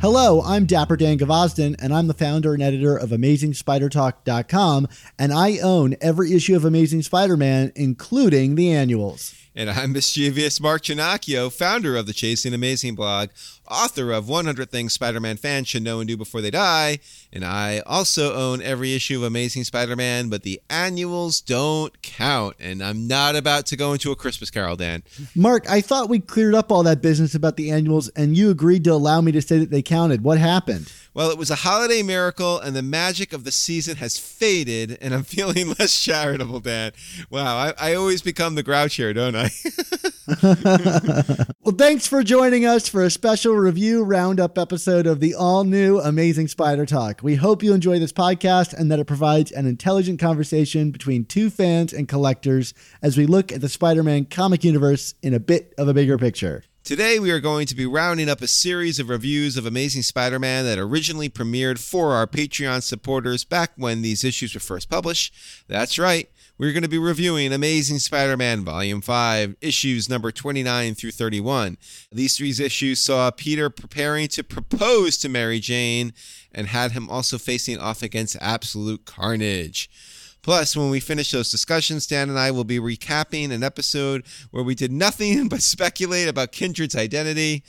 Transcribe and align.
Hello, 0.00 0.40
I'm 0.40 0.64
Dapper 0.64 0.96
Dan 0.96 1.18
Gvozden, 1.18 1.76
and 1.78 1.92
I'm 1.92 2.06
the 2.06 2.14
founder 2.14 2.54
and 2.54 2.62
editor 2.62 2.96
of 2.96 3.10
AmazingSpiderTalk.com, 3.10 4.88
and 5.18 5.30
I 5.30 5.58
own 5.58 5.94
every 6.00 6.32
issue 6.32 6.56
of 6.56 6.64
Amazing 6.64 7.02
Spider-Man, 7.02 7.72
including 7.76 8.54
the 8.54 8.72
annuals. 8.72 9.34
And 9.54 9.68
I'm 9.68 9.92
mischievous 9.92 10.58
Mark 10.58 10.84
Ginocchio, 10.84 11.52
founder 11.52 11.96
of 11.96 12.06
the 12.06 12.14
Chasing 12.14 12.54
Amazing 12.54 12.94
blog, 12.94 13.28
author 13.70 14.12
of 14.12 14.28
100 14.28 14.70
Things 14.70 14.92
Spider-Man 14.92 15.36
fans 15.36 15.68
should 15.68 15.82
know 15.82 16.00
and 16.00 16.08
do 16.08 16.16
before 16.16 16.40
they 16.40 16.50
die, 16.50 16.98
and 17.32 17.44
I 17.44 17.80
also 17.86 18.34
own 18.34 18.60
every 18.62 18.94
issue 18.94 19.18
of 19.18 19.22
Amazing 19.22 19.64
Spider-Man, 19.64 20.28
but 20.28 20.42
the 20.42 20.60
annuals 20.68 21.40
don't 21.40 22.00
count, 22.02 22.56
and 22.58 22.82
I'm 22.82 23.06
not 23.06 23.36
about 23.36 23.66
to 23.66 23.76
go 23.76 23.92
into 23.92 24.10
a 24.12 24.16
Christmas 24.16 24.50
carol, 24.50 24.76
Dan. 24.76 25.02
Mark, 25.34 25.68
I 25.68 25.80
thought 25.80 26.08
we 26.08 26.18
cleared 26.20 26.54
up 26.54 26.70
all 26.72 26.82
that 26.82 27.00
business 27.00 27.34
about 27.34 27.56
the 27.56 27.70
annuals, 27.70 28.08
and 28.10 28.36
you 28.36 28.50
agreed 28.50 28.84
to 28.84 28.92
allow 28.92 29.20
me 29.20 29.32
to 29.32 29.42
say 29.42 29.58
that 29.58 29.70
they 29.70 29.82
counted. 29.82 30.22
What 30.22 30.38
happened? 30.38 30.92
Well, 31.12 31.30
it 31.30 31.38
was 31.38 31.50
a 31.50 31.56
holiday 31.56 32.02
miracle, 32.02 32.58
and 32.60 32.74
the 32.76 32.82
magic 32.82 33.32
of 33.32 33.44
the 33.44 33.50
season 33.50 33.96
has 33.96 34.18
faded, 34.18 34.96
and 35.00 35.12
I'm 35.12 35.22
feeling 35.24 35.74
less 35.78 35.98
charitable, 36.02 36.60
Dan. 36.60 36.92
Wow, 37.30 37.56
I, 37.56 37.74
I 37.78 37.94
always 37.94 38.22
become 38.22 38.54
the 38.54 38.62
grouch 38.62 38.94
here, 38.94 39.12
don't 39.12 39.36
I? 39.36 39.50
Well, 41.62 41.76
thanks 41.76 42.06
for 42.06 42.22
joining 42.22 42.64
us 42.64 42.88
for 42.88 43.04
a 43.04 43.10
special 43.10 43.54
review 43.60 44.02
roundup 44.02 44.56
episode 44.56 45.06
of 45.06 45.20
the 45.20 45.34
all 45.34 45.64
new 45.64 45.98
Amazing 45.98 46.48
Spider 46.48 46.86
Talk. 46.86 47.20
We 47.22 47.34
hope 47.34 47.62
you 47.62 47.74
enjoy 47.74 47.98
this 47.98 48.12
podcast 48.12 48.72
and 48.72 48.90
that 48.90 48.98
it 48.98 49.06
provides 49.06 49.52
an 49.52 49.66
intelligent 49.66 50.18
conversation 50.18 50.90
between 50.90 51.26
two 51.26 51.50
fans 51.50 51.92
and 51.92 52.08
collectors 52.08 52.72
as 53.02 53.18
we 53.18 53.26
look 53.26 53.52
at 53.52 53.60
the 53.60 53.68
Spider 53.68 54.02
Man 54.02 54.24
comic 54.24 54.64
universe 54.64 55.14
in 55.22 55.34
a 55.34 55.40
bit 55.40 55.74
of 55.76 55.88
a 55.88 55.94
bigger 55.94 56.16
picture. 56.16 56.64
Today, 56.82 57.18
we 57.18 57.30
are 57.30 57.40
going 57.40 57.66
to 57.66 57.74
be 57.74 57.84
rounding 57.84 58.30
up 58.30 58.40
a 58.40 58.46
series 58.46 58.98
of 58.98 59.10
reviews 59.10 59.58
of 59.58 59.66
Amazing 59.66 60.02
Spider 60.02 60.38
Man 60.38 60.64
that 60.64 60.78
originally 60.78 61.28
premiered 61.28 61.78
for 61.78 62.14
our 62.14 62.26
Patreon 62.26 62.82
supporters 62.82 63.44
back 63.44 63.72
when 63.76 64.00
these 64.00 64.24
issues 64.24 64.54
were 64.54 64.60
first 64.60 64.88
published. 64.88 65.34
That's 65.68 65.98
right, 65.98 66.30
we're 66.60 66.74
going 66.74 66.82
to 66.82 66.90
be 66.90 66.98
reviewing 66.98 67.54
Amazing 67.54 68.00
Spider 68.00 68.36
Man 68.36 68.66
Volume 68.66 69.00
5, 69.00 69.56
issues 69.62 70.10
number 70.10 70.30
29 70.30 70.94
through 70.94 71.12
31. 71.12 71.78
These 72.12 72.36
three 72.36 72.50
issues 72.50 73.00
saw 73.00 73.30
Peter 73.30 73.70
preparing 73.70 74.28
to 74.28 74.44
propose 74.44 75.16
to 75.18 75.30
Mary 75.30 75.58
Jane 75.58 76.12
and 76.52 76.66
had 76.66 76.92
him 76.92 77.08
also 77.08 77.38
facing 77.38 77.78
off 77.78 78.02
against 78.02 78.36
absolute 78.42 79.06
carnage. 79.06 79.88
Plus, 80.42 80.76
when 80.76 80.90
we 80.90 81.00
finish 81.00 81.30
those 81.30 81.50
discussions, 81.50 82.06
Dan 82.06 82.28
and 82.28 82.38
I 82.38 82.50
will 82.50 82.64
be 82.64 82.78
recapping 82.78 83.52
an 83.52 83.64
episode 83.64 84.26
where 84.50 84.62
we 84.62 84.74
did 84.74 84.92
nothing 84.92 85.48
but 85.48 85.62
speculate 85.62 86.28
about 86.28 86.52
Kindred's 86.52 86.94
identity. 86.94 87.64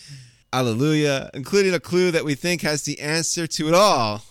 Alleluia, 0.52 1.30
including 1.34 1.74
a 1.74 1.80
clue 1.80 2.12
that 2.12 2.26
we 2.26 2.36
think 2.36 2.62
has 2.62 2.84
the 2.84 3.00
answer 3.00 3.48
to 3.48 3.70
it 3.70 3.74
all. 3.74 4.26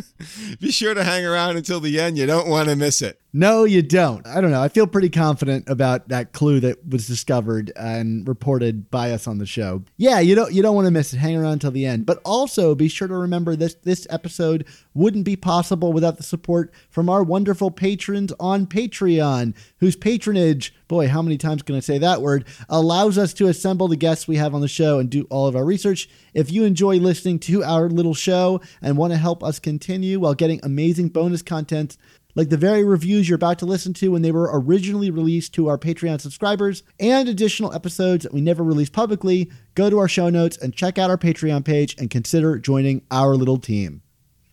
be 0.60 0.70
sure 0.70 0.94
to 0.94 1.04
hang 1.04 1.26
around 1.26 1.58
until 1.58 1.80
the 1.80 2.00
end. 2.00 2.16
You 2.16 2.24
don't 2.24 2.48
want 2.48 2.70
to 2.70 2.76
miss 2.76 3.02
it. 3.02 3.20
No, 3.38 3.64
you 3.64 3.82
don't. 3.82 4.26
I 4.26 4.40
don't 4.40 4.50
know. 4.50 4.62
I 4.62 4.68
feel 4.68 4.86
pretty 4.86 5.10
confident 5.10 5.68
about 5.68 6.08
that 6.08 6.32
clue 6.32 6.58
that 6.60 6.88
was 6.88 7.06
discovered 7.06 7.70
and 7.76 8.26
reported 8.26 8.90
by 8.90 9.10
us 9.10 9.26
on 9.26 9.36
the 9.36 9.44
show. 9.44 9.82
Yeah, 9.98 10.20
you 10.20 10.34
don't 10.34 10.54
you 10.54 10.62
don't 10.62 10.74
want 10.74 10.86
to 10.86 10.90
miss 10.90 11.12
it. 11.12 11.18
Hang 11.18 11.36
around 11.36 11.58
till 11.58 11.70
the 11.70 11.84
end. 11.84 12.06
But 12.06 12.22
also 12.24 12.74
be 12.74 12.88
sure 12.88 13.08
to 13.08 13.14
remember 13.14 13.54
this 13.54 13.74
this 13.74 14.06
episode 14.08 14.64
wouldn't 14.94 15.26
be 15.26 15.36
possible 15.36 15.92
without 15.92 16.16
the 16.16 16.22
support 16.22 16.72
from 16.88 17.10
our 17.10 17.22
wonderful 17.22 17.70
patrons 17.70 18.32
on 18.40 18.64
Patreon, 18.66 19.54
whose 19.80 19.96
patronage, 19.96 20.74
boy, 20.88 21.06
how 21.06 21.20
many 21.20 21.36
times 21.36 21.62
can 21.62 21.74
I 21.74 21.80
say 21.80 21.98
that 21.98 22.22
word, 22.22 22.46
allows 22.70 23.18
us 23.18 23.34
to 23.34 23.48
assemble 23.48 23.86
the 23.86 23.96
guests 23.96 24.26
we 24.26 24.36
have 24.36 24.54
on 24.54 24.62
the 24.62 24.66
show 24.66 24.98
and 24.98 25.10
do 25.10 25.26
all 25.28 25.46
of 25.46 25.54
our 25.54 25.64
research. 25.66 26.08
If 26.32 26.50
you 26.50 26.64
enjoy 26.64 26.96
listening 26.96 27.40
to 27.40 27.64
our 27.64 27.90
little 27.90 28.14
show 28.14 28.62
and 28.80 28.96
want 28.96 29.12
to 29.12 29.18
help 29.18 29.44
us 29.44 29.58
continue 29.58 30.20
while 30.20 30.32
getting 30.32 30.58
amazing 30.62 31.10
bonus 31.10 31.42
content 31.42 31.98
like 32.36 32.50
the 32.50 32.56
very 32.56 32.84
reviews 32.84 33.28
you're 33.28 33.34
about 33.34 33.58
to 33.58 33.66
listen 33.66 33.92
to 33.94 34.12
when 34.12 34.22
they 34.22 34.30
were 34.30 34.50
originally 34.52 35.10
released 35.10 35.52
to 35.54 35.66
our 35.68 35.78
Patreon 35.78 36.20
subscribers, 36.20 36.84
and 37.00 37.28
additional 37.28 37.74
episodes 37.74 38.22
that 38.22 38.32
we 38.32 38.40
never 38.40 38.62
released 38.62 38.92
publicly, 38.92 39.50
go 39.74 39.90
to 39.90 39.98
our 39.98 40.06
show 40.06 40.28
notes 40.28 40.56
and 40.56 40.76
check 40.76 40.98
out 40.98 41.10
our 41.10 41.18
Patreon 41.18 41.64
page 41.64 41.96
and 41.98 42.10
consider 42.10 42.58
joining 42.58 43.02
our 43.10 43.34
little 43.34 43.58
team. 43.58 44.02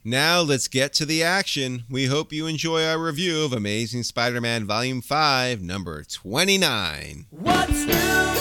Now 0.05 0.41
let's 0.41 0.67
get 0.67 0.93
to 0.93 1.05
the 1.05 1.23
action. 1.23 1.83
We 1.89 2.07
hope 2.07 2.33
you 2.33 2.47
enjoy 2.47 2.85
our 2.85 2.97
review 2.97 3.43
of 3.45 3.53
Amazing 3.53 4.03
Spider 4.03 4.41
Man 4.41 4.65
Volume 4.65 5.01
5, 5.01 5.61
number 5.61 6.03
29. 6.03 7.27
What's 7.29 7.85
new? 7.85 8.32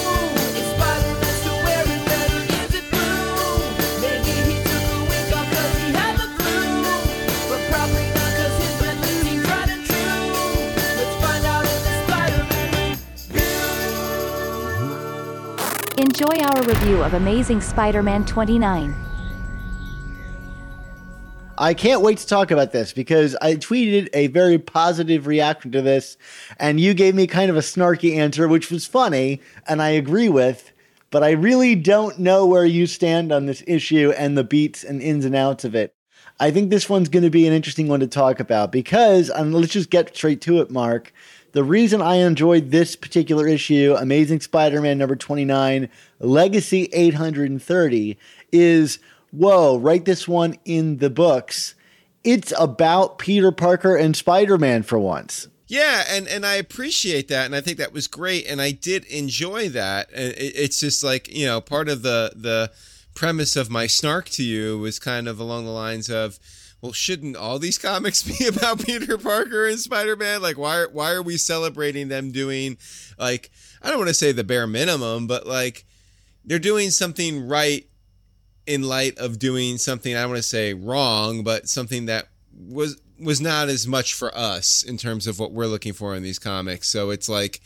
Enjoy 16.13 16.45
our 16.45 16.63
review 16.65 17.03
of 17.03 17.15
Amazing 17.15 17.63
Spider 17.63 18.03
Man 18.03 18.27
29. 18.27 18.95
I 21.57 21.73
can't 21.73 22.03
wait 22.03 22.19
to 22.19 22.27
talk 22.27 22.51
about 22.51 22.71
this 22.71 22.93
because 22.93 23.35
I 23.41 23.55
tweeted 23.55 24.11
a 24.13 24.27
very 24.27 24.59
positive 24.59 25.27
reaction 25.27 25.73
to 25.73 25.81
this, 25.81 26.19
and 26.59 26.79
you 26.79 26.93
gave 26.93 27.15
me 27.15 27.27
kind 27.27 27.49
of 27.49 27.57
a 27.57 27.61
snarky 27.61 28.15
answer, 28.15 28.47
which 28.47 28.71
was 28.71 28.87
funny, 28.87 29.41
and 29.67 29.81
I 29.81 29.89
agree 29.89 30.29
with. 30.29 30.75
But 31.11 31.23
I 31.23 31.31
really 31.31 31.75
don't 31.75 32.19
know 32.19 32.47
where 32.47 32.67
you 32.67 32.87
stand 32.87 33.33
on 33.33 33.47
this 33.47 33.65
issue 33.67 34.13
and 34.15 34.37
the 34.37 34.45
beats 34.45 34.85
and 34.85 35.01
ins 35.01 35.25
and 35.25 35.35
outs 35.35 35.65
of 35.65 35.75
it. 35.75 35.95
I 36.39 36.51
think 36.51 36.69
this 36.69 36.91
one's 36.91 37.09
going 37.09 37.23
to 37.23 37.31
be 37.31 37.47
an 37.47 37.55
interesting 37.55 37.89
one 37.89 38.01
to 38.01 38.07
talk 38.07 38.39
about 38.39 38.71
because, 38.71 39.31
and 39.31 39.55
let's 39.55 39.73
just 39.73 39.89
get 39.89 40.15
straight 40.15 40.43
to 40.43 40.61
it, 40.61 40.71
Mark. 40.71 41.15
The 41.53 41.65
reason 41.65 42.01
I 42.01 42.17
enjoyed 42.17 42.71
this 42.71 42.97
particular 42.97 43.47
issue, 43.47 43.95
Amazing 43.99 44.41
Spider 44.41 44.81
Man 44.81 44.99
number 44.99 45.17
29, 45.17 45.89
Legacy 46.19 46.85
830, 46.93 48.19
is 48.51 48.99
whoa, 49.31 49.79
write 49.79 50.05
this 50.05 50.27
one 50.27 50.57
in 50.65 50.99
the 50.99 51.11
books. 51.11 51.75
It's 52.25 52.53
about 52.59 53.19
Peter 53.19 53.53
Parker 53.53 53.97
and 53.97 54.17
Spider 54.17 54.57
Man 54.57 54.83
for 54.83 54.99
once. 54.99 55.49
Yeah, 55.67 56.05
and 56.09 56.29
and 56.29 56.45
I 56.45 56.57
appreciate 56.57 57.29
that, 57.29 57.47
and 57.47 57.55
I 57.55 57.61
think 57.61 57.79
that 57.79 57.93
was 57.93 58.07
great, 58.07 58.47
and 58.47 58.61
I 58.61 58.73
did 58.73 59.05
enjoy 59.07 59.71
that. 59.71 60.11
And 60.15 60.33
it, 60.35 60.53
it's 60.55 60.81
just 60.81 61.03
like 61.03 61.35
you 61.35 61.47
know, 61.47 61.61
part 61.61 61.89
of 61.89 62.03
the 62.03 62.33
the 62.37 62.71
premise 63.15 63.57
of 63.57 63.71
my 63.71 63.87
snark 63.87 64.29
to 64.31 64.43
you 64.43 64.79
was 64.79 64.99
kind 64.99 65.29
of 65.29 65.39
along 65.39 65.65
the 65.65 65.71
lines 65.71 66.09
of, 66.11 66.39
well, 66.83 66.93
shouldn't 66.93 67.37
all 67.37 67.61
these 67.61 67.79
comics 67.79 68.23
be 68.39 68.47
about 68.47 68.85
Peter 68.85 69.17
Parker 69.17 69.67
and 69.69 69.79
Spider 69.79 70.17
Man? 70.17 70.43
Like, 70.43 70.59
why 70.59 70.85
why 70.93 71.13
are 71.13 71.23
we 71.23 71.39
celebrating 71.39 72.09
them 72.09 72.33
doing 72.33 72.77
like 73.19 73.51
I 73.81 73.89
don't 73.89 73.99
want 73.99 74.09
to 74.09 74.15
say 74.15 74.33
the 74.33 74.45
bare 74.45 74.67
minimum, 74.67 75.27
but 75.27 75.47
like 75.47 75.87
they're 76.45 76.59
doing 76.59 76.91
something 76.91 77.47
right 77.47 77.87
in 78.67 78.83
light 78.83 79.17
of 79.19 79.39
doing 79.39 79.79
something 79.79 80.15
I 80.15 80.23
don't 80.23 80.31
want 80.31 80.43
to 80.43 80.49
say 80.49 80.75
wrong, 80.75 81.43
but 81.43 81.69
something 81.69 82.07
that 82.07 82.29
was 82.69 83.01
was 83.19 83.41
not 83.41 83.69
as 83.69 83.87
much 83.87 84.15
for 84.15 84.37
us 84.37 84.83
in 84.83 84.97
terms 84.97 85.29
of 85.29 85.39
what 85.39 85.53
we're 85.53 85.67
looking 85.67 85.93
for 85.93 86.15
in 86.17 86.25
these 86.25 86.41
comics. 86.41 86.89
So 86.89 87.11
it's 87.11 87.29
like, 87.29 87.61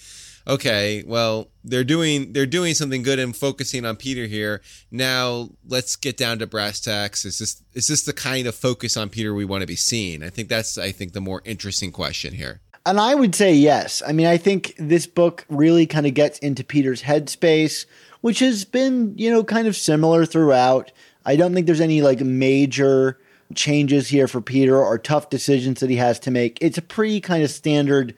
okay, 0.47 1.03
well, 1.07 1.49
they're 1.65 1.85
doing 1.85 2.33
they're 2.33 2.47
doing 2.47 2.75
something 2.75 3.03
good 3.03 3.19
and 3.19 3.35
focusing 3.35 3.85
on 3.85 3.97
Peter 3.97 4.27
here. 4.27 4.63
Now 4.91 5.51
let's 5.67 5.97
get 5.97 6.17
down 6.17 6.39
to 6.39 6.47
brass 6.47 6.81
tacks. 6.81 7.25
Is 7.25 7.39
this 7.39 7.63
is 7.75 7.89
this 7.89 8.03
the 8.05 8.13
kind 8.13 8.47
of 8.47 8.55
focus 8.55 8.97
on 8.97 9.09
Peter 9.09 9.35
we 9.35 9.45
want 9.45 9.63
to 9.63 9.67
be 9.67 9.77
seeing? 9.77 10.23
I 10.23 10.31
think 10.31 10.49
that's 10.49 10.79
I 10.79 10.93
think 10.93 11.13
the 11.13 11.21
more 11.21 11.43
interesting 11.45 11.93
question 11.93 12.35
here. 12.35 12.61
And 12.85 13.01
I 13.01 13.17
would 13.17 13.35
say 13.35 13.53
yes. 13.53 14.01
I 14.07 14.13
mean, 14.13 14.27
I 14.27 14.37
think 14.37 14.75
this 14.79 15.07
book 15.07 15.45
really 15.49 15.87
kind 15.87 16.07
of 16.07 16.15
gets 16.15 16.39
into 16.39 16.63
Peter's 16.63 17.03
headspace, 17.03 17.85
which 18.21 18.39
has 18.39 18.65
been, 18.65 19.13
you 19.19 19.29
know, 19.29 19.43
kind 19.43 19.67
of 19.67 19.75
similar 19.75 20.25
throughout. 20.25 20.93
I 21.25 21.35
don't 21.35 21.53
think 21.53 21.67
there's 21.67 21.81
any 21.81 22.01
like 22.01 22.21
major 22.21 23.19
changes 23.57 24.07
here 24.07 24.29
for 24.29 24.41
Peter 24.41 24.81
or 24.81 24.99
tough 24.99 25.31
decisions 25.31 25.81
that 25.81 25.91
he 25.91 25.97
has 25.97 26.21
to 26.21 26.31
make. 26.31 26.59
It's 26.61 26.79
a 26.79 26.83
pretty 26.83 27.21
kind 27.21 27.43
of 27.43 27.51
standard 27.51 28.15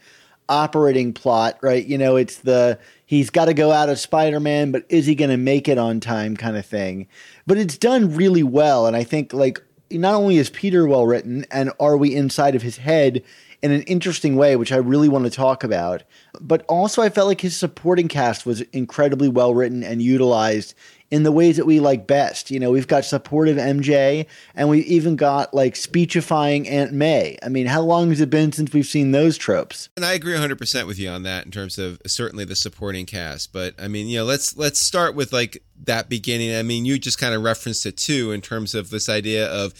operating 0.48 1.12
plot, 1.12 1.58
right? 1.62 1.84
You 1.84 1.98
know, 1.98 2.16
it's 2.16 2.38
the 2.38 2.78
he's 3.06 3.30
got 3.30 3.46
to 3.46 3.54
go 3.54 3.72
out 3.72 3.88
of 3.88 3.98
Spider 3.98 4.40
Man, 4.40 4.72
but 4.72 4.84
is 4.88 5.06
he 5.06 5.14
going 5.14 5.30
to 5.30 5.36
make 5.36 5.68
it 5.68 5.78
on 5.78 6.00
time 6.00 6.36
kind 6.36 6.56
of 6.56 6.66
thing. 6.66 7.06
But 7.46 7.58
it's 7.58 7.78
done 7.78 8.14
really 8.14 8.42
well. 8.42 8.86
And 8.86 8.96
I 8.96 9.04
think, 9.04 9.32
like, 9.32 9.62
not 9.90 10.14
only 10.14 10.36
is 10.36 10.50
Peter 10.50 10.86
well 10.86 11.06
written, 11.06 11.46
and 11.50 11.72
are 11.80 11.96
we 11.96 12.14
inside 12.14 12.54
of 12.54 12.62
his 12.62 12.78
head 12.78 13.22
in 13.62 13.72
an 13.72 13.82
interesting 13.82 14.36
way, 14.36 14.54
which 14.54 14.70
I 14.70 14.76
really 14.76 15.08
want 15.08 15.24
to 15.24 15.30
talk 15.30 15.64
about, 15.64 16.04
but 16.40 16.64
also 16.68 17.02
I 17.02 17.08
felt 17.08 17.26
like 17.26 17.40
his 17.40 17.56
supporting 17.56 18.06
cast 18.06 18.46
was 18.46 18.60
incredibly 18.72 19.28
well 19.28 19.54
written 19.54 19.82
and 19.82 20.00
utilized 20.00 20.74
in 21.10 21.22
the 21.22 21.32
ways 21.32 21.56
that 21.56 21.66
we 21.66 21.80
like 21.80 22.06
best. 22.06 22.50
You 22.50 22.60
know, 22.60 22.70
we've 22.70 22.86
got 22.86 23.04
supportive 23.04 23.56
MJ 23.56 24.26
and 24.54 24.68
we've 24.68 24.86
even 24.86 25.16
got 25.16 25.54
like 25.54 25.76
speechifying 25.76 26.68
Aunt 26.68 26.92
May. 26.92 27.38
I 27.42 27.48
mean, 27.48 27.66
how 27.66 27.80
long 27.80 28.10
has 28.10 28.20
it 28.20 28.30
been 28.30 28.52
since 28.52 28.72
we've 28.72 28.86
seen 28.86 29.12
those 29.12 29.38
tropes? 29.38 29.88
And 29.96 30.04
I 30.04 30.12
agree 30.12 30.34
100% 30.34 30.86
with 30.86 30.98
you 30.98 31.08
on 31.08 31.22
that 31.22 31.44
in 31.44 31.50
terms 31.50 31.78
of 31.78 32.00
certainly 32.06 32.44
the 32.44 32.56
supporting 32.56 33.06
cast, 33.06 33.52
but 33.52 33.74
I 33.78 33.88
mean, 33.88 34.08
you 34.08 34.18
know, 34.18 34.24
let's 34.24 34.56
let's 34.56 34.80
start 34.80 35.14
with 35.14 35.32
like 35.32 35.62
that 35.84 36.08
beginning. 36.08 36.54
I 36.54 36.62
mean, 36.62 36.84
you 36.84 36.98
just 36.98 37.18
kind 37.18 37.34
of 37.34 37.42
referenced 37.42 37.86
it 37.86 37.96
too 37.96 38.32
in 38.32 38.40
terms 38.40 38.74
of 38.74 38.90
this 38.90 39.08
idea 39.08 39.46
of 39.46 39.74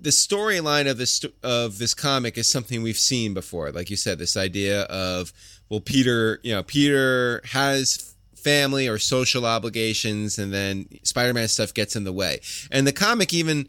the 0.00 0.10
storyline 0.10 0.90
of 0.90 0.98
this 0.98 1.24
of 1.42 1.78
this 1.78 1.94
comic 1.94 2.36
is 2.36 2.48
something 2.48 2.82
we've 2.82 2.96
seen 2.96 3.34
before. 3.34 3.70
Like 3.70 3.90
you 3.90 3.96
said, 3.96 4.18
this 4.18 4.36
idea 4.36 4.82
of 4.82 5.32
well, 5.68 5.80
Peter, 5.80 6.40
you 6.42 6.52
know, 6.52 6.62
Peter 6.62 7.40
has 7.44 8.11
family 8.42 8.88
or 8.88 8.98
social 8.98 9.46
obligations, 9.46 10.38
and 10.38 10.52
then 10.52 10.86
Spider 11.02 11.34
Man 11.34 11.48
stuff 11.48 11.72
gets 11.72 11.96
in 11.96 12.04
the 12.04 12.12
way. 12.12 12.40
And 12.70 12.86
the 12.86 12.92
comic 12.92 13.32
even 13.32 13.68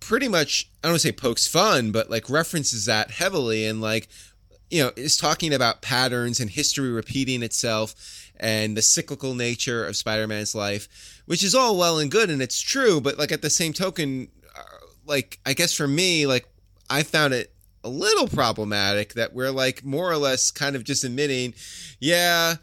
pretty 0.00 0.28
much, 0.28 0.70
I 0.82 0.88
don't 0.88 0.92
want 0.92 1.02
to 1.02 1.08
say 1.08 1.12
pokes 1.12 1.46
fun, 1.46 1.90
but 1.90 2.10
like 2.10 2.28
references 2.28 2.84
that 2.86 3.10
heavily 3.10 3.66
and 3.66 3.80
like, 3.80 4.08
you 4.70 4.82
know, 4.82 4.90
is 4.96 5.16
talking 5.16 5.54
about 5.54 5.82
patterns 5.82 6.40
and 6.40 6.50
history 6.50 6.90
repeating 6.90 7.42
itself 7.42 7.94
and 8.38 8.76
the 8.76 8.82
cyclical 8.82 9.34
nature 9.34 9.86
of 9.86 9.96
Spider 9.96 10.26
Man's 10.26 10.54
life, 10.54 11.22
which 11.26 11.42
is 11.42 11.54
all 11.54 11.78
well 11.78 11.98
and 11.98 12.10
good 12.10 12.28
and 12.28 12.42
it's 12.42 12.60
true, 12.60 13.00
but 13.00 13.18
like 13.18 13.32
at 13.32 13.40
the 13.40 13.50
same 13.50 13.72
token, 13.72 14.28
uh, 14.56 14.62
like, 15.06 15.38
I 15.46 15.54
guess 15.54 15.72
for 15.72 15.88
me, 15.88 16.26
like, 16.26 16.46
I 16.90 17.02
found 17.02 17.32
it 17.32 17.54
a 17.82 17.88
little 17.88 18.28
problematic 18.28 19.14
that 19.14 19.32
we're 19.32 19.50
like 19.50 19.84
more 19.84 20.10
or 20.10 20.16
less 20.16 20.50
kind 20.50 20.74
of 20.76 20.84
just 20.84 21.04
admitting, 21.04 21.54
yeah, 22.00 22.56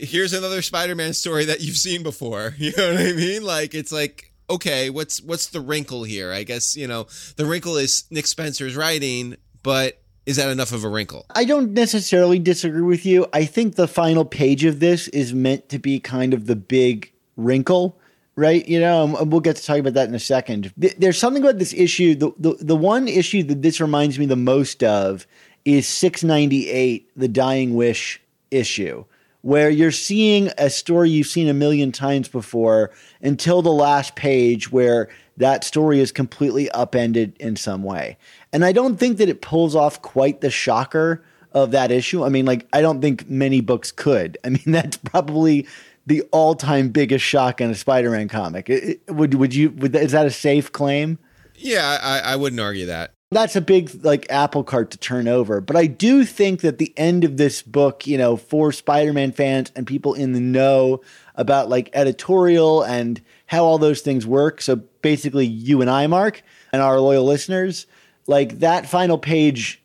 here's 0.00 0.32
another 0.32 0.62
Spider-Man 0.62 1.12
story 1.12 1.44
that 1.46 1.60
you've 1.60 1.76
seen 1.76 2.02
before. 2.02 2.54
You 2.58 2.72
know 2.76 2.92
what 2.92 3.00
I 3.00 3.12
mean? 3.12 3.44
Like 3.44 3.74
it's 3.74 3.92
like 3.92 4.28
okay, 4.50 4.90
what's 4.90 5.22
what's 5.22 5.46
the 5.46 5.60
wrinkle 5.60 6.04
here? 6.04 6.32
I 6.32 6.42
guess, 6.42 6.76
you 6.76 6.86
know, 6.86 7.06
the 7.36 7.46
wrinkle 7.46 7.76
is 7.76 8.04
Nick 8.10 8.26
Spencer's 8.26 8.76
writing, 8.76 9.36
but 9.62 10.00
is 10.26 10.36
that 10.36 10.50
enough 10.50 10.72
of 10.72 10.84
a 10.84 10.88
wrinkle? 10.88 11.26
I 11.34 11.44
don't 11.44 11.72
necessarily 11.72 12.38
disagree 12.38 12.82
with 12.82 13.06
you. 13.06 13.26
I 13.32 13.44
think 13.44 13.74
the 13.74 13.88
final 13.88 14.24
page 14.24 14.64
of 14.64 14.80
this 14.80 15.08
is 15.08 15.32
meant 15.32 15.68
to 15.70 15.78
be 15.78 16.00
kind 16.00 16.34
of 16.34 16.46
the 16.46 16.56
big 16.56 17.12
wrinkle, 17.36 17.98
right? 18.36 18.66
You 18.66 18.80
know, 18.80 19.16
and 19.16 19.32
we'll 19.32 19.40
get 19.40 19.56
to 19.56 19.64
talk 19.64 19.78
about 19.78 19.94
that 19.94 20.08
in 20.08 20.14
a 20.14 20.20
second. 20.20 20.72
There's 20.76 21.18
something 21.18 21.42
about 21.42 21.58
this 21.58 21.72
issue. 21.72 22.14
The, 22.14 22.32
the, 22.38 22.54
the 22.60 22.76
one 22.76 23.08
issue 23.08 23.42
that 23.44 23.62
this 23.62 23.80
reminds 23.80 24.18
me 24.18 24.26
the 24.26 24.36
most 24.36 24.84
of 24.84 25.26
is 25.64 25.88
698, 25.88 27.10
the 27.16 27.28
Dying 27.28 27.74
Wish 27.74 28.20
issue 28.50 29.04
where 29.42 29.70
you're 29.70 29.92
seeing 29.92 30.50
a 30.58 30.68
story 30.68 31.10
you've 31.10 31.26
seen 31.26 31.48
a 31.48 31.54
million 31.54 31.92
times 31.92 32.28
before 32.28 32.90
until 33.22 33.62
the 33.62 33.72
last 33.72 34.16
page 34.16 34.72
where 34.72 35.08
that 35.36 35.62
story 35.62 36.00
is 36.00 36.10
completely 36.10 36.70
upended 36.72 37.36
in 37.38 37.56
some 37.56 37.82
way. 37.82 38.18
And 38.52 38.64
I 38.64 38.72
don't 38.72 38.96
think 38.96 39.18
that 39.18 39.28
it 39.28 39.40
pulls 39.40 39.76
off 39.76 40.02
quite 40.02 40.40
the 40.40 40.50
shocker 40.50 41.24
of 41.52 41.70
that 41.70 41.90
issue. 41.90 42.24
I 42.24 42.28
mean, 42.28 42.44
like, 42.44 42.66
I 42.72 42.80
don't 42.80 43.00
think 43.00 43.28
many 43.28 43.60
books 43.60 43.92
could. 43.92 44.36
I 44.44 44.50
mean, 44.50 44.62
that's 44.66 44.96
probably 44.96 45.66
the 46.06 46.22
all-time 46.32 46.88
biggest 46.88 47.24
shock 47.24 47.60
in 47.60 47.70
a 47.70 47.74
Spider-Man 47.74 48.28
comic. 48.28 48.68
It, 48.68 49.00
it, 49.06 49.12
would 49.12 49.34
would 49.34 49.54
you? 49.54 49.70
Would, 49.70 49.94
is 49.94 50.12
that 50.12 50.26
a 50.26 50.30
safe 50.30 50.72
claim? 50.72 51.18
Yeah, 51.54 51.98
I, 52.00 52.32
I 52.32 52.36
wouldn't 52.36 52.60
argue 52.60 52.86
that 52.86 53.14
that's 53.30 53.56
a 53.56 53.60
big 53.60 54.04
like 54.04 54.26
apple 54.30 54.64
cart 54.64 54.90
to 54.92 54.98
turn 54.98 55.28
over. 55.28 55.60
But 55.60 55.76
I 55.76 55.86
do 55.86 56.24
think 56.24 56.62
that 56.62 56.78
the 56.78 56.94
end 56.96 57.24
of 57.24 57.36
this 57.36 57.62
book, 57.62 58.06
you 58.06 58.16
know, 58.16 58.36
for 58.36 58.72
Spider-Man 58.72 59.32
fans 59.32 59.70
and 59.76 59.86
people 59.86 60.14
in 60.14 60.32
the 60.32 60.40
know 60.40 61.02
about 61.34 61.68
like 61.68 61.90
editorial 61.92 62.82
and 62.82 63.20
how 63.46 63.64
all 63.64 63.78
those 63.78 64.00
things 64.00 64.26
work. 64.26 64.62
So 64.62 64.76
basically 65.02 65.46
you 65.46 65.80
and 65.82 65.90
I, 65.90 66.06
Mark, 66.06 66.42
and 66.72 66.80
our 66.80 67.00
loyal 67.00 67.24
listeners, 67.24 67.86
like 68.26 68.60
that 68.60 68.88
final 68.88 69.18
page, 69.18 69.82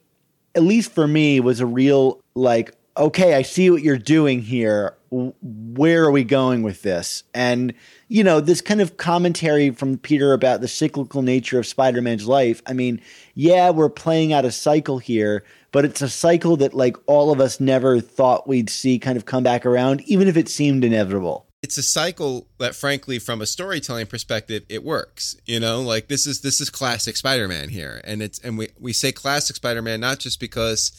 at 0.56 0.64
least 0.64 0.94
for 0.94 1.08
me, 1.08 1.40
was 1.40 1.60
a 1.60 1.66
real 1.66 2.22
like, 2.36 2.74
okay, 2.96 3.34
I 3.34 3.42
see 3.42 3.70
what 3.70 3.82
you're 3.82 3.98
doing 3.98 4.42
here. 4.42 4.96
Where 5.10 6.04
are 6.06 6.12
we 6.12 6.24
going 6.24 6.64
with 6.64 6.82
this? 6.82 7.24
And 7.34 7.74
you 8.08 8.24
know, 8.24 8.40
this 8.40 8.62
kind 8.62 8.80
of 8.80 8.98
commentary 8.98 9.72
from 9.72 9.98
Peter 9.98 10.34
about 10.34 10.62
the 10.62 10.68
cyclical 10.68 11.24
nature 11.24 11.58
of 11.58 11.66
Spider 11.66 12.00
Man's 12.02 12.28
life. 12.28 12.62
I 12.68 12.74
mean, 12.74 13.02
yeah, 13.34 13.70
we're 13.70 13.90
playing 13.90 14.34
out 14.34 14.46
a 14.46 14.52
cycle 14.52 15.00
here, 15.00 15.44
but 15.72 15.86
it's 15.86 16.02
a 16.02 16.10
cycle 16.10 16.58
that, 16.58 16.74
like, 16.74 16.98
all 17.08 17.32
of 17.32 17.40
us 17.40 17.60
never 17.60 18.00
thought 18.00 18.48
we'd 18.48 18.70
see 18.70 19.00
kind 19.00 19.18
of 19.18 19.26
come 19.26 19.44
back 19.44 19.66
around, 19.66 20.02
even 20.02 20.28
if 20.28 20.38
it 20.38 20.50
seemed 20.50 20.84
inevitable. 20.84 21.48
It's 21.62 21.78
a 21.78 21.84
cycle 21.84 22.48
that, 22.58 22.76
frankly, 22.76 23.20
from 23.20 23.42
a 23.42 23.46
storytelling 23.46 24.08
perspective, 24.08 24.64
it 24.70 24.84
works. 24.84 25.36
You 25.46 25.60
know, 25.60 25.82
like 25.82 26.10
this 26.10 26.28
is 26.28 26.42
this 26.42 26.60
is 26.60 26.70
classic 26.70 27.16
Spider-Man 27.16 27.70
here, 27.70 28.02
and 28.04 28.22
it's 28.22 28.38
and 28.40 28.58
we 28.58 28.68
we 28.78 28.92
say 28.92 29.14
classic 29.14 29.56
Spider-Man 29.56 30.02
not 30.02 30.20
just 30.20 30.42
because 30.42 30.92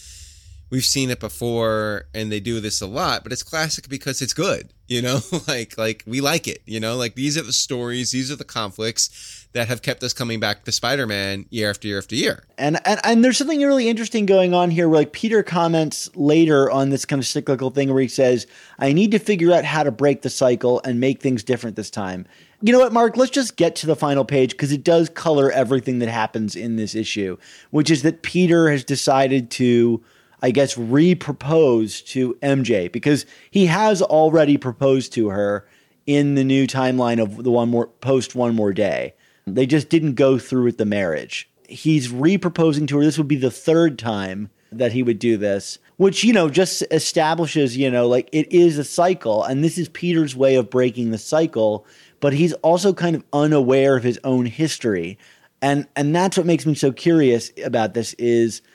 we've 0.71 0.85
seen 0.85 1.11
it 1.11 1.21
before 1.21 2.07
and 2.15 2.33
they 2.33 2.41
do 2.41 2.59
this 2.59 2.81
a 2.81 2.87
lot 2.87 3.23
but 3.23 3.33
it's 3.33 3.43
classic 3.45 3.89
because 3.89 4.21
it's 4.21 4.33
good 4.33 4.73
you 4.89 5.01
know 5.01 5.21
like 5.49 5.79
like 5.79 6.03
we 6.07 6.21
like 6.21 6.49
it 6.49 6.63
you 6.67 6.81
know 6.81 6.97
like 6.97 7.15
these 7.15 7.39
are 7.39 7.43
the 7.43 7.53
stories 7.53 8.11
these 8.11 8.31
are 8.31 8.37
the 8.37 8.45
conflicts 8.45 9.44
that 9.55 9.69
have 9.69 9.83
kept 9.83 10.03
us 10.03 10.13
coming 10.13 10.39
back 10.39 10.65
to 10.65 10.73
spider-man 10.73 11.47
year 11.51 11.71
after 11.71 11.89
year 11.89 11.99
after 11.99 12.15
year 12.15 12.45
and 12.59 12.79
and, 12.87 13.01
and 13.05 13.25
there's 13.25 13.39
something 13.39 13.61
really 13.61 13.89
interesting 13.89 14.27
going 14.27 14.53
on 14.53 14.71
here 14.71 14.89
where 14.89 15.01
like 15.01 15.13
peter 15.13 15.43
comments 15.43 16.11
later 16.15 16.71
on 16.71 16.91
this 16.91 17.05
kind 17.05 17.21
of 17.21 17.27
cyclical 17.27 17.71
thing 17.71 17.93
where 17.93 18.03
he 18.03 18.09
says 18.09 18.47
i 18.79 18.93
need 18.93 19.11
to 19.11 19.19
figure 19.19 19.53
out 19.53 19.65
how 19.65 19.83
to 19.83 19.91
break 19.91 20.23
the 20.23 20.31
cycle 20.31 20.81
and 20.85 21.01
make 21.01 21.21
things 21.21 21.43
different 21.43 21.77
this 21.77 21.91
time 21.91 22.27
you 22.63 22.73
know 22.73 22.79
what, 22.79 22.95
Mark? 22.95 23.19
Let's 23.19 23.31
just 23.31 23.57
get 23.57 23.77
to 23.77 23.87
the 23.87 23.95
final 23.95 24.25
page 24.25 24.53
because 24.53 24.73
it 24.73 24.83
does 24.83 25.11
color 25.11 25.51
everything 25.51 25.99
that 25.99 26.09
happens 26.09 26.57
in 26.57 26.77
this 26.77 26.95
issue, 26.95 27.37
which 27.73 27.91
is 27.91 28.01
that 28.05 28.23
Peter 28.23 28.71
has 28.71 28.83
decided 28.85 29.51
to 29.51 30.03
I 30.45 30.51
guess, 30.51 30.77
re-propose 30.77 32.03
to 32.03 32.35
MJ 32.43 32.93
because 32.93 33.25
he 33.51 33.65
has 33.65 34.03
already 34.03 34.59
proposed 34.59 35.15
to 35.15 35.31
her 35.31 35.67
in 36.07 36.35
the 36.35 36.45
new 36.45 36.67
timeline 36.67 37.19
of 37.19 37.45
the 37.45 37.51
one 37.51 37.71
more 37.71 37.87
post 37.87 38.35
one 38.35 38.55
more 38.55 38.75
day. 38.75 39.15
They 39.47 39.67
just 39.67 39.89
didn't 39.89 40.15
go 40.15 40.39
through 40.39 40.65
with 40.65 40.79
the 40.79 40.85
marriage. 40.85 41.49
He's 41.69 42.11
re-proposing 42.11 42.87
to 42.89 42.99
her. 42.99 43.05
This 43.05 43.19
would 43.19 43.29
be 43.29 43.37
the 43.37 43.51
third 43.51 43.99
time 43.99 44.51
that 44.73 44.93
he 44.93 45.03
would 45.03 45.19
do 45.19 45.37
this, 45.37 45.79
which, 45.97 46.25
you 46.25 46.33
know, 46.33 46.49
just 46.49 46.83
establishes, 46.91 47.77
you 47.77 47.91
know, 47.91 48.09
like 48.09 48.29
it 48.33 48.51
is 48.53 48.79
a 48.79 48.85
cycle. 48.85 49.45
And 49.45 49.63
this 49.63 49.79
is 49.79 49.89
Peter's 49.89 50.35
way 50.35 50.57
of 50.57 50.71
breaking 50.71 51.11
the 51.11 51.19
cycle, 51.19 51.87
but 52.21 52.33
he's 52.33 52.53
also 52.55 52.93
kind 52.93 53.15
of 53.15 53.25
unaware 53.33 53.97
of 53.97 54.03
his 54.03 54.19
own 54.25 54.47
history. 54.47 55.19
And 55.63 55.87
and 55.97 56.15
that's 56.15 56.37
what 56.37 56.47
makes 56.47 56.67
me 56.67 56.75
so 56.75 56.93
curious 56.93 57.51
about 57.65 57.95
this 57.95 58.15
is– 58.15 58.63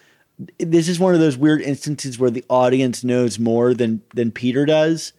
this 0.57 0.87
is 0.87 1.01
one 1.01 1.13
of 1.13 1.19
those 1.19 1.35
weird 1.35 1.61
instances 1.61 2.17
where 2.17 2.29
the 2.29 2.45
audience 2.49 3.03
knows 3.03 3.37
more 3.37 3.73
than 3.73 4.01
than 4.13 4.31
Peter 4.31 4.65
does, 4.65 5.11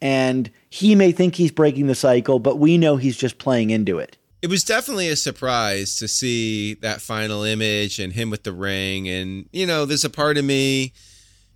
and 0.00 0.50
he 0.68 0.96
may 0.96 1.12
think 1.12 1.36
he's 1.36 1.52
breaking 1.52 1.86
the 1.86 1.94
cycle, 1.94 2.40
but 2.40 2.58
we 2.58 2.76
know 2.76 2.96
he's 2.96 3.16
just 3.16 3.38
playing 3.38 3.70
into 3.70 4.00
it. 4.00 4.18
It 4.44 4.50
was 4.50 4.62
definitely 4.62 5.08
a 5.08 5.16
surprise 5.16 5.96
to 5.96 6.06
see 6.06 6.74
that 6.82 7.00
final 7.00 7.44
image 7.44 7.98
and 7.98 8.12
him 8.12 8.28
with 8.28 8.42
the 8.42 8.52
ring, 8.52 9.08
and 9.08 9.48
you 9.52 9.64
know, 9.66 9.86
there's 9.86 10.04
a 10.04 10.10
part 10.10 10.36
of 10.36 10.44
me. 10.44 10.92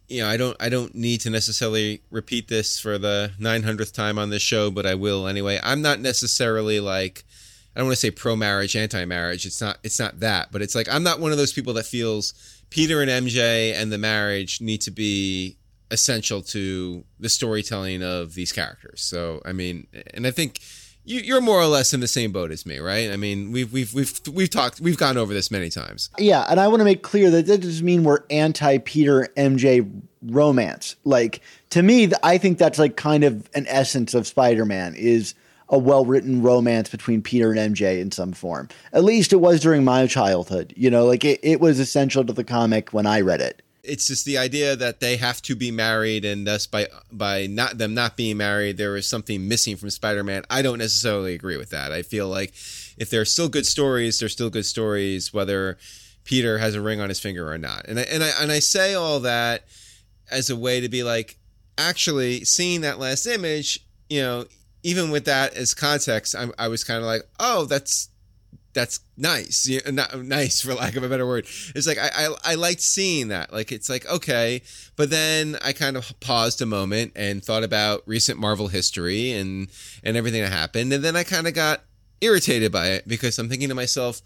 You 0.09 0.23
know, 0.23 0.29
I 0.31 0.39
don't 0.39 0.57
I 0.59 0.71
don't 0.71 0.95
need 0.95 1.21
to 1.21 1.29
necessarily 1.29 2.01
repeat 2.11 2.49
this 2.49 2.81
for 2.81 2.97
the 2.97 3.33
900th 3.39 3.93
time 3.93 4.19
on 4.19 4.31
this 4.31 4.41
show, 4.41 4.71
but 4.71 4.87
I 4.87 4.95
will 4.95 5.27
anyway. 5.29 5.61
I'm 5.63 5.83
not 5.83 6.01
necessarily 6.01 6.81
like 6.81 7.27
I 7.77 7.81
don't 7.81 7.89
want 7.89 7.97
to 7.97 8.01
say 8.01 8.11
pro 8.11 8.37
marriage, 8.37 8.75
anti 8.75 9.05
marriage. 9.05 9.45
It's 9.45 9.61
not 9.61 9.77
it's 9.83 9.99
not 9.99 10.21
that, 10.21 10.51
but 10.51 10.63
it's 10.63 10.75
like 10.75 10.89
I'm 10.89 11.03
not 11.03 11.21
one 11.21 11.31
of 11.31 11.37
those 11.37 11.53
people 11.53 11.75
that 11.75 11.85
feels 11.85 12.33
Peter 12.71 13.03
and 13.03 13.11
MJ 13.11 13.75
and 13.75 13.93
the 13.93 13.99
marriage 13.99 14.63
need 14.63 14.81
to 14.81 14.91
be 14.91 15.59
essential 15.91 16.41
to 16.41 17.05
the 17.21 17.29
storytelling 17.29 18.03
of 18.03 18.33
these 18.33 18.51
characters. 18.51 19.03
So, 19.03 19.43
I 19.45 19.53
mean, 19.53 19.89
and 20.15 20.27
I 20.27 20.31
think 20.31 20.61
you, 21.05 21.21
you're 21.21 21.41
more 21.41 21.61
or 21.61 21.67
less 21.67 21.95
in 21.95 22.01
the 22.01 22.09
same 22.09 22.33
boat 22.33 22.51
as 22.51 22.67
me, 22.67 22.79
right? 22.79 23.11
I 23.11 23.17
mean, 23.17 23.51
we've 23.53 23.73
we've 23.73 23.93
we've 23.95 24.21
we've 24.33 24.51
talked, 24.51 24.81
we've 24.81 24.99
gone 24.99 25.17
over 25.17 25.33
this 25.33 25.51
many 25.51 25.71
times. 25.71 26.11
Yeah, 26.19 26.47
and 26.49 26.61
I 26.61 26.69
want 26.69 26.81
to 26.81 26.85
make 26.85 27.03
clear 27.03 27.31
that 27.31 27.47
that 27.47 27.63
doesn't 27.63 27.85
mean 27.85 28.05
we're 28.05 28.25
anti 28.31 28.79
Peter 28.79 29.29
MJ 29.37 29.91
romance. 30.23 30.97
Like 31.05 31.41
to 31.71 31.83
me, 31.83 32.11
I 32.23 32.39
think 32.39 32.59
that's 32.59 32.79
like 32.79 32.97
kind 32.97 33.25
of 33.25 33.49
an 33.55 33.67
essence 33.69 34.15
of 34.15 34.27
Spider-Man 34.27 34.95
is 34.95 35.35
a 35.71 35.79
well-written 35.79 36.43
romance 36.43 36.89
between 36.89 37.21
Peter 37.21 37.53
and 37.53 37.75
MJ 37.75 38.01
in 38.01 38.11
some 38.11 38.33
form. 38.33 38.69
At 38.93 39.05
least 39.05 39.33
it 39.33 39.37
was 39.37 39.61
during 39.61 39.85
my 39.85 40.07
childhood. 40.07 40.73
You 40.77 40.91
know, 40.91 41.05
like 41.05 41.25
it, 41.25 41.41
it 41.43 41.61
was 41.61 41.79
essential 41.79 42.25
to 42.25 42.33
the 42.33 42.45
comic 42.45 42.93
when 42.93 43.07
I 43.07 43.21
read 43.21 43.41
it. 43.41 43.63
It's 43.89 44.07
just 44.07 44.25
the 44.25 44.39
idea 44.39 44.77
that 44.77 45.01
they 45.01 45.17
have 45.17 45.41
to 45.43 45.57
be 45.57 45.71
married, 45.71 46.25
and 46.25 46.47
thus 46.47 46.67
by 46.67 46.89
by 47.11 47.47
not 47.47 47.79
them 47.79 47.95
not 47.95 48.17
being 48.17 48.37
married, 48.37 48.77
there 48.77 48.97
is 48.97 49.09
something 49.09 49.49
missing 49.49 49.77
from 49.77 49.91
Spider-Man. 49.91 50.45
I 50.51 50.63
don't 50.63 50.79
necessarily 50.79 51.35
agree 51.35 51.57
with 51.57 51.71
that. 51.71 51.93
I 51.93 52.03
feel 52.03 52.29
like 52.29 52.53
if 52.97 53.11
they're 53.11 53.25
still 53.25 53.49
good 53.49 53.67
stories, 53.67 54.21
they're 54.21 54.29
still 54.29 54.51
good 54.51 54.67
stories, 54.67 55.33
whether 55.33 55.79
Peter 56.25 56.59
has 56.59 56.75
a 56.75 56.81
ring 56.81 57.01
on 57.01 57.09
his 57.09 57.21
finger 57.21 57.51
or 57.51 57.59
not. 57.59 57.87
And 57.89 57.99
I 57.99 58.03
and 58.03 58.23
I 58.23 58.31
and 58.41 58.53
I 58.53 58.59
say 58.59 58.95
all 58.95 59.21
that 59.21 59.65
as 60.31 60.51
a 60.51 60.57
way 60.57 60.81
to 60.81 60.89
be 60.89 61.03
like, 61.03 61.39
actually, 61.79 62.45
seeing 62.45 62.83
that 62.83 62.99
last 62.99 63.27
image, 63.27 63.81
you 64.11 64.21
know, 64.21 64.45
even 64.83 65.11
with 65.11 65.25
that 65.25 65.55
as 65.55 65.75
context, 65.75 66.35
I, 66.35 66.51
I 66.59 66.69
was 66.69 66.85
kind 66.85 66.99
of 66.99 67.07
like, 67.07 67.23
oh, 67.41 67.65
that's 67.65 68.11
that's 68.79 69.01
nice, 69.17 69.69
not 69.91 70.23
nice 70.23 70.61
for 70.61 70.73
lack 70.73 70.95
of 70.95 71.03
a 71.03 71.09
better 71.09 71.27
word. 71.27 71.47
It's 71.75 71.87
like 71.87 71.99
I, 71.99 72.11
I 72.15 72.53
I 72.53 72.55
liked 72.55 72.81
seeing 72.81 73.29
that. 73.29 73.53
Like 73.53 73.73
it's 73.73 73.89
like 73.89 74.07
okay, 74.07 74.63
but 74.95 75.11
then 75.11 75.57
I 75.65 75.73
kind 75.73 75.97
of 75.97 76.13
paused 76.21 76.63
a 76.63 76.67
moment 76.67 77.13
and 77.17 77.45
thought 77.45 77.65
about 77.65 78.05
recent 78.07 78.39
Marvel 78.39 78.69
history 78.69 79.33
and 79.33 79.67
and 80.05 80.17
everything 80.17 80.43
that 80.43 80.53
happened, 80.53 80.93
and 80.93 81.03
then 81.03 81.17
I 81.17 81.25
kind 81.25 81.49
of 81.49 81.55
got 81.55 81.83
irritated 82.21 82.71
by 82.71 82.91
it 82.91 83.09
because 83.09 83.37
I'm 83.41 83.49
thinking 83.49 83.69
to 83.69 83.75
myself, 83.75 84.21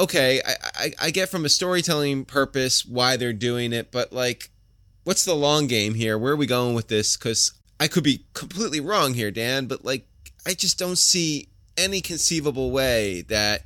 okay, 0.00 0.40
I, 0.46 0.54
I 0.74 0.92
I 1.02 1.10
get 1.10 1.28
from 1.28 1.44
a 1.44 1.50
storytelling 1.50 2.24
purpose 2.24 2.86
why 2.86 3.18
they're 3.18 3.34
doing 3.34 3.74
it, 3.74 3.92
but 3.92 4.14
like, 4.14 4.48
what's 5.04 5.26
the 5.26 5.34
long 5.34 5.66
game 5.66 5.92
here? 5.92 6.16
Where 6.16 6.32
are 6.32 6.36
we 6.36 6.46
going 6.46 6.74
with 6.74 6.88
this? 6.88 7.18
Because 7.18 7.52
I 7.78 7.88
could 7.88 8.04
be 8.04 8.24
completely 8.32 8.80
wrong 8.80 9.12
here, 9.12 9.30
Dan, 9.30 9.66
but 9.66 9.84
like, 9.84 10.06
I 10.46 10.54
just 10.54 10.78
don't 10.78 10.96
see 10.96 11.48
any 11.76 12.00
conceivable 12.00 12.70
way 12.70 13.22
that 13.22 13.64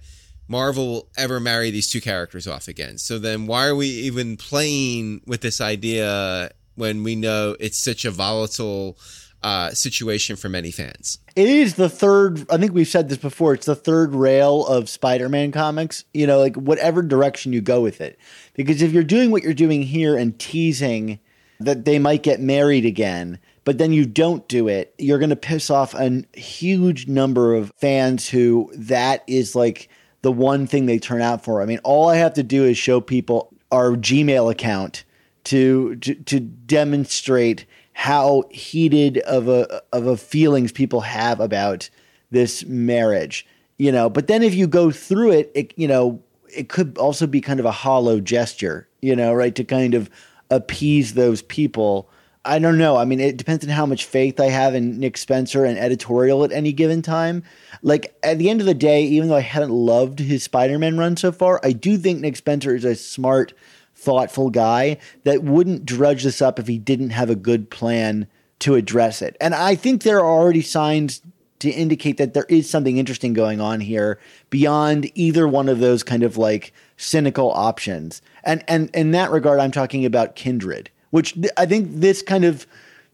Marvel 0.49 0.87
will 0.89 1.09
ever 1.17 1.39
marry 1.39 1.71
these 1.71 1.89
two 1.91 2.01
characters 2.01 2.49
off 2.49 2.69
again. 2.69 2.99
So 2.99 3.19
then 3.19 3.47
why 3.47 3.67
are 3.67 3.77
we 3.77 3.87
even 3.87 4.37
playing 4.37 5.21
with 5.27 5.43
this 5.43 5.61
idea 5.61 6.51
when 6.75 7.05
we 7.05 7.15
know 7.15 7.55
it's 7.61 7.79
such 7.79 8.05
a 8.05 8.11
volatile 8.11 8.99
uh, 9.43 9.71
situation 9.71 10.37
for 10.37 10.49
many 10.49 10.71
fans? 10.71 11.19
It 11.37 11.49
is 11.49 11.75
the 11.75 11.89
third. 11.89 12.51
I 12.51 12.57
think 12.57 12.73
we've 12.73 12.89
said 12.89 13.09
this 13.09 13.19
before. 13.19 13.55
It's 13.55 13.67
the 13.67 13.77
third 13.77 14.15
rail 14.15 14.67
of 14.67 14.89
Spider-Man 14.89 15.53
comics. 15.53 16.05
You 16.15 16.27
know, 16.27 16.41
like 16.41 16.57
whatever 16.57 17.03
direction 17.03 17.53
you 17.53 17.61
go 17.61 17.81
with 17.81 18.01
it, 18.01 18.19
because 18.55 18.83
if 18.83 18.93
you're 18.93 19.05
doing 19.05 19.31
what 19.31 19.43
you're 19.43 19.55
doing 19.55 19.83
here 19.83 20.17
and 20.17 20.39
teasing 20.39 21.21
that 21.61 21.85
they 21.85 21.99
might 21.99 22.23
get 22.23 22.41
married 22.41 22.87
again, 22.87 23.39
but 23.65 23.79
then 23.79 23.93
you 23.93 24.07
don't 24.07 24.49
do 24.49 24.67
it, 24.69 24.95
you're 24.97 25.19
going 25.19 25.29
to 25.31 25.37
piss 25.37 25.71
off 25.71 25.93
a 25.95 26.25
huge 26.33 27.07
number 27.07 27.55
of 27.55 27.73
fans 27.77 28.29
who 28.29 28.73
that 28.75 29.25
is 29.27 29.55
like 29.55 29.89
the 30.23 30.33
one 30.33 30.67
thing 30.67 30.87
they 30.87 30.99
turn 30.99 31.23
out 31.23 31.45
for. 31.45 31.63
I 31.63 31.67
mean, 31.67 31.79
all 31.85 32.09
I 32.09 32.17
have 32.17 32.35
to 32.35 32.43
do 32.43 32.65
is 32.65 32.77
show 32.77 33.01
people 33.01 33.53
our 33.71 33.93
Gmail 33.93 34.51
account 34.51 35.05
to 35.45 35.97
to, 35.97 36.15
to 36.15 36.41
demonstrate 36.41 37.67
how 37.93 38.45
heated 38.51 39.19
of 39.19 39.49
a 39.49 39.83
of 39.93 40.07
a 40.07 40.17
feelings 40.17 40.73
people 40.73 41.01
have 41.03 41.41
about 41.41 41.91
this 42.31 42.65
marriage. 42.65 43.47
You 43.77 43.93
know, 43.93 44.11
but 44.11 44.27
then 44.27 44.43
if 44.43 44.55
you 44.55 44.67
go 44.67 44.91
through 44.91 45.33
it, 45.33 45.53
it 45.55 45.73
you 45.77 45.89
know, 45.89 46.23
it 46.55 46.69
could 46.69 46.99
also 46.99 47.27
be 47.27 47.41
kind 47.41 47.61
of 47.61 47.67
a 47.67 47.71
hollow 47.71 48.21
gesture, 48.21 48.89
you 49.01 49.15
know, 49.15 49.33
right? 49.33 49.55
To 49.55 49.65
kind 49.65 49.95
of 49.95 50.11
appease 50.51 51.15
those 51.15 51.43
people. 51.43 52.11
I 52.49 52.59
don't 52.59 52.79
know. 52.79 52.97
I 52.97 53.05
mean, 53.05 53.21
it 53.21 53.37
depends 53.37 53.63
on 53.65 53.71
how 53.71 53.85
much 53.85 54.07
faith 54.07 54.41
I 54.41 54.47
have 54.47 54.75
in 54.75 54.99
Nick 54.99 55.19
Spencer 55.19 55.67
and 55.67 55.79
editorial 55.79 56.45
at 56.45 56.53
any 56.53 56.73
given 56.73 57.03
time. 57.03 57.43
Like, 57.83 58.17
at 58.23 58.39
the 58.39 58.49
end 58.49 58.61
of 58.61 58.67
the 58.67 58.73
day, 58.73 59.03
even 59.03 59.29
though 59.29 59.37
I 59.37 59.41
haven't 59.41 59.71
loved 59.71 60.19
his 60.19 60.43
Spider 60.43 60.79
Man 60.79 60.97
run 60.97 61.17
so 61.19 61.31
far, 61.31 61.61
I 61.63 61.73
do 61.73 61.99
think 61.99 62.21
Nick 62.21 62.37
Spencer 62.37 62.75
is 62.75 62.87
a 62.87 62.97
smart, 62.97 63.53
thoughtful 63.95 64.49
guy 64.49 64.97
that 65.25 65.43
wouldn't 65.43 65.85
drudge 65.85 66.25
this 66.25 66.41
up 66.41 66.59
if 66.59 66.67
he 66.67 66.79
didn't 66.79 67.11
have 67.11 67.29
a 67.29 67.37
good 67.37 67.69
plan 67.69 68.27
to 68.61 68.77
address 68.77 69.21
it. 69.21 69.37
And 69.41 69.55
I 69.55 69.75
think 69.75 70.03
there 70.03 70.19
are 70.19 70.41
already 70.41 70.63
signs 70.63 71.21
to 71.59 71.71
indicate 71.71 72.17
that 72.17 72.35
there 72.35 72.47
is 72.49 72.71
something 72.71 72.99
interesting 72.99 73.35
going 73.35 73.61
on 73.61 73.81
here 73.81 74.19
beyond 74.49 75.11
either 75.15 75.47
one 75.47 75.69
of 75.69 75.81
those 75.81 76.03
kind 76.03 76.23
of 76.23 76.37
like 76.37 76.73
cynical 76.97 77.51
options. 77.51 78.23
And 78.45 78.65
and 78.69 78.91
in 78.95 79.11
that 79.11 79.31
regard, 79.31 79.61
I'm 79.61 79.73
talking 79.73 80.05
about 80.05 80.37
Kindred, 80.37 80.91
which 81.11 81.35
th- 81.35 81.53
I 81.57 81.67
think 81.67 81.89
this 81.91 82.23
kind 82.23 82.45
of 82.45 82.67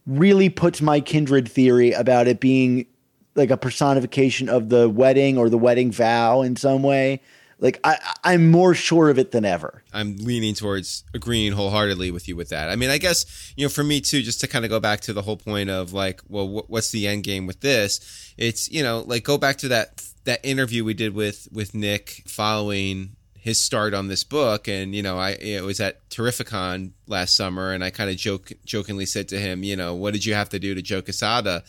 really 0.06 0.48
puts 0.48 0.82
my 0.82 1.00
Kindred 1.00 1.48
theory 1.48 1.92
about 1.92 2.28
it 2.28 2.40
being 2.40 2.86
like 3.34 3.50
a 3.50 3.56
personification 3.56 4.48
of 4.48 4.68
the 4.68 4.88
wedding 4.88 5.38
or 5.38 5.48
the 5.48 5.58
wedding 5.58 5.90
vow 5.90 6.42
in 6.42 6.56
some 6.56 6.82
way. 6.82 7.20
Like 7.60 7.80
I, 7.84 7.98
I'm 8.24 8.50
more 8.50 8.74
sure 8.74 9.08
of 9.08 9.18
it 9.18 9.30
than 9.30 9.44
ever. 9.44 9.82
I'm 9.92 10.16
leaning 10.16 10.54
towards 10.54 11.04
agreeing 11.14 11.52
wholeheartedly 11.52 12.10
with 12.10 12.28
you 12.28 12.36
with 12.36 12.48
that. 12.50 12.68
I 12.68 12.76
mean, 12.76 12.90
I 12.90 12.98
guess 12.98 13.54
you 13.56 13.64
know, 13.64 13.70
for 13.70 13.84
me 13.84 14.00
too, 14.00 14.22
just 14.22 14.40
to 14.40 14.48
kind 14.48 14.64
of 14.64 14.70
go 14.70 14.80
back 14.80 15.00
to 15.02 15.12
the 15.12 15.22
whole 15.22 15.36
point 15.36 15.70
of 15.70 15.92
like, 15.92 16.20
well, 16.28 16.46
wh- 16.46 16.68
what's 16.68 16.90
the 16.90 17.06
end 17.06 17.22
game 17.22 17.46
with 17.46 17.60
this? 17.60 18.34
It's 18.36 18.70
you 18.70 18.82
know, 18.82 19.04
like 19.06 19.24
go 19.24 19.38
back 19.38 19.56
to 19.58 19.68
that 19.68 20.04
that 20.24 20.40
interview 20.42 20.84
we 20.84 20.94
did 20.94 21.14
with 21.14 21.48
with 21.52 21.74
Nick 21.74 22.22
following 22.26 23.13
his 23.44 23.60
start 23.60 23.92
on 23.92 24.08
this 24.08 24.24
book, 24.24 24.68
and 24.68 24.94
you 24.94 25.02
know, 25.02 25.18
I 25.18 25.32
it 25.32 25.62
was 25.62 25.78
at 25.78 26.08
Terrificon 26.08 26.92
last 27.06 27.36
summer, 27.36 27.72
and 27.74 27.84
I 27.84 27.90
kind 27.90 28.08
of 28.08 28.16
joke 28.16 28.52
jokingly 28.64 29.04
said 29.04 29.28
to 29.28 29.38
him, 29.38 29.62
you 29.62 29.76
know, 29.76 29.94
what 29.94 30.14
did 30.14 30.24
you 30.24 30.32
have 30.32 30.48
to 30.48 30.58
do 30.58 30.74
to 30.74 30.80
Joe 30.80 31.02
Quesada 31.02 31.62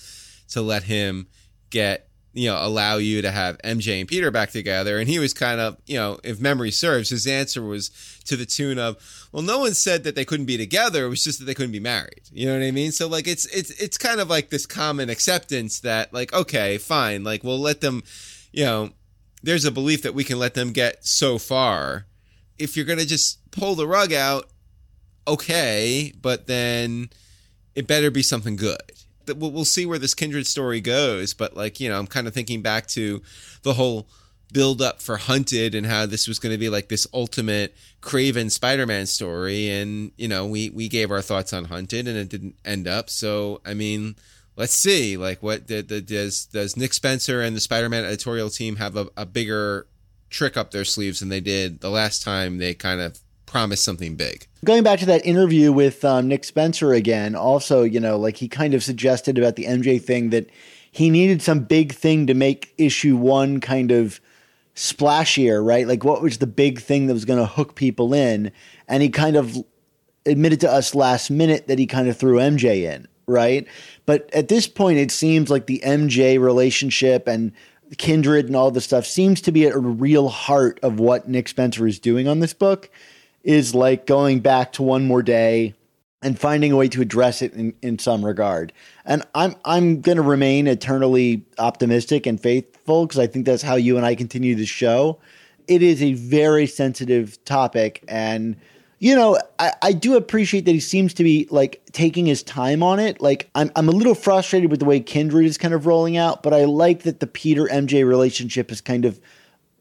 to 0.51 0.61
let 0.61 0.83
him 0.83 1.27
get 1.71 2.07
you 2.31 2.49
know 2.49 2.57
allow 2.61 2.95
you 2.95 3.21
to 3.21 3.29
have 3.29 3.57
MJ 3.57 3.99
and 3.99 4.07
Peter 4.07 4.31
back 4.31 4.51
together? 4.51 4.99
And 4.99 5.09
he 5.09 5.19
was 5.19 5.33
kind 5.33 5.59
of 5.59 5.75
you 5.85 5.97
know 5.97 6.17
if 6.23 6.39
memory 6.39 6.71
serves 6.71 7.09
his 7.09 7.27
answer 7.27 7.61
was 7.61 7.89
to 8.23 8.37
the 8.37 8.45
tune 8.45 8.79
of 8.79 9.27
well 9.33 9.43
no 9.43 9.59
one 9.59 9.73
said 9.73 10.05
that 10.05 10.15
they 10.15 10.23
couldn't 10.23 10.45
be 10.45 10.55
together. 10.55 11.05
It 11.05 11.09
was 11.09 11.25
just 11.25 11.39
that 11.39 11.45
they 11.45 11.53
couldn't 11.53 11.73
be 11.73 11.81
married. 11.81 12.21
You 12.31 12.45
know 12.45 12.57
what 12.57 12.65
I 12.65 12.71
mean? 12.71 12.93
So 12.93 13.09
like 13.09 13.27
it's 13.27 13.47
it's 13.47 13.71
it's 13.71 13.97
kind 13.97 14.21
of 14.21 14.29
like 14.29 14.49
this 14.49 14.65
common 14.65 15.09
acceptance 15.09 15.81
that 15.81 16.13
like 16.13 16.31
okay 16.31 16.77
fine. 16.77 17.25
Like 17.25 17.43
we'll 17.43 17.59
let 17.59 17.81
them 17.81 18.01
you 18.53 18.63
know 18.63 18.91
there's 19.45 19.63
a 19.63 19.71
belief 19.71 20.01
that 20.01 20.15
we 20.15 20.23
can 20.23 20.39
let 20.39 20.55
them 20.55 20.71
get 20.71 21.05
so 21.05 21.37
far. 21.37 22.07
If 22.57 22.75
you're 22.75 22.85
going 22.85 22.99
to 22.99 23.05
just 23.05 23.39
pull 23.51 23.75
the 23.75 23.87
rug 23.87 24.11
out 24.11 24.49
okay 25.27 26.13
but 26.21 26.47
then 26.47 27.09
it 27.73 27.87
better 27.87 28.11
be 28.11 28.21
something 28.21 28.55
good. 28.55 28.79
We'll, 29.27 29.65
see 29.65 29.87
where 29.87 29.97
this 29.97 30.13
kindred 30.13 30.45
story 30.45 30.81
goes 30.81 31.33
but 31.33 31.55
like 31.55 31.79
you 31.79 31.89
know 31.89 31.97
i'm 31.97 32.05
kind 32.05 32.27
of 32.27 32.33
thinking 32.33 32.61
back 32.61 32.85
to 32.89 33.23
the 33.63 33.73
whole 33.73 34.07
build 34.53 34.83
up 34.83 35.01
for 35.01 35.17
hunted 35.17 35.73
and 35.73 35.87
how 35.87 36.05
this 36.05 36.27
was 36.27 36.37
going 36.37 36.51
to 36.51 36.59
be 36.59 36.69
like 36.69 36.89
this 36.89 37.07
ultimate 37.11 37.75
Kraven 38.01 38.51
spider-man 38.51 39.07
story 39.07 39.69
and 39.71 40.11
you 40.15 40.27
know 40.27 40.45
we 40.45 40.69
we 40.69 40.87
gave 40.87 41.09
our 41.09 41.23
thoughts 41.23 41.53
on 41.53 41.65
hunted 41.65 42.07
and 42.07 42.17
it 42.17 42.29
didn't 42.29 42.55
end 42.63 42.87
up. 42.87 43.09
So 43.09 43.61
i 43.65 43.73
mean 43.73 44.15
let's 44.55 44.73
see 44.73 45.17
like 45.17 45.41
what 45.43 45.67
the, 45.67 45.81
the, 45.81 46.01
does 46.01 46.45
does 46.45 46.77
nick 46.77 46.93
spencer 46.93 47.41
and 47.41 47.55
the 47.55 47.61
spider-man 47.61 48.05
editorial 48.05 48.49
team 48.49 48.77
have 48.77 48.95
a, 48.95 49.07
a 49.17 49.25
bigger 49.25 49.87
trick 50.29 50.57
up 50.57 50.71
their 50.71 50.85
sleeves 50.85 51.19
than 51.19 51.29
they 51.29 51.41
did 51.41 51.81
the 51.81 51.89
last 51.89 52.23
time 52.23 52.57
they 52.57 52.73
kind 52.73 53.01
of 53.01 53.19
promised 53.45 53.83
something 53.83 54.15
big 54.15 54.47
Going 54.65 54.81
back 54.81 54.97
to 54.99 55.05
that 55.05 55.23
interview 55.23 55.71
with 55.71 56.03
um, 56.03 56.27
Nick 56.27 56.43
Spencer 56.43 56.91
again, 56.91 57.35
also, 57.35 57.83
you 57.83 57.99
know, 57.99 58.17
like 58.17 58.37
he 58.37 58.47
kind 58.47 58.73
of 58.73 58.83
suggested 58.83 59.37
about 59.37 59.57
the 59.57 59.65
MJ 59.65 60.01
thing 60.01 60.31
that 60.31 60.49
he 60.91 61.11
needed 61.11 61.43
some 61.43 61.59
big 61.59 61.93
thing 61.93 62.25
to 62.25 62.33
make 62.33 62.73
issue 62.79 63.15
one 63.15 63.61
kind 63.61 63.91
of 63.91 64.19
splashier, 64.75 65.63
right? 65.63 65.87
Like, 65.87 66.03
what 66.03 66.23
was 66.23 66.39
the 66.39 66.47
big 66.47 66.81
thing 66.81 67.05
that 67.05 67.13
was 67.13 67.25
going 67.25 67.37
to 67.37 67.45
hook 67.45 67.75
people 67.75 68.11
in? 68.11 68.51
And 68.87 69.03
he 69.03 69.09
kind 69.09 69.35
of 69.35 69.55
admitted 70.25 70.61
to 70.61 70.71
us 70.71 70.95
last 70.95 71.29
minute 71.29 71.67
that 71.67 71.77
he 71.77 71.85
kind 71.85 72.07
of 72.07 72.17
threw 72.17 72.39
MJ 72.39 72.91
in, 72.91 73.07
right? 73.27 73.67
But 74.05 74.29
at 74.33 74.47
this 74.47 74.67
point, 74.67 74.99
it 74.99 75.11
seems 75.11 75.49
like 75.49 75.67
the 75.67 75.81
MJ 75.85 76.39
relationship 76.39 77.27
and 77.27 77.51
kindred 77.97 78.47
and 78.47 78.55
all 78.55 78.71
this 78.71 78.85
stuff 78.85 79.05
seems 79.05 79.41
to 79.41 79.51
be 79.51 79.65
at 79.67 79.73
a 79.73 79.79
real 79.79 80.29
heart 80.29 80.79
of 80.81 80.99
what 80.99 81.27
Nick 81.27 81.47
Spencer 81.47 81.87
is 81.87 81.99
doing 81.99 82.27
on 82.27 82.39
this 82.39 82.53
book 82.53 82.89
is 83.43 83.75
like 83.75 84.07
going 84.07 84.39
back 84.39 84.73
to 84.73 84.83
one 84.83 85.05
more 85.05 85.21
day 85.21 85.75
and 86.21 86.39
finding 86.39 86.71
a 86.71 86.75
way 86.75 86.87
to 86.89 87.01
address 87.01 87.43
it 87.43 87.53
in, 87.53 87.73
in 87.83 87.99
some 87.99 88.25
regard. 88.25 88.73
And 89.05 89.23
I'm 89.35 89.55
I'm 89.63 90.01
going 90.01 90.15
to 90.15 90.23
remain 90.23 90.65
eternally 90.65 91.45
optimistic 91.59 92.25
and 92.25 92.41
faithful 92.41 93.05
because 93.05 93.19
I 93.19 93.27
think 93.27 93.45
that's 93.45 93.61
how 93.61 93.75
you 93.75 93.97
and 93.97 94.05
I 94.05 94.15
continue 94.15 94.55
the 94.55 94.65
show. 94.65 95.19
It 95.67 95.83
is 95.83 96.01
a 96.01 96.13
very 96.13 96.65
sensitive 96.65 97.43
topic, 97.45 98.03
and 98.07 98.55
You 98.99 99.15
know, 99.15 99.39
I, 99.59 99.73
I 99.81 99.91
do 99.91 100.15
appreciate 100.15 100.65
that 100.65 100.71
he 100.71 100.79
seems 100.79 101.13
to 101.15 101.23
be 101.23 101.47
like 101.51 101.81
taking 101.91 102.25
his 102.25 102.43
time 102.43 102.81
on 102.81 102.99
it. 102.99 103.21
Like, 103.21 103.49
I'm, 103.53 103.71
I'm 103.75 103.89
a 103.89 103.91
little 103.91 104.15
frustrated 104.15 104.71
with 104.71 104.79
the 104.79 104.85
way 104.85 104.99
Kindred 104.99 105.45
is 105.45 105.57
kind 105.57 105.73
of 105.73 105.85
rolling 105.85 106.17
out, 106.17 106.43
but 106.43 106.53
I 106.53 106.63
like 106.65 107.03
that 107.03 107.19
the 107.19 107.27
Peter 107.27 107.65
MJ 107.65 108.07
relationship 108.07 108.71
is 108.71 108.81
kind 108.81 109.05
of 109.05 109.19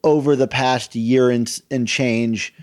over 0.03 0.37
the 0.37 0.49
past 0.49 0.95
year 0.95 1.31
and, 1.31 1.61
and 1.71 1.87
change 1.87 2.55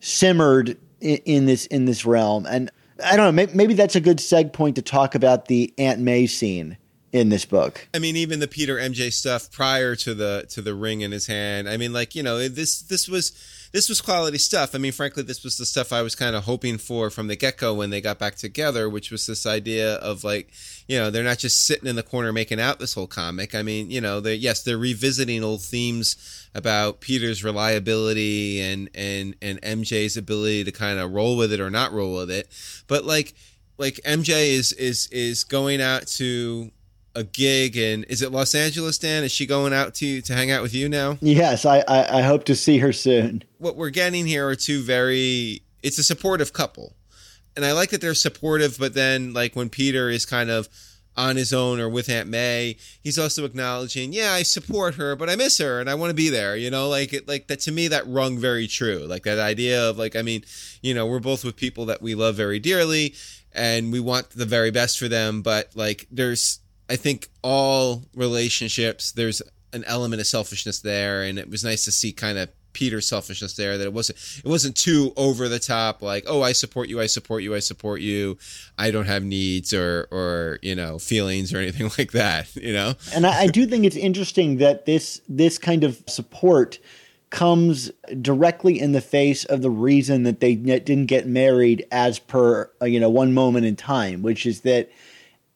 simmered 0.00 0.76
in, 1.00 1.16
in 1.24 1.46
this 1.46 1.66
in 1.66 1.86
this 1.86 2.04
realm. 2.04 2.46
And 2.46 2.70
I 3.02 3.16
don't 3.16 3.26
know, 3.26 3.32
maybe, 3.32 3.52
maybe 3.54 3.74
that's 3.74 3.96
a 3.96 4.00
good 4.00 4.18
seg 4.18 4.52
point 4.52 4.76
to 4.76 4.82
talk 4.82 5.14
about 5.14 5.46
the 5.46 5.72
Aunt 5.78 6.00
May 6.00 6.26
scene 6.26 6.76
in 7.14 7.28
this 7.28 7.44
book. 7.44 7.86
I 7.94 8.00
mean, 8.00 8.16
even 8.16 8.40
the 8.40 8.48
Peter 8.48 8.76
MJ 8.76 9.12
stuff 9.12 9.48
prior 9.52 9.94
to 9.94 10.14
the 10.14 10.46
to 10.50 10.60
the 10.60 10.74
ring 10.74 11.00
in 11.00 11.12
his 11.12 11.28
hand. 11.28 11.68
I 11.68 11.76
mean, 11.76 11.92
like 11.92 12.16
you 12.16 12.24
know, 12.24 12.48
this 12.48 12.82
this 12.82 13.08
was 13.08 13.30
this 13.70 13.88
was 13.88 14.00
quality 14.00 14.38
stuff. 14.38 14.74
I 14.74 14.78
mean, 14.78 14.90
frankly, 14.90 15.22
this 15.22 15.44
was 15.44 15.56
the 15.56 15.64
stuff 15.64 15.92
I 15.92 16.02
was 16.02 16.16
kind 16.16 16.34
of 16.34 16.42
hoping 16.42 16.76
for 16.76 17.10
from 17.10 17.28
the 17.28 17.36
get 17.36 17.56
go 17.56 17.72
when 17.72 17.90
they 17.90 18.00
got 18.00 18.18
back 18.18 18.34
together, 18.34 18.90
which 18.90 19.12
was 19.12 19.26
this 19.26 19.46
idea 19.46 19.94
of 19.94 20.24
like, 20.24 20.52
you 20.88 20.98
know, 20.98 21.08
they're 21.08 21.22
not 21.22 21.38
just 21.38 21.64
sitting 21.64 21.88
in 21.88 21.94
the 21.94 22.02
corner 22.02 22.32
making 22.32 22.58
out 22.58 22.80
this 22.80 22.94
whole 22.94 23.06
comic. 23.06 23.54
I 23.54 23.62
mean, 23.62 23.92
you 23.92 24.00
know, 24.00 24.18
they 24.18 24.34
yes, 24.34 24.64
they're 24.64 24.76
revisiting 24.76 25.44
old 25.44 25.62
themes 25.62 26.48
about 26.52 27.00
Peter's 27.00 27.44
reliability 27.44 28.60
and 28.60 28.90
and 28.92 29.36
and 29.40 29.62
MJ's 29.62 30.16
ability 30.16 30.64
to 30.64 30.72
kind 30.72 30.98
of 30.98 31.12
roll 31.12 31.36
with 31.36 31.52
it 31.52 31.60
or 31.60 31.70
not 31.70 31.92
roll 31.92 32.16
with 32.16 32.30
it, 32.32 32.48
but 32.88 33.04
like 33.04 33.34
like 33.78 34.00
MJ 34.04 34.48
is 34.48 34.72
is 34.72 35.06
is 35.12 35.44
going 35.44 35.80
out 35.80 36.08
to 36.08 36.72
a 37.14 37.24
gig 37.24 37.76
and 37.76 38.04
is 38.08 38.22
it 38.22 38.32
Los 38.32 38.54
Angeles, 38.54 38.98
Dan? 38.98 39.24
Is 39.24 39.32
she 39.32 39.46
going 39.46 39.72
out 39.72 39.94
to 39.96 40.20
to 40.22 40.34
hang 40.34 40.50
out 40.50 40.62
with 40.62 40.74
you 40.74 40.88
now? 40.88 41.18
Yes, 41.20 41.64
I, 41.64 41.84
I, 41.86 42.18
I 42.18 42.22
hope 42.22 42.44
to 42.44 42.54
see 42.54 42.78
her 42.78 42.92
soon. 42.92 43.44
What 43.58 43.76
we're 43.76 43.90
getting 43.90 44.26
here 44.26 44.48
are 44.48 44.56
two 44.56 44.82
very 44.82 45.62
it's 45.82 45.98
a 45.98 46.02
supportive 46.02 46.52
couple. 46.52 46.96
And 47.56 47.64
I 47.64 47.72
like 47.72 47.90
that 47.90 48.00
they're 48.00 48.14
supportive, 48.14 48.78
but 48.78 48.94
then 48.94 49.32
like 49.32 49.54
when 49.54 49.68
Peter 49.68 50.08
is 50.08 50.26
kind 50.26 50.50
of 50.50 50.68
on 51.16 51.36
his 51.36 51.52
own 51.52 51.78
or 51.78 51.88
with 51.88 52.08
Aunt 52.08 52.28
May, 52.28 52.76
he's 53.00 53.18
also 53.18 53.44
acknowledging, 53.44 54.12
yeah, 54.12 54.32
I 54.32 54.42
support 54.42 54.96
her, 54.96 55.14
but 55.14 55.30
I 55.30 55.36
miss 55.36 55.58
her 55.58 55.78
and 55.78 55.88
I 55.88 55.94
want 55.94 56.10
to 56.10 56.14
be 56.14 56.30
there. 56.30 56.56
You 56.56 56.70
know, 56.70 56.88
like 56.88 57.12
it, 57.12 57.28
like 57.28 57.46
that 57.46 57.60
to 57.60 57.72
me 57.72 57.86
that 57.88 58.06
rung 58.08 58.38
very 58.38 58.66
true. 58.66 59.06
Like 59.06 59.22
that 59.22 59.38
idea 59.38 59.88
of 59.88 59.98
like, 59.98 60.16
I 60.16 60.22
mean, 60.22 60.44
you 60.82 60.94
know, 60.94 61.06
we're 61.06 61.20
both 61.20 61.44
with 61.44 61.54
people 61.54 61.86
that 61.86 62.02
we 62.02 62.16
love 62.16 62.34
very 62.34 62.58
dearly 62.58 63.14
and 63.52 63.92
we 63.92 64.00
want 64.00 64.30
the 64.30 64.46
very 64.46 64.72
best 64.72 64.98
for 64.98 65.06
them, 65.06 65.42
but 65.42 65.70
like 65.76 66.08
there's 66.10 66.58
I 66.88 66.96
think 66.96 67.28
all 67.42 68.02
relationships 68.14 69.12
there's 69.12 69.42
an 69.72 69.84
element 69.84 70.20
of 70.20 70.26
selfishness 70.26 70.80
there, 70.80 71.22
and 71.22 71.38
it 71.38 71.50
was 71.50 71.64
nice 71.64 71.84
to 71.84 71.92
see 71.92 72.12
kind 72.12 72.38
of 72.38 72.48
Peter's 72.72 73.06
selfishness 73.06 73.54
there. 73.54 73.78
That 73.78 73.84
it 73.84 73.92
wasn't 73.92 74.18
it 74.44 74.48
wasn't 74.48 74.76
too 74.76 75.12
over 75.16 75.48
the 75.48 75.58
top, 75.58 76.02
like 76.02 76.24
oh 76.26 76.42
I 76.42 76.52
support 76.52 76.88
you, 76.88 77.00
I 77.00 77.06
support 77.06 77.42
you, 77.42 77.54
I 77.54 77.60
support 77.60 78.00
you. 78.00 78.38
I 78.78 78.90
don't 78.90 79.06
have 79.06 79.24
needs 79.24 79.72
or 79.72 80.08
or 80.10 80.58
you 80.62 80.74
know 80.74 80.98
feelings 80.98 81.52
or 81.54 81.58
anything 81.58 81.90
like 81.98 82.12
that. 82.12 82.54
You 82.56 82.72
know, 82.72 82.94
and 83.14 83.26
I, 83.26 83.42
I 83.42 83.46
do 83.46 83.66
think 83.66 83.84
it's 83.84 83.96
interesting 83.96 84.58
that 84.58 84.86
this 84.86 85.20
this 85.28 85.58
kind 85.58 85.84
of 85.84 86.02
support 86.06 86.78
comes 87.30 87.90
directly 88.22 88.78
in 88.78 88.92
the 88.92 89.00
face 89.00 89.44
of 89.46 89.60
the 89.60 89.70
reason 89.70 90.22
that 90.22 90.38
they 90.38 90.54
didn't 90.54 91.06
get 91.06 91.26
married 91.26 91.84
as 91.90 92.20
per 92.20 92.70
uh, 92.80 92.84
you 92.84 93.00
know 93.00 93.10
one 93.10 93.32
moment 93.32 93.64
in 93.64 93.74
time, 93.74 94.22
which 94.22 94.44
is 94.46 94.60
that 94.60 94.90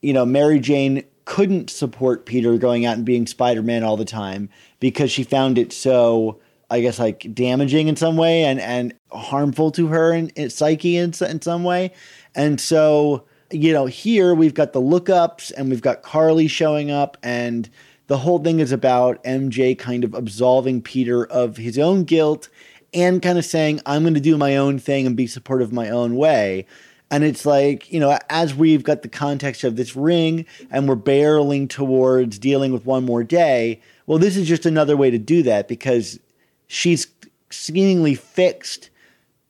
you 0.01 0.13
know 0.13 0.25
Mary 0.25 0.59
Jane 0.59 1.05
couldn't 1.29 1.69
support 1.69 2.25
Peter 2.25 2.57
going 2.57 2.87
out 2.87 2.97
and 2.97 3.05
being 3.05 3.27
Spider 3.27 3.63
Man 3.63 3.85
all 3.85 3.99
the 3.99 4.05
time 4.07 4.49
because 4.81 5.11
she 5.11 5.23
found 5.23 5.59
it 5.59 5.75
so, 5.75 6.41
I 6.71 6.81
guess, 6.81 6.99
like 6.99 7.35
damaging 7.35 7.87
in 7.87 7.97
some 7.97 8.17
way 8.17 8.45
and, 8.45 8.59
and 8.59 8.95
harmful 9.13 9.71
to 9.73 9.89
her 9.89 10.15
in 10.15 10.49
psyche 10.49 10.97
in, 10.97 11.13
in 11.21 11.43
some 11.43 11.65
way. 11.65 11.93
And 12.35 12.59
so, 12.59 13.27
you 13.51 13.75
know, 13.75 13.85
here 13.85 14.35
we've 14.35 14.55
got 14.55 14.73
the 14.73 14.81
lookups 14.81 15.53
and 15.55 15.69
we've 15.69 15.83
got 15.83 16.01
Carly 16.01 16.49
showing 16.49 16.91
up, 16.91 17.19
and 17.23 17.69
the 18.07 18.17
whole 18.17 18.39
thing 18.39 18.59
is 18.59 18.73
about 18.73 19.23
MJ 19.25 19.79
kind 19.79 20.05
of 20.05 20.15
absolving 20.15 20.81
Peter 20.81 21.27
of 21.27 21.59
his 21.59 21.79
own 21.79 22.05
guilt 22.05 22.49
and 22.95 23.21
kind 23.21 23.37
of 23.37 23.45
saying, 23.45 23.83
I'm 23.85 24.03
going 24.03 24.15
to 24.15 24.21
do 24.21 24.39
my 24.39 24.57
own 24.57 24.79
thing 24.79 25.07
and 25.07 25.15
be 25.15 25.27
supportive 25.27 25.75
my 25.75 25.91
own 25.91 26.17
way. 26.17 26.65
And 27.11 27.25
it's 27.25 27.47
like, 27.47 27.91
you 27.91 28.01
know, 28.01 28.19
as 28.29 28.55
we've 28.55 28.85
got 28.85 29.03
the 29.03 29.09
context 29.09 29.65
of 29.65 29.77
this 29.77 29.97
ring 29.97 30.45
and 30.71 30.89
we're 30.89 30.97
barreling 30.97 31.69
towards 31.69 32.39
dealing 32.39 32.73
with 32.73 32.85
one 32.85 33.05
more 33.05 33.25
day, 33.25 33.81
well, 34.07 34.19
this 34.19 34.37
is 34.37 34.47
just 34.47 34.67
another 34.67 34.97
way 34.97 35.11
to 35.11 35.19
do 35.19 35.43
that 35.45 35.69
because 35.69 36.21
she's 36.67 37.07
seemingly 37.51 38.15
fixed, 38.15 38.91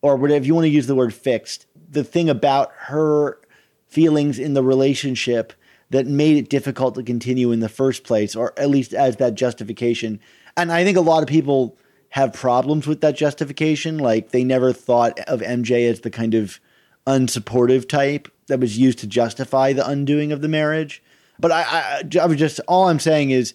or 0.02 0.14
whatever 0.14 0.44
you 0.44 0.54
want 0.54 0.64
to 0.64 0.70
use 0.70 0.86
the 0.86 0.94
word 0.94 1.12
fixed, 1.12 1.66
the 1.90 2.04
thing 2.04 2.28
about 2.28 2.70
her 2.76 3.40
feelings 3.88 4.38
in 4.38 4.54
the 4.54 4.62
relationship 4.62 5.52
that 5.90 6.06
made 6.06 6.36
it 6.36 6.48
difficult 6.48 6.94
to 6.94 7.02
continue 7.02 7.50
in 7.50 7.60
the 7.60 7.68
first 7.68 8.04
place, 8.04 8.36
or 8.36 8.52
at 8.56 8.70
least 8.70 8.92
as 8.92 9.16
that 9.16 9.34
justification. 9.34 10.20
And 10.56 10.70
I 10.70 10.84
think 10.84 10.96
a 10.96 11.02
lot 11.02 11.22
of 11.22 11.28
people 11.28 11.76
have 12.10 12.32
problems 12.32 12.86
with 12.86 13.00
that 13.00 13.16
justification. 13.16 13.98
Like 13.98 14.30
they 14.30 14.44
never 14.44 14.72
thought 14.72 15.18
of 15.20 15.40
MJ 15.40 15.90
as 15.90 16.00
the 16.00 16.10
kind 16.10 16.34
of 16.34 16.60
unsupportive 17.08 17.88
type 17.88 18.28
that 18.48 18.60
was 18.60 18.78
used 18.78 18.98
to 18.98 19.06
justify 19.06 19.72
the 19.72 19.88
undoing 19.88 20.30
of 20.30 20.42
the 20.42 20.48
marriage. 20.48 21.02
But 21.40 21.50
I, 21.50 21.62
I, 21.62 22.18
I 22.20 22.26
was 22.26 22.36
just 22.36 22.60
all 22.68 22.88
I'm 22.88 23.00
saying 23.00 23.30
is 23.30 23.54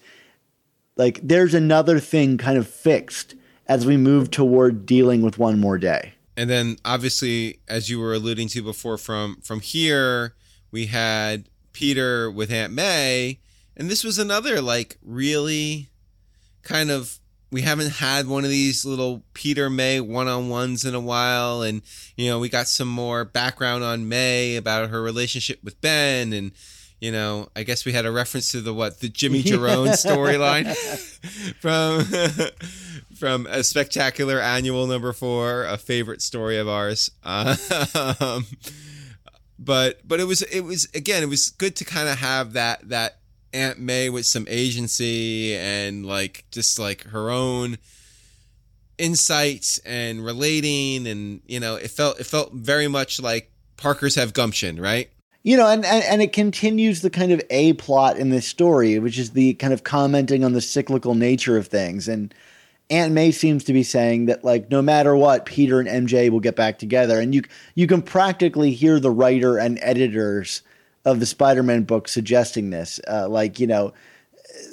like 0.97 1.19
there's 1.21 1.53
another 1.53 1.99
thing 1.99 2.37
kind 2.37 2.57
of 2.57 2.67
fixed 2.67 3.35
as 3.67 3.85
we 3.85 3.95
move 3.95 4.31
toward 4.31 4.85
dealing 4.85 5.21
with 5.21 5.37
one 5.37 5.59
more 5.59 5.77
day. 5.77 6.13
And 6.35 6.49
then 6.49 6.77
obviously, 6.83 7.59
as 7.67 7.89
you 7.89 7.99
were 7.99 8.13
alluding 8.13 8.47
to 8.49 8.63
before, 8.63 8.97
from 8.97 9.37
from 9.41 9.59
here 9.59 10.35
we 10.71 10.87
had 10.87 11.47
Peter 11.73 12.31
with 12.31 12.51
Aunt 12.51 12.73
May, 12.73 13.39
and 13.77 13.89
this 13.89 14.03
was 14.03 14.17
another 14.17 14.61
like 14.61 14.97
really 15.03 15.89
kind 16.63 16.89
of 16.89 17.19
we 17.53 17.61
haven't 17.61 17.91
had 17.91 18.27
one 18.27 18.43
of 18.43 18.49
these 18.49 18.83
little 18.83 19.23
Peter 19.33 19.69
May 19.69 19.99
one 19.99 20.27
on 20.27 20.49
ones 20.49 20.83
in 20.85 20.95
a 20.95 20.99
while. 20.99 21.61
And, 21.61 21.83
you 22.17 22.27
know, 22.27 22.39
we 22.39 22.49
got 22.49 22.67
some 22.67 22.87
more 22.87 23.23
background 23.23 23.83
on 23.83 24.09
May 24.09 24.55
about 24.55 24.89
her 24.89 25.01
relationship 25.01 25.63
with 25.63 25.79
Ben. 25.79 26.33
And, 26.33 26.51
you 26.99 27.11
know, 27.11 27.49
I 27.55 27.61
guess 27.61 27.85
we 27.85 27.93
had 27.93 28.07
a 28.07 28.11
reference 28.11 28.51
to 28.51 28.61
the 28.61 28.73
what, 28.73 29.01
the 29.01 29.07
Jimmy 29.07 29.43
Jerome 29.43 29.89
storyline 29.89 30.75
from. 31.61 32.05
from 33.15 33.45
a 33.45 33.63
spectacular 33.63 34.39
annual 34.41 34.87
number 34.87 35.13
four, 35.13 35.63
a 35.65 35.77
favorite 35.77 36.21
story 36.21 36.57
of 36.57 36.67
ours. 36.67 37.11
Um, 37.23 38.45
but 39.59 40.05
but 40.05 40.19
it 40.19 40.25
was 40.25 40.41
it 40.41 40.61
was 40.61 40.89
again 40.93 41.23
it 41.23 41.27
was 41.27 41.51
good 41.51 41.75
to 41.77 41.85
kind 41.85 42.09
of 42.09 42.17
have 42.17 42.53
that 42.53 42.89
that 42.89 43.19
Aunt 43.53 43.79
May 43.79 44.09
with 44.09 44.25
some 44.25 44.45
agency 44.49 45.55
and 45.55 46.05
like 46.05 46.45
just 46.51 46.79
like 46.79 47.03
her 47.05 47.29
own 47.29 47.77
insights 48.97 49.79
and 49.79 50.23
relating 50.23 51.07
and 51.07 51.41
you 51.47 51.59
know 51.59 51.75
it 51.75 51.89
felt 51.89 52.19
it 52.19 52.25
felt 52.25 52.53
very 52.53 52.87
much 52.87 53.19
like 53.19 53.51
Parkers 53.77 54.15
have 54.15 54.33
gumption, 54.33 54.79
right? 54.79 55.09
You 55.43 55.57
know, 55.57 55.67
and, 55.67 55.83
and, 55.83 56.03
and 56.05 56.21
it 56.21 56.31
continues 56.31 57.01
the 57.01 57.09
kind 57.09 57.33
of 57.33 57.41
a 57.49 57.73
plot 57.73 58.17
in 58.17 58.29
this 58.29 58.47
story, 58.47 58.97
which 58.97 59.19
is 59.19 59.31
the 59.31 59.55
kind 59.55 59.73
of 59.73 59.83
commenting 59.83 60.45
on 60.45 60.53
the 60.53 60.61
cyclical 60.61 61.15
nature 61.15 61.57
of 61.57 61.67
things. 61.67 62.07
And 62.07 62.33
Aunt 62.89 63.11
May 63.11 63.31
seems 63.31 63.65
to 63.65 63.73
be 63.73 63.83
saying 63.83 64.27
that 64.27 64.45
like 64.45 64.71
no 64.71 64.81
matter 64.81 65.15
what, 65.17 65.45
Peter 65.45 65.81
and 65.81 66.07
MJ 66.07 66.29
will 66.29 66.39
get 66.39 66.55
back 66.55 66.79
together. 66.79 67.19
And 67.19 67.35
you 67.35 67.41
you 67.75 67.87
can 67.87 68.01
practically 68.01 68.71
hear 68.71 68.99
the 68.99 69.11
writer 69.11 69.57
and 69.57 69.79
editors 69.81 70.61
of 71.05 71.19
the 71.19 71.25
Spider-Man 71.25 71.83
book 71.83 72.07
suggesting 72.07 72.69
this. 72.69 72.99
Uh, 73.07 73.27
like 73.27 73.59
you 73.59 73.67
know, 73.67 73.93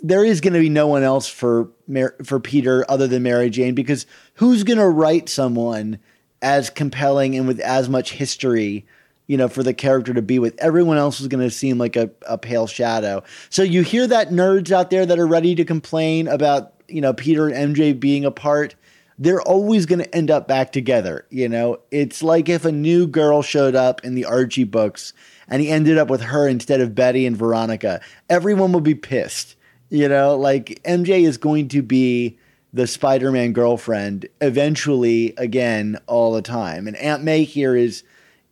there 0.02 0.24
is 0.24 0.40
going 0.40 0.54
to 0.54 0.60
be 0.60 0.68
no 0.68 0.86
one 0.86 1.02
else 1.02 1.28
for 1.28 1.70
Mar- 1.86 2.16
for 2.24 2.40
Peter 2.40 2.84
other 2.88 3.06
than 3.06 3.22
Mary 3.22 3.50
Jane 3.50 3.74
because 3.74 4.06
who's 4.34 4.62
going 4.62 4.78
to 4.78 4.88
write 4.88 5.28
someone 5.28 5.98
as 6.42 6.70
compelling 6.70 7.36
and 7.36 7.46
with 7.46 7.60
as 7.60 7.88
much 7.88 8.12
history? 8.12 8.86
You 9.26 9.36
know, 9.36 9.48
for 9.48 9.62
the 9.62 9.74
character 9.74 10.12
to 10.12 10.22
be 10.22 10.40
with 10.40 10.58
everyone 10.58 10.96
else 10.96 11.20
is 11.20 11.28
going 11.28 11.44
to 11.44 11.54
seem 11.54 11.78
like 11.78 11.94
a, 11.94 12.10
a 12.26 12.36
pale 12.36 12.66
shadow. 12.66 13.22
So 13.48 13.62
you 13.62 13.82
hear 13.82 14.08
that 14.08 14.30
nerds 14.30 14.72
out 14.72 14.90
there 14.90 15.06
that 15.06 15.20
are 15.20 15.26
ready 15.26 15.54
to 15.54 15.64
complain 15.64 16.26
about 16.26 16.74
you 16.88 17.00
know 17.00 17.12
Peter 17.12 17.48
and 17.48 17.76
MJ 17.76 17.98
being 17.98 18.24
apart 18.24 18.74
they're 19.20 19.42
always 19.42 19.84
going 19.84 19.98
to 19.98 20.14
end 20.14 20.30
up 20.30 20.48
back 20.48 20.72
together. 20.72 21.26
You 21.28 21.46
know, 21.46 21.78
it's 21.90 22.22
like 22.22 22.48
if 22.48 22.64
a 22.64 22.72
new 22.72 23.06
girl 23.06 23.42
showed 23.42 23.74
up 23.74 24.02
in 24.02 24.14
the 24.14 24.24
Archie 24.24 24.64
books 24.64 25.12
and 25.50 25.60
he 25.60 25.68
ended 25.68 25.98
up 25.98 26.08
with 26.08 26.22
her 26.22 26.48
instead 26.48 26.80
of 26.80 26.94
Betty 26.94 27.26
and 27.26 27.36
Veronica. 27.36 28.00
Everyone 28.30 28.72
will 28.72 28.80
be 28.80 28.94
pissed. 28.94 29.56
You 29.90 30.08
know, 30.08 30.36
like 30.36 30.80
MJ 30.84 31.26
is 31.26 31.36
going 31.36 31.68
to 31.68 31.82
be 31.82 32.38
the 32.72 32.86
Spider 32.86 33.32
Man 33.32 33.52
girlfriend 33.52 34.28
eventually 34.40 35.34
again 35.36 35.98
all 36.06 36.32
the 36.32 36.42
time. 36.42 36.86
And 36.86 36.96
Aunt 36.96 37.24
May 37.24 37.42
here 37.42 37.74
is 37.74 38.04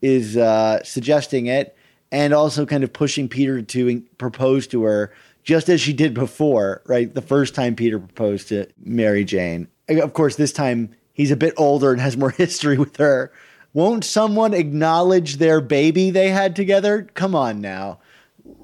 is 0.03 0.37
uh, 0.37 0.83
suggesting 0.83 1.47
it 1.47 1.77
and 2.11 2.33
also 2.33 2.67
kind 2.67 2.85
of 2.85 2.93
pushing 2.93 3.29
Peter 3.29 3.63
to 3.63 4.01
propose 4.19 4.67
to 4.69 4.83
her 4.85 5.13
just 5.43 5.69
as 5.69 5.81
she 5.81 5.93
did 5.93 6.15
before, 6.15 6.83
right? 6.87 7.15
The 7.15 7.23
first 7.23 7.55
time 7.55 7.75
Peter 7.75 7.99
proposed 7.99 8.49
to 8.49 8.67
Mary 8.85 9.25
Jane. 9.25 9.69
Of 9.89 10.13
course, 10.13 10.37
this 10.37 10.53
time 10.53 10.95
he's 11.13 11.31
a 11.31 11.37
bit 11.37 11.55
older 11.57 11.93
and 11.93 12.01
has 12.01 12.17
more 12.17 12.31
history 12.37 12.79
with 12.79 12.97
her. 12.97 13.33
Won't 13.79 14.05
someone 14.05 14.55
acknowledge 14.55 15.37
their 15.37 15.61
baby 15.61 16.11
they 16.11 16.31
had 16.31 16.57
together? 16.57 17.07
Come 17.15 17.37
on 17.37 17.61
now. 17.61 18.01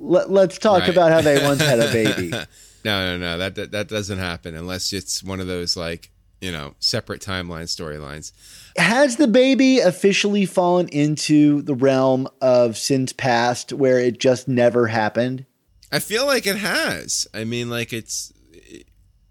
Let, 0.01 0.29
us 0.29 0.59
talk 0.59 0.81
Right. 0.81 0.89
about 0.91 1.13
how 1.13 1.21
they 1.21 1.41
once 1.41 1.61
had 1.61 1.79
a 1.79 1.93
baby. 1.93 2.31
No, 2.31 2.47
no, 2.85 3.17
no. 3.19 3.39
That, 3.39 3.55
that 3.55 3.71
that 3.71 3.89
doesn't 3.89 4.19
happen 4.19 4.57
unless 4.57 4.93
it's 4.93 5.23
one 5.23 5.39
of 5.39 5.47
those 5.47 5.77
like 5.77 6.11
you 6.41 6.51
know 6.51 6.75
separate 6.81 7.21
timeline 7.21 7.67
storylines. 7.69 8.33
Has 8.77 9.15
the 9.17 9.29
baby 9.29 9.79
officially 9.79 10.47
fallen 10.47 10.89
into 10.89 11.63
the 11.63 11.77
realm 11.77 12.27
of 12.41 12.77
sins 12.77 13.13
past 13.13 13.73
where 13.73 14.01
it 14.01 14.19
just 14.19 14.49
never 14.49 14.89
happened? 14.89 15.47
I 15.93 16.01
feel 16.01 16.27
like 16.27 16.45
it 16.45 16.57
has. 16.57 17.29
I 17.33 17.45
mean, 17.45 17.71
like 17.71 17.93
it's 17.93 18.33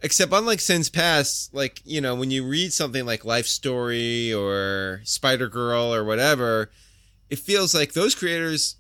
except 0.04 0.34
unlike 0.34 0.60
Sins 0.60 0.90
Past, 0.90 1.54
like 1.54 1.82
you 1.86 2.02
know, 2.02 2.14
when 2.14 2.30
you 2.30 2.46
read 2.46 2.74
something 2.74 3.06
like 3.06 3.26
Life 3.26 3.48
Story 3.48 4.32
or 4.32 5.02
Spider 5.06 5.48
Girl 5.48 5.94
or 5.94 6.04
whatever, 6.04 6.70
it 7.30 7.40
feels 7.40 7.74
like 7.74 7.94
those 7.94 8.14
creators 8.14 8.76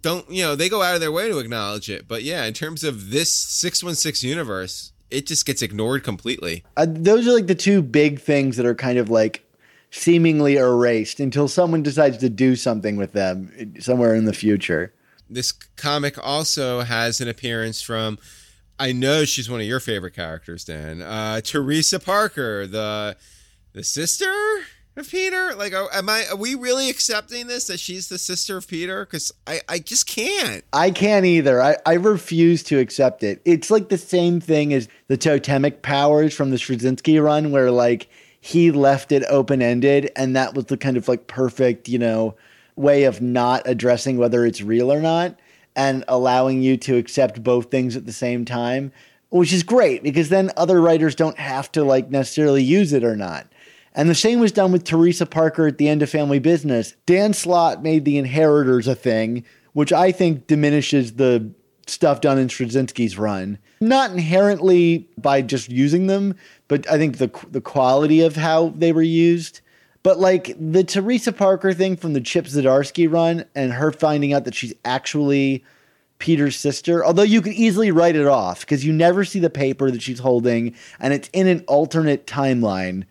don't, 0.00 0.30
you 0.30 0.44
know, 0.44 0.54
they 0.54 0.68
go 0.68 0.82
out 0.82 0.94
of 0.94 1.00
their 1.00 1.12
way 1.12 1.28
to 1.28 1.38
acknowledge 1.38 1.90
it. 1.90 2.06
But 2.06 2.22
yeah, 2.22 2.44
in 2.44 2.54
terms 2.54 2.84
of 2.84 3.10
this 3.10 3.34
six 3.34 3.82
one 3.82 3.96
six 3.96 4.22
universe, 4.22 4.92
it 5.10 5.26
just 5.26 5.44
gets 5.44 5.60
ignored 5.60 6.04
completely. 6.04 6.64
Uh, 6.76 6.86
those 6.88 7.26
are 7.26 7.32
like 7.32 7.48
the 7.48 7.54
two 7.54 7.82
big 7.82 8.20
things 8.20 8.56
that 8.56 8.64
are 8.64 8.74
kind 8.74 8.98
of 8.98 9.10
like 9.10 9.44
seemingly 9.90 10.56
erased 10.56 11.18
until 11.18 11.48
someone 11.48 11.82
decides 11.82 12.18
to 12.18 12.30
do 12.30 12.54
something 12.54 12.96
with 12.96 13.12
them 13.12 13.74
somewhere 13.80 14.14
in 14.14 14.24
the 14.24 14.32
future. 14.32 14.94
This 15.28 15.50
comic 15.50 16.16
also 16.24 16.82
has 16.82 17.20
an 17.20 17.28
appearance 17.28 17.82
from. 17.82 18.18
I 18.80 18.92
know 18.92 19.26
she's 19.26 19.50
one 19.50 19.60
of 19.60 19.66
your 19.66 19.78
favorite 19.78 20.14
characters, 20.14 20.64
Dan. 20.64 21.02
Uh, 21.02 21.42
Teresa 21.42 22.00
Parker, 22.00 22.66
the 22.66 23.14
the 23.74 23.84
sister 23.84 24.32
of 24.96 25.08
Peter. 25.08 25.54
Like, 25.54 25.74
are, 25.74 25.86
am 25.92 26.08
I? 26.08 26.24
Are 26.30 26.36
we 26.36 26.54
really 26.54 26.88
accepting 26.88 27.46
this 27.46 27.66
that 27.66 27.78
she's 27.78 28.08
the 28.08 28.16
sister 28.16 28.56
of 28.56 28.66
Peter? 28.66 29.04
Because 29.04 29.32
I, 29.46 29.60
I 29.68 29.80
just 29.80 30.06
can't. 30.06 30.64
I 30.72 30.90
can't 30.92 31.26
either. 31.26 31.60
I, 31.60 31.76
I 31.84 31.92
refuse 31.94 32.62
to 32.64 32.78
accept 32.78 33.22
it. 33.22 33.42
It's 33.44 33.70
like 33.70 33.90
the 33.90 33.98
same 33.98 34.40
thing 34.40 34.72
as 34.72 34.88
the 35.08 35.18
totemic 35.18 35.82
powers 35.82 36.32
from 36.32 36.48
the 36.48 36.56
Straczynski 36.56 37.22
run, 37.22 37.52
where 37.52 37.70
like 37.70 38.08
he 38.40 38.70
left 38.70 39.12
it 39.12 39.24
open 39.28 39.60
ended, 39.60 40.10
and 40.16 40.34
that 40.36 40.54
was 40.54 40.64
the 40.64 40.78
kind 40.78 40.96
of 40.96 41.06
like 41.06 41.26
perfect, 41.26 41.86
you 41.86 41.98
know, 41.98 42.34
way 42.76 43.04
of 43.04 43.20
not 43.20 43.60
addressing 43.66 44.16
whether 44.16 44.46
it's 44.46 44.62
real 44.62 44.90
or 44.90 45.00
not 45.00 45.38
and 45.80 46.04
allowing 46.08 46.60
you 46.60 46.76
to 46.76 46.98
accept 46.98 47.42
both 47.42 47.70
things 47.70 47.96
at 47.96 48.04
the 48.04 48.12
same 48.12 48.44
time, 48.44 48.92
which 49.30 49.50
is 49.50 49.62
great 49.62 50.02
because 50.02 50.28
then 50.28 50.50
other 50.54 50.78
writers 50.78 51.14
don't 51.14 51.38
have 51.38 51.72
to 51.72 51.82
like 51.82 52.10
necessarily 52.10 52.62
use 52.62 52.92
it 52.92 53.02
or 53.02 53.16
not. 53.16 53.46
And 53.94 54.06
the 54.10 54.14
same 54.14 54.40
was 54.40 54.52
done 54.52 54.72
with 54.72 54.84
Teresa 54.84 55.24
Parker 55.24 55.66
at 55.66 55.78
the 55.78 55.88
end 55.88 56.02
of 56.02 56.10
Family 56.10 56.38
Business. 56.38 56.96
Dan 57.06 57.32
Slott 57.32 57.82
made 57.82 58.04
the 58.04 58.18
Inheritors 58.18 58.86
a 58.86 58.94
thing, 58.94 59.42
which 59.72 59.90
I 59.90 60.12
think 60.12 60.46
diminishes 60.46 61.14
the 61.14 61.50
stuff 61.86 62.20
done 62.20 62.36
in 62.36 62.48
Straczynski's 62.48 63.16
run. 63.16 63.56
Not 63.80 64.10
inherently 64.10 65.08
by 65.16 65.40
just 65.40 65.70
using 65.70 66.08
them, 66.08 66.34
but 66.68 66.86
I 66.90 66.98
think 66.98 67.16
the 67.16 67.30
the 67.50 67.62
quality 67.62 68.20
of 68.20 68.36
how 68.36 68.74
they 68.76 68.92
were 68.92 69.00
used. 69.00 69.62
But 70.02 70.18
like 70.18 70.56
the 70.58 70.84
Teresa 70.84 71.32
Parker 71.32 71.72
thing 71.72 71.96
from 71.96 72.14
the 72.14 72.20
Chip 72.20 72.46
Zdarsky 72.46 73.10
run 73.10 73.44
and 73.54 73.72
her 73.72 73.92
finding 73.92 74.32
out 74.32 74.44
that 74.44 74.54
she's 74.54 74.72
actually 74.84 75.64
Peter's 76.18 76.56
sister, 76.56 77.04
although 77.04 77.22
you 77.22 77.42
could 77.42 77.52
easily 77.52 77.90
write 77.90 78.16
it 78.16 78.26
off 78.26 78.60
because 78.60 78.84
you 78.84 78.92
never 78.92 79.24
see 79.24 79.40
the 79.40 79.50
paper 79.50 79.90
that 79.90 80.02
she's 80.02 80.18
holding 80.18 80.74
and 80.98 81.12
it's 81.12 81.28
in 81.32 81.46
an 81.46 81.64
alternate 81.66 82.26
timeline. 82.26 83.04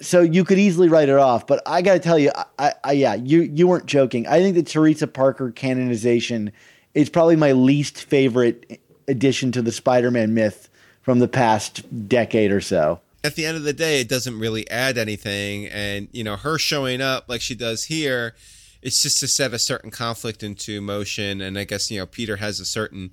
So 0.00 0.20
you 0.20 0.44
could 0.44 0.58
easily 0.58 0.88
write 0.88 1.08
it 1.08 1.16
off. 1.16 1.46
But 1.46 1.62
I 1.66 1.80
got 1.80 1.94
to 1.94 1.98
tell 1.98 2.18
you, 2.18 2.30
I, 2.58 2.72
I, 2.82 2.92
yeah, 2.92 3.14
you, 3.14 3.42
you 3.42 3.66
weren't 3.66 3.86
joking. 3.86 4.26
I 4.26 4.40
think 4.40 4.54
the 4.54 4.62
Teresa 4.62 5.06
Parker 5.06 5.50
canonization 5.50 6.52
is 6.94 7.08
probably 7.08 7.36
my 7.36 7.52
least 7.52 8.02
favorite 8.04 8.80
addition 9.08 9.52
to 9.52 9.62
the 9.62 9.72
Spider 9.72 10.10
Man 10.10 10.34
myth 10.34 10.68
from 11.00 11.20
the 11.20 11.28
past 11.28 12.08
decade 12.08 12.50
or 12.50 12.60
so 12.60 13.00
At 13.24 13.34
the 13.36 13.46
end 13.46 13.56
of 13.56 13.64
the 13.64 13.72
day, 13.72 14.00
it 14.00 14.08
doesn't 14.08 14.38
really 14.38 14.68
add 14.70 14.98
anything, 14.98 15.66
and 15.66 16.08
you 16.12 16.22
know, 16.22 16.36
her 16.36 16.58
showing 16.58 17.00
up 17.00 17.24
like 17.26 17.40
she 17.40 17.54
does 17.54 17.84
here, 17.84 18.34
it's 18.82 19.02
just 19.02 19.18
to 19.20 19.28
set 19.28 19.54
a 19.54 19.58
certain 19.58 19.90
conflict 19.90 20.42
into 20.42 20.80
motion. 20.82 21.40
And 21.40 21.58
I 21.58 21.64
guess 21.64 21.90
you 21.90 21.98
know, 21.98 22.06
Peter 22.06 22.36
has 22.36 22.60
a 22.60 22.66
certain 22.66 23.12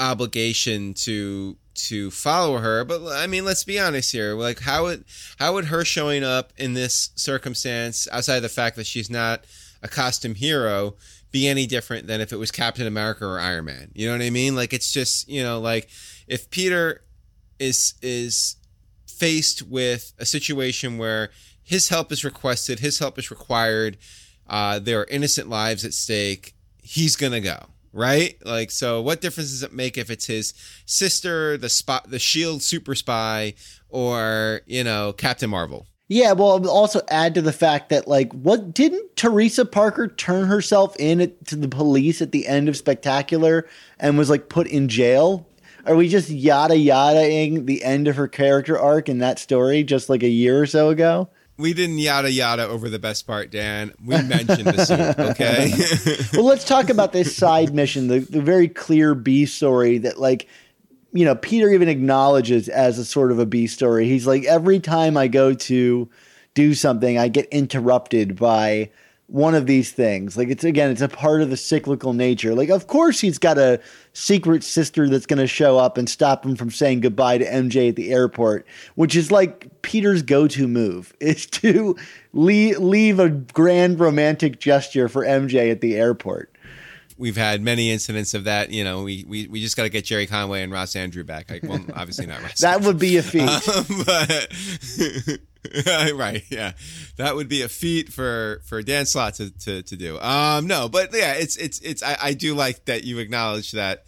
obligation 0.00 0.94
to 0.94 1.56
to 1.74 2.10
follow 2.10 2.58
her. 2.58 2.84
But 2.84 3.02
i 3.12 3.26
mean 3.26 3.44
let's 3.44 3.64
be 3.64 3.78
honest 3.78 4.12
here. 4.12 4.34
Like 4.34 4.60
how 4.60 4.84
would 4.84 5.04
how 5.38 5.52
would 5.54 5.66
her 5.66 5.84
showing 5.84 6.24
up 6.24 6.52
in 6.56 6.74
this 6.74 7.10
circumstance 7.14 8.08
outside 8.10 8.36
of 8.36 8.42
the 8.42 8.48
fact 8.48 8.76
that 8.76 8.86
she's 8.86 9.10
not 9.10 9.44
a 9.82 9.88
costume 9.88 10.34
hero 10.34 10.94
be 11.30 11.46
any 11.46 11.66
different 11.66 12.06
than 12.06 12.20
if 12.20 12.32
it 12.32 12.36
was 12.36 12.50
captain 12.50 12.86
america 12.86 13.24
or 13.26 13.38
iron 13.38 13.66
man? 13.66 13.90
You 13.94 14.06
know 14.06 14.12
what 14.12 14.22
i 14.22 14.30
mean? 14.30 14.56
Like 14.56 14.72
it's 14.72 14.92
just 14.92 15.28
you 15.28 15.42
know 15.42 15.60
like 15.60 15.88
if 16.26 16.50
peter 16.50 17.02
is 17.58 17.94
is 18.02 18.56
faced 19.20 19.62
with 19.62 20.12
a 20.18 20.26
situation 20.26 20.98
where 20.98 21.30
his 21.62 21.88
help 21.88 22.10
is 22.10 22.24
requested 22.24 22.80
his 22.80 22.98
help 22.98 23.18
is 23.18 23.30
required 23.30 23.96
uh, 24.48 24.78
there 24.78 25.00
are 25.00 25.06
innocent 25.10 25.48
lives 25.48 25.84
at 25.84 25.94
stake 25.94 26.54
he's 26.82 27.16
gonna 27.16 27.40
go 27.40 27.66
right? 27.92 28.36
Like, 28.44 28.70
so 28.70 29.00
what 29.02 29.20
difference 29.20 29.50
does 29.50 29.62
it 29.62 29.72
make 29.72 29.98
if 29.98 30.10
it's 30.10 30.26
his 30.26 30.54
sister, 30.86 31.56
the 31.56 31.68
spot, 31.68 32.10
the 32.10 32.18
Shield 32.18 32.62
super 32.62 32.94
spy, 32.94 33.54
or 33.88 34.62
you 34.66 34.84
know 34.84 35.12
Captain 35.12 35.50
Marvel? 35.50 35.86
Yeah, 36.08 36.32
well, 36.32 36.68
also 36.68 37.02
add 37.08 37.34
to 37.34 37.42
the 37.42 37.52
fact 37.52 37.88
that 37.90 38.08
like, 38.08 38.32
what 38.32 38.74
didn't 38.74 39.14
Teresa 39.16 39.64
Parker 39.64 40.08
turn 40.08 40.46
herself 40.46 40.96
in 40.98 41.20
at, 41.20 41.46
to 41.46 41.56
the 41.56 41.68
police 41.68 42.20
at 42.20 42.32
the 42.32 42.48
end 42.48 42.68
of 42.68 42.76
Spectacular 42.76 43.68
and 44.00 44.18
was 44.18 44.28
like 44.28 44.48
put 44.48 44.66
in 44.66 44.88
jail? 44.88 45.46
Are 45.86 45.96
we 45.96 46.08
just 46.08 46.28
yada 46.30 46.74
yadaing 46.74 47.66
the 47.66 47.82
end 47.82 48.08
of 48.08 48.16
her 48.16 48.28
character 48.28 48.78
arc 48.78 49.08
in 49.08 49.18
that 49.18 49.38
story 49.38 49.82
just 49.82 50.08
like 50.08 50.22
a 50.22 50.28
year 50.28 50.60
or 50.60 50.66
so 50.66 50.90
ago? 50.90 51.28
We 51.56 51.74
didn't 51.74 51.98
yada 51.98 52.30
yada 52.30 52.66
over 52.66 52.88
the 52.88 52.98
best 52.98 53.26
part, 53.26 53.50
Dan. 53.50 53.92
We 54.02 54.22
mentioned 54.22 54.66
the 54.66 55.14
okay? 55.30 55.72
well, 56.38 56.46
let's 56.46 56.64
talk 56.64 56.88
about 56.88 57.12
this 57.12 57.36
side 57.36 57.74
mission, 57.74 58.08
the, 58.08 58.20
the 58.20 58.40
very 58.40 58.66
clear 58.66 59.14
B 59.14 59.44
story 59.44 59.98
that, 59.98 60.18
like, 60.18 60.48
you 61.12 61.24
know, 61.24 61.34
Peter 61.34 61.70
even 61.70 61.88
acknowledges 61.88 62.68
as 62.68 62.98
a 62.98 63.04
sort 63.04 63.30
of 63.30 63.38
a 63.38 63.46
B 63.46 63.66
story. 63.66 64.08
He's 64.08 64.26
like, 64.26 64.44
every 64.44 64.80
time 64.80 65.16
I 65.16 65.28
go 65.28 65.52
to 65.52 66.08
do 66.54 66.74
something, 66.74 67.18
I 67.18 67.28
get 67.28 67.46
interrupted 67.46 68.36
by 68.36 68.90
one 69.26 69.54
of 69.54 69.66
these 69.66 69.92
things. 69.92 70.36
Like, 70.36 70.48
it's 70.48 70.64
again, 70.64 70.90
it's 70.90 71.00
a 71.00 71.08
part 71.08 71.42
of 71.42 71.50
the 71.50 71.56
cyclical 71.56 72.12
nature. 72.12 72.54
Like, 72.54 72.70
of 72.70 72.86
course, 72.86 73.20
he's 73.20 73.38
got 73.38 73.58
a 73.58 73.80
secret 74.12 74.64
sister 74.64 75.08
that's 75.08 75.26
going 75.26 75.38
to 75.38 75.46
show 75.46 75.78
up 75.78 75.96
and 75.96 76.08
stop 76.08 76.44
him 76.44 76.56
from 76.56 76.70
saying 76.70 77.00
goodbye 77.00 77.38
to 77.38 77.44
MJ 77.44 77.90
at 77.90 77.96
the 77.96 78.12
airport, 78.12 78.66
which 78.94 79.14
is 79.14 79.30
like 79.30 79.68
Peter's 79.82 80.22
go-to 80.22 80.66
move 80.66 81.14
is 81.20 81.46
to 81.46 81.96
leave, 82.32 82.78
leave 82.78 83.18
a 83.18 83.30
grand 83.30 84.00
romantic 84.00 84.60
gesture 84.60 85.08
for 85.08 85.24
MJ 85.24 85.70
at 85.70 85.80
the 85.80 85.96
airport. 85.96 86.50
We've 87.20 87.36
had 87.36 87.60
many 87.60 87.90
incidents 87.90 88.32
of 88.32 88.44
that. 88.44 88.70
You 88.70 88.82
know, 88.82 89.02
we 89.02 89.24
we, 89.28 89.46
we 89.46 89.60
just 89.60 89.76
got 89.76 89.82
to 89.82 89.90
get 89.90 90.06
Gerry 90.06 90.26
Conway 90.26 90.62
and 90.62 90.72
Ross 90.72 90.94
Andru 90.94 91.24
back. 91.24 91.50
Like, 91.50 91.62
well, 91.62 91.84
obviously 91.94 92.26
not 92.26 92.42
Ross. 92.42 92.60
That 92.60 92.80
would 92.80 92.98
be 92.98 93.18
a 93.18 93.22
feat. 93.22 93.42
Um, 93.70 94.04
but 94.06 94.58
right, 96.14 96.42
yeah, 96.48 96.72
that 97.16 97.36
would 97.36 97.48
be 97.48 97.62
a 97.62 97.68
feat 97.68 98.10
for 98.12 98.62
for 98.64 98.82
Dan 98.82 99.04
Slott 99.04 99.34
to, 99.34 99.50
to, 99.50 99.82
to 99.82 99.96
do. 99.96 100.18
Um, 100.18 100.66
no, 100.66 100.88
but 100.88 101.10
yeah, 101.12 101.34
it's 101.34 101.56
it's 101.56 101.78
it's. 101.80 102.02
I, 102.02 102.16
I 102.20 102.34
do 102.34 102.54
like 102.54 102.86
that 102.86 103.04
you 103.04 103.18
acknowledge 103.18 103.72
that 103.72 104.04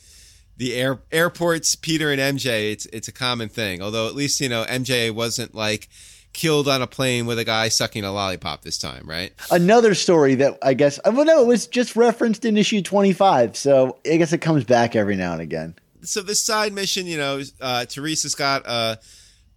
the 0.57 0.75
air 0.75 1.03
airports, 1.13 1.75
Peter 1.75 2.11
and 2.11 2.21
MJ. 2.21 2.73
It's 2.73 2.87
it's 2.87 3.09
a 3.09 3.13
common 3.13 3.51
thing. 3.51 3.83
Although 3.83 4.09
at 4.09 4.15
least 4.15 4.41
you 4.41 4.49
know 4.49 4.65
MJ 4.65 5.11
wasn't 5.11 5.55
like 5.55 5.89
killed 6.33 6.69
on 6.69 6.83
a 6.83 6.87
plane 6.87 7.27
with 7.27 7.39
a 7.39 7.45
guy 7.45 7.69
sucking 7.69 8.05
a 8.05 8.13
lollipop 8.13 8.63
this 8.63 8.79
time, 8.79 9.09
right? 9.09 9.33
Another 9.51 9.95
story 9.95 10.35
that 10.37 10.59
I 10.63 10.75
guess 10.75 10.99
well 11.05 11.25
no, 11.25 11.43
it 11.43 11.47
was 11.47 11.67
just 11.67 11.97
referenced 11.97 12.45
in 12.45 12.57
issue 12.57 12.83
twenty 12.83 13.13
five, 13.13 13.57
so 13.57 13.99
I 14.11 14.17
guess 14.17 14.33
it 14.33 14.39
comes 14.39 14.65
back 14.65 14.97
every 14.97 15.17
now 15.17 15.33
and 15.33 15.43
again. 15.43 15.75
So 16.03 16.21
this 16.21 16.43
side 16.43 16.73
mission, 16.73 17.07
you 17.07 17.19
know, 17.19 17.43
uh, 17.61 17.85
Teresa's 17.87 18.35
got 18.35 18.67
a 18.67 18.99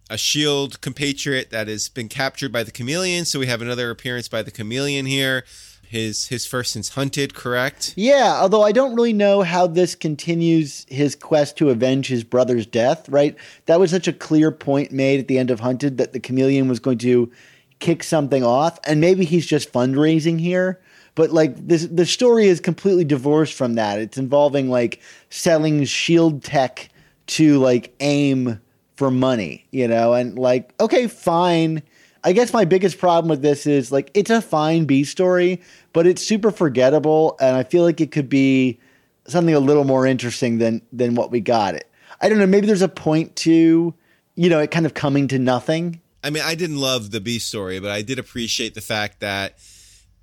a 0.08 0.16
shield 0.16 0.80
compatriot 0.80 1.50
that 1.50 1.68
has 1.68 1.88
been 1.88 2.08
captured 2.08 2.52
by 2.52 2.62
the 2.62 2.70
chameleon. 2.70 3.24
So 3.24 3.40
we 3.40 3.46
have 3.46 3.62
another 3.62 3.90
appearance 3.90 4.28
by 4.28 4.42
the 4.42 4.50
chameleon 4.50 5.06
here. 5.06 5.44
His 5.88 6.28
his 6.28 6.46
first 6.46 6.72
since 6.72 6.90
hunted, 6.90 7.34
correct? 7.34 7.94
Yeah, 7.96 8.38
although 8.40 8.62
I 8.62 8.72
don't 8.72 8.94
really 8.94 9.12
know 9.12 9.42
how 9.42 9.66
this 9.66 9.94
continues 9.94 10.84
his 10.88 11.14
quest 11.14 11.56
to 11.58 11.70
avenge 11.70 12.08
his 12.08 12.24
brother's 12.24 12.66
death, 12.66 13.08
right? 13.08 13.36
That 13.66 13.78
was 13.78 13.90
such 13.90 14.08
a 14.08 14.12
clear 14.12 14.50
point 14.50 14.90
made 14.92 15.20
at 15.20 15.28
the 15.28 15.38
end 15.38 15.50
of 15.50 15.60
Hunted 15.60 15.98
that 15.98 16.12
the 16.12 16.20
chameleon 16.20 16.68
was 16.68 16.80
going 16.80 16.98
to 16.98 17.30
kick 17.78 18.02
something 18.02 18.42
off, 18.42 18.78
and 18.84 19.00
maybe 19.00 19.24
he's 19.24 19.46
just 19.46 19.72
fundraising 19.72 20.40
here. 20.40 20.80
But 21.14 21.30
like 21.30 21.68
this 21.68 21.86
the 21.86 22.06
story 22.06 22.46
is 22.46 22.60
completely 22.60 23.04
divorced 23.04 23.54
from 23.54 23.74
that. 23.74 23.98
It's 23.98 24.18
involving 24.18 24.68
like 24.68 25.00
selling 25.30 25.84
shield 25.84 26.42
tech 26.42 26.88
to 27.28 27.58
like 27.58 27.94
aim 28.00 28.60
for 28.96 29.10
money, 29.10 29.66
you 29.70 29.86
know, 29.86 30.14
and 30.14 30.38
like, 30.38 30.72
okay, 30.80 31.06
fine. 31.06 31.82
I 32.26 32.32
guess 32.32 32.52
my 32.52 32.64
biggest 32.64 32.98
problem 32.98 33.30
with 33.30 33.40
this 33.40 33.68
is 33.68 33.92
like 33.92 34.10
it's 34.12 34.30
a 34.30 34.42
fine 34.42 34.84
B 34.84 35.04
story, 35.04 35.62
but 35.92 36.08
it's 36.08 36.26
super 36.26 36.50
forgettable, 36.50 37.36
and 37.40 37.56
I 37.56 37.62
feel 37.62 37.84
like 37.84 38.00
it 38.00 38.10
could 38.10 38.28
be 38.28 38.80
something 39.28 39.54
a 39.54 39.60
little 39.60 39.84
more 39.84 40.04
interesting 40.04 40.58
than 40.58 40.82
than 40.92 41.14
what 41.14 41.30
we 41.30 41.38
got. 41.38 41.76
It. 41.76 41.88
I 42.20 42.28
don't 42.28 42.38
know. 42.38 42.46
Maybe 42.46 42.66
there's 42.66 42.82
a 42.82 42.88
point 42.88 43.36
to, 43.36 43.94
you 44.34 44.50
know, 44.50 44.58
it 44.58 44.72
kind 44.72 44.86
of 44.86 44.94
coming 44.94 45.28
to 45.28 45.38
nothing. 45.38 46.00
I 46.24 46.30
mean, 46.30 46.42
I 46.44 46.56
didn't 46.56 46.78
love 46.78 47.12
the 47.12 47.20
B 47.20 47.38
story, 47.38 47.78
but 47.78 47.92
I 47.92 48.02
did 48.02 48.18
appreciate 48.18 48.74
the 48.74 48.80
fact 48.80 49.20
that 49.20 49.60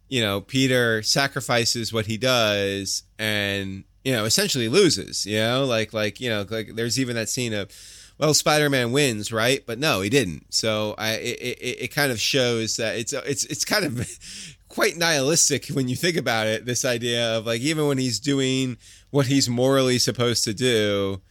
you 0.09 0.19
know 0.19 0.41
Peter 0.41 1.03
sacrifices 1.03 1.93
what 1.93 2.07
he 2.07 2.17
does 2.17 3.03
and 3.17 3.85
you 4.03 4.11
know 4.11 4.25
essentially 4.25 4.67
loses. 4.67 5.25
You 5.25 5.37
know, 5.37 5.63
like 5.63 5.93
like 5.93 6.19
you 6.19 6.29
know 6.29 6.45
like 6.49 6.75
there's 6.75 6.99
even 6.99 7.15
that 7.15 7.29
scene 7.29 7.53
of 7.53 7.71
well, 8.17 8.33
Spider-Man 8.33 8.91
wins, 8.91 9.31
right? 9.31 9.63
But 9.65 9.79
no, 9.79 10.01
he 10.01 10.09
didn't. 10.09 10.53
So 10.53 10.95
I, 10.97 11.13
it, 11.13 11.39
it, 11.39 11.77
it 11.83 11.95
kind 11.95 12.11
of 12.11 12.19
shows 12.19 12.77
that 12.77 12.95
it's 12.95 13.13
it's 13.13 13.43
it's 13.45 13.65
kind 13.65 13.85
of 13.85 14.07
quite 14.69 14.97
nihilistic 14.97 15.67
when 15.67 15.87
you 15.87 15.95
think 15.95 16.17
about 16.17 16.47
it. 16.47 16.65
This 16.65 16.85
idea 16.85 17.37
of 17.37 17.45
like 17.45 17.61
even 17.61 17.87
when 17.87 17.97
he's 17.97 18.19
doing 18.19 18.77
what 19.09 19.27
he's 19.27 19.49
morally 19.49 19.99
supposed 19.99 20.43
to 20.45 20.53
do, 20.53 21.21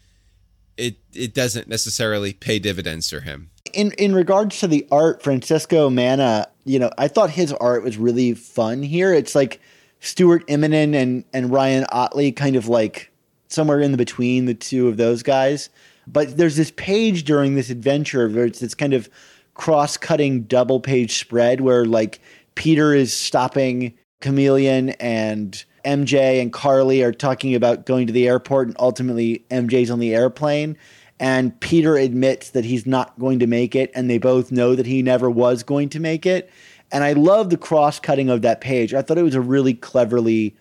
it 0.76 0.96
it 1.12 1.34
doesn't 1.34 1.68
necessarily 1.68 2.32
pay 2.32 2.58
dividends 2.58 3.10
for 3.10 3.20
him. 3.20 3.50
In 3.72 3.92
in 3.92 4.14
regards 4.14 4.58
to 4.60 4.66
the 4.66 4.86
art, 4.90 5.22
Francesco 5.22 5.88
Manna, 5.88 6.48
you 6.64 6.78
know, 6.78 6.90
I 6.98 7.08
thought 7.08 7.30
his 7.30 7.52
art 7.54 7.84
was 7.84 7.96
really 7.96 8.34
fun 8.34 8.82
here. 8.82 9.14
It's 9.14 9.34
like 9.34 9.60
Stuart 10.00 10.46
Immonen 10.48 10.94
and 10.94 11.24
and 11.32 11.50
Ryan 11.50 11.86
Ottley, 11.90 12.32
kind 12.32 12.56
of 12.56 12.68
like 12.68 13.10
somewhere 13.48 13.80
in 13.80 13.92
the 13.92 13.98
between 13.98 14.46
the 14.46 14.54
two 14.54 14.88
of 14.88 14.96
those 14.96 15.22
guys. 15.22 15.68
But 16.06 16.36
there's 16.36 16.56
this 16.56 16.72
page 16.72 17.24
during 17.24 17.54
this 17.54 17.70
adventure 17.70 18.28
where 18.28 18.44
it's 18.44 18.60
this 18.60 18.74
kind 18.74 18.94
of 18.94 19.08
cross-cutting 19.54 20.44
double 20.44 20.80
page 20.80 21.18
spread 21.18 21.60
where 21.60 21.84
like 21.84 22.20
Peter 22.54 22.94
is 22.94 23.12
stopping 23.12 23.94
Chameleon 24.20 24.90
and 24.90 25.64
MJ 25.84 26.40
and 26.40 26.52
Carly 26.52 27.02
are 27.02 27.12
talking 27.12 27.54
about 27.54 27.86
going 27.86 28.06
to 28.06 28.12
the 28.12 28.28
airport 28.28 28.68
and 28.68 28.76
ultimately 28.78 29.44
MJ's 29.50 29.90
on 29.90 29.98
the 29.98 30.14
airplane 30.14 30.76
and 31.20 31.58
Peter 31.60 31.96
admits 31.96 32.50
that 32.50 32.64
he's 32.64 32.86
not 32.86 33.18
going 33.18 33.38
to 33.40 33.46
make 33.46 33.74
it 33.74 33.90
and 33.94 34.08
they 34.08 34.18
both 34.18 34.50
know 34.50 34.74
that 34.74 34.86
he 34.86 35.02
never 35.02 35.28
was 35.28 35.62
going 35.62 35.88
to 35.90 36.00
make 36.00 36.24
it 36.24 36.50
and 36.90 37.04
I 37.04 37.12
love 37.14 37.50
the 37.50 37.56
cross-cutting 37.56 38.28
of 38.28 38.42
that 38.42 38.60
page. 38.60 38.92
I 38.92 39.00
thought 39.00 39.16
it 39.16 39.22
was 39.22 39.34
a 39.34 39.40
really 39.40 39.72
cleverly 39.72 40.54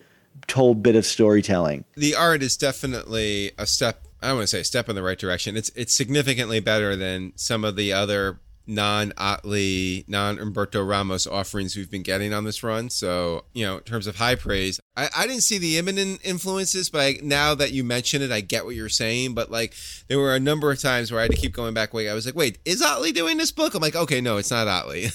told 0.46 0.82
bit 0.82 0.96
of 0.96 1.04
storytelling. 1.04 1.84
The 1.94 2.14
art 2.14 2.42
is 2.42 2.56
definitely 2.56 3.52
a 3.58 3.66
step 3.66 4.01
I 4.22 4.28
don't 4.28 4.36
want 4.36 4.48
to 4.48 4.56
say 4.56 4.60
a 4.60 4.64
step 4.64 4.88
in 4.88 4.94
the 4.94 5.02
right 5.02 5.18
direction. 5.18 5.56
It's 5.56 5.70
it's 5.70 5.92
significantly 5.92 6.60
better 6.60 6.94
than 6.94 7.32
some 7.36 7.64
of 7.64 7.76
the 7.76 7.92
other 7.92 8.38
non 8.66 9.12
Ottley, 9.16 10.04
non 10.08 10.38
Humberto 10.38 10.86
Ramos 10.86 11.26
offerings 11.26 11.76
we've 11.76 11.90
been 11.90 12.02
getting 12.02 12.32
on 12.32 12.44
this 12.44 12.62
run. 12.62 12.90
So, 12.90 13.44
you 13.52 13.64
know, 13.64 13.78
in 13.78 13.82
terms 13.82 14.06
of 14.06 14.16
high 14.16 14.34
praise, 14.34 14.80
I, 14.96 15.08
I 15.16 15.26
didn't 15.26 15.42
see 15.42 15.58
the 15.58 15.76
Immonen 15.76 16.20
influences, 16.22 16.90
but 16.90 17.00
I, 17.00 17.14
now 17.22 17.54
that 17.54 17.72
you 17.72 17.82
mention 17.82 18.22
it, 18.22 18.30
I 18.30 18.40
get 18.40 18.64
what 18.64 18.74
you're 18.74 18.88
saying. 18.88 19.34
But 19.34 19.50
like, 19.50 19.74
there 20.08 20.18
were 20.18 20.34
a 20.34 20.40
number 20.40 20.70
of 20.70 20.80
times 20.80 21.10
where 21.10 21.20
I 21.20 21.22
had 21.22 21.30
to 21.30 21.36
keep 21.36 21.52
going 21.52 21.74
back. 21.74 21.94
Wait, 21.94 22.08
I 22.08 22.14
was 22.14 22.26
like, 22.26 22.36
wait, 22.36 22.58
is 22.64 22.82
Ottley 22.82 23.12
doing 23.12 23.38
this 23.38 23.52
book? 23.52 23.74
I'm 23.74 23.80
like, 23.80 23.96
okay, 23.96 24.20
no, 24.20 24.36
it's 24.36 24.50
not 24.50 24.68
Ottley. 24.68 25.06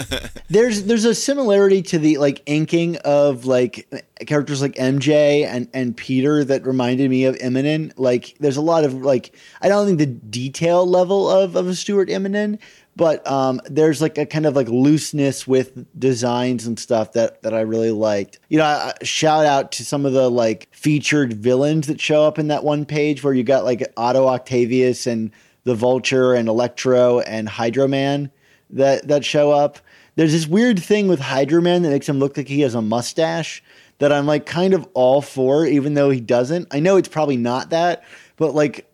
there's 0.48 0.84
there's 0.84 1.04
a 1.04 1.14
similarity 1.14 1.82
to 1.82 1.98
the 1.98 2.18
like 2.18 2.42
inking 2.46 2.96
of 3.04 3.44
like 3.44 3.88
characters 4.26 4.62
like 4.62 4.74
MJ 4.74 5.44
and 5.46 5.68
and 5.74 5.96
Peter 5.96 6.44
that 6.44 6.66
reminded 6.66 7.10
me 7.10 7.24
of 7.24 7.36
Immonen. 7.36 7.92
Like, 7.96 8.36
there's 8.40 8.56
a 8.56 8.62
lot 8.62 8.84
of 8.84 8.94
like, 8.94 9.36
I 9.60 9.68
don't 9.68 9.86
think 9.86 9.98
the 9.98 10.06
detail 10.06 10.86
level 10.86 11.30
of 11.30 11.56
of 11.56 11.68
a 11.68 11.74
Stuart 11.74 12.08
Immonen, 12.08 12.58
but 12.96 13.30
um, 13.30 13.60
there's 13.66 14.00
like 14.00 14.16
a 14.16 14.24
kind 14.24 14.46
of 14.46 14.56
like 14.56 14.68
looseness 14.68 15.46
with 15.46 15.86
designs 15.98 16.66
and 16.66 16.78
stuff 16.78 17.12
that 17.12 17.42
that 17.42 17.52
I 17.52 17.60
really 17.60 17.90
liked. 17.90 18.40
You 18.48 18.58
know, 18.58 18.64
I, 18.64 18.94
shout 19.02 19.44
out 19.44 19.70
to 19.72 19.84
some 19.84 20.06
of 20.06 20.14
the 20.14 20.30
like 20.30 20.68
featured 20.72 21.34
villains 21.34 21.86
that 21.88 22.00
show 22.00 22.24
up 22.24 22.38
in 22.38 22.48
that 22.48 22.64
one 22.64 22.86
page 22.86 23.22
where 23.22 23.34
you 23.34 23.44
got 23.44 23.64
like 23.64 23.86
Otto 23.96 24.26
Octavius 24.26 25.06
and 25.06 25.30
the 25.64 25.74
Vulture 25.74 26.32
and 26.32 26.48
Electro 26.48 27.20
and 27.20 27.48
Hydro-Man 27.48 28.30
that 28.70 29.06
that 29.08 29.24
show 29.24 29.52
up. 29.52 29.78
There's 30.16 30.32
this 30.32 30.46
weird 30.46 30.82
thing 30.82 31.08
with 31.08 31.20
Hydro-Man 31.20 31.82
that 31.82 31.90
makes 31.90 32.08
him 32.08 32.18
look 32.18 32.38
like 32.38 32.48
he 32.48 32.62
has 32.62 32.74
a 32.74 32.80
mustache 32.80 33.62
that 33.98 34.10
I'm 34.10 34.26
like 34.26 34.46
kind 34.46 34.72
of 34.72 34.88
all 34.94 35.20
for, 35.20 35.66
even 35.66 35.92
though 35.92 36.08
he 36.08 36.20
doesn't. 36.20 36.68
I 36.70 36.80
know 36.80 36.96
it's 36.96 37.08
probably 37.08 37.36
not 37.36 37.70
that, 37.70 38.04
but 38.38 38.54
like 38.54 38.90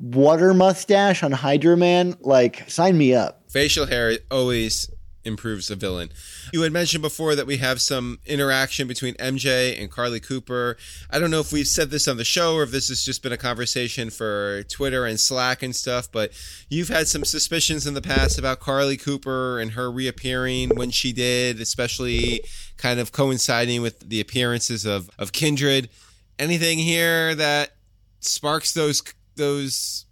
water 0.00 0.52
mustache 0.52 1.22
on 1.22 1.30
Hydro-Man, 1.30 2.16
like 2.20 2.68
sign 2.68 2.98
me 2.98 3.14
up 3.14 3.43
facial 3.54 3.86
hair 3.86 4.18
always 4.32 4.90
improves 5.24 5.70
a 5.70 5.76
villain. 5.76 6.10
You 6.52 6.62
had 6.62 6.72
mentioned 6.72 7.02
before 7.02 7.36
that 7.36 7.46
we 7.46 7.58
have 7.58 7.80
some 7.80 8.18
interaction 8.26 8.88
between 8.88 9.14
MJ 9.14 9.80
and 9.80 9.88
Carly 9.88 10.18
Cooper. 10.18 10.76
I 11.08 11.20
don't 11.20 11.30
know 11.30 11.38
if 11.38 11.52
we've 11.52 11.68
said 11.68 11.90
this 11.90 12.08
on 12.08 12.16
the 12.16 12.24
show 12.24 12.56
or 12.56 12.64
if 12.64 12.72
this 12.72 12.88
has 12.88 13.04
just 13.04 13.22
been 13.22 13.32
a 13.32 13.36
conversation 13.36 14.10
for 14.10 14.64
Twitter 14.64 15.06
and 15.06 15.20
Slack 15.20 15.62
and 15.62 15.74
stuff, 15.74 16.10
but 16.10 16.32
you've 16.68 16.88
had 16.88 17.06
some 17.06 17.24
suspicions 17.24 17.86
in 17.86 17.94
the 17.94 18.02
past 18.02 18.40
about 18.40 18.58
Carly 18.58 18.96
Cooper 18.96 19.60
and 19.60 19.70
her 19.70 19.88
reappearing 19.88 20.70
when 20.74 20.90
she 20.90 21.12
did, 21.12 21.60
especially 21.60 22.40
kind 22.76 22.98
of 22.98 23.12
coinciding 23.12 23.82
with 23.82 24.00
the 24.00 24.20
appearances 24.20 24.84
of, 24.84 25.08
of 25.16 25.30
Kindred. 25.30 25.90
Anything 26.40 26.80
here 26.80 27.36
that 27.36 27.70
sparks 28.18 28.72
those 28.72 29.00
those 29.36 30.03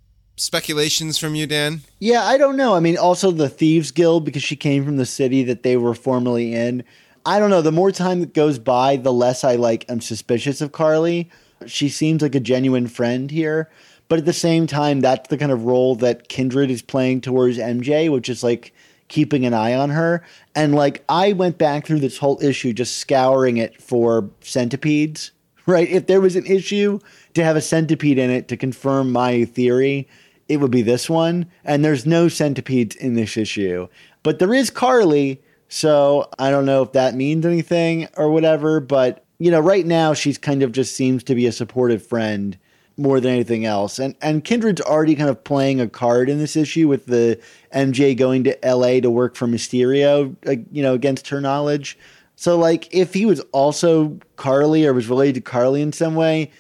speculations 0.43 1.19
from 1.19 1.35
you, 1.35 1.47
Dan? 1.47 1.83
Yeah, 1.99 2.25
I 2.25 2.37
don't 2.37 2.57
know. 2.57 2.75
I 2.75 2.81
mean, 2.81 2.99
also 2.99 3.31
the 3.31 3.49
Thieves 3.49 3.91
Guild, 3.91 4.25
because 4.25 4.43
she 4.43 4.57
came 4.57 4.85
from 4.85 4.97
the 4.97 5.07
city 5.07 5.45
that 5.45 5.63
they 5.63 5.77
were 5.77 5.95
formerly 5.95 6.55
in. 6.55 6.85
I 7.25 7.39
don't 7.39 7.51
know. 7.51 7.63
The 7.63 7.73
more 7.73 7.93
time 7.93 8.21
that 8.21 8.35
goes 8.35 8.59
by, 8.59 8.97
the 8.97 9.13
less 9.13 9.45
I 9.45 9.55
like 9.55 9.89
am 9.89 10.01
suspicious 10.01 10.61
of 10.61 10.73
Carly. 10.73 11.31
She 11.67 11.89
seems 11.89 12.23
like 12.23 12.35
a 12.35 12.41
genuine 12.41 12.89
friend 12.89 13.31
here. 13.31 13.71
But 14.09 14.19
at 14.19 14.25
the 14.27 14.33
same 14.33 14.67
time, 14.67 15.01
that's 15.01 15.29
the 15.29 15.39
kind 15.39 15.53
of 15.53 15.65
role 15.65 15.95
that 15.97 16.29
Kindred 16.29 16.71
is 16.71 16.83
playing 16.83 17.21
towards 17.21 17.57
MJ, 17.57 18.11
which 18.11 18.29
is 18.29 18.43
like 18.43 18.75
keeping 19.09 19.47
an 19.47 19.55
eye 19.55 19.75
on 19.75 19.91
her. 19.91 20.25
And 20.55 20.75
like 20.75 21.05
I 21.09 21.33
went 21.33 21.57
back 21.57 21.87
through 21.87 22.01
this 22.01 22.19
whole 22.19 22.43
issue 22.43 22.73
just 22.73 22.99
scouring 22.99 23.59
it 23.59 23.81
for 23.81 24.29
centipedes, 24.41 25.31
right? 25.67 25.89
If 25.89 26.09
there 26.09 26.21
was 26.21 26.35
an 26.35 26.47
issue 26.47 26.99
to 27.35 27.45
have 27.45 27.57
a 27.57 27.61
centipede 27.61 28.19
in 28.19 28.31
it 28.31 28.49
to 28.49 28.57
confirm 28.57 29.13
my 29.13 29.45
theory, 29.45 30.09
it 30.53 30.59
would 30.59 30.71
be 30.71 30.83
this 30.83 31.09
one. 31.09 31.47
And 31.65 31.85
there's 31.85 32.07
no 32.07 32.29
centipedes 32.29 32.97
in 32.97 33.15
this 33.15 33.37
issue, 33.37 33.89
but 34.23 34.39
there 34.39 34.55
is 34.55 34.71
Carly. 34.71 35.41
So 35.69 36.29
I 36.39 36.51
don't 36.51 36.67
know 36.67 36.83
if 36.83 36.93
that 36.93 37.15
means 37.15 37.47
anything 37.47 38.09
or 38.17 38.31
whatever, 38.31 38.79
but 38.81 39.25
you 39.39 39.51
know, 39.51 39.61
right 39.61 39.87
now 39.87 40.15
she's 40.15 40.39
kind 40.39 40.63
of 40.63 40.73
just 40.73 40.95
seems 40.95 41.25
to 41.25 41.35
be 41.35 41.47
a 41.47 41.53
supportive 41.53 42.07
friend 42.07 42.59
more 42.97 43.21
than 43.21 43.33
anything 43.33 43.65
else. 43.65 43.99
And 43.99 44.15
and 44.21 44.45
Kindred's 44.45 44.81
already 44.81 45.15
kind 45.15 45.31
of 45.31 45.43
playing 45.43 45.81
a 45.81 45.89
card 45.89 46.29
in 46.29 46.39
this 46.39 46.57
issue 46.57 46.89
with 46.89 47.07
the 47.07 47.41
MJ 47.75 48.17
going 48.17 48.45
to 48.45 48.59
LA 48.63 49.01
to 49.01 49.11
work 49.11 49.35
for 49.35 49.47
Mysterio, 49.47 50.37
you 50.71 50.83
know, 50.83 50.95
against 50.95 51.29
her 51.29 51.41
knowledge. 51.41 51.99
So 52.37 52.59
like 52.59 52.93
if 52.95 53.15
he 53.15 53.25
was 53.25 53.41
also 53.53 54.19
Carly 54.37 54.87
or 54.87 54.93
was 54.93 55.09
related 55.09 55.37
to 55.37 55.41
Carly 55.41 55.81
in 55.81 55.93
some 55.93 56.15
way, 56.15 56.51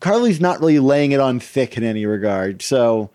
Carly's 0.00 0.40
not 0.40 0.60
really 0.60 0.78
laying 0.78 1.12
it 1.12 1.20
on 1.20 1.40
thick 1.40 1.76
in 1.76 1.84
any 1.84 2.06
regard. 2.06 2.62
So, 2.62 3.10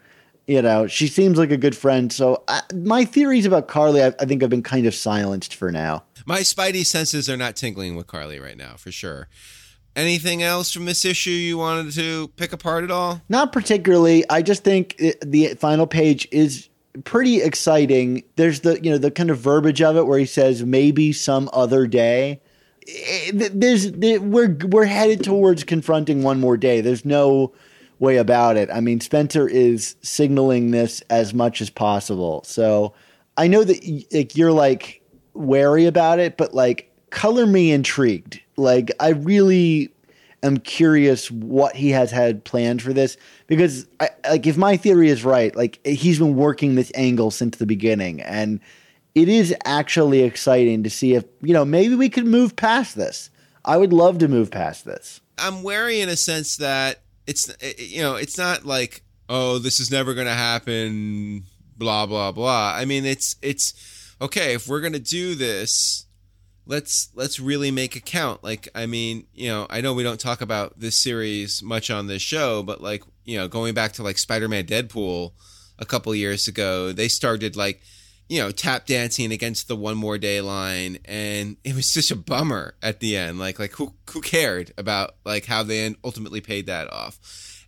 you 0.48 0.62
know, 0.62 0.88
she 0.88 1.08
seems 1.08 1.38
like 1.38 1.52
a 1.52 1.58
good 1.58 1.76
friend. 1.76 2.14
So, 2.14 2.44
I, 2.48 2.62
my 2.74 3.06
theories 3.06 3.46
about 3.46 3.68
Carly, 3.68 4.04
I, 4.04 4.08
I 4.20 4.26
think, 4.26 4.42
have 4.42 4.50
been 4.50 4.64
kind 4.64 4.86
of 4.86 4.94
silenced 4.94 5.56
for 5.56 5.72
now. 5.72 6.04
My 6.26 6.40
spidey 6.40 6.86
senses 6.86 7.30
are 7.30 7.38
not 7.38 7.56
tingling 7.56 7.96
with 7.96 8.08
Carly 8.08 8.40
right 8.40 8.58
now, 8.58 8.76
for 8.78 8.92
sure. 8.92 9.28
Anything 9.96 10.44
else 10.44 10.72
from 10.72 10.86
this 10.86 11.06
issue 11.06 11.30
you 11.30 11.58
wanted 11.58 11.94
to 11.94 12.28
pick 12.36 12.52
apart 12.52 12.84
at 12.84 12.92
all? 12.92 13.22
Not 13.30 13.54
particularly. 13.54 14.30
I 14.30 14.42
just 14.42 14.64
think 14.64 14.96
it, 15.00 15.20
the 15.22 15.54
final 15.56 15.88
page 15.88 16.28
is 16.32 16.70
pretty 17.04 17.42
exciting. 17.42 18.24
There's 18.36 18.62
the 18.62 18.82
you 18.82 18.92
know 18.92 18.98
the 18.98 19.12
kind 19.12 19.30
of 19.30 19.38
verbiage 19.38 19.82
of 19.82 19.96
it 19.96 20.06
where 20.06 20.20
he 20.20 20.26
says 20.26 20.64
maybe 20.64 21.14
some 21.14 21.50
other 21.54 21.88
day, 21.88 22.42
Eh, 22.88 23.32
there's 23.54 23.92
we're 23.92 24.58
we're 24.68 24.86
headed 24.86 25.24
towards 25.24 25.64
confronting 25.64 26.24
one 26.24 26.40
more 26.40 26.58
day. 26.58 26.82
There's 26.82 27.06
no 27.06 27.54
way 28.00 28.18
about 28.18 28.58
it. 28.58 28.70
I 28.72 28.82
mean, 28.82 29.00
Spencer 29.00 29.48
is 29.48 29.96
signaling 30.02 30.72
this 30.72 31.02
as 31.10 31.34
much 31.34 31.62
as 31.62 31.70
possible. 31.70 32.44
So 32.46 32.94
I 33.38 33.48
know 33.48 33.64
that 33.64 34.06
like 34.12 34.36
you're 34.36 34.52
like 34.52 35.02
wary 35.34 35.86
about 35.86 36.20
it, 36.20 36.38
but 36.38 36.54
like 36.54 36.92
color 37.10 37.46
me 37.46 37.72
intrigued. 37.72 38.40
Like 38.58 38.92
I 39.00 39.10
really 39.10 39.92
am 40.44 40.58
curious 40.58 41.32
what 41.32 41.76
he 41.76 41.90
has 41.90 42.12
had 42.12 42.44
planned 42.44 42.82
for 42.82 42.94
this 42.94 43.18
because 43.48 43.88
I, 44.00 44.10
like 44.30 44.46
if 44.46 44.58
my 44.58 44.78
theory 44.78 45.10
is 45.10 45.26
right, 45.26 45.56
like 45.56 45.86
he's 45.86 46.20
been 46.20 46.36
working 46.36 46.76
this 46.76 46.92
angle 46.94 47.32
since 47.32 47.58
the 47.58 47.66
beginning 47.66 48.22
and 48.22 48.60
it 49.16 49.28
is 49.30 49.56
actually 49.66 50.22
exciting 50.22 50.84
to 50.84 50.90
see 50.90 51.16
if, 51.16 51.26
you 51.42 51.54
know, 51.54 51.66
maybe 51.66 51.96
we 51.96 52.10
could 52.10 52.28
move 52.28 52.56
past 52.56 52.96
this. 52.96 53.30
I 53.64 53.78
would 53.78 53.94
love 53.94 54.20
to 54.20 54.28
move 54.28 54.52
past 54.52 54.86
this. 54.86 55.22
I'm 55.38 55.64
wary 55.64 56.02
in 56.02 56.10
a 56.10 56.16
sense 56.16 56.58
that 56.58 57.02
it's, 57.26 57.52
you 57.80 58.02
know, 58.02 58.16
it's 58.16 58.38
not 58.38 58.66
like, 58.66 59.04
oh, 59.28 59.58
this 59.58 59.80
is 59.80 59.90
never 59.90 60.14
going 60.14 60.28
to 60.28 60.34
happen, 60.34 61.44
blah, 61.76 62.06
blah, 62.06 62.32
blah. 62.32 62.74
I 62.76 62.86
mean, 62.86 63.06
it's, 63.06 63.36
it's, 63.42 63.74
okay, 64.22 64.54
if 64.54 64.68
we're 64.68 64.82
gonna 64.82 65.00
do 65.00 65.36
this, 65.36 66.06
let's 66.66 67.10
let's 67.16 67.40
really 67.40 67.72
make 67.72 67.96
a 67.96 68.00
count. 68.00 68.44
Like, 68.44 68.68
I 68.76 68.86
mean, 68.86 69.28
you 69.34 69.50
know, 69.50 69.68
I 69.70 69.82
know 69.82 69.94
we 69.94 70.04
don't 70.04 70.20
talk 70.20 70.42
about 70.42 70.80
this 70.80 70.98
series 70.98 71.62
much 71.62 71.90
on 71.92 72.08
this 72.08 72.22
show, 72.22 72.64
but 72.64 72.82
like, 72.82 73.04
you 73.24 73.38
know, 73.38 73.48
going 73.48 73.74
back 73.74 73.94
to 73.94 74.04
like 74.04 74.18
Spider-Man, 74.18 74.66
Deadpool, 74.66 75.34
a 75.78 75.86
couple 75.86 76.16
years 76.16 76.48
ago, 76.48 76.92
they 76.92 77.08
started 77.08 77.56
like 77.56 77.82
you 78.28 78.40
know, 78.40 78.52
tap 78.52 78.86
dancing 78.86 79.32
against 79.32 79.68
the 79.68 79.76
one 79.76 79.98
more 79.98 80.18
day 80.18 80.42
line, 80.42 80.98
and 81.06 81.58
it 81.64 81.76
was 81.76 81.90
such 81.90 82.12
a 82.12 82.16
bummer 82.16 82.76
at 82.82 83.00
the 83.00 83.16
end. 83.16 83.38
Like, 83.38 83.60
like 83.60 83.74
who 83.74 83.94
who 84.10 84.22
cared 84.22 84.74
about 84.78 85.16
like 85.26 85.46
how 85.46 85.64
they 85.64 85.96
ultimately 86.04 86.42
paid 86.42 86.66
that 86.66 86.92
off? 86.92 87.20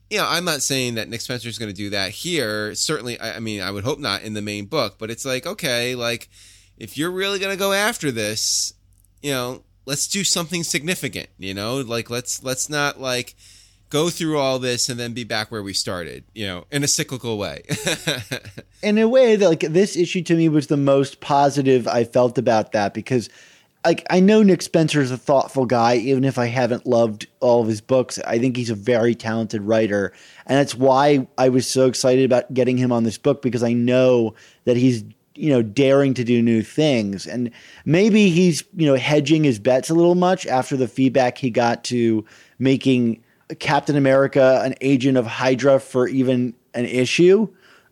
You 0.10 0.20
know, 0.20 0.26
I'm 0.28 0.46
not 0.46 0.62
saying 0.62 0.96
that 0.96 1.10
Nick 1.10 1.22
Spencer 1.22 1.50
is 1.50 1.60
going 1.60 1.70
to 1.70 1.76
do 1.76 1.90
that 1.92 2.12
here. 2.12 2.74
Certainly, 2.74 3.20
I, 3.20 3.36
I 3.36 3.40
mean, 3.40 3.62
I 3.62 3.72
would 3.72 3.84
hope 3.84 4.00
not 4.00 4.24
in 4.24 4.34
the 4.34 4.42
main 4.42 4.66
book. 4.66 4.96
But 4.98 5.12
it's 5.12 5.26
like, 5.26 5.46
okay, 5.46 5.96
like 5.96 6.30
if 6.78 6.98
you're 6.98 7.12
really 7.12 7.40
going 7.40 7.52
to 7.52 7.60
go 7.60 7.74
after 7.74 8.10
this, 8.12 8.74
you 9.22 9.32
know, 9.32 9.64
let's 9.86 10.08
do 10.08 10.24
something 10.24 10.64
significant. 10.64 11.30
You 11.38 11.54
know, 11.54 11.78
like 11.78 12.10
let's 12.10 12.44
let's 12.44 12.70
not 12.70 13.00
like 13.00 13.36
go 13.90 14.10
through 14.10 14.38
all 14.38 14.60
this 14.60 14.90
and 14.90 15.00
then 15.00 15.14
be 15.14 15.24
back 15.24 15.52
where 15.52 15.64
we 15.64 15.74
started, 15.74 16.24
you 16.34 16.46
know, 16.46 16.66
in 16.72 16.84
a 16.84 16.88
cyclical 16.88 17.38
way. 17.38 17.64
in 18.84 18.98
a 18.98 19.08
way 19.08 19.36
that 19.36 19.48
like 19.48 19.62
this 19.62 19.96
issue 19.96 20.22
to 20.24 20.36
me 20.36 20.50
was 20.50 20.68
the 20.68 20.78
most 20.78 21.20
positive 21.20 21.88
I 21.88 22.04
felt 22.04 22.38
about 22.38 22.74
that 22.74 22.94
because 22.94 23.30
like 23.86 24.06
I 24.10 24.20
know 24.20 24.44
Nick 24.44 24.62
Spencer 24.62 25.00
is 25.00 25.12
a 25.12 25.18
thoughtful 25.18 25.66
guy 25.66 25.96
even 25.96 26.24
if 26.24 26.38
I 26.38 26.48
haven't 26.48 26.86
loved 26.86 27.28
all 27.40 27.62
of 27.62 27.68
his 27.68 27.80
books. 27.80 28.20
I 28.20 28.38
think 28.38 28.58
he's 28.58 28.70
a 28.70 28.76
very 28.76 29.16
talented 29.16 29.62
writer 29.62 30.14
and 30.46 30.58
that's 30.58 30.76
why 30.76 31.28
I 31.38 31.50
was 31.50 31.68
so 31.68 31.88
excited 31.88 32.26
about 32.26 32.54
getting 32.54 32.78
him 32.78 32.92
on 32.92 33.04
this 33.04 33.18
book 33.18 33.42
because 33.42 33.64
I 33.64 33.74
know 33.74 34.36
that 34.66 34.76
he's 34.76 35.04
you 35.36 35.50
know 35.50 35.62
daring 35.62 36.14
to 36.16 36.24
do 36.24 36.42
new 36.42 36.64
things 36.64 37.28
and 37.28 37.52
maybe 37.86 38.30
he's 38.30 38.64
you 38.76 38.88
know 38.88 38.96
hedging 38.96 39.44
his 39.44 39.60
bets 39.60 39.90
a 39.90 39.94
little 39.94 40.16
much 40.16 40.46
after 40.48 40.76
the 40.76 40.88
feedback 40.88 41.38
he 41.38 41.50
got 41.50 41.84
to 41.86 42.26
making 42.60 43.24
Captain 43.56 43.96
America 43.96 44.62
an 44.64 44.76
agent 44.82 45.18
of 45.18 45.26
Hydra 45.26 45.80
for 45.80 46.08
even 46.08 46.54
an 46.74 46.86
issue, 46.86 47.48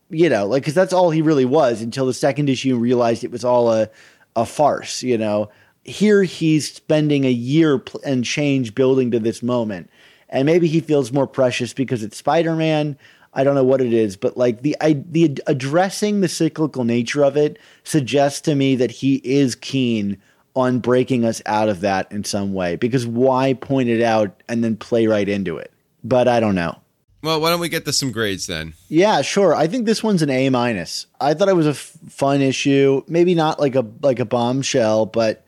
you 0.09 0.29
know, 0.29 0.45
like 0.45 0.63
because 0.63 0.73
that's 0.73 0.93
all 0.93 1.11
he 1.11 1.21
really 1.21 1.45
was 1.45 1.81
until 1.81 2.05
the 2.05 2.13
second 2.13 2.49
issue 2.49 2.77
realized 2.77 3.23
it 3.23 3.31
was 3.31 3.45
all 3.45 3.71
a 3.71 3.89
a 4.35 4.45
farce, 4.45 5.01
you 5.01 5.17
know. 5.17 5.49
Here 5.83 6.23
he's 6.23 6.73
spending 6.73 7.25
a 7.25 7.31
year 7.31 7.77
pl- 7.77 8.01
and 8.03 8.25
change 8.25 8.75
building 8.75 9.11
to 9.11 9.19
this 9.19 9.41
moment, 9.41 9.89
and 10.29 10.45
maybe 10.45 10.67
he 10.67 10.81
feels 10.81 11.11
more 11.11 11.27
precious 11.27 11.73
because 11.73 12.03
it's 12.03 12.17
Spider 12.17 12.55
Man. 12.55 12.97
I 13.33 13.43
don't 13.43 13.55
know 13.55 13.65
what 13.65 13.81
it 13.81 13.93
is, 13.93 14.15
but 14.17 14.37
like 14.37 14.61
the 14.61 14.75
I, 14.81 15.03
the 15.09 15.37
addressing 15.47 16.21
the 16.21 16.27
cyclical 16.27 16.83
nature 16.83 17.23
of 17.23 17.37
it 17.37 17.59
suggests 17.83 18.41
to 18.41 18.55
me 18.55 18.75
that 18.75 18.91
he 18.91 19.15
is 19.23 19.55
keen 19.55 20.17
on 20.55 20.79
breaking 20.79 21.25
us 21.25 21.41
out 21.45 21.69
of 21.69 21.81
that 21.81 22.11
in 22.11 22.23
some 22.23 22.53
way 22.53 22.75
because 22.75 23.05
why 23.05 23.53
point 23.53 23.89
it 23.89 24.01
out 24.01 24.41
and 24.47 24.63
then 24.63 24.75
play 24.75 25.07
right 25.07 25.27
into 25.27 25.57
it? 25.57 25.71
But 26.03 26.27
I 26.27 26.39
don't 26.39 26.55
know. 26.55 26.77
Well, 27.25 27.41
why 27.41 27.49
don't 27.49 27.59
we 27.59 27.69
get 27.69 27.85
to 27.85 27.93
some 27.93 28.11
grades 28.11 28.45
then? 28.45 28.75
Yeah, 28.87 29.23
sure. 29.23 29.55
I 29.55 29.65
think 29.65 29.87
this 29.87 30.03
one's 30.03 30.21
an 30.21 30.29
A 30.29 30.47
minus. 30.49 31.07
I 31.19 31.33
thought 31.33 31.49
it 31.49 31.55
was 31.55 31.65
a 31.65 31.71
f- 31.71 31.97
fun 32.07 32.39
issue, 32.41 33.01
maybe 33.07 33.33
not 33.33 33.59
like 33.59 33.73
a 33.73 33.83
like 34.03 34.19
a 34.19 34.25
bombshell, 34.25 35.07
but 35.07 35.43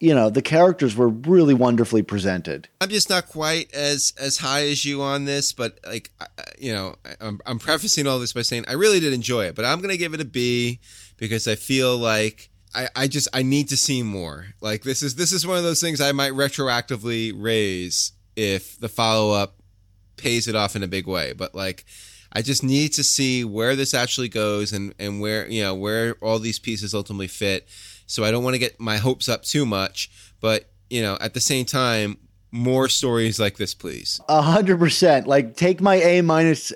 you 0.00 0.12
know 0.12 0.28
the 0.28 0.42
characters 0.42 0.96
were 0.96 1.08
really 1.08 1.54
wonderfully 1.54 2.02
presented. 2.02 2.68
I'm 2.80 2.88
just 2.88 3.08
not 3.08 3.28
quite 3.28 3.72
as 3.72 4.12
as 4.18 4.38
high 4.38 4.66
as 4.66 4.84
you 4.84 5.02
on 5.02 5.24
this, 5.24 5.52
but 5.52 5.78
like 5.86 6.10
you 6.58 6.72
know, 6.72 6.96
I'm, 7.20 7.40
I'm 7.46 7.60
prefacing 7.60 8.08
all 8.08 8.18
this 8.18 8.32
by 8.32 8.42
saying 8.42 8.64
I 8.66 8.72
really 8.72 8.98
did 8.98 9.12
enjoy 9.12 9.44
it, 9.44 9.54
but 9.54 9.64
I'm 9.64 9.80
gonna 9.80 9.96
give 9.96 10.14
it 10.14 10.20
a 10.20 10.24
B 10.24 10.80
because 11.16 11.46
I 11.46 11.54
feel 11.54 11.96
like 11.96 12.49
I, 12.74 12.88
I 12.94 13.08
just 13.08 13.28
I 13.32 13.42
need 13.42 13.68
to 13.70 13.76
see 13.76 14.02
more. 14.02 14.46
Like 14.60 14.82
this 14.82 15.02
is 15.02 15.14
this 15.16 15.32
is 15.32 15.46
one 15.46 15.58
of 15.58 15.64
those 15.64 15.80
things 15.80 16.00
I 16.00 16.12
might 16.12 16.32
retroactively 16.32 17.32
raise 17.34 18.12
if 18.36 18.78
the 18.78 18.88
follow 18.88 19.34
up 19.34 19.56
pays 20.16 20.46
it 20.48 20.54
off 20.54 20.76
in 20.76 20.82
a 20.82 20.88
big 20.88 21.06
way. 21.06 21.32
But 21.32 21.54
like 21.54 21.84
I 22.32 22.42
just 22.42 22.62
need 22.62 22.92
to 22.94 23.02
see 23.02 23.44
where 23.44 23.74
this 23.74 23.94
actually 23.94 24.28
goes 24.28 24.72
and 24.72 24.94
and 24.98 25.20
where 25.20 25.48
you 25.48 25.62
know 25.62 25.74
where 25.74 26.14
all 26.20 26.38
these 26.38 26.58
pieces 26.58 26.94
ultimately 26.94 27.28
fit. 27.28 27.68
So 28.06 28.24
I 28.24 28.30
don't 28.30 28.44
want 28.44 28.54
to 28.54 28.58
get 28.60 28.80
my 28.80 28.98
hopes 28.98 29.28
up 29.28 29.42
too 29.42 29.66
much, 29.66 30.10
but 30.40 30.70
you 30.88 31.02
know 31.02 31.18
at 31.20 31.34
the 31.34 31.40
same 31.40 31.64
time 31.64 32.18
more 32.52 32.88
stories 32.88 33.38
like 33.38 33.56
this, 33.56 33.74
please. 33.74 34.20
A 34.28 34.42
hundred 34.42 34.78
percent. 34.78 35.26
Like 35.26 35.56
take 35.56 35.80
my 35.80 35.96
A 35.96 36.20
minus, 36.20 36.72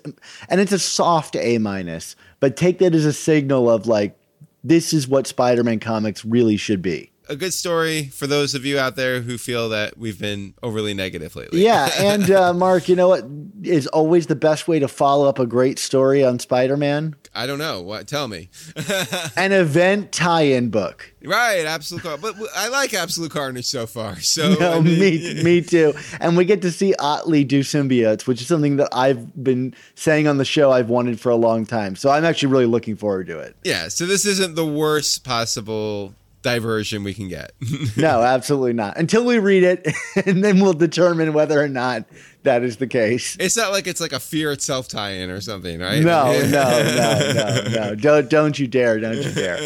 and 0.49 0.61
it's 0.61 0.73
a 0.73 0.79
soft 0.79 1.37
A 1.37 1.59
minus, 1.59 2.17
but 2.41 2.57
take 2.57 2.79
that 2.79 2.95
as 2.95 3.05
a 3.05 3.13
signal 3.13 3.71
of 3.71 3.87
like 3.87 4.19
this 4.65 4.93
is 4.93 5.07
what 5.07 5.27
Spider-Man 5.27 5.79
comics 5.79 6.25
really 6.25 6.57
should 6.57 6.83
be. 6.83 7.13
A 7.29 7.37
good 7.37 7.55
story 7.55 8.05
for 8.05 8.27
those 8.27 8.55
of 8.55 8.65
you 8.65 8.79
out 8.79 8.97
there 8.97 9.21
who 9.21 9.39
feel 9.39 9.71
that 9.71 9.97
we've 9.97 10.19
been 10.19 10.55
overly 10.63 10.95
negative 10.95 11.35
lately. 11.37 11.63
Yeah, 11.63 11.91
and 11.99 12.31
uh, 12.31 12.53
Mark, 12.55 12.89
you 12.89 12.97
know 12.97 13.09
what 13.09 13.25
is 13.63 13.87
always 13.89 14.27
the 14.27 14.37
best 14.37 14.69
way 14.69 14.79
to 14.79 14.89
follow 14.89 15.29
up 15.29 15.39
a 15.39 15.47
great 15.47 15.79
story 15.79 16.25
on 16.25 16.39
Spider-Man? 16.39 17.17
I 17.35 17.47
don't 17.47 17.59
know. 17.59 17.81
What? 17.81 18.07
Tell 18.07 18.29
me. 18.29 18.51
An 19.37 19.53
event 19.53 20.13
tie-in 20.13 20.71
book. 20.71 21.13
Right, 21.25 21.65
absolute. 21.67 22.21
But 22.21 22.37
I 22.55 22.69
like 22.69 22.95
Absolute 22.95 23.31
Carnage 23.31 23.65
so 23.65 23.87
far. 23.87 24.21
So 24.21 24.55
no, 24.61 24.73
I 24.75 24.81
mean, 24.81 24.99
me, 24.99 25.43
me 25.43 25.61
too. 25.63 25.95
And 26.21 26.37
we 26.37 26.45
get 26.45 26.63
to 26.63 26.71
see 26.71 26.95
Otley 26.99 27.45
do 27.45 27.61
symbiotes, 27.61 28.27
which 28.27 28.41
is 28.41 28.47
something 28.47 28.77
that 28.77 28.89
I've 28.93 29.43
been 29.43 29.75
saying 29.95 30.29
on 30.29 30.39
the 30.39 30.45
show 30.45 30.71
I've 30.71 30.91
wanted 30.91 31.19
for 31.19 31.31
a 31.31 31.37
long 31.37 31.67
time. 31.67 31.97
So 31.97 32.11
I'm 32.11 32.25
actually 32.25 32.53
really 32.53 32.67
looking 32.67 32.97
forward 32.97 33.27
to 33.29 33.39
it. 33.39 33.57
Yeah. 33.65 33.89
So 33.89 34.07
this 34.07 34.27
isn't 34.27 34.55
the 34.55 34.67
worst 34.67 35.25
possible 35.25 36.15
diversion 36.45 37.03
we 37.03 37.15
can 37.15 37.29
get. 37.29 37.53
no, 37.97 38.23
absolutely 38.23 38.75
not. 38.75 38.97
Until 38.97 39.25
we 39.25 39.41
read 39.41 39.65
it, 39.65 39.89
and 40.27 40.45
then 40.45 40.61
we'll 40.61 40.75
determine 40.75 41.33
whether 41.33 41.61
or 41.61 41.69
not 41.69 42.05
that 42.45 42.63
is 42.63 42.77
the 42.77 42.87
case. 42.87 43.37
It's 43.41 43.57
not 43.57 43.73
like 43.73 43.87
it's 43.89 44.01
like 44.01 44.13
a 44.13 44.21
fear 44.21 44.53
itself 44.53 44.87
tie-in 44.87 45.31
or 45.31 45.41
something, 45.41 45.81
right? 45.81 46.03
No, 46.05 46.33
no, 46.43 46.49
no, 46.51 47.33
no, 47.33 47.69
no. 47.71 47.95
Don't 47.97 48.31
don't 48.31 48.59
you 48.59 48.69
dare! 48.69 49.01
Don't 49.01 49.17
you 49.17 49.33
dare! 49.33 49.59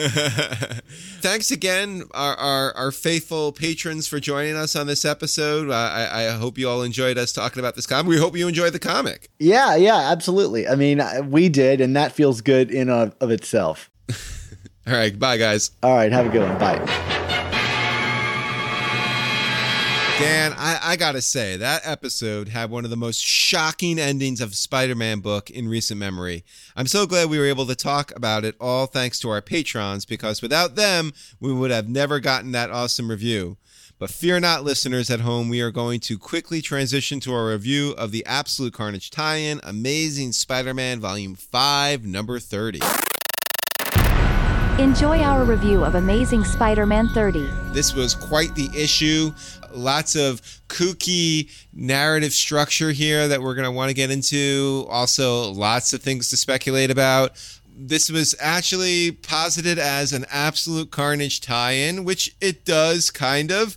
Thanks 1.20 1.50
again, 1.50 2.04
our, 2.12 2.36
our, 2.36 2.72
our 2.76 2.92
faithful 2.92 3.50
patrons, 3.50 4.06
for 4.06 4.20
joining 4.20 4.54
us 4.54 4.76
on 4.76 4.86
this 4.86 5.04
episode. 5.04 5.68
Uh, 5.68 5.74
I, 5.74 6.26
I 6.26 6.30
hope 6.30 6.56
you 6.56 6.68
all 6.68 6.82
enjoyed 6.82 7.18
us 7.18 7.32
talking 7.32 7.58
about 7.58 7.74
this 7.74 7.86
comic. 7.86 8.08
We 8.08 8.18
hope 8.18 8.36
you 8.36 8.46
enjoyed 8.46 8.72
the 8.72 8.78
comic. 8.78 9.28
Yeah, 9.40 9.74
yeah, 9.74 9.96
absolutely. 9.96 10.68
I 10.68 10.76
mean, 10.76 11.02
we 11.28 11.48
did, 11.48 11.80
and 11.80 11.96
that 11.96 12.12
feels 12.12 12.40
good 12.40 12.70
in 12.70 12.88
of, 12.88 13.16
of 13.20 13.32
itself. 13.32 13.90
All 14.88 14.94
right. 14.94 15.18
Bye, 15.18 15.36
guys. 15.36 15.72
All 15.82 15.94
right. 15.94 16.10
Have 16.10 16.26
a 16.26 16.30
good 16.30 16.48
one. 16.48 16.58
Bye. 16.58 16.78
Dan, 20.18 20.52
I, 20.56 20.80
I, 20.82 20.96
gotta 20.96 21.22
say, 21.22 21.56
that 21.58 21.82
episode 21.84 22.48
had 22.48 22.70
one 22.70 22.82
of 22.84 22.90
the 22.90 22.96
most 22.96 23.20
shocking 23.20 24.00
endings 24.00 24.40
of 24.40 24.56
Spider 24.56 24.96
Man 24.96 25.20
book 25.20 25.48
in 25.48 25.68
recent 25.68 26.00
memory. 26.00 26.42
I'm 26.74 26.88
so 26.88 27.06
glad 27.06 27.30
we 27.30 27.38
were 27.38 27.46
able 27.46 27.66
to 27.66 27.76
talk 27.76 28.16
about 28.16 28.44
it, 28.44 28.56
all 28.60 28.86
thanks 28.86 29.20
to 29.20 29.30
our 29.30 29.40
patrons, 29.40 30.04
because 30.04 30.42
without 30.42 30.74
them, 30.74 31.12
we 31.38 31.52
would 31.52 31.70
have 31.70 31.88
never 31.88 32.18
gotten 32.18 32.50
that 32.50 32.70
awesome 32.70 33.10
review. 33.10 33.58
But 34.00 34.10
fear 34.10 34.40
not, 34.40 34.64
listeners 34.64 35.08
at 35.08 35.20
home, 35.20 35.48
we 35.48 35.60
are 35.60 35.70
going 35.70 36.00
to 36.00 36.18
quickly 36.18 36.62
transition 36.62 37.20
to 37.20 37.32
our 37.32 37.50
review 37.50 37.92
of 37.92 38.10
the 38.10 38.26
Absolute 38.26 38.72
Carnage 38.72 39.10
tie 39.10 39.36
in 39.36 39.60
Amazing 39.62 40.32
Spider 40.32 40.74
Man 40.74 40.98
Volume 40.98 41.36
5, 41.36 42.04
number 42.04 42.40
30. 42.40 42.80
Enjoy 44.78 45.18
our 45.22 45.42
review 45.42 45.84
of 45.84 45.96
Amazing 45.96 46.44
Spider 46.44 46.86
Man 46.86 47.08
30. 47.08 47.50
This 47.72 47.94
was 47.94 48.14
quite 48.14 48.54
the 48.54 48.70
issue. 48.76 49.32
Lots 49.72 50.14
of 50.14 50.40
kooky 50.68 51.50
narrative 51.72 52.32
structure 52.32 52.92
here 52.92 53.26
that 53.26 53.42
we're 53.42 53.56
going 53.56 53.64
to 53.64 53.72
want 53.72 53.90
to 53.90 53.94
get 53.94 54.12
into. 54.12 54.86
Also, 54.88 55.50
lots 55.50 55.92
of 55.94 56.00
things 56.00 56.28
to 56.28 56.36
speculate 56.36 56.92
about. 56.92 57.32
This 57.76 58.08
was 58.08 58.36
actually 58.38 59.10
posited 59.10 59.80
as 59.80 60.12
an 60.12 60.26
absolute 60.30 60.92
carnage 60.92 61.40
tie 61.40 61.72
in, 61.72 62.04
which 62.04 62.36
it 62.40 62.64
does 62.64 63.10
kind 63.10 63.50
of 63.50 63.76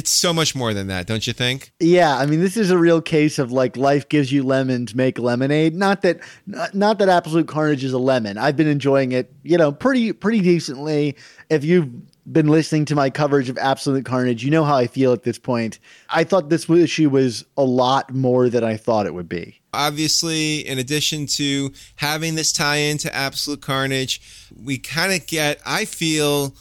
it's 0.00 0.10
so 0.10 0.32
much 0.32 0.54
more 0.54 0.72
than 0.72 0.86
that, 0.86 1.06
don't 1.06 1.26
you 1.26 1.34
think? 1.34 1.72
Yeah, 1.78 2.16
I 2.16 2.24
mean, 2.24 2.40
this 2.40 2.56
is 2.56 2.70
a 2.70 2.78
real 2.78 3.02
case 3.02 3.38
of 3.38 3.52
like 3.52 3.76
life 3.76 4.08
gives 4.08 4.32
you 4.32 4.42
lemons, 4.42 4.94
make 4.94 5.18
lemonade. 5.18 5.74
Not 5.74 6.00
that, 6.00 6.20
not 6.46 6.98
that 6.98 7.10
Absolute 7.10 7.46
Carnage 7.46 7.84
is 7.84 7.92
a 7.92 7.98
lemon. 7.98 8.38
I've 8.38 8.56
been 8.56 8.66
enjoying 8.66 9.12
it, 9.12 9.30
you 9.42 9.58
know, 9.58 9.70
pretty 9.70 10.14
pretty 10.14 10.40
decently. 10.40 11.18
If 11.50 11.64
you've 11.64 11.90
been 12.32 12.48
listening 12.48 12.86
to 12.86 12.94
my 12.94 13.10
coverage 13.10 13.50
of 13.50 13.58
Absolute 13.58 14.06
Carnage, 14.06 14.42
you 14.42 14.50
know 14.50 14.64
how 14.64 14.76
I 14.76 14.86
feel 14.86 15.12
at 15.12 15.22
this 15.22 15.38
point. 15.38 15.78
I 16.08 16.24
thought 16.24 16.48
this 16.48 16.70
issue 16.70 17.10
was 17.10 17.44
a 17.58 17.62
lot 17.62 18.10
more 18.14 18.48
than 18.48 18.64
I 18.64 18.78
thought 18.78 19.04
it 19.04 19.12
would 19.12 19.28
be. 19.28 19.60
Obviously, 19.74 20.66
in 20.66 20.78
addition 20.78 21.26
to 21.26 21.72
having 21.96 22.36
this 22.36 22.54
tie 22.54 22.76
into 22.76 23.14
Absolute 23.14 23.60
Carnage, 23.60 24.48
we 24.56 24.78
kind 24.78 25.12
of 25.12 25.26
get, 25.26 25.60
I 25.66 25.84
feel 25.84 26.54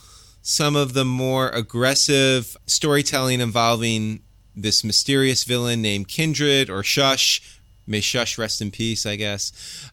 some 0.50 0.76
of 0.76 0.94
the 0.94 1.06
more 1.06 1.50
aggressive 1.50 2.58
storytelling 2.66 3.40
involving 3.40 4.20
this 4.56 4.84
mysterious 4.84 5.44
villain 5.44 5.80
named 5.80 6.08
Kindred 6.08 6.72
or 6.72 6.82
Shush. 6.82 7.60
May 7.86 8.02
shush 8.02 8.38
rest 8.38 8.60
in 8.62 8.70
peace 8.72 9.06
i 9.06 9.16
guess. 9.16 9.52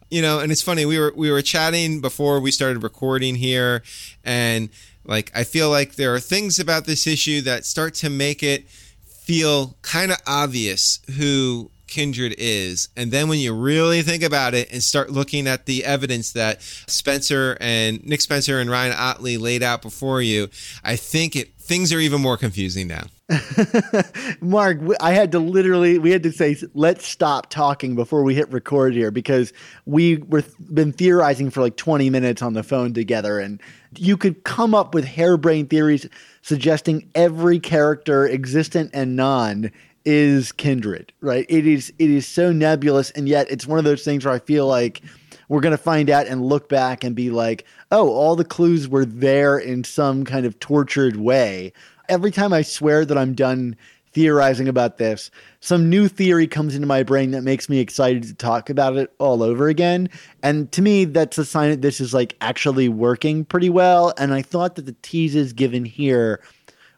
You 0.09 0.23
know 0.23 0.39
and 0.39 0.51
it's 0.51 0.63
funny 0.63 0.85
we 0.85 0.97
were 0.99 1.13
we 1.15 1.29
were 1.29 1.43
chatting 1.43 2.01
before 2.01 2.39
we 2.39 2.49
started 2.51 2.81
recording 2.81 3.35
here 3.35 3.83
and 4.23 4.69
like 5.03 5.31
i 5.35 5.43
feel 5.43 5.69
like 5.69 5.95
there 5.95 6.13
are 6.13 6.19
things 6.19 6.59
about 6.59 6.85
this 6.85 7.05
issue 7.05 7.41
that 7.41 7.65
start 7.65 7.93
to 7.95 8.09
make 8.09 8.41
it 8.41 8.67
feel 9.05 9.77
kind 9.83 10.11
of 10.11 10.17
obvious 10.25 10.99
who 11.17 11.69
Kindred 11.87 12.35
is. 12.37 12.89
And 12.95 13.11
then 13.11 13.29
when 13.29 13.39
you 13.39 13.53
really 13.53 14.01
think 14.01 14.23
about 14.23 14.53
it 14.53 14.71
and 14.71 14.83
start 14.83 15.09
looking 15.09 15.47
at 15.47 15.65
the 15.65 15.85
evidence 15.85 16.31
that 16.33 16.61
Spencer 16.61 17.57
and 17.59 18.05
Nick 18.05 18.21
Spencer 18.21 18.59
and 18.59 18.69
Ryan 18.69 18.93
Otley 18.93 19.37
laid 19.37 19.63
out 19.63 19.81
before 19.81 20.21
you, 20.21 20.49
I 20.83 20.95
think 20.95 21.35
it 21.35 21.57
things 21.67 21.91
are 21.91 21.99
even 21.99 22.21
more 22.21 22.37
confusing 22.37 22.87
now. 22.87 23.03
Mark, 24.41 24.79
I 25.01 25.11
had 25.11 25.33
to 25.33 25.39
literally, 25.39 25.99
we 25.99 26.11
had 26.11 26.23
to 26.23 26.31
say, 26.31 26.55
let's 26.73 27.05
stop 27.05 27.49
talking 27.49 27.93
before 27.93 28.23
we 28.23 28.33
hit 28.33 28.49
record 28.53 28.93
here 28.93 29.11
because 29.11 29.51
we 29.85 30.17
were 30.17 30.45
been 30.73 30.93
theorizing 30.93 31.49
for 31.49 31.61
like 31.61 31.75
20 31.75 32.09
minutes 32.09 32.41
on 32.41 32.53
the 32.53 32.63
phone 32.63 32.93
together, 32.93 33.37
and 33.39 33.61
you 33.97 34.15
could 34.15 34.45
come 34.45 34.73
up 34.73 34.93
with 34.93 35.03
harebrained 35.03 35.69
theories 35.69 36.07
suggesting 36.41 37.09
every 37.15 37.59
character, 37.59 38.25
existent 38.25 38.91
and 38.93 39.17
non, 39.17 39.71
is 40.07 40.51
kindred. 40.51 41.13
Right? 41.21 41.45
It 41.49 41.67
is. 41.67 41.93
It 41.99 42.09
is 42.09 42.25
so 42.27 42.51
nebulous, 42.51 43.11
and 43.11 43.27
yet 43.29 43.51
it's 43.51 43.67
one 43.67 43.77
of 43.77 43.85
those 43.85 44.03
things 44.03 44.25
where 44.25 44.33
I 44.33 44.39
feel 44.39 44.65
like 44.65 45.01
we're 45.49 45.61
to 45.61 45.77
find 45.77 46.09
out 46.09 46.27
and 46.27 46.43
look 46.43 46.67
back 46.67 47.03
and 47.03 47.15
be 47.15 47.29
like, 47.29 47.65
oh, 47.91 48.09
all 48.09 48.35
the 48.35 48.43
clues 48.43 48.89
were 48.89 49.05
there 49.05 49.57
in 49.57 49.83
some 49.83 50.25
kind 50.25 50.45
of 50.45 50.59
tortured 50.59 51.15
way 51.15 51.71
every 52.09 52.31
time 52.31 52.53
I 52.53 52.61
swear 52.61 53.05
that 53.05 53.17
I'm 53.17 53.33
done 53.33 53.75
theorizing 54.13 54.67
about 54.67 54.97
this, 54.97 55.29
some 55.59 55.89
new 55.89 56.07
theory 56.07 56.47
comes 56.47 56.73
into 56.75 56.87
my 56.87 57.03
brain 57.03 57.31
that 57.31 57.43
makes 57.43 57.69
me 57.69 57.79
excited 57.79 58.23
to 58.23 58.33
talk 58.33 58.69
about 58.69 58.97
it 58.97 59.13
all 59.19 59.43
over 59.43 59.67
again. 59.67 60.09
And 60.41 60.71
to 60.71 60.81
me, 60.81 61.05
that's 61.05 61.37
a 61.37 61.45
sign 61.45 61.69
that 61.69 61.81
this 61.81 61.99
is 61.99 62.13
like 62.13 62.35
actually 62.41 62.89
working 62.89 63.45
pretty 63.45 63.69
well. 63.69 64.13
And 64.17 64.33
I 64.33 64.41
thought 64.41 64.75
that 64.75 64.85
the 64.85 64.95
teases 65.01 65.53
given 65.53 65.85
here 65.85 66.41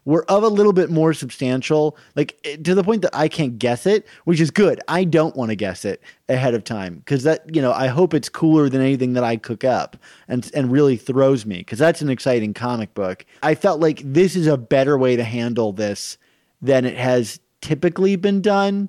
were 0.04 0.24
of 0.30 0.42
a 0.42 0.48
little 0.48 0.72
bit 0.72 0.90
more 0.90 1.12
substantial, 1.12 1.96
like 2.16 2.38
eh, 2.44 2.56
to 2.56 2.74
the 2.74 2.82
point 2.82 3.02
that 3.02 3.14
I 3.14 3.28
can't 3.28 3.58
guess 3.58 3.86
it, 3.86 4.06
which 4.24 4.40
is 4.40 4.50
good. 4.50 4.80
I 4.88 5.04
don't 5.04 5.36
want 5.36 5.50
to 5.50 5.56
guess 5.56 5.84
it 5.84 6.02
ahead 6.28 6.54
of 6.54 6.64
time 6.64 6.96
because 6.96 7.22
that, 7.24 7.54
you 7.54 7.60
know, 7.60 7.72
I 7.72 7.88
hope 7.88 8.14
it's 8.14 8.28
cooler 8.28 8.68
than 8.68 8.80
anything 8.80 9.12
that 9.14 9.24
I 9.24 9.36
cook 9.36 9.64
up 9.64 9.96
and 10.28 10.50
and 10.54 10.72
really 10.72 10.96
throws 10.96 11.44
me 11.46 11.58
because 11.58 11.78
that's 11.78 12.02
an 12.02 12.10
exciting 12.10 12.54
comic 12.54 12.94
book. 12.94 13.24
I 13.42 13.54
felt 13.54 13.80
like 13.80 14.02
this 14.04 14.36
is 14.36 14.46
a 14.46 14.56
better 14.56 14.98
way 14.98 15.16
to 15.16 15.24
handle 15.24 15.72
this 15.72 16.18
than 16.62 16.84
it 16.84 16.96
has 16.96 17.40
typically 17.60 18.16
been 18.16 18.40
done. 18.40 18.88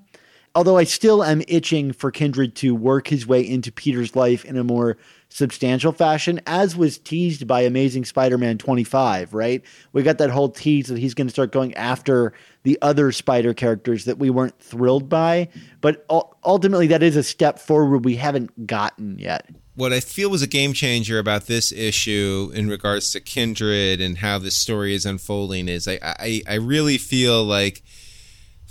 Although 0.53 0.77
I 0.77 0.83
still 0.83 1.23
am 1.23 1.41
itching 1.47 1.93
for 1.93 2.11
Kindred 2.11 2.55
to 2.57 2.75
work 2.75 3.07
his 3.07 3.25
way 3.25 3.41
into 3.47 3.71
Peter's 3.71 4.17
life 4.17 4.43
in 4.43 4.57
a 4.57 4.65
more 4.65 4.97
substantial 5.31 5.91
fashion, 5.91 6.41
as 6.45 6.75
was 6.75 6.97
teased 6.97 7.47
by 7.47 7.61
Amazing 7.61 8.05
Spider 8.05 8.37
Man 8.37 8.57
25, 8.57 9.33
right? 9.33 9.63
We 9.93 10.03
got 10.03 10.17
that 10.17 10.29
whole 10.29 10.49
tease 10.49 10.87
that 10.87 10.97
he's 10.97 11.13
going 11.13 11.27
to 11.27 11.31
start 11.31 11.51
going 11.51 11.73
after 11.75 12.33
the 12.63 12.77
other 12.81 13.11
spider 13.11 13.53
characters 13.53 14.05
that 14.05 14.17
we 14.17 14.29
weren't 14.29 14.59
thrilled 14.59 15.09
by. 15.09 15.47
But 15.79 16.05
ultimately, 16.43 16.87
that 16.87 17.01
is 17.01 17.15
a 17.15 17.23
step 17.23 17.59
forward 17.59 18.05
we 18.05 18.17
haven't 18.17 18.67
gotten 18.67 19.17
yet. 19.17 19.49
What 19.75 19.93
I 19.93 20.01
feel 20.01 20.29
was 20.29 20.41
a 20.41 20.47
game 20.47 20.73
changer 20.73 21.17
about 21.17 21.47
this 21.47 21.71
issue 21.71 22.51
in 22.53 22.67
regards 22.67 23.11
to 23.11 23.21
Kindred 23.21 24.01
and 24.01 24.17
how 24.17 24.37
this 24.37 24.57
story 24.57 24.93
is 24.93 25.05
unfolding 25.05 25.69
is 25.69 25.87
I, 25.87 25.97
I, 26.03 26.41
I 26.47 26.55
really 26.55 26.97
feel 26.97 27.45
like 27.45 27.81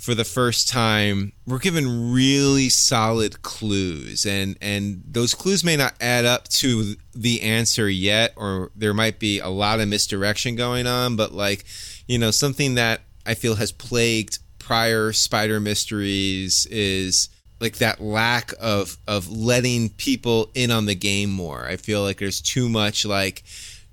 for 0.01 0.15
the 0.15 0.25
first 0.25 0.67
time, 0.67 1.31
we're 1.45 1.59
given 1.59 2.11
really 2.11 2.69
solid 2.69 3.43
clues, 3.43 4.25
and 4.25 4.57
and 4.59 5.03
those 5.05 5.35
clues 5.35 5.63
may 5.63 5.77
not 5.77 5.93
add 6.01 6.25
up 6.25 6.47
to 6.47 6.95
the 7.13 7.43
answer 7.43 7.87
yet, 7.87 8.33
or 8.35 8.71
there 8.75 8.95
might 8.95 9.19
be 9.19 9.37
a 9.37 9.49
lot 9.49 9.79
of 9.79 9.87
misdirection 9.87 10.55
going 10.55 10.87
on. 10.87 11.15
But 11.15 11.33
like, 11.33 11.65
you 12.07 12.17
know, 12.17 12.31
something 12.31 12.73
that 12.75 13.01
I 13.27 13.35
feel 13.35 13.53
has 13.55 13.71
plagued 13.71 14.39
prior 14.57 15.13
spider 15.13 15.59
mysteries 15.59 16.65
is 16.71 17.29
like 17.59 17.75
that 17.77 18.01
lack 18.01 18.53
of 18.59 18.97
of 19.07 19.29
letting 19.29 19.89
people 19.89 20.49
in 20.55 20.71
on 20.71 20.87
the 20.87 20.95
game 20.95 21.29
more. 21.29 21.67
I 21.67 21.77
feel 21.77 22.01
like 22.01 22.17
there's 22.17 22.41
too 22.41 22.69
much 22.69 23.05
like 23.05 23.43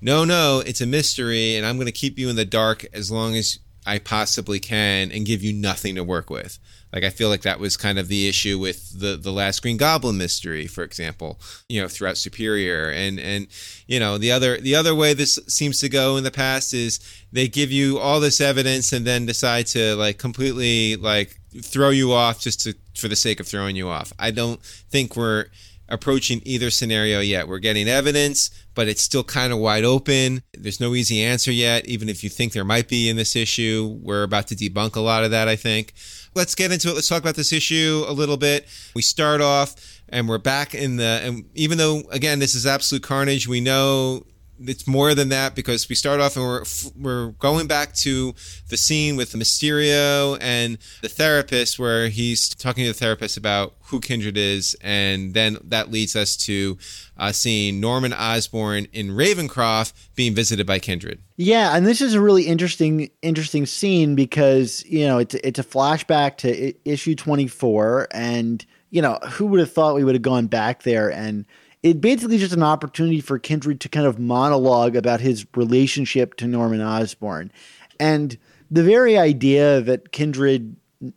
no 0.00 0.24
no, 0.24 0.62
it's 0.64 0.80
a 0.80 0.86
mystery 0.86 1.56
and 1.56 1.66
I'm 1.66 1.76
going 1.76 1.84
to 1.84 1.92
keep 1.92 2.18
you 2.18 2.30
in 2.30 2.36
the 2.36 2.46
dark 2.46 2.86
as 2.94 3.11
long 3.11 3.36
as 3.36 3.59
I 3.89 3.99
possibly 3.99 4.61
can 4.61 5.11
and 5.11 5.24
give 5.24 5.43
you 5.43 5.53
nothing 5.53 5.95
to 5.95 6.05
work 6.05 6.28
with. 6.28 6.59
Like 6.93 7.05
I 7.05 7.11
feel 7.11 7.28
like 7.28 7.43
that 7.43 7.59
was 7.59 7.76
kind 7.76 7.99
of 7.99 8.09
the 8.09 8.28
issue 8.28 8.59
with 8.59 8.99
the 8.99 9.16
the 9.16 9.32
last 9.32 9.61
Green 9.61 9.76
Goblin 9.76 10.16
mystery, 10.16 10.66
for 10.66 10.84
example. 10.84 11.39
You 11.68 11.82
know, 11.82 11.89
throughout 11.89 12.16
Superior, 12.16 12.91
and 12.91 13.18
and 13.18 13.47
you 13.86 14.01
know 14.01 14.18
the 14.18 14.32
other 14.32 14.59
the 14.59 14.74
other 14.74 14.95
way 14.95 15.14
this 15.14 15.39
seems 15.49 15.80
to 15.80 15.89
go 15.89 16.16
in 16.16 16.24
the 16.24 16.30
past 16.30 16.72
is 16.72 17.01
they 17.32 17.49
give 17.49 17.70
you 17.70 17.99
all 17.99 18.20
this 18.20 18.41
evidence 18.41 18.93
and 18.93 19.07
then 19.07 19.26
decide 19.26 19.66
to 19.68 19.97
like 19.97 20.18
completely 20.18 20.97
like 20.97 21.39
throw 21.62 21.91
you 21.91 22.12
off 22.12 22.41
just 22.41 22.61
to 22.61 22.74
for 22.95 23.09
the 23.09 23.16
sake 23.16 23.41
of 23.41 23.47
throwing 23.47 23.76
you 23.76 23.89
off. 23.89 24.12
I 24.18 24.30
don't 24.30 24.61
think 24.62 25.16
we're 25.16 25.47
approaching 25.89 26.41
either 26.45 26.70
scenario 26.70 27.20
yet. 27.20 27.49
We're 27.49 27.59
getting 27.59 27.89
evidence, 27.89 28.51
but 28.79 28.87
it's 28.87 29.03
still 29.03 29.24
kind 29.24 29.53
of 29.53 29.59
wide 29.59 29.83
open. 29.83 30.41
There's 30.57 30.79
no 30.79 30.95
easy 30.95 31.20
answer 31.20 31.51
yet, 31.51 31.85
even 31.87 32.09
if 32.09 32.22
you 32.22 32.31
think 32.31 32.53
there 32.53 32.62
might 32.62 32.87
be 32.87 33.09
in 33.09 33.16
this 33.16 33.35
issue. 33.35 33.99
We're 34.01 34.22
about 34.22 34.47
to 34.47 34.55
debunk 34.55 34.95
a 34.95 35.01
lot 35.01 35.24
of 35.24 35.33
that, 35.33 35.49
I 35.49 35.57
think. 35.57 35.95
Let's 36.37 36.55
get 36.55 36.70
into 36.70 36.91
it. 36.91 36.95
Let's 36.95 37.09
talk 37.09 37.20
about 37.20 37.35
this 37.35 37.53
issue 37.53 38.05
a 38.07 38.12
little 38.12 38.37
bit. 38.37 38.68
We 38.95 39.03
start 39.03 39.41
off 39.41 39.74
and 40.11 40.29
we're 40.29 40.39
back 40.39 40.76
in 40.76 40.95
the, 40.95 41.20
and 41.24 41.47
even 41.57 41.76
though, 41.76 42.03
again, 42.12 42.39
this 42.39 42.55
is 42.55 42.66
absolute 42.66 43.03
carnage, 43.03 43.49
we 43.49 43.61
know 43.61 44.22
it's 44.61 44.86
more 44.86 45.14
than 45.14 45.28
that 45.28 45.54
because 45.54 45.88
we 45.88 45.94
start 45.94 46.20
off 46.20 46.36
and 46.36 46.44
we're 46.44 46.64
we're 46.96 47.30
going 47.32 47.66
back 47.66 47.94
to 47.94 48.34
the 48.68 48.76
scene 48.76 49.16
with 49.16 49.32
Mysterio 49.32 50.38
and 50.40 50.78
the 51.02 51.09
therapist 51.09 51.78
where 51.78 52.09
he's 52.09 52.48
talking 52.48 52.84
to 52.84 52.90
the 52.90 52.98
therapist 52.98 53.36
about 53.36 53.74
who 53.84 54.00
Kindred 54.00 54.36
is, 54.36 54.76
and 54.80 55.34
then 55.34 55.59
that 55.64 55.90
leads 55.90 56.14
us 56.16 56.36
to 56.36 56.76
uh, 57.16 57.32
seeing 57.32 57.80
Norman 57.80 58.12
Osborn 58.12 58.86
in 58.92 59.09
Ravencroft 59.09 59.92
being 60.14 60.34
visited 60.34 60.66
by 60.66 60.78
Kindred. 60.78 61.20
Yeah, 61.36 61.76
and 61.76 61.86
this 61.86 62.00
is 62.00 62.14
a 62.14 62.20
really 62.20 62.46
interesting 62.46 63.11
interesting 63.22 63.66
scene 63.66 64.14
because 64.14 64.84
you 64.86 65.06
know 65.06 65.18
it's 65.18 65.34
it's 65.36 65.59
a 65.59 65.64
flashback 65.64 66.36
to 66.38 66.74
issue 66.88 67.14
twenty 67.14 67.46
four, 67.46 68.09
and 68.11 68.64
you 68.90 69.02
know 69.02 69.18
who 69.30 69.46
would 69.46 69.61
have 69.61 69.72
thought 69.72 69.94
we 69.94 70.04
would 70.04 70.14
have 70.14 70.22
gone 70.22 70.46
back 70.46 70.82
there 70.82 71.11
and 71.11 71.46
it 71.83 72.01
basically 72.01 72.39
just 72.39 72.53
an 72.53 72.62
opportunity 72.62 73.20
for 73.20 73.39
Kindred 73.39 73.81
to 73.81 73.89
kind 73.89 74.07
of 74.07 74.18
monologue 74.18 74.97
about 74.97 75.20
his 75.20 75.47
relationship 75.55 76.35
to 76.37 76.47
Norman 76.47 76.81
Osborn. 76.81 77.53
And 78.01 78.37
the 78.70 78.83
very 78.83 79.16
idea 79.16 79.81
that 79.83 80.12
Kindred, 80.12 80.76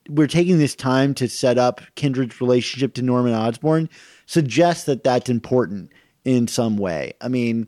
we're 0.09 0.28
taking 0.28 0.59
this 0.59 0.76
time 0.76 1.14
to 1.16 1.28
set 1.28 1.57
up 1.57 1.82
Kindred's 1.95 2.39
relationship 2.39 2.93
to 2.95 3.01
Norman 3.01 3.34
Osborn 3.34 3.89
suggests 4.26 4.86
that 4.86 5.03
that's 5.03 5.30
important 5.30 5.91
in 6.24 6.47
some 6.47 6.78
way. 6.78 7.14
I 7.22 7.28
mean, 7.28 7.68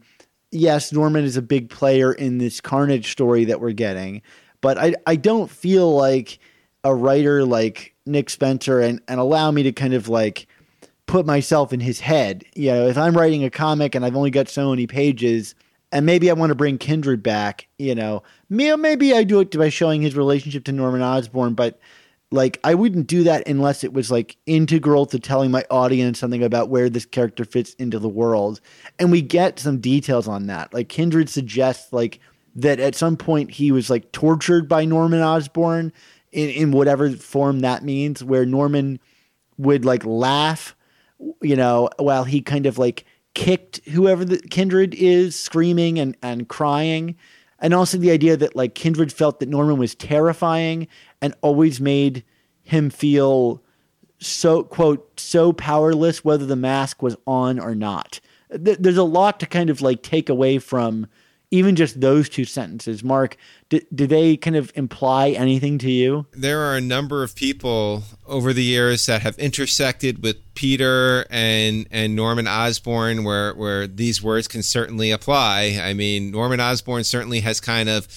yes, 0.51 0.93
Norman 0.93 1.23
is 1.23 1.35
a 1.35 1.41
big 1.41 1.69
player 1.69 2.13
in 2.13 2.37
this 2.37 2.61
Carnage 2.61 3.11
story 3.11 3.45
that 3.45 3.59
we're 3.59 3.71
getting, 3.71 4.21
but 4.61 4.77
I, 4.77 4.93
I 5.07 5.15
don't 5.15 5.49
feel 5.49 5.93
like 5.95 6.39
a 6.83 6.93
writer 6.93 7.43
like 7.43 7.95
Nick 8.05 8.29
Spencer 8.29 8.79
and, 8.79 9.01
and 9.07 9.19
allow 9.19 9.51
me 9.51 9.63
to 9.63 9.71
kind 9.71 9.93
of 9.93 10.09
like 10.09 10.47
put 11.05 11.25
myself 11.25 11.73
in 11.73 11.79
his 11.79 11.99
head. 11.99 12.45
You 12.55 12.71
know, 12.71 12.87
if 12.87 12.97
I'm 12.97 13.15
writing 13.15 13.43
a 13.43 13.49
comic 13.49 13.95
and 13.95 14.05
I've 14.05 14.15
only 14.15 14.31
got 14.31 14.49
so 14.49 14.69
many 14.69 14.87
pages, 14.87 15.55
and 15.91 16.05
maybe 16.05 16.29
I 16.29 16.33
want 16.33 16.49
to 16.49 16.55
bring 16.55 16.77
Kindred 16.77 17.21
back, 17.21 17.67
you 17.77 17.93
know, 17.93 18.23
maybe 18.49 19.13
I 19.13 19.23
do 19.23 19.39
it 19.39 19.55
by 19.57 19.69
showing 19.69 20.01
his 20.01 20.15
relationship 20.15 20.63
to 20.65 20.71
Norman 20.71 21.01
Osborn, 21.01 21.53
but 21.53 21.79
like 22.31 22.59
I 22.63 22.73
wouldn't 22.73 23.05
do 23.05 23.23
that 23.25 23.47
unless 23.47 23.83
it 23.83 23.93
was 23.93 24.09
like 24.09 24.37
integral 24.47 25.05
to 25.05 25.19
telling 25.19 25.51
my 25.51 25.63
audience 25.69 26.17
something 26.17 26.43
about 26.43 26.69
where 26.69 26.89
this 26.89 27.05
character 27.05 27.45
fits 27.45 27.75
into 27.75 27.99
the 27.99 28.09
world. 28.09 28.59
And 28.97 29.11
we 29.11 29.21
get 29.21 29.59
some 29.59 29.79
details 29.79 30.27
on 30.27 30.47
that. 30.47 30.73
Like 30.73 30.89
Kindred 30.89 31.29
suggests 31.29 31.93
like 31.93 32.19
that 32.55 32.79
at 32.79 32.95
some 32.95 33.17
point 33.17 33.51
he 33.51 33.71
was 33.71 33.91
like 33.91 34.11
tortured 34.11 34.67
by 34.67 34.83
Norman 34.83 35.21
Osborn 35.21 35.93
in, 36.31 36.49
in 36.49 36.71
whatever 36.71 37.11
form 37.11 37.59
that 37.59 37.83
means, 37.83 38.23
where 38.23 38.47
Norman 38.47 38.99
would 39.59 39.85
like 39.85 40.03
laugh 40.03 40.75
you 41.41 41.55
know, 41.55 41.89
while 41.97 42.23
he 42.23 42.41
kind 42.41 42.65
of 42.65 42.77
like 42.77 43.05
kicked 43.33 43.77
whoever 43.89 44.23
the 44.25 44.37
Kindred 44.37 44.93
is, 44.93 45.37
screaming 45.37 45.99
and, 45.99 46.15
and 46.21 46.47
crying. 46.47 47.15
And 47.59 47.73
also 47.73 47.97
the 47.97 48.11
idea 48.11 48.37
that 48.37 48.55
like 48.55 48.75
Kindred 48.75 49.11
felt 49.11 49.39
that 49.39 49.49
Norman 49.49 49.77
was 49.77 49.95
terrifying 49.95 50.87
and 51.21 51.33
always 51.41 51.79
made 51.79 52.23
him 52.63 52.89
feel 52.89 53.61
so 54.19 54.63
quote 54.63 55.19
so 55.19 55.51
powerless 55.51 56.23
whether 56.23 56.45
the 56.45 56.55
mask 56.55 57.01
was 57.01 57.15
on 57.27 57.59
or 57.59 57.75
not. 57.75 58.19
There's 58.49 58.97
a 58.97 59.03
lot 59.03 59.39
to 59.39 59.45
kind 59.45 59.69
of 59.69 59.81
like 59.81 60.03
take 60.03 60.29
away 60.29 60.59
from 60.59 61.07
even 61.53 61.75
just 61.75 62.01
those 62.01 62.29
two 62.29 62.45
sentences, 62.45 63.03
Mark, 63.03 63.37
do, 63.69 63.79
do 63.93 64.07
they 64.07 64.35
kind 64.37 64.55
of 64.55 64.71
imply 64.73 65.29
anything 65.29 65.77
to 65.77 65.91
you? 65.91 66.25
There 66.31 66.59
are 66.61 66.75
a 66.75 66.81
number 66.81 67.21
of 67.21 67.35
people 67.35 68.01
over 68.25 68.53
the 68.53 68.63
years 68.63 69.05
that 69.05 69.21
have 69.21 69.37
intersected 69.37 70.23
with 70.23 70.37
Peter 70.55 71.27
and 71.29 71.87
and 71.91 72.15
Norman 72.15 72.47
Osborn 72.47 73.23
where 73.23 73.53
where 73.53 73.85
these 73.85 74.21
words 74.21 74.47
can 74.47 74.63
certainly 74.63 75.11
apply. 75.11 75.79
I 75.79 75.93
mean, 75.93 76.31
Norman 76.31 76.59
Osborn 76.59 77.03
certainly 77.03 77.41
has 77.41 77.59
kind 77.59 77.87
of 77.87 78.07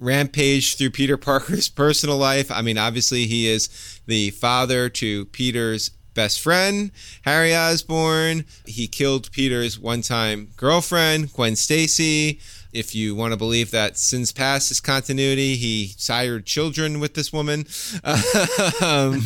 rampaged 0.00 0.76
through 0.76 0.90
Peter 0.90 1.16
Parker's 1.16 1.68
personal 1.84 2.16
life. 2.16 2.50
I 2.50 2.60
mean, 2.60 2.76
obviously 2.76 3.26
he 3.26 3.46
is 3.46 4.00
the 4.06 4.30
father 4.30 4.88
to 4.88 5.26
Peter's 5.26 5.90
best 6.14 6.40
friend, 6.40 6.90
Harry 7.22 7.54
Osborn. 7.54 8.46
He 8.66 8.88
killed 8.88 9.30
Peter's 9.30 9.78
one-time 9.78 10.48
girlfriend, 10.56 11.32
Gwen 11.32 11.54
Stacy. 11.54 12.40
If 12.72 12.94
you 12.94 13.14
want 13.14 13.32
to 13.32 13.36
believe 13.36 13.70
that 13.72 13.98
sins 13.98 14.32
past 14.32 14.70
is 14.70 14.80
continuity, 14.80 15.56
he 15.56 15.94
sired 15.96 16.46
children 16.46 17.00
with 17.00 17.14
this 17.14 17.32
woman. 17.32 17.66
um, 18.82 19.20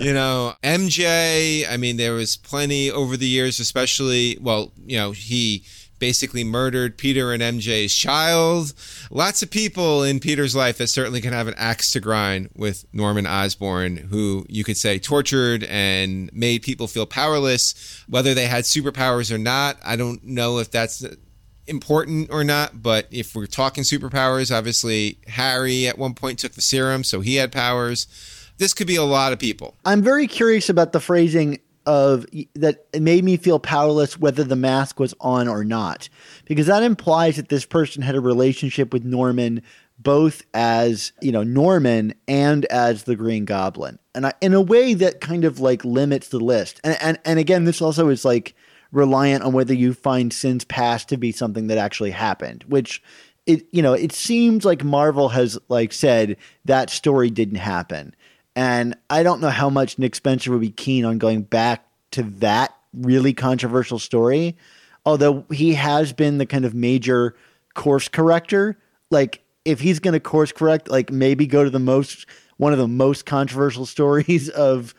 you 0.00 0.12
know, 0.12 0.54
MJ, 0.62 1.68
I 1.68 1.76
mean, 1.76 1.96
there 1.96 2.14
was 2.14 2.36
plenty 2.36 2.90
over 2.90 3.16
the 3.16 3.26
years, 3.26 3.58
especially, 3.58 4.38
well, 4.40 4.72
you 4.86 4.96
know, 4.96 5.10
he 5.10 5.64
basically 6.02 6.42
murdered 6.42 6.98
Peter 6.98 7.32
and 7.32 7.40
MJ's 7.40 7.94
child. 7.94 8.74
Lots 9.08 9.40
of 9.40 9.52
people 9.52 10.02
in 10.02 10.18
Peter's 10.18 10.56
life 10.56 10.78
that 10.78 10.88
certainly 10.88 11.20
can 11.20 11.32
have 11.32 11.46
an 11.46 11.54
axe 11.56 11.92
to 11.92 12.00
grind 12.00 12.50
with 12.56 12.84
Norman 12.92 13.24
Osborn, 13.24 13.98
who 13.98 14.44
you 14.48 14.64
could 14.64 14.76
say 14.76 14.98
tortured 14.98 15.62
and 15.62 16.28
made 16.32 16.62
people 16.62 16.88
feel 16.88 17.06
powerless, 17.06 18.04
whether 18.08 18.34
they 18.34 18.46
had 18.46 18.64
superpowers 18.64 19.32
or 19.32 19.38
not. 19.38 19.76
I 19.84 19.94
don't 19.94 20.24
know 20.24 20.58
if 20.58 20.72
that's 20.72 21.04
important 21.66 22.30
or 22.30 22.44
not, 22.44 22.82
but 22.82 23.06
if 23.10 23.34
we're 23.34 23.46
talking 23.46 23.84
superpowers, 23.84 24.56
obviously 24.56 25.18
Harry 25.28 25.86
at 25.86 25.98
one 25.98 26.14
point 26.14 26.38
took 26.38 26.52
the 26.52 26.60
serum, 26.60 27.04
so 27.04 27.20
he 27.20 27.36
had 27.36 27.52
powers. 27.52 28.06
This 28.58 28.74
could 28.74 28.86
be 28.86 28.96
a 28.96 29.02
lot 29.02 29.32
of 29.32 29.38
people. 29.38 29.74
I'm 29.84 30.02
very 30.02 30.26
curious 30.26 30.68
about 30.68 30.92
the 30.92 31.00
phrasing 31.00 31.58
of 31.86 32.26
that 32.54 32.86
it 32.92 33.02
made 33.02 33.24
me 33.24 33.36
feel 33.36 33.58
powerless 33.58 34.18
whether 34.18 34.44
the 34.44 34.56
mask 34.56 35.00
was 35.00 35.14
on 35.20 35.48
or 35.48 35.64
not 35.64 36.08
because 36.44 36.66
that 36.66 36.82
implies 36.82 37.36
that 37.36 37.48
this 37.48 37.64
person 37.64 38.02
had 38.02 38.14
a 38.14 38.20
relationship 38.20 38.92
with 38.92 39.04
Norman 39.04 39.60
both 39.98 40.42
as 40.54 41.12
you 41.20 41.32
know 41.32 41.42
Norman 41.42 42.14
and 42.28 42.64
as 42.66 43.02
the 43.04 43.16
Green 43.16 43.44
Goblin 43.44 43.98
and 44.14 44.26
I, 44.26 44.32
in 44.40 44.54
a 44.54 44.60
way 44.60 44.94
that 44.94 45.20
kind 45.20 45.44
of 45.44 45.58
like 45.58 45.84
limits 45.84 46.28
the 46.28 46.38
list 46.38 46.80
and 46.84 46.96
and 47.00 47.18
and 47.24 47.38
again 47.40 47.64
this 47.64 47.82
also 47.82 48.08
is 48.10 48.24
like 48.24 48.54
reliant 48.92 49.42
on 49.42 49.52
whether 49.52 49.74
you 49.74 49.92
find 49.92 50.32
sins 50.32 50.64
past 50.64 51.08
to 51.08 51.16
be 51.16 51.32
something 51.32 51.66
that 51.66 51.78
actually 51.78 52.10
happened 52.10 52.64
which 52.68 53.02
it 53.46 53.66
you 53.72 53.82
know 53.82 53.92
it 53.92 54.12
seems 54.12 54.64
like 54.64 54.84
Marvel 54.84 55.30
has 55.30 55.58
like 55.68 55.92
said 55.92 56.36
that 56.64 56.90
story 56.90 57.30
didn't 57.30 57.56
happen 57.56 58.14
and 58.54 58.96
I 59.08 59.22
don't 59.22 59.40
know 59.40 59.50
how 59.50 59.70
much 59.70 59.98
Nick 59.98 60.14
Spencer 60.14 60.50
would 60.50 60.60
be 60.60 60.70
keen 60.70 61.04
on 61.04 61.18
going 61.18 61.42
back 61.42 61.86
to 62.12 62.22
that 62.22 62.76
really 62.92 63.32
controversial 63.32 63.98
story. 63.98 64.56
Although 65.04 65.44
he 65.50 65.74
has 65.74 66.12
been 66.12 66.38
the 66.38 66.46
kind 66.46 66.64
of 66.64 66.74
major 66.74 67.34
course 67.74 68.08
corrector. 68.08 68.78
Like, 69.10 69.42
if 69.64 69.80
he's 69.80 70.00
going 70.00 70.12
to 70.12 70.20
course 70.20 70.52
correct, 70.52 70.88
like 70.90 71.10
maybe 71.10 71.46
go 71.46 71.64
to 71.64 71.70
the 71.70 71.78
most, 71.78 72.26
one 72.56 72.72
of 72.72 72.78
the 72.78 72.88
most 72.88 73.26
controversial 73.26 73.86
stories 73.86 74.48
of, 74.50 74.94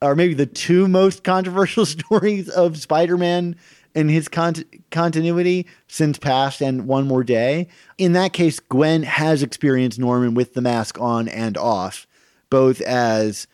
or 0.00 0.14
maybe 0.14 0.34
the 0.34 0.46
two 0.46 0.88
most 0.88 1.24
controversial 1.24 1.86
stories 1.86 2.48
of 2.48 2.78
Spider 2.78 3.16
Man 3.16 3.56
and 3.94 4.10
his 4.10 4.28
con- 4.28 4.64
continuity 4.90 5.66
Sins 5.86 6.18
Past 6.18 6.60
and 6.60 6.86
one 6.86 7.06
more 7.06 7.24
day. 7.24 7.68
In 7.96 8.12
that 8.12 8.32
case, 8.32 8.60
Gwen 8.60 9.02
has 9.02 9.42
experienced 9.42 9.98
Norman 9.98 10.34
with 10.34 10.54
the 10.54 10.60
mask 10.60 11.00
on 11.00 11.28
and 11.28 11.56
off 11.56 12.06
both 12.50 12.80
as, 12.82 13.46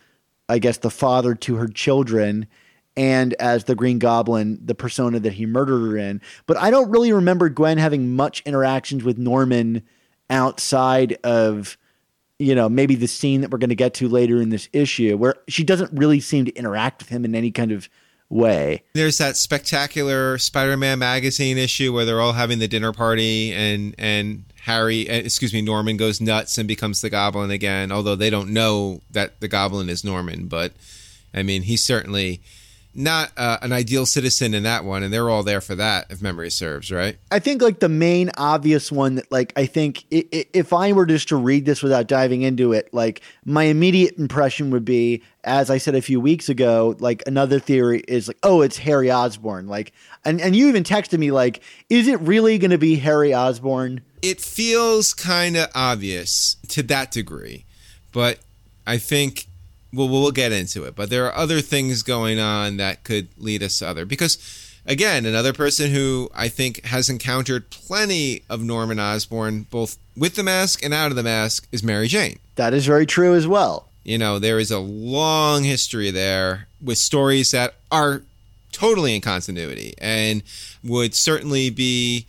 I 0.49 0.59
guess, 0.59 0.78
the 0.78 0.90
father 0.90 1.34
to 1.34 1.57
her 1.57 1.68
children 1.68 2.47
and 2.97 3.34
as 3.34 3.64
the 3.64 3.74
Green 3.74 3.99
Goblin, 3.99 4.59
the 4.64 4.74
persona 4.74 5.18
that 5.20 5.32
he 5.32 5.47
murdered 5.47 5.80
her 5.80 5.97
in. 5.97 6.20
But 6.47 6.57
I 6.59 6.70
don't 6.70 6.90
really 6.90 7.12
remember 7.12 7.49
Gwen 7.49 7.78
having 7.78 8.14
much 8.14 8.42
interactions 8.47 9.03
with 9.03 9.18
Norman 9.18 9.82
outside 10.30 11.18
of, 11.24 11.76
you 12.45 12.55
know, 12.55 12.68
maybe 12.68 12.95
the 12.95 13.09
scene 13.09 13.40
that 13.40 13.51
we're 13.51 13.59
going 13.59 13.70
to 13.70 13.74
get 13.74 13.95
to 13.95 14.09
later 14.09 14.40
in 14.42 14.51
this 14.51 14.68
issue, 14.72 15.16
where 15.16 15.36
she 15.49 15.64
doesn't 15.64 15.90
really 15.92 16.20
seem 16.20 16.45
to 16.45 16.53
interact 16.53 17.03
with 17.03 17.09
him 17.09 17.24
in 17.24 17.34
any 17.34 17.51
kind 17.51 17.72
of 17.72 17.88
way. 18.28 18.82
There's 18.95 19.18
that 19.18 19.36
spectacular 19.36 20.38
Spider-Man 20.38 20.99
magazine 20.99 21.57
issue 21.57 21.92
where 21.92 22.05
they're 22.05 22.20
all 22.20 22.32
having 22.32 22.59
the 22.59 22.68
dinner 22.68 22.92
party 22.92 23.53
and 23.53 23.95
and 23.99 24.45
Harry, 24.62 25.09
uh, 25.09 25.14
excuse 25.14 25.53
me, 25.53 25.62
Norman 25.62 25.97
goes 25.97 26.20
nuts 26.20 26.57
and 26.59 26.66
becomes 26.68 27.01
the 27.01 27.11
Goblin 27.11 27.51
again. 27.51 27.92
Although 27.92 28.14
they 28.14 28.30
don't 28.30 28.51
know 28.51 29.01
that 29.11 29.40
the 29.40 29.49
Goblin 29.49 29.88
is 29.88 30.05
Norman, 30.05 30.47
but 30.47 30.72
I 31.32 31.42
mean, 31.42 31.62
he's 31.62 31.82
certainly 31.82 32.40
not 32.95 33.32
uh, 33.36 33.59
an 33.62 33.72
ideal 33.72 34.07
citizen 34.07 34.55
in 34.55 34.62
that 34.62 34.84
one, 34.84 35.03
and 35.03 35.12
they're 35.12 35.28
all 35.28 35.42
there 35.42 35.61
for 35.61 35.74
that, 35.74 36.07
if 36.11 36.22
memory 36.22 36.51
serves, 36.51 36.92
right? 36.92 37.18
I 37.30 37.38
think 37.38 37.61
like 37.61 37.80
the 37.80 37.88
main 37.88 38.30
obvious 38.36 38.92
one 38.92 39.16
that 39.16 39.30
like 39.32 39.53
I 39.57 39.66
think 39.66 40.05
if 40.11 40.72
I 40.72 40.92
were 40.92 41.07
just 41.07 41.28
to 41.28 41.36
read 41.36 41.64
this 41.66 41.82
without 41.82 42.07
diving 42.07 42.42
into 42.42 42.72
it, 42.72 42.92
like 42.92 43.20
my 43.45 43.64
immediate 43.64 44.16
impression 44.18 44.70
would 44.70 44.84
be, 44.84 45.22
as 45.42 45.70
I 45.70 45.78
said 45.78 45.95
a 45.95 46.03
few 46.03 46.20
weeks 46.20 46.49
ago, 46.49 46.97
like 47.01 47.22
another 47.26 47.59
theory 47.59 48.03
is 48.07 48.28
like, 48.28 48.38
oh, 48.42 48.62
it's 48.62 48.78
Harry 48.78 49.11
Osborn, 49.11 49.66
like, 49.66 49.92
and 50.24 50.40
and 50.40 50.55
you 50.55 50.68
even 50.68 50.84
texted 50.84 51.18
me 51.18 51.30
like, 51.30 51.62
is 51.90 52.09
it 52.09 52.20
really 52.20 52.59
going 52.59 52.70
to 52.70 52.78
be 52.78 52.97
Harry 52.97 53.34
Osborn? 53.34 54.03
It 54.22 54.40
feels 54.40 55.12
kind 55.12 55.57
of 55.57 55.68
obvious 55.74 56.57
to 56.68 56.82
that 56.84 57.11
degree, 57.11 57.64
but 58.12 58.38
I 58.86 58.99
think 58.99 59.47
well, 59.95 60.09
we'll 60.09 60.30
get 60.30 60.53
into 60.53 60.84
it. 60.84 60.95
But 60.95 61.11
there 61.11 61.26
are 61.26 61.34
other 61.34 61.61
things 61.61 62.03
going 62.03 62.38
on 62.38 62.76
that 62.78 63.05
could 63.05 63.28
lead 63.38 63.62
us 63.62 63.78
to 63.78 63.88
other 63.88 64.05
because. 64.05 64.61
Again, 64.86 65.24
another 65.24 65.55
person 65.55 65.92
who 65.92 66.28
I 66.34 66.49
think 66.49 66.84
has 66.84 67.09
encountered 67.09 67.70
plenty 67.70 68.42
of 68.51 68.62
Norman 68.62 69.01
Osborn, 69.01 69.62
both 69.70 69.97
with 70.14 70.34
the 70.34 70.42
mask 70.42 70.84
and 70.84 70.92
out 70.92 71.11
of 71.11 71.16
the 71.16 71.22
mask, 71.22 71.66
is 71.72 71.82
Mary 71.82 72.07
Jane. 72.07 72.38
That 72.57 72.74
is 72.74 72.84
very 72.84 73.07
true 73.07 73.34
as 73.34 73.47
well. 73.47 73.88
You 74.05 74.18
know, 74.18 74.38
there 74.38 74.59
is 74.59 74.70
a 74.70 74.78
long 74.78 75.64
history 75.64 76.11
there 76.11 76.68
with 76.82 76.99
stories 76.99 77.51
that 77.53 77.76
are 77.90 78.24
totally 78.72 79.14
in 79.14 79.22
continuity 79.22 79.95
and 79.99 80.42
would 80.82 81.14
certainly 81.14 81.70
be 81.70 82.26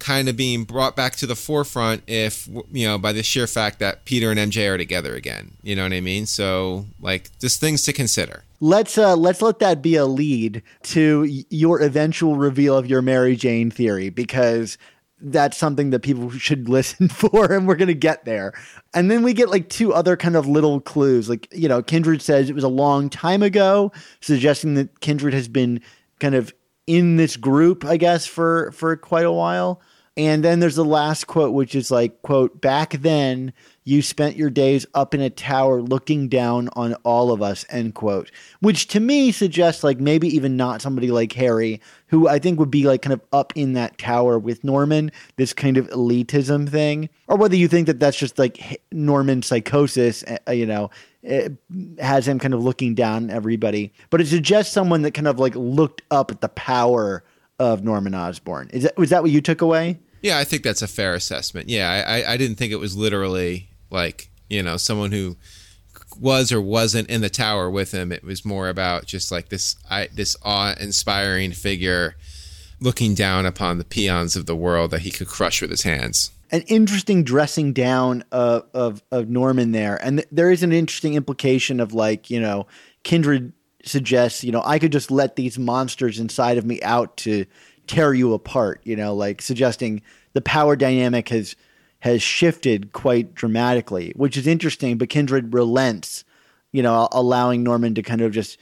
kind 0.00 0.28
of 0.28 0.36
being 0.36 0.64
brought 0.64 0.96
back 0.96 1.14
to 1.16 1.26
the 1.26 1.36
forefront 1.36 2.02
if 2.06 2.48
you 2.72 2.86
know 2.86 2.98
by 2.98 3.12
the 3.12 3.22
sheer 3.22 3.46
fact 3.46 3.78
that 3.78 4.04
Peter 4.04 4.30
and 4.30 4.40
MJ 4.40 4.68
are 4.68 4.78
together 4.78 5.14
again. 5.14 5.56
You 5.62 5.76
know 5.76 5.84
what 5.84 5.92
I 5.92 6.00
mean? 6.00 6.26
So 6.26 6.86
like 7.00 7.30
just 7.38 7.60
things 7.60 7.82
to 7.84 7.92
consider. 7.92 8.44
Let's 8.60 8.98
uh 8.98 9.14
let's 9.14 9.40
let 9.40 9.60
that 9.60 9.82
be 9.82 9.94
a 9.94 10.06
lead 10.06 10.62
to 10.84 11.44
your 11.50 11.80
eventual 11.80 12.36
reveal 12.36 12.76
of 12.76 12.86
your 12.86 13.02
Mary 13.02 13.36
Jane 13.36 13.70
theory 13.70 14.10
because 14.10 14.76
that's 15.22 15.56
something 15.56 15.90
that 15.90 16.00
people 16.00 16.30
should 16.30 16.68
listen 16.70 17.08
for 17.08 17.52
and 17.52 17.68
we're 17.68 17.74
going 17.76 17.88
to 17.88 17.94
get 17.94 18.24
there. 18.24 18.54
And 18.94 19.10
then 19.10 19.22
we 19.22 19.32
get 19.32 19.50
like 19.50 19.68
two 19.68 19.92
other 19.92 20.16
kind 20.16 20.34
of 20.34 20.46
little 20.46 20.80
clues. 20.80 21.28
Like, 21.28 21.46
you 21.52 21.68
know, 21.68 21.82
Kindred 21.82 22.22
says 22.22 22.48
it 22.48 22.54
was 22.54 22.64
a 22.64 22.68
long 22.68 23.10
time 23.10 23.42
ago, 23.42 23.92
suggesting 24.20 24.74
that 24.74 25.00
Kindred 25.00 25.34
has 25.34 25.46
been 25.46 25.80
kind 26.18 26.34
of 26.34 26.52
in 26.86 27.16
this 27.16 27.36
group, 27.36 27.84
I 27.84 27.96
guess, 27.96 28.26
for 28.26 28.72
for 28.72 28.96
quite 28.96 29.24
a 29.24 29.32
while. 29.32 29.80
And 30.20 30.44
then 30.44 30.60
there's 30.60 30.76
the 30.76 30.84
last 30.84 31.28
quote, 31.28 31.54
which 31.54 31.74
is 31.74 31.90
like, 31.90 32.20
quote, 32.20 32.60
back 32.60 32.92
then 32.92 33.54
you 33.84 34.02
spent 34.02 34.36
your 34.36 34.50
days 34.50 34.84
up 34.92 35.14
in 35.14 35.22
a 35.22 35.30
tower 35.30 35.80
looking 35.80 36.28
down 36.28 36.68
on 36.74 36.92
all 37.04 37.32
of 37.32 37.40
us, 37.40 37.64
end 37.70 37.94
quote. 37.94 38.30
Which 38.60 38.86
to 38.88 39.00
me 39.00 39.32
suggests 39.32 39.82
like 39.82 39.98
maybe 39.98 40.28
even 40.28 40.58
not 40.58 40.82
somebody 40.82 41.10
like 41.10 41.32
Harry, 41.32 41.80
who 42.08 42.28
I 42.28 42.38
think 42.38 42.58
would 42.58 42.70
be 42.70 42.84
like 42.84 43.00
kind 43.00 43.14
of 43.14 43.22
up 43.32 43.54
in 43.56 43.72
that 43.72 43.96
tower 43.96 44.38
with 44.38 44.62
Norman, 44.62 45.10
this 45.36 45.54
kind 45.54 45.78
of 45.78 45.88
elitism 45.88 46.68
thing. 46.68 47.08
Or 47.26 47.38
whether 47.38 47.56
you 47.56 47.66
think 47.66 47.86
that 47.86 47.98
that's 47.98 48.18
just 48.18 48.38
like 48.38 48.82
Norman 48.92 49.40
psychosis, 49.40 50.22
uh, 50.22 50.52
you 50.52 50.66
know, 50.66 50.90
it 51.22 51.56
has 51.98 52.28
him 52.28 52.38
kind 52.38 52.52
of 52.52 52.62
looking 52.62 52.94
down 52.94 53.30
everybody. 53.30 53.90
But 54.10 54.20
it 54.20 54.26
suggests 54.26 54.70
someone 54.70 55.00
that 55.00 55.14
kind 55.14 55.28
of 55.28 55.38
like 55.38 55.54
looked 55.54 56.02
up 56.10 56.30
at 56.30 56.42
the 56.42 56.50
power 56.50 57.24
of 57.58 57.84
Norman 57.84 58.14
Osborn. 58.14 58.68
Is 58.74 58.82
that 58.82 58.98
was 58.98 59.08
that 59.08 59.22
what 59.22 59.30
you 59.30 59.40
took 59.40 59.62
away? 59.62 59.98
Yeah, 60.22 60.38
I 60.38 60.44
think 60.44 60.62
that's 60.62 60.82
a 60.82 60.88
fair 60.88 61.14
assessment. 61.14 61.68
Yeah, 61.68 62.04
I, 62.06 62.34
I 62.34 62.36
didn't 62.36 62.56
think 62.56 62.72
it 62.72 62.76
was 62.76 62.96
literally 62.96 63.68
like 63.90 64.30
you 64.48 64.62
know 64.62 64.76
someone 64.76 65.12
who 65.12 65.36
was 66.18 66.52
or 66.52 66.60
wasn't 66.60 67.08
in 67.08 67.20
the 67.20 67.30
tower 67.30 67.70
with 67.70 67.92
him. 67.92 68.12
It 68.12 68.24
was 68.24 68.44
more 68.44 68.68
about 68.68 69.06
just 69.06 69.30
like 69.30 69.48
this 69.48 69.76
I, 69.88 70.08
this 70.12 70.36
awe-inspiring 70.42 71.52
figure 71.52 72.16
looking 72.80 73.14
down 73.14 73.46
upon 73.46 73.78
the 73.78 73.84
peons 73.84 74.36
of 74.36 74.46
the 74.46 74.56
world 74.56 74.90
that 74.90 75.02
he 75.02 75.10
could 75.10 75.28
crush 75.28 75.60
with 75.60 75.70
his 75.70 75.82
hands. 75.82 76.30
An 76.50 76.62
interesting 76.62 77.22
dressing 77.22 77.72
down 77.72 78.24
of 78.32 78.66
of, 78.74 79.02
of 79.12 79.28
Norman 79.28 79.72
there, 79.72 79.96
and 80.02 80.18
th- 80.18 80.28
there 80.32 80.50
is 80.50 80.62
an 80.62 80.72
interesting 80.72 81.14
implication 81.14 81.80
of 81.80 81.92
like 81.94 82.28
you 82.28 82.40
know 82.40 82.66
Kindred 83.04 83.52
suggests 83.84 84.44
you 84.44 84.52
know 84.52 84.62
I 84.64 84.78
could 84.78 84.92
just 84.92 85.10
let 85.10 85.36
these 85.36 85.58
monsters 85.58 86.18
inside 86.18 86.58
of 86.58 86.66
me 86.66 86.82
out 86.82 87.16
to 87.18 87.46
tear 87.90 88.14
you 88.14 88.34
apart, 88.34 88.80
you 88.84 88.94
know, 88.94 89.14
like 89.14 89.42
suggesting 89.42 90.00
the 90.32 90.40
power 90.40 90.76
dynamic 90.76 91.28
has 91.30 91.56
has 91.98 92.22
shifted 92.22 92.92
quite 92.92 93.34
dramatically, 93.34 94.12
which 94.16 94.36
is 94.36 94.46
interesting, 94.46 94.96
but 94.96 95.10
Kindred 95.10 95.52
relents, 95.52 96.24
you 96.72 96.82
know, 96.82 97.08
allowing 97.12 97.62
Norman 97.62 97.94
to 97.96 98.02
kind 98.02 98.20
of 98.20 98.32
just 98.32 98.58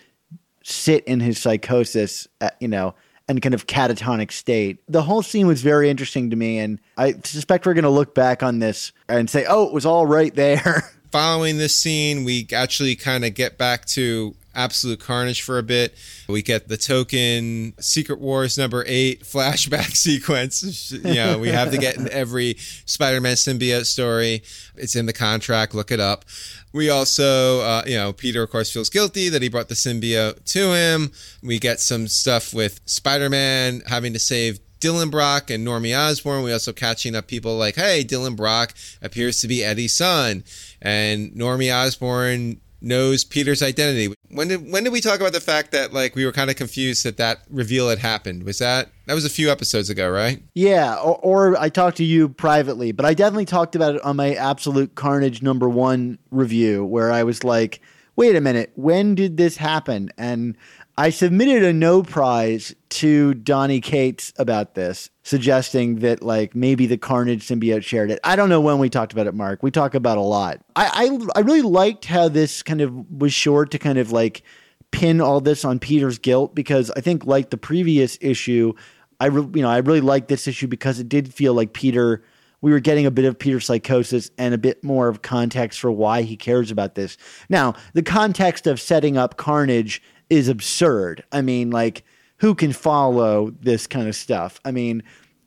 sit 0.64 1.04
in 1.04 1.20
his 1.20 1.38
psychosis, 1.38 2.26
at, 2.40 2.56
you 2.58 2.66
know, 2.66 2.94
and 3.28 3.42
kind 3.42 3.54
of 3.54 3.66
catatonic 3.66 4.32
state. 4.32 4.78
The 4.88 5.02
whole 5.02 5.22
scene 5.22 5.46
was 5.46 5.60
very 5.60 5.90
interesting 5.90 6.30
to 6.30 6.36
me, 6.36 6.58
and 6.58 6.80
I 6.96 7.12
suspect 7.22 7.66
we're 7.66 7.74
going 7.74 7.84
to 7.84 7.90
look 7.90 8.14
back 8.14 8.42
on 8.42 8.60
this 8.60 8.92
and 9.08 9.28
say, 9.28 9.44
"Oh, 9.46 9.66
it 9.66 9.74
was 9.74 9.84
all 9.84 10.06
right 10.06 10.34
there." 10.34 10.90
Following 11.12 11.58
this 11.58 11.76
scene, 11.76 12.24
we 12.24 12.46
actually 12.52 12.96
kind 12.96 13.24
of 13.26 13.34
get 13.34 13.58
back 13.58 13.84
to 13.86 14.34
absolute 14.58 15.00
carnage 15.00 15.42
for 15.42 15.58
a 15.58 15.62
bit. 15.62 15.94
We 16.28 16.42
get 16.42 16.68
the 16.68 16.76
token 16.76 17.74
Secret 17.80 18.18
Wars 18.18 18.58
number 18.58 18.84
eight 18.86 19.22
flashback 19.24 19.96
sequence. 19.96 20.92
You 20.92 21.14
know, 21.14 21.38
we 21.38 21.48
have 21.48 21.70
to 21.70 21.78
get 21.78 21.96
in 21.96 22.10
every 22.10 22.56
Spider 22.84 23.20
Man 23.20 23.36
symbiote 23.36 23.86
story. 23.86 24.42
It's 24.76 24.96
in 24.96 25.06
the 25.06 25.12
contract, 25.12 25.74
look 25.74 25.90
it 25.90 26.00
up. 26.00 26.24
We 26.72 26.90
also, 26.90 27.60
uh, 27.60 27.82
you 27.86 27.96
know, 27.96 28.12
Peter, 28.12 28.42
of 28.42 28.50
course, 28.50 28.70
feels 28.70 28.90
guilty 28.90 29.28
that 29.30 29.40
he 29.40 29.48
brought 29.48 29.68
the 29.68 29.74
symbiote 29.74 30.44
to 30.52 30.74
him. 30.74 31.12
We 31.42 31.58
get 31.58 31.80
some 31.80 32.08
stuff 32.08 32.52
with 32.52 32.80
Spider 32.84 33.30
Man 33.30 33.82
having 33.86 34.12
to 34.12 34.18
save 34.18 34.60
Dylan 34.80 35.10
Brock 35.10 35.50
and 35.50 35.66
Normie 35.66 35.96
Osborn. 35.96 36.44
We 36.44 36.52
also 36.52 36.72
catching 36.72 37.16
up 37.16 37.26
people 37.26 37.56
like, 37.56 37.76
hey, 37.76 38.04
Dylan 38.04 38.36
Brock 38.36 38.74
appears 39.02 39.40
to 39.40 39.48
be 39.48 39.64
Eddie's 39.64 39.94
son, 39.94 40.44
and 40.80 41.32
Normie 41.32 41.74
Osborn 41.74 42.60
knows 42.80 43.24
Peter's 43.24 43.62
identity. 43.62 44.14
When 44.30 44.48
did 44.48 44.70
when 44.70 44.84
did 44.84 44.92
we 44.92 45.00
talk 45.00 45.20
about 45.20 45.32
the 45.32 45.40
fact 45.40 45.72
that 45.72 45.92
like 45.92 46.14
we 46.14 46.24
were 46.24 46.32
kind 46.32 46.50
of 46.50 46.56
confused 46.56 47.04
that 47.04 47.16
that 47.16 47.40
reveal 47.50 47.88
had 47.88 47.98
happened? 47.98 48.44
Was 48.44 48.58
that 48.58 48.90
that 49.06 49.14
was 49.14 49.24
a 49.24 49.30
few 49.30 49.50
episodes 49.50 49.90
ago, 49.90 50.08
right? 50.08 50.42
Yeah, 50.54 50.96
or, 50.96 51.18
or 51.18 51.56
I 51.58 51.68
talked 51.68 51.96
to 51.98 52.04
you 52.04 52.28
privately, 52.28 52.92
but 52.92 53.04
I 53.04 53.14
definitely 53.14 53.46
talked 53.46 53.74
about 53.74 53.96
it 53.96 54.02
on 54.02 54.16
my 54.16 54.34
Absolute 54.34 54.94
Carnage 54.94 55.42
number 55.42 55.68
one 55.68 56.18
review, 56.30 56.84
where 56.84 57.10
I 57.10 57.22
was 57.24 57.44
like, 57.44 57.80
"Wait 58.16 58.36
a 58.36 58.40
minute, 58.40 58.72
when 58.74 59.14
did 59.14 59.36
this 59.36 59.56
happen?" 59.56 60.10
And 60.18 60.56
I 60.98 61.10
submitted 61.10 61.62
a 61.62 61.72
no 61.72 62.02
prize 62.02 62.74
to 62.88 63.32
Donny 63.34 63.80
Cates 63.80 64.32
about 64.36 64.74
this, 64.74 65.10
suggesting 65.22 66.00
that 66.00 66.24
like 66.24 66.56
maybe 66.56 66.86
the 66.86 66.98
Carnage 66.98 67.46
symbiote 67.46 67.84
shared 67.84 68.10
it. 68.10 68.18
I 68.24 68.34
don't 68.34 68.48
know 68.48 68.60
when 68.60 68.80
we 68.80 68.90
talked 68.90 69.12
about 69.12 69.28
it, 69.28 69.34
Mark. 69.34 69.62
We 69.62 69.70
talk 69.70 69.94
about 69.94 70.18
a 70.18 70.22
lot. 70.22 70.60
I 70.74 71.20
I, 71.36 71.38
I 71.38 71.42
really 71.42 71.62
liked 71.62 72.06
how 72.06 72.28
this 72.28 72.64
kind 72.64 72.80
of 72.80 73.12
was 73.12 73.32
short 73.32 73.70
to 73.70 73.78
kind 73.78 73.96
of 73.96 74.10
like 74.10 74.42
pin 74.90 75.20
all 75.20 75.40
this 75.40 75.64
on 75.64 75.78
Peter's 75.78 76.18
guilt 76.18 76.56
because 76.56 76.90
I 76.96 77.00
think 77.00 77.24
like 77.24 77.50
the 77.50 77.56
previous 77.56 78.18
issue, 78.20 78.72
I 79.20 79.26
re- 79.26 79.48
you 79.54 79.62
know 79.62 79.70
I 79.70 79.78
really 79.78 80.00
liked 80.00 80.26
this 80.26 80.48
issue 80.48 80.66
because 80.66 80.98
it 80.98 81.08
did 81.08 81.32
feel 81.32 81.54
like 81.54 81.74
Peter. 81.74 82.24
We 82.60 82.72
were 82.72 82.80
getting 82.80 83.06
a 83.06 83.12
bit 83.12 83.24
of 83.24 83.38
Peter 83.38 83.60
psychosis 83.60 84.32
and 84.36 84.52
a 84.52 84.58
bit 84.58 84.82
more 84.82 85.06
of 85.06 85.22
context 85.22 85.78
for 85.78 85.92
why 85.92 86.22
he 86.22 86.36
cares 86.36 86.72
about 86.72 86.96
this. 86.96 87.16
Now, 87.48 87.74
the 87.94 88.02
context 88.02 88.66
of 88.66 88.80
setting 88.80 89.16
up 89.16 89.36
Carnage 89.36 90.02
is 90.30 90.48
absurd. 90.48 91.24
I 91.32 91.42
mean, 91.42 91.70
like, 91.70 92.04
who 92.38 92.54
can 92.54 92.72
follow 92.72 93.50
this 93.60 93.86
kind 93.86 94.08
of 94.08 94.14
stuff? 94.14 94.60
I 94.64 94.70
mean, 94.70 95.02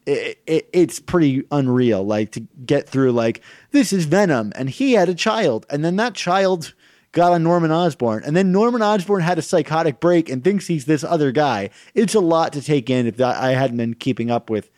it, 0.05 0.41
it, 0.45 0.69
it's 0.73 0.99
pretty 0.99 1.43
unreal. 1.51 2.03
Like, 2.05 2.31
to 2.31 2.41
get 2.65 2.89
through, 2.89 3.11
like, 3.11 3.41
this 3.71 3.93
is 3.93 4.05
Venom, 4.05 4.51
and 4.55 4.69
he 4.69 4.93
had 4.93 5.09
a 5.09 5.15
child, 5.15 5.65
and 5.69 5.85
then 5.85 5.95
that 5.97 6.15
child 6.15 6.73
got 7.11 7.33
on 7.33 7.43
Norman 7.43 7.71
Osborn, 7.71 8.23
and 8.25 8.35
then 8.35 8.51
Norman 8.51 8.81
Osborn 8.81 9.21
had 9.21 9.37
a 9.37 9.41
psychotic 9.41 9.99
break 9.99 10.29
and 10.29 10.43
thinks 10.43 10.67
he's 10.67 10.85
this 10.85 11.03
other 11.03 11.31
guy. 11.31 11.69
It's 11.93 12.15
a 12.15 12.19
lot 12.19 12.53
to 12.53 12.61
take 12.61 12.89
in 12.89 13.05
if 13.05 13.19
I 13.21 13.49
hadn't 13.49 13.77
been 13.77 13.93
keeping 13.93 14.31
up 14.31 14.49
with 14.49 14.69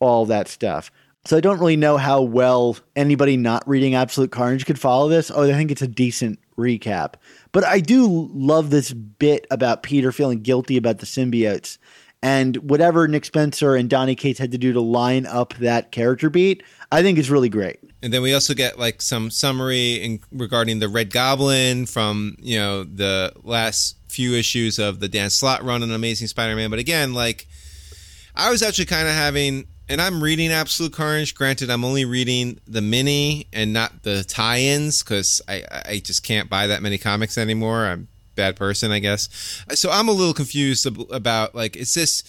all 0.00 0.26
that 0.26 0.48
stuff. 0.48 0.90
So 1.26 1.36
I 1.36 1.40
don't 1.40 1.58
really 1.58 1.76
know 1.76 1.96
how 1.96 2.22
well 2.22 2.76
anybody 2.94 3.36
not 3.36 3.66
reading 3.68 3.94
Absolute 3.94 4.30
Carnage 4.30 4.64
could 4.64 4.78
follow 4.78 5.08
this. 5.08 5.30
Oh, 5.34 5.42
I 5.42 5.52
think 5.52 5.72
it's 5.72 5.82
a 5.82 5.88
decent 5.88 6.38
recap. 6.56 7.14
But 7.52 7.64
I 7.64 7.80
do 7.80 8.30
love 8.32 8.70
this 8.70 8.92
bit 8.92 9.46
about 9.50 9.82
Peter 9.82 10.12
feeling 10.12 10.40
guilty 10.40 10.76
about 10.76 10.98
the 10.98 11.06
symbiotes. 11.06 11.78
And 12.22 12.56
whatever 12.56 13.06
Nick 13.06 13.24
Spencer 13.24 13.76
and 13.76 13.90
Donny 13.90 14.14
Cates 14.14 14.38
had 14.38 14.52
to 14.52 14.58
do 14.58 14.72
to 14.72 14.80
line 14.80 15.26
up 15.26 15.54
that 15.54 15.92
character 15.92 16.30
beat, 16.30 16.62
I 16.90 17.02
think 17.02 17.18
is 17.18 17.30
really 17.30 17.48
great. 17.48 17.78
And 18.02 18.12
then 18.12 18.22
we 18.22 18.34
also 18.34 18.54
get 18.54 18.78
like 18.78 19.02
some 19.02 19.30
summary 19.30 19.94
in, 19.94 20.20
regarding 20.32 20.78
the 20.78 20.88
Red 20.88 21.10
Goblin 21.10 21.86
from 21.86 22.36
you 22.38 22.58
know 22.58 22.84
the 22.84 23.32
last 23.42 23.96
few 24.08 24.34
issues 24.34 24.78
of 24.78 25.00
the 25.00 25.08
Dan 25.08 25.30
Slott 25.30 25.62
run 25.62 25.82
on 25.82 25.90
Amazing 25.90 26.28
Spider-Man. 26.28 26.70
But 26.70 26.78
again, 26.78 27.14
like 27.14 27.46
I 28.34 28.50
was 28.50 28.62
actually 28.62 28.86
kind 28.86 29.08
of 29.08 29.14
having 29.14 29.66
and 29.88 30.00
I'm 30.00 30.22
reading 30.22 30.50
Absolute 30.50 30.92
Carnage. 30.92 31.34
Granted, 31.34 31.70
I'm 31.70 31.84
only 31.84 32.04
reading 32.04 32.60
the 32.66 32.82
mini 32.82 33.46
and 33.52 33.72
not 33.72 34.02
the 34.02 34.24
tie-ins 34.24 35.02
because 35.02 35.40
I 35.48 35.62
I 35.70 36.02
just 36.04 36.22
can't 36.22 36.48
buy 36.48 36.66
that 36.66 36.82
many 36.82 36.98
comics 36.98 37.38
anymore. 37.38 37.86
I'm 37.86 38.08
bad 38.34 38.56
person, 38.56 38.92
I 38.92 39.00
guess. 39.00 39.28
So 39.74 39.90
I'm 39.90 40.08
a 40.08 40.12
little 40.12 40.34
confused 40.34 40.86
about 41.10 41.54
like, 41.54 41.76
is 41.76 41.94
this 41.94 42.22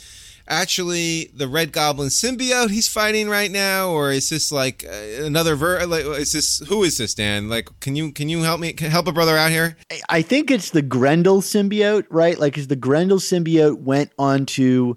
actually 0.50 1.30
the 1.36 1.48
Red 1.48 1.74
Goblin 1.74 2.08
symbiote 2.08 2.70
he's 2.70 2.88
fighting 2.88 3.30
right 3.30 3.52
now, 3.52 3.90
or 3.90 4.12
is 4.12 4.30
this 4.30 4.52
like 4.52 4.86
uh, 4.88 5.24
another 5.24 5.56
ver? 5.56 5.86
Like, 5.86 6.06
is 6.06 6.32
this 6.32 6.60
who 6.68 6.84
is 6.84 6.98
this, 6.98 7.14
Dan? 7.14 7.50
Like, 7.50 7.70
can 7.80 7.96
you 7.96 8.12
can 8.12 8.30
you 8.30 8.42
help 8.44 8.60
me 8.60 8.74
can 8.74 8.90
help 8.90 9.08
a 9.08 9.12
brother 9.12 9.38
out 9.38 9.52
here? 9.52 9.78
I 10.10 10.22
think 10.22 10.50
it's 10.50 10.72
the 10.72 10.82
Grendel 10.82 11.42
symbiote, 11.42 12.06
right? 12.10 12.40
Like, 12.40 12.58
is 12.58 12.68
the 12.68 12.76
Grendel 12.76 13.20
symbiote 13.20 13.80
went 13.80 14.12
onto 14.18 14.96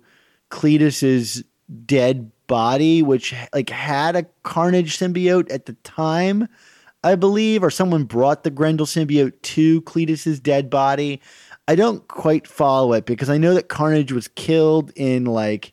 Cletus's 0.51 1.45
dead 1.85 2.31
body, 2.51 3.01
which 3.01 3.33
like 3.55 3.71
had 3.71 4.17
a 4.17 4.27
Carnage 4.43 4.99
symbiote 4.99 5.53
at 5.53 5.67
the 5.67 5.75
time, 5.85 6.49
I 7.05 7.15
believe, 7.15 7.63
or 7.63 7.71
someone 7.71 8.03
brought 8.05 8.43
the 8.43 8.51
Grendel 8.51 8.87
symbiote 8.87 9.41
to 9.41 9.81
Cletus's 9.83 10.41
dead 10.41 10.69
body. 10.69 11.23
I 11.69 11.77
don't 11.77 12.07
quite 12.09 12.49
follow 12.49 12.93
it 12.95 13.07
because 13.07 13.31
I 13.31 13.39
know 13.39 13.55
that 13.55 13.69
Carnage 13.69 14.11
was 14.11 14.27
killed 14.27 14.91
in 14.97 15.27
like 15.27 15.73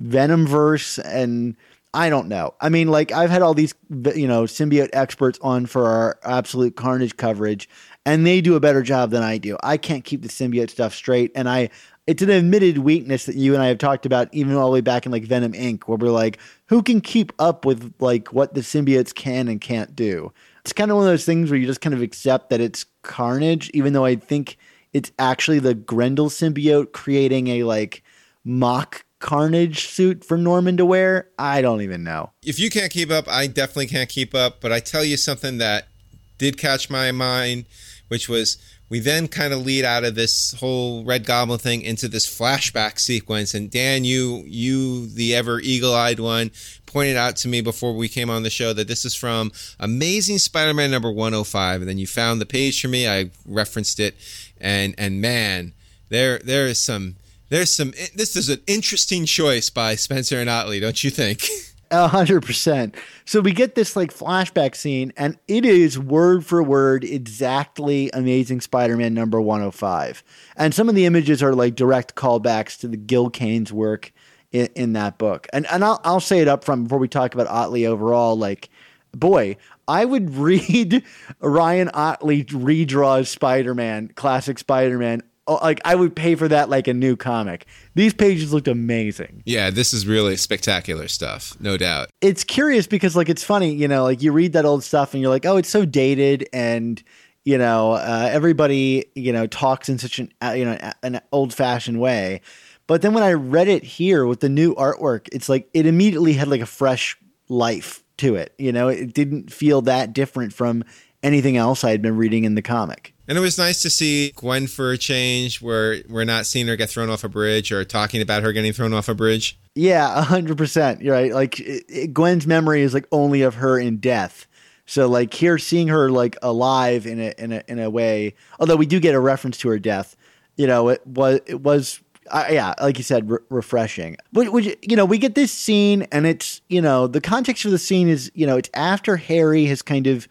Venomverse 0.00 0.98
and 1.04 1.56
I 1.92 2.08
don't 2.08 2.26
know. 2.26 2.54
I 2.58 2.70
mean, 2.70 2.88
like 2.88 3.12
I've 3.12 3.30
had 3.30 3.42
all 3.42 3.52
these 3.52 3.74
you 4.16 4.26
know 4.26 4.44
symbiote 4.44 4.90
experts 4.94 5.38
on 5.42 5.66
for 5.66 5.86
our 5.86 6.18
absolute 6.24 6.74
Carnage 6.74 7.18
coverage, 7.18 7.68
and 8.06 8.26
they 8.26 8.40
do 8.40 8.56
a 8.56 8.60
better 8.60 8.82
job 8.82 9.10
than 9.10 9.22
I 9.22 9.36
do. 9.36 9.58
I 9.62 9.76
can't 9.76 10.04
keep 10.04 10.22
the 10.22 10.28
symbiote 10.28 10.70
stuff 10.70 10.94
straight, 10.94 11.30
and 11.34 11.48
I 11.48 11.68
it's 12.06 12.22
an 12.22 12.30
admitted 12.30 12.78
weakness 12.78 13.26
that 13.26 13.36
you 13.36 13.54
and 13.54 13.62
I 13.62 13.68
have 13.68 13.78
talked 13.78 14.04
about 14.04 14.28
even 14.32 14.54
all 14.54 14.66
the 14.66 14.72
way 14.72 14.80
back 14.80 15.06
in 15.06 15.12
like 15.12 15.24
Venom 15.24 15.52
Inc., 15.52 15.84
where 15.84 15.96
we're 15.96 16.10
like, 16.10 16.38
who 16.66 16.82
can 16.82 17.00
keep 17.00 17.32
up 17.38 17.64
with 17.64 17.94
like 17.98 18.32
what 18.32 18.54
the 18.54 18.60
symbiotes 18.60 19.14
can 19.14 19.48
and 19.48 19.60
can't 19.60 19.96
do? 19.96 20.32
It's 20.60 20.72
kind 20.72 20.90
of 20.90 20.96
one 20.96 21.06
of 21.06 21.12
those 21.12 21.24
things 21.24 21.50
where 21.50 21.58
you 21.58 21.66
just 21.66 21.80
kind 21.80 21.94
of 21.94 22.02
accept 22.02 22.50
that 22.50 22.60
it's 22.60 22.84
Carnage, 23.02 23.70
even 23.74 23.92
though 23.92 24.04
I 24.04 24.16
think 24.16 24.56
it's 24.92 25.12
actually 25.18 25.58
the 25.58 25.74
Grendel 25.74 26.28
symbiote 26.28 26.92
creating 26.92 27.48
a 27.48 27.64
like 27.64 28.02
mock 28.44 29.04
Carnage 29.18 29.88
suit 29.88 30.24
for 30.24 30.36
Norman 30.36 30.76
to 30.76 30.84
wear. 30.84 31.28
I 31.38 31.62
don't 31.62 31.80
even 31.80 32.04
know. 32.04 32.32
If 32.42 32.58
you 32.58 32.68
can't 32.68 32.92
keep 32.92 33.10
up, 33.10 33.26
I 33.28 33.46
definitely 33.46 33.86
can't 33.86 34.10
keep 34.10 34.34
up. 34.34 34.60
But 34.60 34.72
I 34.72 34.80
tell 34.80 35.04
you 35.04 35.16
something 35.16 35.56
that 35.58 35.88
did 36.36 36.58
catch 36.58 36.90
my 36.90 37.10
mind, 37.12 37.64
which 38.08 38.28
was 38.28 38.58
we 38.88 39.00
then 39.00 39.28
kind 39.28 39.52
of 39.52 39.64
lead 39.64 39.84
out 39.84 40.04
of 40.04 40.14
this 40.14 40.54
whole 40.60 41.04
Red 41.04 41.24
Goblin 41.24 41.58
thing 41.58 41.82
into 41.82 42.06
this 42.08 42.26
flashback 42.26 42.98
sequence. 42.98 43.54
And 43.54 43.70
Dan, 43.70 44.04
you, 44.04 44.44
you, 44.46 45.06
the 45.06 45.34
ever 45.34 45.60
eagle-eyed 45.60 46.20
one, 46.20 46.50
pointed 46.86 47.16
out 47.16 47.36
to 47.36 47.48
me 47.48 47.60
before 47.60 47.94
we 47.94 48.08
came 48.08 48.30
on 48.30 48.42
the 48.42 48.50
show 48.50 48.72
that 48.72 48.86
this 48.86 49.04
is 49.04 49.14
from 49.14 49.52
Amazing 49.80 50.38
Spider-Man 50.38 50.90
number 50.90 51.10
105. 51.10 51.80
And 51.80 51.88
then 51.88 51.98
you 51.98 52.06
found 52.06 52.40
the 52.40 52.46
page 52.46 52.80
for 52.80 52.88
me. 52.88 53.08
I 53.08 53.30
referenced 53.46 53.98
it, 54.00 54.14
and 54.60 54.94
and 54.98 55.20
man, 55.20 55.72
there 56.08 56.38
there 56.38 56.66
is 56.66 56.80
some 56.80 57.16
there's 57.48 57.72
some. 57.72 57.92
This 58.14 58.36
is 58.36 58.48
an 58.48 58.60
interesting 58.66 59.26
choice 59.26 59.70
by 59.70 59.94
Spencer 59.96 60.40
and 60.40 60.50
Otley, 60.50 60.80
don't 60.80 61.04
you 61.04 61.10
think? 61.10 61.46
A 61.94 62.08
hundred 62.08 62.42
percent. 62.42 62.96
So 63.24 63.40
we 63.40 63.52
get 63.52 63.76
this 63.76 63.94
like 63.94 64.12
flashback 64.12 64.74
scene, 64.74 65.12
and 65.16 65.38
it 65.46 65.64
is 65.64 65.96
word 65.98 66.44
for 66.44 66.62
word 66.62 67.04
exactly 67.04 68.10
Amazing 68.12 68.62
Spider-Man 68.62 69.14
number 69.14 69.40
one 69.40 69.60
hundred 69.60 69.68
oh 69.68 69.72
five. 69.72 70.24
And 70.56 70.74
some 70.74 70.88
of 70.88 70.96
the 70.96 71.06
images 71.06 71.42
are 71.42 71.54
like 71.54 71.76
direct 71.76 72.16
callbacks 72.16 72.78
to 72.80 72.88
the 72.88 72.96
Gil 72.96 73.30
Kane's 73.30 73.72
work 73.72 74.12
in, 74.50 74.68
in 74.74 74.92
that 74.94 75.18
book. 75.18 75.46
And 75.52 75.66
and 75.70 75.84
I'll 75.84 76.00
I'll 76.02 76.20
say 76.20 76.40
it 76.40 76.48
up 76.48 76.64
front 76.64 76.84
before 76.84 76.98
we 76.98 77.08
talk 77.08 77.32
about 77.32 77.46
Otley 77.46 77.86
overall. 77.86 78.36
Like, 78.36 78.70
boy, 79.12 79.56
I 79.86 80.04
would 80.04 80.34
read 80.34 81.04
Ryan 81.38 81.90
Otley 81.94 82.44
redraws 82.44 83.28
Spider-Man, 83.28 84.08
classic 84.16 84.58
Spider-Man 84.58 85.22
Oh, 85.22 85.33
like 85.46 85.80
I 85.84 85.94
would 85.94 86.16
pay 86.16 86.34
for 86.34 86.48
that 86.48 86.68
like 86.68 86.88
a 86.88 86.94
new 86.94 87.16
comic. 87.16 87.66
These 87.94 88.14
pages 88.14 88.52
looked 88.52 88.68
amazing. 88.68 89.42
Yeah, 89.44 89.70
this 89.70 89.92
is 89.92 90.06
really 90.06 90.36
spectacular 90.36 91.08
stuff, 91.08 91.56
no 91.60 91.76
doubt. 91.76 92.10
It's 92.20 92.44
curious 92.44 92.86
because 92.86 93.16
like 93.16 93.28
it's 93.28 93.44
funny, 93.44 93.74
you 93.74 93.88
know, 93.88 94.04
like 94.04 94.22
you 94.22 94.32
read 94.32 94.52
that 94.54 94.64
old 94.64 94.84
stuff 94.84 95.14
and 95.14 95.20
you're 95.20 95.30
like, 95.30 95.46
oh, 95.46 95.56
it's 95.56 95.68
so 95.68 95.84
dated 95.84 96.48
and 96.52 97.02
you 97.44 97.58
know 97.58 97.92
uh, 97.92 98.28
everybody 98.32 99.04
you 99.14 99.32
know 99.32 99.46
talks 99.46 99.88
in 99.88 99.98
such 99.98 100.18
an 100.18 100.32
uh, 100.42 100.54
you 100.56 100.64
know 100.64 100.78
an 101.02 101.20
old 101.32 101.52
fashioned 101.52 102.00
way. 102.00 102.40
But 102.86 103.02
then 103.02 103.14
when 103.14 103.22
I 103.22 103.32
read 103.32 103.68
it 103.68 103.82
here 103.82 104.26
with 104.26 104.40
the 104.40 104.48
new 104.48 104.74
artwork, 104.74 105.28
it's 105.32 105.48
like 105.48 105.68
it 105.72 105.86
immediately 105.86 106.34
had 106.34 106.48
like 106.48 106.60
a 106.60 106.66
fresh 106.66 107.16
life 107.48 108.02
to 108.18 108.36
it. 108.36 108.54
You 108.58 108.72
know, 108.72 108.88
it 108.88 109.14
didn't 109.14 109.52
feel 109.52 109.82
that 109.82 110.12
different 110.12 110.52
from 110.52 110.84
anything 111.24 111.56
else 111.56 111.82
I 111.82 111.90
had 111.90 112.02
been 112.02 112.16
reading 112.16 112.44
in 112.44 112.54
the 112.54 112.62
comic. 112.62 113.14
And 113.26 113.38
it 113.38 113.40
was 113.40 113.56
nice 113.56 113.80
to 113.82 113.90
see 113.90 114.32
Gwen 114.36 114.66
for 114.66 114.92
a 114.92 114.98
change, 114.98 115.62
where 115.62 116.02
we're 116.08 116.24
not 116.24 116.44
seeing 116.46 116.66
her 116.68 116.76
get 116.76 116.90
thrown 116.90 117.08
off 117.08 117.24
a 117.24 117.28
bridge 117.28 117.72
or 117.72 117.82
talking 117.84 118.20
about 118.20 118.42
her 118.42 118.52
getting 118.52 118.72
thrown 118.72 118.92
off 118.92 119.08
a 119.08 119.14
bridge. 119.14 119.58
Yeah, 119.74 120.22
hundred 120.22 120.58
percent. 120.58 121.00
You're 121.00 121.14
right. 121.14 121.32
Like 121.32 121.58
it, 121.58 121.84
it, 121.88 122.14
Gwen's 122.14 122.46
memory 122.46 122.82
is 122.82 122.92
like 122.92 123.06
only 123.10 123.42
of 123.42 123.54
her 123.54 123.78
in 123.78 123.96
death. 123.96 124.46
So 124.86 125.08
like 125.08 125.32
here, 125.32 125.56
seeing 125.56 125.88
her 125.88 126.10
like 126.10 126.36
alive 126.42 127.06
in 127.06 127.18
a 127.18 127.34
in 127.38 127.52
a 127.52 127.62
in 127.66 127.78
a 127.78 127.88
way. 127.88 128.34
Although 128.60 128.76
we 128.76 128.86
do 128.86 129.00
get 129.00 129.14
a 129.14 129.20
reference 129.20 129.56
to 129.58 129.68
her 129.70 129.78
death, 129.78 130.16
you 130.56 130.66
know, 130.66 130.90
it 130.90 131.04
was 131.06 131.40
it 131.46 131.62
was 131.62 132.00
uh, 132.30 132.46
yeah, 132.50 132.74
like 132.80 132.98
you 132.98 133.04
said, 133.04 133.30
re- 133.30 133.38
refreshing. 133.50 134.16
Which, 134.32 134.48
which, 134.48 134.76
you 134.82 134.96
know, 134.96 135.04
we 135.04 135.18
get 135.18 135.34
this 135.34 135.52
scene, 135.52 136.02
and 136.12 136.26
it's 136.26 136.60
you 136.68 136.80
know 136.80 137.06
the 137.06 137.20
context 137.20 137.62
for 137.62 137.70
the 137.70 137.78
scene 137.78 138.08
is 138.08 138.30
you 138.34 138.46
know 138.46 138.56
it's 138.56 138.70
after 138.74 139.16
Harry 139.16 139.64
has 139.66 139.82
kind 139.82 140.06
of 140.06 140.28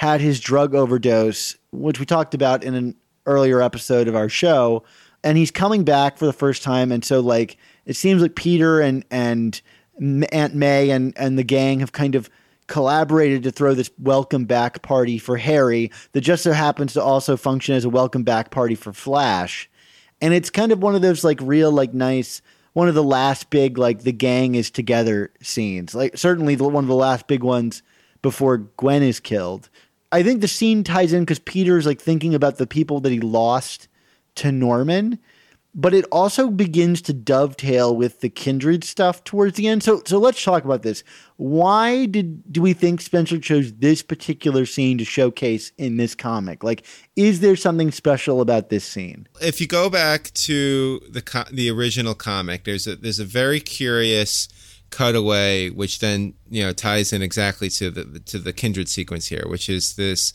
had 0.00 0.22
his 0.22 0.40
drug 0.40 0.74
overdose, 0.74 1.58
which 1.72 2.00
we 2.00 2.06
talked 2.06 2.32
about 2.32 2.64
in 2.64 2.72
an 2.72 2.96
earlier 3.26 3.60
episode 3.60 4.08
of 4.08 4.16
our 4.16 4.30
show, 4.30 4.82
and 5.22 5.36
he's 5.36 5.50
coming 5.50 5.84
back 5.84 6.16
for 6.16 6.24
the 6.24 6.32
first 6.32 6.62
time, 6.62 6.90
and 6.90 7.04
so 7.04 7.20
like 7.20 7.58
it 7.84 7.96
seems 7.96 8.22
like 8.22 8.34
Peter 8.34 8.80
and 8.80 9.04
and 9.10 9.60
Aunt 10.32 10.54
May 10.54 10.88
and 10.88 11.12
and 11.18 11.38
the 11.38 11.44
gang 11.44 11.80
have 11.80 11.92
kind 11.92 12.14
of 12.14 12.30
collaborated 12.66 13.42
to 13.42 13.50
throw 13.50 13.74
this 13.74 13.90
welcome 13.98 14.46
back 14.46 14.80
party 14.80 15.18
for 15.18 15.36
Harry 15.36 15.90
that 16.12 16.22
just 16.22 16.44
so 16.44 16.52
happens 16.52 16.94
to 16.94 17.02
also 17.02 17.36
function 17.36 17.74
as 17.74 17.84
a 17.84 17.90
welcome 17.90 18.22
back 18.22 18.50
party 18.50 18.74
for 18.74 18.94
Flash. 18.94 19.68
And 20.22 20.32
it's 20.32 20.48
kind 20.48 20.72
of 20.72 20.82
one 20.82 20.94
of 20.94 21.02
those 21.02 21.24
like 21.24 21.40
real 21.42 21.70
like 21.70 21.92
nice 21.92 22.40
one 22.72 22.88
of 22.88 22.94
the 22.94 23.02
last 23.02 23.50
big 23.50 23.76
like 23.76 24.04
the 24.04 24.12
gang 24.12 24.54
is 24.54 24.70
together 24.70 25.30
scenes. 25.42 25.94
Like 25.94 26.16
certainly 26.16 26.54
the, 26.54 26.64
one 26.64 26.84
of 26.84 26.88
the 26.88 26.94
last 26.94 27.26
big 27.26 27.42
ones 27.42 27.82
before 28.22 28.58
Gwen 28.58 29.02
is 29.02 29.20
killed. 29.20 29.68
I 30.12 30.22
think 30.22 30.40
the 30.40 30.48
scene 30.48 30.82
ties 30.84 31.12
in 31.12 31.22
because 31.22 31.38
Peter's 31.38 31.86
like 31.86 32.00
thinking 32.00 32.34
about 32.34 32.58
the 32.58 32.66
people 32.66 33.00
that 33.00 33.12
he 33.12 33.20
lost 33.20 33.88
to 34.36 34.50
Norman, 34.50 35.18
but 35.72 35.94
it 35.94 36.04
also 36.10 36.50
begins 36.50 37.00
to 37.02 37.12
dovetail 37.12 37.94
with 37.94 38.20
the 38.20 38.28
kindred 38.28 38.82
stuff 38.82 39.22
towards 39.22 39.56
the 39.56 39.68
end. 39.68 39.84
So, 39.84 40.02
so 40.04 40.18
let's 40.18 40.42
talk 40.42 40.64
about 40.64 40.82
this. 40.82 41.04
Why 41.36 42.06
did 42.06 42.52
do 42.52 42.60
we 42.60 42.72
think 42.72 43.00
Spencer 43.00 43.38
chose 43.38 43.72
this 43.74 44.02
particular 44.02 44.66
scene 44.66 44.98
to 44.98 45.04
showcase 45.04 45.70
in 45.78 45.96
this 45.96 46.16
comic? 46.16 46.64
Like, 46.64 46.84
is 47.14 47.38
there 47.40 47.54
something 47.54 47.92
special 47.92 48.40
about 48.40 48.68
this 48.68 48.84
scene? 48.84 49.28
If 49.40 49.60
you 49.60 49.68
go 49.68 49.88
back 49.88 50.32
to 50.34 51.00
the 51.08 51.22
co- 51.22 51.44
the 51.52 51.70
original 51.70 52.14
comic, 52.14 52.64
there's 52.64 52.88
a 52.88 52.96
there's 52.96 53.20
a 53.20 53.24
very 53.24 53.60
curious 53.60 54.48
cutaway, 54.90 55.70
which 55.70 56.00
then 56.00 56.34
you 56.48 56.62
know 56.62 56.72
ties 56.72 57.12
in 57.12 57.22
exactly 57.22 57.68
to 57.70 57.90
the 57.90 58.20
to 58.20 58.38
the 58.38 58.52
kindred 58.52 58.88
sequence 58.88 59.26
here, 59.26 59.44
which 59.46 59.68
is 59.68 59.96
this, 59.96 60.32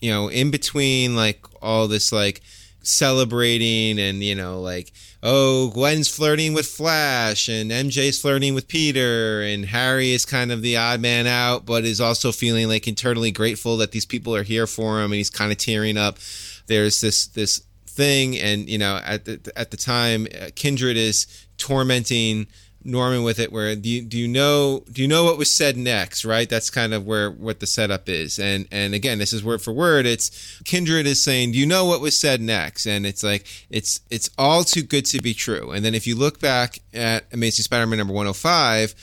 you 0.00 0.10
know, 0.10 0.28
in 0.28 0.50
between 0.50 1.16
like 1.16 1.44
all 1.62 1.88
this 1.88 2.12
like 2.12 2.42
celebrating 2.82 3.98
and 3.98 4.22
you 4.22 4.34
know 4.34 4.60
like 4.60 4.92
oh 5.22 5.70
Gwen's 5.74 6.08
flirting 6.08 6.54
with 6.54 6.66
Flash 6.66 7.48
and 7.48 7.70
MJ's 7.70 8.20
flirting 8.20 8.54
with 8.54 8.68
Peter 8.68 9.42
and 9.42 9.66
Harry 9.66 10.12
is 10.12 10.24
kind 10.24 10.50
of 10.52 10.62
the 10.62 10.76
odd 10.76 11.00
man 11.00 11.26
out 11.26 11.66
but 11.66 11.84
is 11.84 12.00
also 12.00 12.32
feeling 12.32 12.68
like 12.68 12.88
internally 12.88 13.30
grateful 13.30 13.76
that 13.78 13.90
these 13.90 14.06
people 14.06 14.34
are 14.34 14.44
here 14.44 14.66
for 14.66 15.00
him 15.00 15.06
and 15.06 15.14
he's 15.14 15.28
kind 15.28 15.52
of 15.52 15.58
tearing 15.58 15.98
up. 15.98 16.18
There's 16.66 17.00
this 17.00 17.26
this 17.26 17.62
thing 17.86 18.38
and 18.38 18.68
you 18.68 18.78
know 18.78 19.00
at 19.04 19.24
the 19.24 19.52
at 19.56 19.70
the 19.70 19.76
time 19.76 20.26
uh, 20.40 20.48
Kindred 20.54 20.96
is 20.96 21.26
tormenting 21.58 22.46
Norman 22.84 23.24
with 23.24 23.38
it 23.40 23.52
where 23.52 23.74
do 23.74 23.88
you, 23.88 24.02
do 24.02 24.16
you 24.16 24.28
know 24.28 24.84
do 24.92 25.02
you 25.02 25.08
know 25.08 25.24
what 25.24 25.36
was 25.36 25.52
said 25.52 25.76
next 25.76 26.24
right? 26.24 26.48
That's 26.48 26.70
kind 26.70 26.94
of 26.94 27.06
where 27.06 27.30
what 27.30 27.60
the 27.60 27.66
setup 27.66 28.08
is. 28.08 28.38
And 28.38 28.68
and 28.70 28.94
again 28.94 29.18
this 29.18 29.32
is 29.32 29.42
word 29.42 29.60
for 29.60 29.72
word. 29.72 30.06
It's 30.06 30.60
kindred 30.64 31.06
is 31.06 31.22
saying 31.22 31.52
do 31.52 31.58
you 31.58 31.66
know 31.66 31.84
what 31.84 32.00
was 32.00 32.16
said 32.16 32.40
next? 32.40 32.86
And 32.86 33.04
it's 33.04 33.24
like 33.24 33.46
it's 33.68 34.00
it's 34.10 34.30
all 34.38 34.62
too 34.62 34.82
good 34.82 35.04
to 35.06 35.20
be 35.20 35.34
true. 35.34 35.72
And 35.72 35.84
then 35.84 35.94
if 35.94 36.06
you 36.06 36.14
look 36.14 36.40
back 36.40 36.78
at 36.94 37.24
amazing 37.32 37.64
spider-man 37.64 37.98
number 37.98 38.14
105 38.14 38.94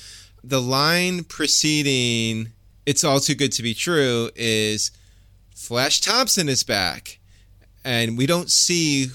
the 0.44 0.62
line 0.62 1.24
preceding 1.24 2.54
it's 2.86 3.04
all 3.04 3.20
too 3.20 3.36
good 3.36 3.52
to 3.54 3.64
be 3.64 3.74
true 3.74 4.30
is 4.36 4.92
flash 5.54 6.00
thompson 6.00 6.48
is 6.48 6.64
back. 6.64 7.20
And 7.84 8.18
we 8.18 8.26
don't 8.26 8.50
see 8.50 9.10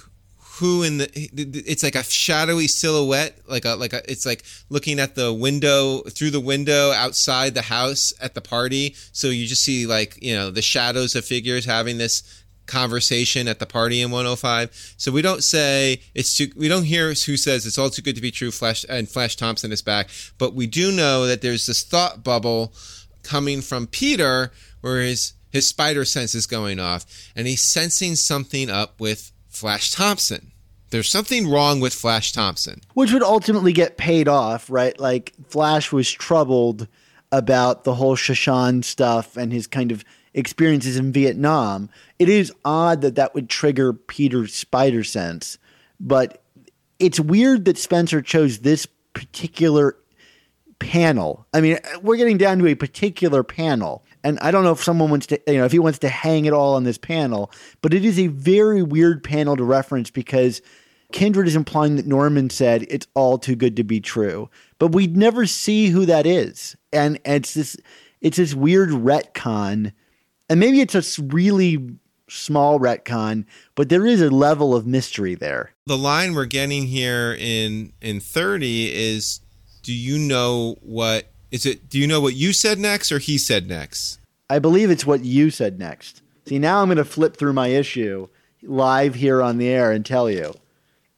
who 0.61 0.83
in 0.83 0.99
the 0.99 1.11
it's 1.15 1.83
like 1.83 1.95
a 1.95 2.05
shadowy 2.05 2.69
silhouette 2.69 3.39
like 3.49 3.65
a 3.65 3.71
like 3.77 3.95
a 3.95 4.11
it's 4.11 4.27
like 4.27 4.45
looking 4.69 5.01
at 5.01 5.15
the 5.15 5.33
window 5.33 6.03
through 6.03 6.31
the 6.31 6.41
window 6.41 6.93
outside 6.93 7.55
the 7.55 7.63
house 7.63 8.13
at 8.21 8.35
the 8.35 8.43
party. 8.43 8.95
So 9.13 9.29
you 9.29 9.47
just 9.47 9.63
see 9.63 9.87
like 9.87 10.23
you 10.23 10.35
know 10.35 10.51
the 10.51 10.61
shadows 10.61 11.17
of 11.17 11.25
figures 11.25 11.65
having 11.65 11.97
this 11.97 12.45
conversation 12.67 13.49
at 13.49 13.59
the 13.59 13.67
party 13.67 14.01
in 14.01 14.13
105 14.13 14.95
so 14.97 15.11
we 15.11 15.23
don't 15.23 15.43
say 15.43 16.01
it's 16.15 16.37
too 16.37 16.53
we 16.55 16.69
don't 16.69 16.85
hear 16.85 17.09
who 17.09 17.37
says 17.37 17.67
it's 17.67 17.79
all 17.79 17.91
too 17.91 18.01
good 18.01 18.15
to 18.15 18.21
be 18.21 18.31
true 18.31 18.53
flash 18.53 18.85
and 18.89 19.09
flash 19.09 19.37
thompson 19.37 19.73
is 19.73 19.83
back. 19.83 20.09
But 20.39 20.55
we 20.55 20.67
do 20.67 20.93
know 20.93 21.27
that 21.27 21.41
there's 21.41 21.67
this 21.67 21.83
thought 21.83 22.23
bubble 22.23 22.73
coming 23.23 23.63
from 23.63 23.87
peter 23.87 24.53
where 24.83 25.01
his 25.01 25.33
his 25.49 25.67
spider 25.67 26.05
sense 26.05 26.35
is 26.35 26.47
going 26.47 26.79
off 26.79 27.07
and 27.35 27.47
he's 27.47 27.65
sensing 27.65 28.15
something 28.15 28.71
up 28.71 29.01
with 29.01 29.33
Flash 29.51 29.91
Thompson. 29.91 30.50
There's 30.91 31.09
something 31.09 31.49
wrong 31.49 31.81
with 31.81 31.95
Flash 31.95 32.33
Thompson. 32.33 32.81
Which 32.95 33.13
would 33.13 33.23
ultimately 33.23 33.73
get 33.73 33.97
paid 33.97 34.29
off, 34.29 34.69
right? 34.69 34.99
Like 34.99 35.33
Flash 35.49 35.93
was 35.93 36.11
troubled 36.11 36.89
about 37.33 37.85
the 37.85 37.95
whole 37.95 38.17
Sha 38.17 38.35
Shan 38.35 38.83
stuff 38.83 39.37
and 39.37 39.53
his 39.53 39.67
kind 39.67 39.93
of 39.93 40.05
experiences 40.35 40.97
in 40.97 41.13
Vietnam. 41.13 41.89
It 42.19 42.29
is 42.29 42.53
odd 42.65 43.03
that 43.03 43.15
that 43.15 43.35
would 43.35 43.49
trigger 43.49 43.93
Peter's 43.93 44.55
spider 44.55 45.05
sense, 45.05 45.59
but 45.99 46.43
it's 46.99 47.21
weird 47.21 47.65
that 47.65 47.79
Spencer 47.79 48.21
chose 48.21 48.59
this 48.59 48.87
particular 49.13 49.97
panel. 50.79 51.47
I 51.55 51.61
mean, 51.61 51.79
we're 52.03 52.17
getting 52.17 52.39
down 52.39 52.59
to 52.59 52.67
a 52.67 52.75
particular 52.75 53.43
panel. 53.43 54.05
And 54.23 54.39
I 54.41 54.51
don't 54.51 54.65
know 54.65 54.73
if 54.73 54.83
someone 54.83 55.11
wants 55.11 55.27
to, 55.29 55.41
you 55.47 55.59
know, 55.59 55.65
if 55.65 55.73
he 55.73 55.79
wants 55.79 55.99
to 56.01 56.09
hang 56.09 56.45
it 56.45 56.53
all 56.53 56.75
on 56.75 56.85
this 56.85 56.99
panel, 56.99 57.51
but 57.83 57.95
it 57.95 58.05
is 58.05 58.19
a 58.19 58.27
very 58.27 58.83
weird 58.83 59.25
panel 59.25 59.57
to 59.57 59.65
reference 59.65 60.11
because 60.11 60.61
Kindred 61.13 61.49
is 61.49 61.57
implying 61.57 61.97
that 61.97 62.07
Norman 62.07 62.51
said 62.51 62.87
it's 62.89 63.07
all 63.15 63.39
too 63.39 63.57
good 63.57 63.77
to 63.77 63.85
be 63.85 64.01
true, 64.01 64.49
but 64.79 64.89
we 64.93 65.07
never 65.07 65.47
see 65.47 65.89
who 65.89 66.07
that 66.07 66.27
is, 66.27 66.77
and, 66.93 67.19
it's 67.25 67.55
this, 67.55 67.77
it's 68.21 68.37
this 68.37 68.55
weird 68.55 68.91
retcon, 68.91 69.93
and 70.49 70.61
maybe 70.61 70.81
it's 70.81 70.95
a 70.95 71.23
really 71.23 71.97
small 72.29 72.79
retcon, 72.79 73.45
but 73.75 73.89
there 73.89 74.07
is 74.07 74.21
a 74.21 74.31
level 74.31 74.75
of 74.75 74.87
mystery 74.87 75.35
there. 75.35 75.73
The 75.87 75.99
line 75.99 76.35
we're 76.35 76.45
getting 76.45 76.87
here 76.87 77.37
in 77.39 77.93
in 78.01 78.21
thirty 78.21 78.93
is, 78.93 79.41
"Do 79.83 79.93
you 79.93 80.17
know 80.19 80.77
what 80.81 81.33
is 81.51 81.67
it? 81.67 81.89
Do 81.89 81.99
you 81.99 82.07
know 82.07 82.21
what 82.21 82.35
you 82.35 82.53
said 82.53 82.79
next 82.79 83.13
or 83.13 83.19
he 83.19 83.39
said 83.39 83.69
next?" 83.69 84.19
I 84.49 84.59
believe 84.59 84.91
it's 84.91 85.07
what 85.07 85.25
you 85.25 85.51
said 85.51 85.79
next. 85.79 86.23
See, 86.47 86.59
now 86.59 86.83
I'm 86.83 86.89
going 86.89 86.97
to 86.97 87.05
flip 87.05 87.37
through 87.37 87.53
my 87.53 87.69
issue 87.69 88.29
live 88.63 89.15
here 89.15 89.43
on 89.43 89.59
the 89.59 89.69
air 89.69 89.93
and 89.93 90.05
tell 90.05 90.31
you. 90.31 90.55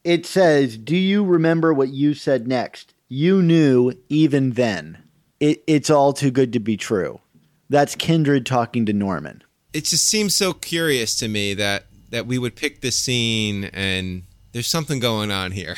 It 0.05 0.27
says, 0.27 0.77
Do 0.77 0.97
you 0.97 1.25
remember 1.25 1.73
what 1.73 1.89
you 1.89 2.15
said 2.15 2.47
next? 2.47 2.95
You 3.09 3.43
knew 3.43 3.93
even 4.09 4.53
then. 4.53 4.99
It, 5.41 5.63
it's 5.67 5.91
all 5.91 6.13
too 6.13 6.31
good 6.31 6.53
to 6.53 6.61
be 6.61 6.77
true. 6.77 7.21
That's 7.69 7.95
Kindred 7.95 8.47
talking 8.47 8.87
to 8.87 8.93
Norman. 8.93 9.43
It 9.73 9.87
just 9.87 10.05
seems 10.05 10.35
so 10.35 10.53
curious 10.53 11.17
to 11.17 11.29
me 11.29 11.55
that 11.55 11.87
that 12.11 12.27
we 12.27 12.39
would 12.39 12.55
pick 12.55 12.83
this 12.83 12.99
scene 12.99 13.65
and 13.73 14.25
there's 14.53 14.67
something 14.67 15.01
going 15.01 15.31
on 15.31 15.51
here. 15.51 15.77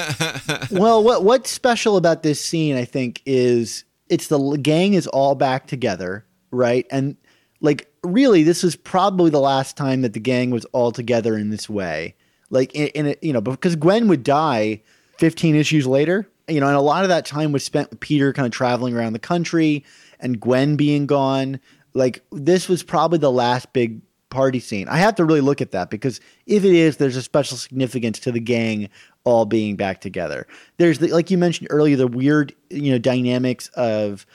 well, 0.70 1.02
what 1.02 1.24
what's 1.24 1.50
special 1.50 1.96
about 1.96 2.22
this 2.22 2.44
scene, 2.44 2.76
I 2.76 2.84
think, 2.84 3.22
is 3.24 3.84
it's 4.08 4.28
the 4.28 4.56
gang 4.56 4.94
is 4.94 5.06
all 5.06 5.34
back 5.34 5.66
together, 5.66 6.26
right? 6.50 6.86
And 6.90 7.16
like 7.60 7.92
really, 8.02 8.42
this 8.42 8.62
was 8.62 8.76
probably 8.76 9.30
the 9.30 9.40
last 9.40 9.76
time 9.76 10.02
that 10.02 10.12
the 10.12 10.20
gang 10.20 10.50
was 10.50 10.64
all 10.66 10.92
together 10.92 11.36
in 11.36 11.50
this 11.50 11.70
way. 11.70 12.16
Like 12.50 12.74
in, 12.74 12.88
in 12.88 13.06
it, 13.06 13.22
you 13.22 13.32
know, 13.32 13.40
because 13.40 13.76
Gwen 13.76 14.08
would 14.08 14.24
die 14.24 14.82
15 15.18 15.54
issues 15.54 15.86
later, 15.86 16.28
you 16.48 16.60
know, 16.60 16.66
and 16.66 16.76
a 16.76 16.80
lot 16.80 17.04
of 17.04 17.08
that 17.08 17.24
time 17.24 17.52
was 17.52 17.64
spent 17.64 17.90
with 17.90 18.00
Peter 18.00 18.32
kind 18.32 18.46
of 18.46 18.52
traveling 18.52 18.94
around 18.96 19.12
the 19.12 19.18
country 19.18 19.84
and 20.20 20.40
Gwen 20.40 20.76
being 20.76 21.06
gone. 21.06 21.60
Like 21.94 22.22
this 22.32 22.68
was 22.68 22.82
probably 22.82 23.18
the 23.18 23.30
last 23.30 23.72
big 23.72 24.02
party 24.32 24.58
scene. 24.58 24.88
I 24.88 24.96
have 24.96 25.14
to 25.16 25.24
really 25.24 25.40
look 25.40 25.60
at 25.60 25.70
that 25.70 25.90
because 25.90 26.20
if 26.46 26.64
it 26.64 26.72
is, 26.72 26.96
there's 26.96 27.16
a 27.16 27.22
special 27.22 27.56
significance 27.56 28.18
to 28.20 28.32
the 28.32 28.40
gang 28.40 28.88
all 29.24 29.44
being 29.44 29.76
back 29.76 30.00
together. 30.00 30.46
There's 30.78 30.98
the, 30.98 31.08
like 31.08 31.30
you 31.30 31.38
mentioned 31.38 31.68
earlier, 31.70 31.96
the 31.96 32.08
weird 32.08 32.54
you 32.70 32.90
know 32.90 32.98
dynamics 32.98 33.68
of 33.68 34.26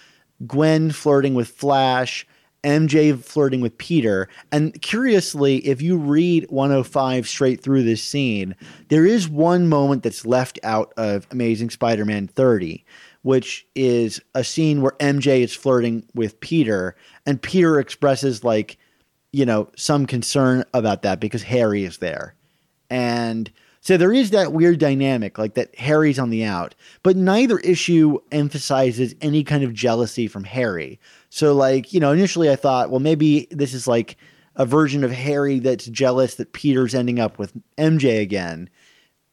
Gwen 0.46 0.92
flirting 0.92 1.34
with 1.34 1.50
Flash 1.50 2.26
MJ 2.64 3.18
flirting 3.24 3.62
with 3.62 3.78
Peter. 3.78 4.28
And 4.52 4.80
curiously, 4.82 5.58
if 5.66 5.82
you 5.82 5.98
read 5.98 6.46
105 6.50 7.28
straight 7.28 7.62
through 7.62 7.84
this 7.84 8.04
scene, 8.04 8.56
there 8.90 9.06
is 9.06 9.30
one 9.30 9.70
moment 9.70 10.04
that's 10.04 10.26
left 10.26 10.60
out 10.64 10.94
of 10.98 11.28
Amazing 11.32 11.70
Spider 11.70 12.04
Man 12.04 12.28
30, 12.28 12.84
which 13.22 13.66
is 13.76 14.20
a 14.36 14.44
scene 14.44 14.82
where 14.82 14.94
MJ 15.00 15.42
is 15.42 15.56
flirting 15.56 16.04
with 16.14 16.40
Peter, 16.40 16.96
and 17.26 17.42
Peter 17.42 17.80
expresses, 17.80 18.44
like, 18.44 18.78
you 19.32 19.46
know, 19.46 19.70
some 19.76 20.06
concern 20.06 20.64
about 20.74 21.02
that 21.04 21.20
because 21.20 21.44
Harry 21.44 21.84
is 21.84 21.98
there. 21.98 22.34
And 22.90 23.52
so 23.82 23.98
there 23.98 24.14
is 24.14 24.32
that 24.32 24.54
weird 24.54 24.80
dynamic, 24.80 25.38
like 25.38 25.54
that 25.54 25.74
Harry's 25.76 26.20
on 26.20 26.30
the 26.30 26.44
out, 26.44 26.76
but 27.04 27.16
neither 27.16 27.60
issue 27.60 28.20
emphasizes 28.32 29.16
any 29.22 29.44
kind 29.44 29.64
of 29.64 29.74
jealousy 29.74 30.28
from 30.28 30.44
Harry. 30.44 31.00
So, 31.30 31.54
like, 31.54 31.94
you 31.94 32.00
know, 32.00 32.12
initially 32.12 32.50
I 32.50 32.56
thought, 32.56 32.90
well, 32.90 33.00
maybe 33.00 33.48
this 33.52 33.74
is 33.74 33.88
like 33.88 34.18
a 34.56 34.66
version 34.66 35.04
of 35.04 35.12
Harry 35.12 35.60
that's 35.60 35.86
jealous 35.86 36.36
that 36.36 36.54
Peter's 36.54 36.96
ending 36.96 37.20
up 37.20 37.38
with 37.38 37.54
MJ 37.78 38.20
again. 38.22 38.70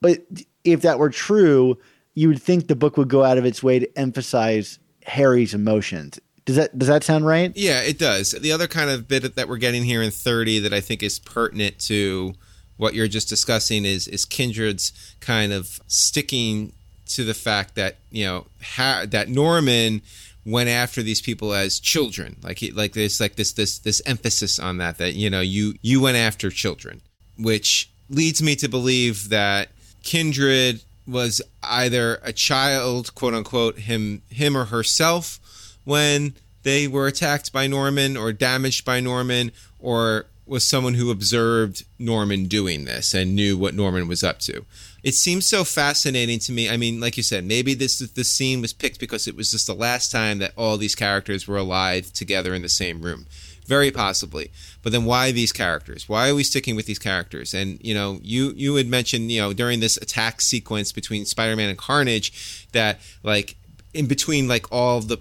But 0.01 0.23
if 0.65 0.83
that 0.83 0.99
were 0.99 1.11
true, 1.11 1.79
you 2.15 2.29
would 2.29 2.43
think 2.43 2.69
the 2.69 2.77
book 2.77 2.97
would 2.97 3.09
go 3.09 3.25
out 3.25 3.39
of 3.39 3.45
its 3.45 3.63
way 3.63 3.79
to 3.79 3.99
emphasize 3.99 4.79
Harry's 5.05 5.55
emotions. 5.55 6.21
Does 6.45 6.57
that 6.57 6.79
does 6.79 6.89
that 6.89 7.05
sound 7.05 7.27
right? 7.27 7.53
Yeah, 7.55 7.81
it 7.81 7.99
does. 7.99 8.33
The 8.33 8.53
other 8.53 8.67
kind 8.67 8.91
of 8.91 9.09
bit 9.09 9.37
that 9.37 9.49
we're 9.49 9.57
getting 9.57 9.85
here 9.85 10.03
in 10.03 10.11
30 10.11 10.61
that 10.61 10.75
I 10.75 10.81
think 10.81 11.03
is 11.03 11.19
pertinent 11.19 11.79
to 11.81 12.35
what 12.77 12.95
you're 12.95 13.09
just 13.09 13.29
discussing 13.29 13.85
is 13.85 14.07
is 14.07 14.25
Kindred's 14.25 14.93
kind 15.21 15.53
of 15.53 15.81
sticking 15.87 16.73
to 17.07 17.25
the 17.25 17.35
fact 17.35 17.75
that, 17.77 17.97
you 18.11 18.25
know, 18.25 18.47
ha- 18.63 19.05
that 19.09 19.29
Norman 19.29 20.03
went 20.45 20.69
after 20.69 21.03
these 21.03 21.23
people 21.23 21.55
as 21.55 21.81
children. 21.81 22.37
Like 22.43 22.59
he 22.59 22.71
like 22.73 22.93
this 22.93 23.21
like 23.21 23.37
this 23.37 23.53
this 23.53 23.79
this 23.79 24.03
emphasis 24.05 24.59
on 24.59 24.79
that 24.79 24.99
that 24.99 25.15
you 25.15 25.31
know, 25.31 25.41
you 25.41 25.75
you 25.81 26.01
went 26.01 26.17
after 26.17 26.51
children, 26.51 27.01
which 27.39 27.91
leads 28.11 28.43
me 28.43 28.55
to 28.57 28.69
believe 28.69 29.31
that 29.31 29.71
Kindred 30.03 30.83
was 31.07 31.41
either 31.63 32.21
a 32.23 32.33
child, 32.33 33.15
quote 33.15 33.35
unquote, 33.35 33.79
him 33.79 34.23
him 34.29 34.57
or 34.57 34.67
herself 34.67 35.41
when 35.85 36.35
they 36.63 36.89
were 36.89 37.07
attacked 37.07 37.53
by 37.53 37.67
Norman 37.67 38.17
or 38.17 38.33
damaged 38.33 38.85
by 38.85 39.01
Norman, 39.01 39.53
or 39.79 40.27
was 40.47 40.65
someone 40.65 40.95
who 40.95 41.11
observed 41.11 41.85
Norman 41.99 42.45
doing 42.47 42.85
this 42.85 43.15
and 43.15 43.35
knew 43.35 43.57
what 43.57 43.75
Norman 43.75 44.07
was 44.07 44.23
up 44.23 44.41
to. 44.41 44.65
It 45.03 45.15
seems 45.15 45.47
so 45.47 45.65
fascinating 45.65 46.39
to 46.41 46.53
me. 46.53 46.69
I 46.69 46.77
mean, 46.77 47.01
like 47.01 47.17
you 47.17 47.23
said, 47.23 47.45
maybe 47.45 47.75
this 47.75 47.99
this 47.99 48.31
scene 48.31 48.61
was 48.61 48.73
picked 48.73 49.01
because 49.01 49.27
it 49.27 49.37
was 49.37 49.51
just 49.51 49.67
the 49.67 49.75
last 49.75 50.11
time 50.11 50.39
that 50.39 50.53
all 50.57 50.77
these 50.77 50.95
characters 50.95 51.47
were 51.47 51.57
alive 51.57 52.13
together 52.13 52.55
in 52.55 52.63
the 52.63 52.69
same 52.69 53.03
room. 53.03 53.27
Very 53.67 53.91
possibly. 53.91 54.51
But 54.83 54.93
then 54.93 55.07
why 55.07 55.33
these 55.33 55.53
characters? 55.53 56.09
Why 56.09 56.29
are 56.29 56.35
we 56.35 56.43
sticking 56.43 56.77
with 56.77 56.85
these 56.85 56.99
characters? 56.99 57.55
And 57.55 57.79
you 57.83 57.95
know, 57.95 58.19
you 58.23 58.53
you 58.57 58.75
had 58.75 58.87
mentioned, 58.87 59.33
you 59.33 59.41
know, 59.41 59.53
during 59.55 59.81
this 59.81 59.97
attack 59.97 60.43
sequence 60.43 60.93
between 60.93 61.25
Spider-Man 61.25 61.71
and 61.71 61.79
Carnage 61.79 62.69
that 62.73 63.01
like 63.23 63.57
in 63.95 64.07
between 64.07 64.49
like 64.49 64.71
all 64.71 65.01
the 65.01 65.19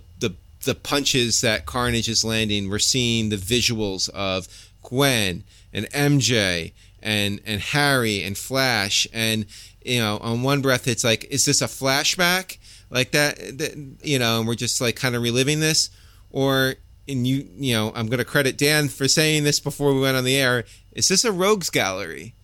the 0.64 0.76
punches 0.76 1.42
that 1.42 1.66
Carnage 1.66 2.10
is 2.10 2.24
landing, 2.24 2.70
we're 2.70 2.80
seeing 2.80 3.30
the 3.30 3.38
visuals 3.38 4.10
of 4.10 4.48
Gwen 4.82 5.44
and 5.72 5.90
MJ 5.92 6.74
and 7.02 7.42
and 7.46 7.62
Harry 7.62 8.24
and 8.24 8.38
Flash. 8.38 9.08
And 9.14 9.46
you 9.84 10.00
know 10.00 10.18
on 10.22 10.44
one 10.44 10.62
breath 10.62 10.88
it's 10.88 11.04
like 11.04 11.26
is 11.26 11.46
this 11.46 11.62
a 11.62 11.68
flashback? 11.68 12.58
Like 12.90 13.12
that, 13.12 13.38
that 13.58 13.98
you 14.04 14.20
know 14.20 14.40
and 14.40 14.48
we're 14.48 14.56
just 14.56 14.80
like 14.82 14.96
kind 14.96 15.16
of 15.16 15.22
reliving 15.22 15.60
this? 15.60 15.90
Or 16.32 16.76
and 17.08 17.28
you 17.28 17.48
you 17.56 17.74
know 17.74 17.92
I'm 17.96 18.08
going 18.08 18.20
to 18.20 18.26
credit 18.26 18.58
Dan 18.58 18.90
for 18.90 19.08
saying 19.08 19.44
this 19.44 19.60
before 19.60 19.94
we 19.94 20.02
went 20.02 20.18
on 20.18 20.24
the 20.24 20.38
air 20.38 20.66
is 20.92 21.08
this 21.08 21.26
a 21.26 21.32
rogues 21.32 21.70
gallery? 21.70 22.36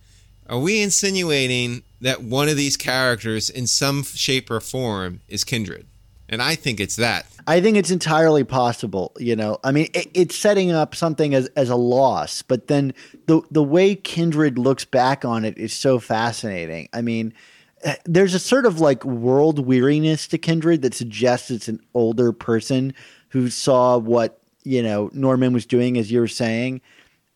Are 0.48 0.58
we 0.58 0.82
insinuating 0.82 1.84
that 2.00 2.22
one 2.22 2.48
of 2.48 2.56
these 2.56 2.76
characters 2.76 3.48
in 3.48 3.68
some 3.68 4.02
shape 4.02 4.50
or 4.50 4.60
form 4.60 5.20
is 5.28 5.44
Kindred 5.44 5.86
and 6.30 6.40
I 6.40 6.54
think 6.54 6.80
it's 6.80 6.96
that 6.96 7.26
I 7.46 7.60
think 7.60 7.76
it's 7.76 7.90
entirely 7.90 8.44
possible. 8.44 9.12
You 9.18 9.34
know, 9.36 9.58
I 9.64 9.72
mean, 9.72 9.88
it, 9.92 10.08
it's 10.14 10.36
setting 10.36 10.70
up 10.70 10.94
something 10.94 11.34
as, 11.34 11.46
as 11.56 11.68
a 11.68 11.76
loss, 11.76 12.42
but 12.42 12.68
then 12.68 12.94
the 13.26 13.42
the 13.50 13.62
way 13.62 13.96
Kindred 13.96 14.56
looks 14.56 14.84
back 14.84 15.24
on 15.24 15.44
it 15.44 15.58
is 15.58 15.72
so 15.72 15.98
fascinating. 15.98 16.88
I 16.92 17.02
mean, 17.02 17.34
eh, 17.82 17.96
there's 18.04 18.34
a 18.34 18.38
sort 18.38 18.66
of 18.66 18.80
like 18.80 19.04
world 19.04 19.66
weariness 19.66 20.28
to 20.28 20.38
Kindred 20.38 20.82
that 20.82 20.94
suggests 20.94 21.50
it's 21.50 21.68
an 21.68 21.80
older 21.92 22.32
person 22.32 22.94
who 23.30 23.50
saw 23.50 23.98
what 23.98 24.40
you 24.62 24.82
know 24.82 25.10
Norman 25.12 25.52
was 25.52 25.66
doing, 25.66 25.98
as 25.98 26.12
you 26.12 26.20
were 26.20 26.28
saying, 26.28 26.80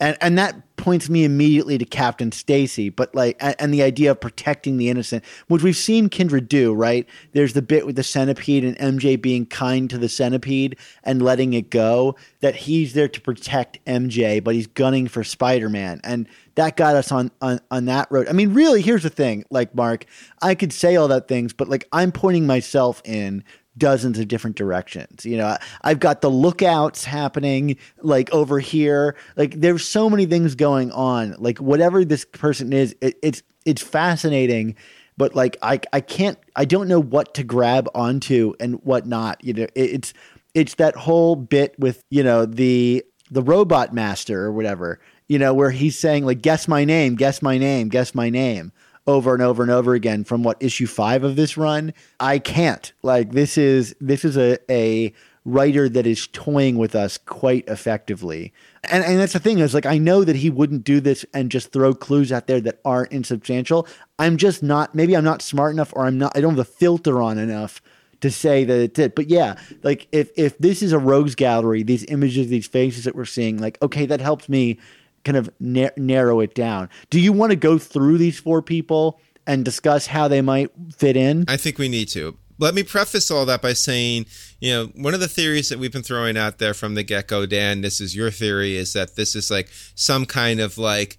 and 0.01 0.17
and 0.21 0.37
that 0.39 0.77
points 0.77 1.09
me 1.09 1.25
immediately 1.25 1.79
to 1.79 1.85
Captain 1.85 2.33
Stacy, 2.33 2.89
but 2.89 3.15
like, 3.15 3.37
and 3.41 3.73
the 3.73 3.83
idea 3.83 4.11
of 4.11 4.21
protecting 4.21 4.77
the 4.77 4.89
innocent, 4.89 5.25
which 5.47 5.63
we've 5.63 5.77
seen 5.77 6.09
Kindred 6.09 6.49
do, 6.49 6.75
right? 6.75 7.09
There's 7.33 7.53
the 7.53 7.63
bit 7.63 7.87
with 7.87 7.97
the 7.97 8.03
centipede 8.03 8.65
and 8.65 8.77
MJ 8.77 9.21
being 9.21 9.47
kind 9.47 9.89
to 9.91 9.99
the 9.99 10.09
centipede 10.09 10.77
and 11.05 11.23
letting 11.23 11.53
it 11.53 11.71
go, 11.71 12.17
that 12.41 12.57
he's 12.57 12.93
there 12.93 13.09
to 13.09 13.21
protect 13.21 13.83
MJ, 13.87 14.43
but 14.43 14.55
he's 14.55 14.67
gunning 14.67 15.07
for 15.07 15.23
Spider 15.23 15.69
Man. 15.69 16.01
And 16.03 16.29
that 16.57 16.77
got 16.77 16.97
us 16.97 17.13
on, 17.13 17.31
on, 17.41 17.61
on 17.71 17.85
that 17.87 18.09
road. 18.11 18.29
I 18.29 18.33
mean, 18.33 18.53
really, 18.53 18.83
here's 18.83 19.05
the 19.05 19.11
thing, 19.11 19.45
like, 19.51 19.75
Mark, 19.75 20.07
I 20.43 20.55
could 20.55 20.73
say 20.73 20.97
all 20.97 21.09
that 21.09 21.29
things, 21.29 21.53
but 21.53 21.69
like, 21.69 21.89
I'm 21.93 22.13
pointing 22.13 22.47
myself 22.47 23.01
in 23.05 23.45
dozens 23.77 24.19
of 24.19 24.29
different 24.29 24.57
directions. 24.57 25.25
You 25.25 25.37
know, 25.37 25.57
I've 25.83 26.01
got 26.01 26.21
the 26.21 26.31
lookouts 26.31 27.05
happening 27.05 27.77
like 28.03 28.33
over 28.33 28.59
here. 28.59 29.17
Like 29.37 29.61
there's 29.61 29.87
so 29.87 30.09
many 30.09 30.27
things 30.27 30.55
going 30.55 30.93
on. 30.93 31.35
Like 31.39 31.59
whatever 31.59 32.05
this 32.05 32.25
person 32.25 32.73
is, 32.73 32.95
it, 33.01 33.17
it's 33.23 33.43
it's 33.65 33.83
fascinating. 33.83 34.77
But 35.17 35.35
like 35.35 35.57
I 35.63 35.81
I 35.93 36.01
can't 36.01 36.39
I 36.57 36.65
don't 36.65 36.89
know 36.89 37.01
what 37.01 37.35
to 37.35 37.45
grab 37.45 37.89
onto 37.95 38.55
and 38.61 38.77
what 38.85 39.07
not. 39.07 39.43
You 39.45 39.55
know, 39.55 39.63
it, 39.63 39.71
it's 39.75 40.15
it's 40.55 40.75
that 40.75 40.97
whole 40.97 41.37
bit 41.37 41.79
with 41.79 42.05
you 42.11 42.23
know 42.23 42.47
the 42.47 43.05
the 43.31 43.43
robot 43.43 43.93
master 43.93 44.45
or 44.45 44.53
whatever. 44.53 45.01
You 45.27 45.39
know, 45.39 45.55
where 45.55 45.71
he's 45.71 45.99
saying 45.99 46.27
like 46.27 46.43
guess 46.43 46.69
my 46.69 46.85
name, 46.85 47.17
guess 47.17 47.43
my 47.43 47.59
name, 47.59 47.89
guess 47.89 48.15
my 48.15 48.31
name 48.31 48.73
over 49.07 49.35
and 49.35 49.43
over 49.43 49.63
and 49.63 49.71
over 49.71 49.95
again 49.95 50.25
from 50.25 50.43
what 50.43 50.63
issue 50.63 50.87
five 50.87 51.25
of 51.25 51.37
this 51.37 51.57
run. 51.57 51.93
I 52.21 52.39
can't. 52.39 52.93
Like 53.03 53.33
this 53.33 53.59
is 53.59 53.95
this 54.01 54.25
is 54.25 54.37
a 54.37 54.59
a 54.71 55.13
writer 55.45 55.91
that 55.91 56.07
is 56.07 56.27
toying 56.29 56.79
with 56.79 56.95
us 56.95 57.19
quite 57.19 57.69
effectively. 57.69 58.53
And 58.85 59.05
and 59.05 59.19
that's 59.19 59.35
the 59.35 59.39
thing 59.39 59.59
is 59.59 59.75
like 59.75 59.87
I 59.87 59.99
know 59.99 60.25
that 60.25 60.37
he 60.37 60.51
wouldn't 60.51 60.85
do 60.85 61.01
this 61.01 61.25
and 61.35 61.51
just 61.51 61.73
throw 61.73 61.95
clues 61.95 62.33
out 62.33 62.47
there 62.47 62.61
that 62.63 62.81
aren't 62.85 63.13
insubstantial. 63.13 63.87
I'm 64.19 64.37
just 64.37 64.63
not 64.63 64.95
maybe 64.95 65.17
I'm 65.17 65.25
not 65.25 65.43
smart 65.43 65.73
enough 65.73 65.93
or 65.95 66.07
I'm 66.07 66.19
not 66.19 66.37
I 66.37 66.41
don't 66.41 66.57
have 66.57 66.67
a 66.67 66.71
filter 66.71 67.21
on 67.21 67.39
enough 67.39 67.83
to 68.21 68.31
say 68.31 68.65
that 68.65 68.81
it's 68.81 68.99
it. 68.99 69.15
But 69.15 69.29
yeah, 69.29 69.57
like 69.83 70.09
if 70.13 70.31
if 70.37 70.57
this 70.59 70.83
is 70.83 70.93
a 70.93 70.99
rogues 70.99 71.35
gallery, 71.35 71.83
these 71.83 72.05
images, 72.07 72.49
these 72.49 72.67
faces 72.67 73.05
that 73.05 73.15
we're 73.15 73.27
seeing, 73.27 73.59
like 73.59 73.81
okay, 73.83 74.07
that 74.07 74.21
helps 74.21 74.49
me 74.49 74.79
kind 75.25 75.37
of 75.37 75.51
na- 75.59 75.91
narrow 75.97 76.41
it 76.41 76.55
down. 76.55 76.89
Do 77.11 77.21
you 77.21 77.33
want 77.33 77.51
to 77.51 77.57
go 77.57 77.79
through 77.79 78.19
these 78.19 78.39
four 78.39 78.63
people 78.63 79.21
and 79.47 79.65
discuss 79.65 80.07
how 80.07 80.29
they 80.29 80.41
might 80.41 80.71
fit 80.97 81.17
in? 81.17 81.45
I 81.49 81.57
think 81.57 81.79
we 81.79 81.89
need 81.89 82.09
to. 82.11 82.37
Let 82.59 82.75
me 82.75 82.85
preface 82.85 83.31
all 83.31 83.47
that 83.47 83.63
by 83.63 83.73
saying, 83.73 84.27
you 84.61 84.73
know, 84.73 84.87
one 84.95 85.13
of 85.13 85.21
the 85.21 85.29
theories 85.29 85.69
that 85.71 85.79
we've 85.79 85.93
been 85.93 86.05
throwing 86.05 86.37
out 86.37 86.59
there 86.59 86.73
from 86.73 86.95
the 86.95 87.03
get 87.03 87.27
go, 87.27 87.47
Dan, 87.47 87.81
this 87.81 88.01
is 88.01 88.15
your 88.15 88.31
theory, 88.31 88.77
is 88.77 88.93
that 88.93 89.17
this 89.17 89.35
is 89.35 89.51
like 89.51 89.69
some 89.97 90.25
kind 90.25 90.61
of 90.61 90.79
like 90.79 91.19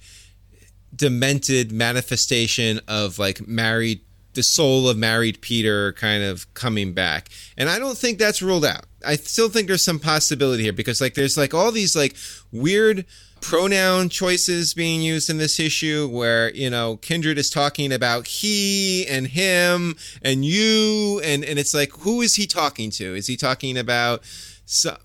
demented 0.95 1.74
manifestation 1.74 2.80
of 2.88 3.20
like 3.20 3.45
married, 3.45 3.99
the 4.34 4.43
soul 4.43 4.88
of 4.88 4.97
married 4.97 5.41
Peter 5.41 5.91
kind 5.93 6.24
of 6.24 6.51
coming 6.53 6.93
back. 6.93 7.28
And 7.58 7.70
I 7.70 7.80
don't 7.80 7.97
think 7.97 8.18
that's 8.18 8.41
ruled 8.41 8.66
out. 8.66 8.86
I 9.06 9.18
still 9.18 9.49
think 9.49 9.68
there's 9.68 9.84
some 9.84 9.99
possibility 9.99 10.64
here 10.64 10.74
because 10.74 11.01
like 11.01 11.16
there's 11.16 11.38
like 11.38 11.53
all 11.53 11.72
these 11.72 11.97
like 11.97 12.16
weird 12.53 13.06
pronoun 13.41 14.09
choices 14.09 14.73
being 14.73 15.01
used 15.01 15.29
in 15.29 15.38
this 15.38 15.59
issue 15.59 16.07
where 16.07 16.53
you 16.55 16.69
know 16.69 16.97
kindred 16.97 17.38
is 17.38 17.49
talking 17.49 17.93
about 17.93 18.27
he 18.27 19.05
and 19.07 19.27
him 19.27 19.95
and 20.21 20.43
you 20.43 21.21
and 21.23 21.43
and 21.43 21.59
it's 21.59 21.73
like 21.73 21.91
who 21.99 22.21
is 22.21 22.36
he 22.36 22.47
talking 22.47 22.89
to? 22.91 23.15
Is 23.15 23.27
he 23.27 23.38
talking 23.38 23.77
about 23.77 24.23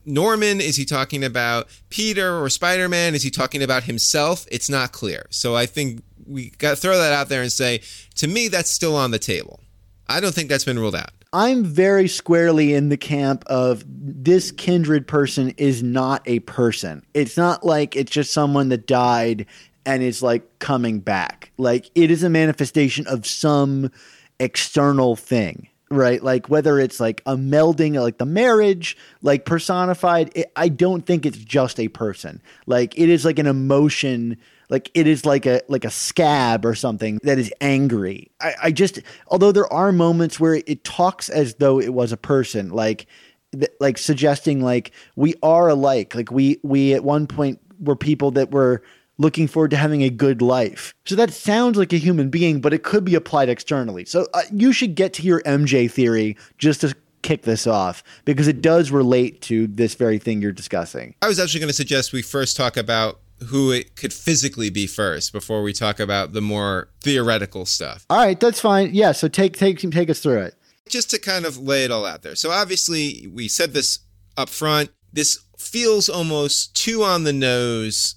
norman? 0.07 0.61
Is 0.61 0.77
he 0.77 0.85
talking 0.85 1.23
about 1.23 1.69
peter 1.91 2.41
or 2.41 2.49
spider-man? 2.49 3.15
Is 3.15 3.23
he 3.23 3.31
talking 3.31 3.63
about 3.63 3.85
himself? 3.85 4.47
It's 4.51 4.71
not 4.71 4.93
clear. 4.93 5.27
So 5.31 5.55
i 5.55 5.67
think 5.67 6.03
we 6.27 6.51
got 6.51 6.71
to 6.71 6.77
throw 6.77 6.97
that 6.97 7.13
out 7.13 7.29
there 7.29 7.43
and 7.43 7.53
say 7.53 7.81
to 8.15 8.29
me 8.29 8.49
that's 8.49 8.71
still 8.71 8.97
on 8.97 9.11
the 9.11 9.19
table. 9.19 9.61
I 10.09 10.21
don't 10.21 10.35
think 10.35 10.49
that's 10.49 10.65
been 10.65 10.79
ruled 10.79 10.97
out 10.97 11.13
I'm 11.33 11.65
very 11.65 12.09
squarely 12.09 12.75
in 12.75 12.89
the 12.89 12.97
camp 12.97 13.45
of 13.47 13.85
this 13.87 14.51
kindred 14.51 15.07
person 15.07 15.51
is 15.59 15.83
not 15.83 16.23
a 16.27 16.41
person. 16.41 17.07
It's 17.15 17.37
not 17.37 17.65
like 17.65 17.95
it's 17.95 18.11
just 18.11 18.33
someone 18.33 18.69
that 18.71 18.87
died 18.87 19.47
and 19.87 20.03
is 20.03 20.23
like 20.23 20.59
coming 20.59 20.99
back. 20.99 21.53
Like 21.57 21.89
it 21.95 22.11
is 22.11 22.25
a 22.25 22.29
manifestation 22.31 23.07
of 23.07 23.27
some 23.27 23.93
external 24.41 25.15
thing. 25.15 25.69
right? 25.91 26.23
Like 26.23 26.49
whether 26.49 26.79
it's 26.79 27.01
like 27.01 27.23
a 27.27 27.37
melding, 27.37 28.01
like 28.01 28.19
the 28.19 28.27
marriage, 28.27 28.97
like 29.23 29.45
personified. 29.45 30.31
It, 30.35 30.53
I 30.57 30.69
don't 30.69 31.05
think 31.05 31.27
it's 31.27 31.39
just 31.39 31.81
a 31.81 31.89
person. 31.89 32.41
Like 32.67 32.97
it 32.99 33.09
is 33.09 33.25
like 33.25 33.39
an 33.39 33.47
emotion. 33.47 34.37
Like 34.71 34.91
it 34.95 35.07
is 35.07 35.27
like 35.27 35.45
a 35.47 35.61
like 35.69 35.85
a 35.85 35.91
scab 35.91 36.65
or 36.65 36.75
something 36.75 37.21
that 37.25 37.39
is 37.39 37.53
angry. 37.61 38.31
I, 38.41 38.55
I 38.63 38.71
just 38.73 39.01
although 39.27 39.53
there 39.53 39.71
are 39.73 39.93
moments 39.93 40.41
where 40.41 40.55
it 40.67 40.85
talks 40.85 41.29
as 41.29 41.57
though 41.57 41.81
it 41.81 41.93
was 41.93 42.13
a 42.13 42.17
person, 42.17 42.71
like 42.71 43.07
th- 43.53 43.73
like 43.81 43.99
suggesting 43.99 44.63
like 44.63 44.93
we 45.17 45.35
are 45.43 45.69
alike. 45.69 46.15
Like 46.15 46.31
we 46.31 46.61
we 46.63 46.95
at 46.95 47.05
one 47.05 47.27
point 47.27 47.61
were 47.81 47.97
people 47.97 48.31
that 48.33 48.53
were 48.53 48.83
looking 49.19 49.47
forward 49.47 49.71
to 49.73 49.77
having 49.77 50.03
a 50.03 50.09
good 50.09 50.41
life. 50.41 50.95
So 51.05 51.15
that 51.17 51.33
sounds 51.33 51.77
like 51.77 51.93
a 51.93 51.99
human 51.99 52.31
being, 52.31 52.61
but 52.61 52.73
it 52.73 52.85
could 52.85 53.05
be 53.05 53.15
applied 53.15 53.51
externally. 53.51 54.07
So 54.07 54.27
uh, 54.33 54.43
you 54.51 54.73
should 54.73 54.95
get 54.95 55.13
to 55.15 55.23
your 55.23 55.43
MJ 55.43 55.91
theory 55.91 56.39
just 56.57 56.81
to 56.81 56.97
kick 57.23 57.43
this 57.43 57.67
off 57.67 58.03
because 58.25 58.49
it 58.49 58.63
does 58.63 58.91
relate 58.91 59.43
to 59.43 59.67
this 59.67 59.95
very 59.95 60.19
thing 60.19 60.41
you're 60.41 60.53
discussing. 60.53 61.15
I 61.21 61.29
was 61.29 61.39
actually 61.39 61.61
going 61.61 61.69
to 61.69 61.75
suggest 61.75 62.15
we 62.15 62.23
first 62.23 62.57
talk 62.57 62.79
about 62.79 63.21
who 63.49 63.73
it 63.73 63.97
could 63.97 64.13
physically 64.13 64.71
be 64.71 64.87
first 64.87 65.33
before 65.33 65.63
we 65.63 65.73
talk 65.73 65.99
about 65.99 66.33
the 66.33 66.41
more 66.41 66.89
theoretical 67.01 67.65
stuff. 67.67 68.05
All 68.11 68.19
right, 68.19 68.39
that's 68.39 68.61
fine. 68.61 68.91
Yeah, 68.93 69.13
so 69.13 69.29
take 69.29 69.57
take 69.57 69.79
take 69.79 70.11
us 70.11 70.21
through 70.21 70.43
it. 70.43 70.55
Just 70.89 71.11
to 71.11 71.19
kind 71.19 71.45
of 71.45 71.57
lay 71.57 71.85
it 71.85 71.91
all 71.91 72.05
out 72.05 72.23
there. 72.23 72.35
So 72.35 72.51
obviously, 72.51 73.29
we 73.33 73.49
said 73.49 73.73
this 73.73 74.01
up 74.37 74.49
front. 74.49 74.91
This 75.13 75.39
feels 75.57 76.09
almost 76.09 76.75
too 76.75 77.03
on 77.03 77.25
the 77.25 77.33
nose 77.33 78.17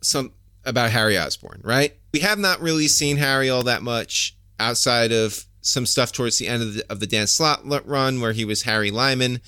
some 0.00 0.32
about 0.64 0.90
Harry 0.90 1.18
Osborn, 1.18 1.60
right? 1.64 1.94
We 2.12 2.20
have 2.20 2.38
not 2.38 2.60
really 2.60 2.88
seen 2.88 3.16
Harry 3.16 3.50
all 3.50 3.62
that 3.64 3.82
much 3.82 4.36
outside 4.58 5.12
of 5.12 5.44
some 5.60 5.86
stuff 5.86 6.12
towards 6.12 6.38
the 6.38 6.46
end 6.46 6.62
of 6.62 6.74
the, 6.74 6.84
of 6.90 7.00
the 7.00 7.06
Dan 7.06 7.26
Slott 7.26 7.62
run 7.86 8.20
where 8.20 8.32
he 8.32 8.44
was 8.44 8.62
Harry 8.62 8.90
Lyman. 8.90 9.40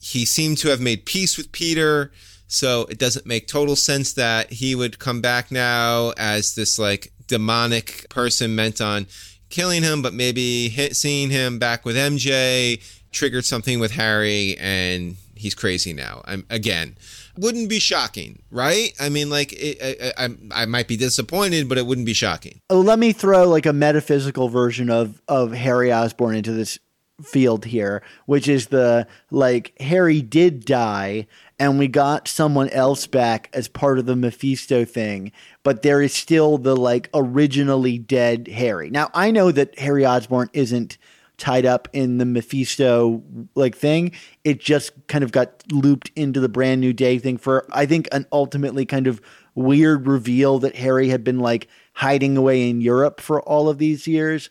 He 0.00 0.24
seemed 0.24 0.58
to 0.58 0.68
have 0.68 0.80
made 0.80 1.04
peace 1.04 1.36
with 1.36 1.52
Peter, 1.52 2.12
so 2.50 2.82
it 2.90 2.98
doesn't 2.98 3.26
make 3.26 3.46
total 3.46 3.76
sense 3.76 4.12
that 4.14 4.52
he 4.52 4.74
would 4.74 4.98
come 4.98 5.20
back 5.20 5.50
now 5.50 6.12
as 6.16 6.54
this 6.54 6.78
like 6.78 7.12
demonic 7.26 8.06
person 8.10 8.54
meant 8.54 8.80
on 8.80 9.06
killing 9.48 9.82
him, 9.82 10.02
but 10.02 10.12
maybe 10.12 10.68
hit, 10.68 10.96
seeing 10.96 11.30
him 11.30 11.58
back 11.58 11.84
with 11.84 11.96
MJ 11.96 12.82
triggered 13.12 13.44
something 13.44 13.80
with 13.80 13.92
Harry 13.92 14.56
and 14.58 15.16
he's 15.34 15.54
crazy 15.54 15.92
now. 15.92 16.22
I'm 16.26 16.44
again 16.50 16.96
wouldn't 17.38 17.68
be 17.68 17.78
shocking, 17.78 18.42
right? 18.50 18.92
I 19.00 19.08
mean, 19.08 19.30
like, 19.30 19.52
it, 19.54 19.78
I, 20.18 20.24
I, 20.26 20.62
I 20.62 20.66
might 20.66 20.88
be 20.88 20.96
disappointed, 20.96 21.68
but 21.68 21.78
it 21.78 21.86
wouldn't 21.86 22.06
be 22.06 22.12
shocking. 22.12 22.60
Oh, 22.68 22.80
let 22.80 22.98
me 22.98 23.12
throw 23.12 23.48
like 23.48 23.66
a 23.66 23.72
metaphysical 23.72 24.48
version 24.48 24.90
of 24.90 25.22
of 25.28 25.52
Harry 25.52 25.92
Osborn 25.92 26.36
into 26.36 26.52
this 26.52 26.78
field 27.22 27.64
here, 27.64 28.02
which 28.26 28.48
is 28.48 28.68
the 28.68 29.06
like 29.30 29.72
Harry 29.80 30.22
did 30.22 30.64
die 30.64 31.26
and 31.60 31.78
we 31.78 31.86
got 31.86 32.26
someone 32.26 32.70
else 32.70 33.06
back 33.06 33.50
as 33.52 33.68
part 33.68 33.98
of 33.98 34.06
the 34.06 34.16
Mephisto 34.16 34.86
thing, 34.86 35.30
but 35.62 35.82
there 35.82 36.00
is 36.00 36.14
still 36.14 36.56
the 36.56 36.74
like 36.74 37.10
originally 37.12 37.98
dead 37.98 38.48
Harry. 38.48 38.88
Now, 38.88 39.10
I 39.12 39.30
know 39.30 39.52
that 39.52 39.78
Harry 39.78 40.06
Osborn 40.06 40.48
isn't 40.54 40.96
tied 41.36 41.66
up 41.66 41.86
in 41.92 42.16
the 42.16 42.24
Mephisto 42.24 43.22
like 43.54 43.76
thing. 43.76 44.12
It 44.42 44.58
just 44.58 44.92
kind 45.06 45.22
of 45.22 45.32
got 45.32 45.62
looped 45.70 46.10
into 46.16 46.40
the 46.40 46.48
brand 46.48 46.80
new 46.80 46.94
day 46.94 47.18
thing 47.18 47.36
for 47.36 47.66
I 47.72 47.84
think 47.84 48.08
an 48.10 48.26
ultimately 48.32 48.86
kind 48.86 49.06
of 49.06 49.20
weird 49.54 50.06
reveal 50.06 50.58
that 50.60 50.76
Harry 50.76 51.10
had 51.10 51.22
been 51.22 51.40
like 51.40 51.68
hiding 51.92 52.38
away 52.38 52.70
in 52.70 52.80
Europe 52.80 53.20
for 53.20 53.42
all 53.42 53.68
of 53.68 53.76
these 53.76 54.06
years. 54.06 54.48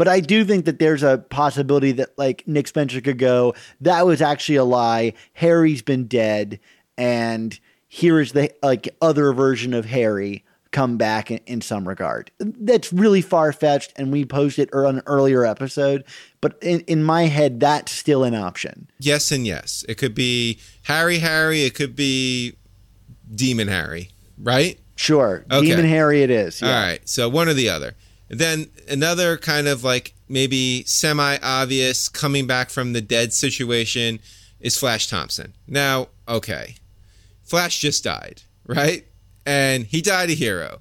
But 0.00 0.08
I 0.08 0.20
do 0.20 0.46
think 0.46 0.64
that 0.64 0.78
there's 0.78 1.02
a 1.02 1.18
possibility 1.18 1.92
that 1.92 2.16
like 2.16 2.42
Nick 2.48 2.68
Spencer 2.68 3.02
could 3.02 3.18
go, 3.18 3.54
that 3.82 4.06
was 4.06 4.22
actually 4.22 4.56
a 4.56 4.64
lie. 4.64 5.12
Harry's 5.34 5.82
been 5.82 6.06
dead 6.06 6.58
and 6.96 7.60
here 7.86 8.18
is 8.18 8.32
the 8.32 8.50
like 8.62 8.88
other 9.02 9.34
version 9.34 9.74
of 9.74 9.84
Harry 9.84 10.42
come 10.70 10.96
back 10.96 11.30
in, 11.30 11.40
in 11.44 11.60
some 11.60 11.86
regard. 11.86 12.30
That's 12.38 12.94
really 12.94 13.20
far 13.20 13.52
fetched, 13.52 13.92
and 13.96 14.10
we 14.10 14.24
posted 14.24 14.68
it 14.68 14.74
on 14.74 14.96
an 14.96 15.02
earlier 15.04 15.44
episode. 15.44 16.04
But 16.40 16.56
in, 16.62 16.80
in 16.86 17.04
my 17.04 17.24
head, 17.24 17.60
that's 17.60 17.92
still 17.92 18.24
an 18.24 18.34
option. 18.34 18.88
Yes, 19.00 19.30
and 19.30 19.46
yes. 19.46 19.84
It 19.86 19.96
could 19.96 20.14
be 20.14 20.60
Harry 20.84 21.18
Harry. 21.18 21.64
It 21.64 21.74
could 21.74 21.94
be 21.94 22.56
Demon 23.34 23.68
Harry, 23.68 24.08
right? 24.38 24.80
Sure. 24.96 25.44
Okay. 25.50 25.66
Demon 25.66 25.84
Harry 25.84 26.22
it 26.22 26.30
is. 26.30 26.62
Yeah. 26.62 26.68
All 26.68 26.86
right. 26.86 27.06
So 27.06 27.28
one 27.28 27.50
or 27.50 27.54
the 27.54 27.68
other. 27.68 27.96
Then 28.30 28.70
another 28.88 29.36
kind 29.36 29.66
of 29.66 29.82
like 29.82 30.14
maybe 30.28 30.84
semi 30.84 31.36
obvious 31.42 32.08
coming 32.08 32.46
back 32.46 32.70
from 32.70 32.92
the 32.92 33.00
dead 33.00 33.32
situation 33.32 34.20
is 34.60 34.78
Flash 34.78 35.08
Thompson. 35.08 35.54
Now, 35.66 36.08
okay. 36.28 36.76
Flash 37.42 37.80
just 37.80 38.04
died, 38.04 38.42
right? 38.66 39.04
And 39.44 39.84
he 39.84 40.00
died 40.00 40.30
a 40.30 40.34
hero. 40.34 40.78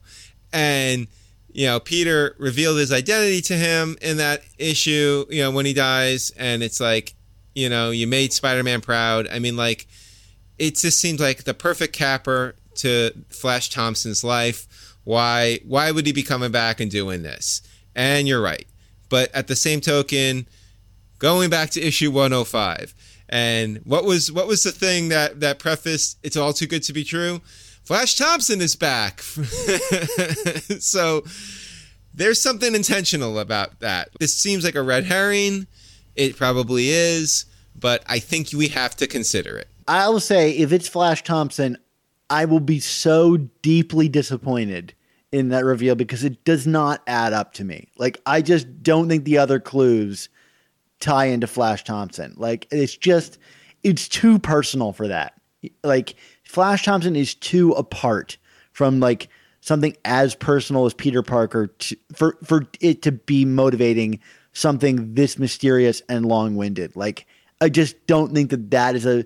And, 0.53 1.07
you 1.51 1.65
know, 1.65 1.79
Peter 1.79 2.35
revealed 2.37 2.77
his 2.77 2.91
identity 2.91 3.41
to 3.41 3.55
him 3.55 3.97
in 4.01 4.17
that 4.17 4.43
issue, 4.59 5.25
you 5.29 5.41
know, 5.41 5.49
when 5.49 5.65
he 5.65 5.73
dies. 5.73 6.31
And 6.37 6.61
it's 6.61 6.79
like, 6.79 7.15
you 7.55 7.69
know, 7.69 7.89
you 7.89 8.05
made 8.05 8.31
Spider 8.31 8.61
Man 8.61 8.81
proud. 8.81 9.27
I 9.27 9.39
mean, 9.39 9.57
like, 9.57 9.87
it 10.59 10.75
just 10.75 10.99
seems 10.99 11.19
like 11.19 11.45
the 11.45 11.55
perfect 11.55 11.93
capper 11.93 12.55
to 12.75 13.11
Flash 13.29 13.69
Thompson's 13.69 14.23
life. 14.23 14.88
Why 15.03 15.59
why 15.65 15.91
would 15.91 16.05
he 16.05 16.11
be 16.11 16.23
coming 16.23 16.51
back 16.51 16.79
and 16.79 16.91
doing 16.91 17.23
this? 17.23 17.61
And 17.95 18.27
you're 18.27 18.41
right. 18.41 18.67
But 19.09 19.33
at 19.33 19.47
the 19.47 19.55
same 19.55 19.81
token, 19.81 20.47
going 21.17 21.49
back 21.49 21.71
to 21.71 21.81
issue 21.81 22.11
105, 22.11 22.93
and 23.29 23.79
what 23.85 24.05
was 24.05 24.31
what 24.31 24.47
was 24.47 24.63
the 24.63 24.71
thing 24.71 25.09
that 25.09 25.39
that 25.39 25.59
prefaced 25.59 26.17
it's 26.23 26.37
all 26.37 26.53
too 26.53 26.67
good 26.67 26.83
to 26.83 26.93
be 26.93 27.03
true? 27.03 27.41
Flash 27.83 28.15
Thompson 28.15 28.61
is 28.61 28.75
back. 28.75 29.21
so 30.79 31.23
there's 32.13 32.41
something 32.41 32.75
intentional 32.75 33.39
about 33.39 33.79
that. 33.79 34.09
This 34.19 34.35
seems 34.35 34.63
like 34.63 34.75
a 34.75 34.83
red 34.83 35.05
herring. 35.05 35.65
It 36.15 36.35
probably 36.37 36.89
is, 36.89 37.45
but 37.75 38.03
I 38.07 38.19
think 38.19 38.49
we 38.53 38.67
have 38.67 38.95
to 38.97 39.07
consider 39.07 39.57
it. 39.57 39.69
I 39.87 40.07
will 40.09 40.19
say, 40.19 40.51
if 40.51 40.71
it's 40.71 40.87
Flash 40.87 41.23
Thompson, 41.23 41.77
I 42.29 42.45
will 42.45 42.59
be 42.59 42.79
so 42.79 43.37
deeply 43.37 44.09
disappointed 44.09 44.93
in 45.31 45.49
that 45.49 45.65
reveal 45.65 45.95
because 45.95 46.23
it 46.23 46.43
does 46.43 46.65
not 46.65 47.01
add 47.07 47.33
up 47.33 47.53
to 47.53 47.63
me. 47.63 47.87
Like, 47.97 48.21
I 48.25 48.41
just 48.41 48.83
don't 48.83 49.07
think 49.09 49.25
the 49.25 49.37
other 49.37 49.59
clues 49.59 50.29
tie 50.99 51.25
into 51.25 51.47
Flash 51.47 51.83
Thompson. 51.83 52.33
Like, 52.37 52.67
it's 52.71 52.95
just, 52.95 53.37
it's 53.83 54.07
too 54.07 54.39
personal 54.39 54.93
for 54.93 55.07
that. 55.07 55.33
Like, 55.83 56.15
Flash 56.43 56.83
Thompson 56.83 57.15
is 57.15 57.35
too 57.35 57.73
apart 57.73 58.37
from 58.71 58.99
like 58.99 59.29
something 59.61 59.95
as 60.05 60.33
personal 60.33 60.85
as 60.85 60.95
Peter 60.95 61.21
Parker 61.21 61.67
to, 61.67 61.97
for 62.15 62.37
for 62.43 62.65
it 62.79 63.01
to 63.03 63.11
be 63.11 63.45
motivating 63.45 64.19
something 64.53 65.13
this 65.13 65.37
mysterious 65.37 66.01
and 66.09 66.25
long-winded. 66.25 66.95
Like 66.95 67.27
I 67.61 67.69
just 67.69 68.07
don't 68.07 68.33
think 68.33 68.49
that 68.49 68.71
that 68.71 68.95
is 68.95 69.05
a 69.05 69.25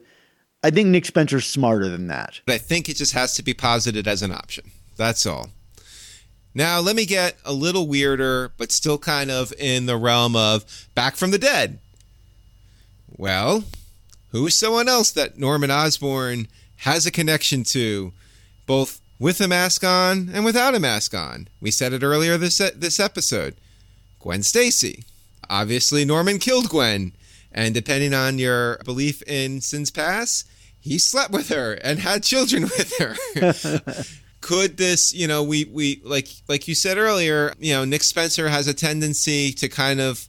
I 0.63 0.69
think 0.69 0.87
Nick 0.87 1.05
Spencer's 1.05 1.45
smarter 1.45 1.89
than 1.89 2.07
that. 2.07 2.39
But 2.45 2.55
I 2.55 2.57
think 2.57 2.87
it 2.87 2.95
just 2.95 3.13
has 3.13 3.35
to 3.35 3.43
be 3.43 3.53
posited 3.53 4.07
as 4.07 4.21
an 4.21 4.31
option. 4.31 4.71
That's 4.95 5.25
all. 5.25 5.49
Now, 6.55 6.79
let 6.79 6.95
me 6.95 7.05
get 7.05 7.37
a 7.43 7.51
little 7.51 7.87
weirder, 7.87 8.51
but 8.57 8.71
still 8.71 8.97
kind 8.97 9.29
of 9.31 9.51
in 9.57 9.87
the 9.87 9.97
realm 9.97 10.35
of 10.35 10.87
back 10.95 11.15
from 11.15 11.31
the 11.31 11.39
dead. 11.39 11.79
Well, 13.09 13.65
who 14.29 14.47
is 14.47 14.55
someone 14.55 14.87
else 14.87 15.11
that 15.11 15.37
Norman 15.37 15.71
Osborn 15.71 16.47
has 16.77 17.05
a 17.05 17.11
connection 17.11 17.63
to, 17.63 18.13
both 18.65 19.01
with 19.19 19.39
a 19.39 19.47
mask 19.47 19.83
on 19.83 20.29
and 20.33 20.43
without 20.43 20.75
a 20.75 20.79
mask 20.79 21.13
on. 21.13 21.47
We 21.61 21.71
said 21.71 21.93
it 21.93 22.03
earlier 22.03 22.37
this 22.37 22.57
this 22.57 22.99
episode. 22.99 23.55
Gwen 24.19 24.43
Stacy. 24.43 25.05
Obviously, 25.49 26.03
Norman 26.03 26.39
killed 26.39 26.69
Gwen, 26.69 27.13
and 27.51 27.73
depending 27.73 28.13
on 28.13 28.39
your 28.39 28.79
belief 28.83 29.21
in 29.23 29.61
sins 29.61 29.91
past, 29.91 30.45
he 30.83 30.99
slept 30.99 31.31
with 31.31 31.47
her 31.47 31.73
and 31.73 31.99
had 31.99 32.23
children 32.23 32.63
with 32.63 32.93
her. 32.97 34.03
Could 34.41 34.75
this, 34.75 35.13
you 35.13 35.27
know, 35.27 35.41
we 35.41 35.63
we 35.63 36.01
like 36.03 36.27
like 36.49 36.67
you 36.67 36.75
said 36.75 36.97
earlier, 36.97 37.53
you 37.57 37.73
know, 37.73 37.85
Nick 37.85 38.03
Spencer 38.03 38.49
has 38.49 38.67
a 38.67 38.73
tendency 38.73 39.53
to 39.53 39.69
kind 39.69 40.01
of 40.01 40.27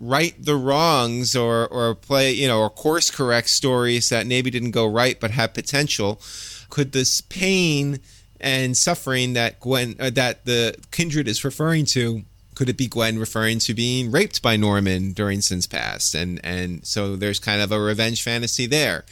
right 0.00 0.34
the 0.44 0.56
wrongs 0.56 1.36
or 1.36 1.68
or 1.68 1.94
play 1.94 2.32
you 2.32 2.48
know 2.48 2.58
or 2.58 2.68
course 2.68 3.08
correct 3.08 3.48
stories 3.48 4.08
that 4.08 4.26
maybe 4.26 4.50
didn't 4.50 4.72
go 4.72 4.84
right 4.84 5.20
but 5.20 5.30
have 5.30 5.54
potential. 5.54 6.20
Could 6.68 6.90
this 6.90 7.20
pain 7.20 8.00
and 8.40 8.76
suffering 8.76 9.34
that 9.34 9.60
Gwen 9.60 9.94
uh, 10.00 10.10
that 10.10 10.44
the 10.44 10.74
kindred 10.90 11.28
is 11.28 11.44
referring 11.44 11.84
to 11.86 12.22
could 12.56 12.68
it 12.68 12.76
be 12.76 12.88
Gwen 12.88 13.18
referring 13.18 13.60
to 13.60 13.74
being 13.74 14.10
raped 14.10 14.42
by 14.42 14.56
Norman 14.56 15.12
during 15.12 15.40
sins 15.40 15.68
past? 15.68 16.16
And 16.16 16.40
and 16.42 16.84
so 16.84 17.14
there's 17.14 17.38
kind 17.38 17.62
of 17.62 17.70
a 17.70 17.80
revenge 17.80 18.24
fantasy 18.24 18.66
there 18.66 19.04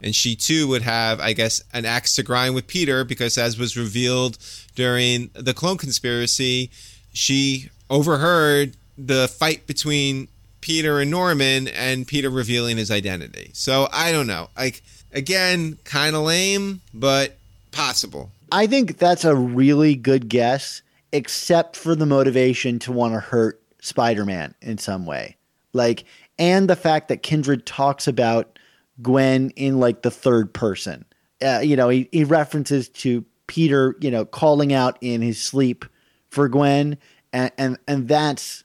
and 0.00 0.14
she 0.14 0.36
too 0.36 0.68
would 0.68 0.82
have 0.82 1.20
I 1.20 1.32
guess 1.32 1.62
an 1.72 1.84
axe 1.84 2.14
to 2.16 2.22
grind 2.22 2.54
with 2.54 2.66
Peter 2.66 3.04
because 3.04 3.36
as 3.38 3.58
was 3.58 3.76
revealed 3.76 4.38
during 4.74 5.30
the 5.34 5.54
clone 5.54 5.78
conspiracy 5.78 6.70
she 7.12 7.70
overheard 7.90 8.76
the 8.96 9.28
fight 9.28 9.66
between 9.66 10.28
Peter 10.60 11.00
and 11.00 11.10
Norman 11.10 11.68
and 11.68 12.06
Peter 12.06 12.30
revealing 12.30 12.76
his 12.76 12.90
identity. 12.90 13.50
So 13.54 13.88
I 13.92 14.12
don't 14.12 14.26
know. 14.26 14.50
Like 14.56 14.82
again, 15.12 15.78
kind 15.84 16.16
of 16.16 16.22
lame, 16.22 16.80
but 16.92 17.36
possible. 17.70 18.30
I 18.50 18.66
think 18.66 18.98
that's 18.98 19.24
a 19.24 19.34
really 19.34 19.94
good 19.94 20.28
guess, 20.28 20.82
except 21.12 21.76
for 21.76 21.94
the 21.94 22.06
motivation 22.06 22.78
to 22.80 22.92
want 22.92 23.14
to 23.14 23.20
hurt 23.20 23.60
Spider 23.80 24.24
Man 24.24 24.54
in 24.60 24.78
some 24.78 25.06
way. 25.06 25.36
Like, 25.72 26.04
and 26.38 26.68
the 26.68 26.76
fact 26.76 27.08
that 27.08 27.22
Kindred 27.22 27.66
talks 27.66 28.08
about 28.08 28.57
Gwen 29.02 29.50
in 29.50 29.78
like 29.78 30.02
the 30.02 30.10
third 30.10 30.52
person. 30.52 31.04
Uh, 31.42 31.60
you 31.62 31.76
know, 31.76 31.88
he, 31.88 32.08
he 32.12 32.24
references 32.24 32.88
to 32.88 33.24
Peter, 33.46 33.96
you 34.00 34.10
know, 34.10 34.24
calling 34.24 34.72
out 34.72 34.98
in 35.00 35.22
his 35.22 35.40
sleep 35.40 35.84
for 36.30 36.48
Gwen, 36.48 36.98
and 37.32 37.50
and, 37.58 37.78
and 37.86 38.08
that's 38.08 38.64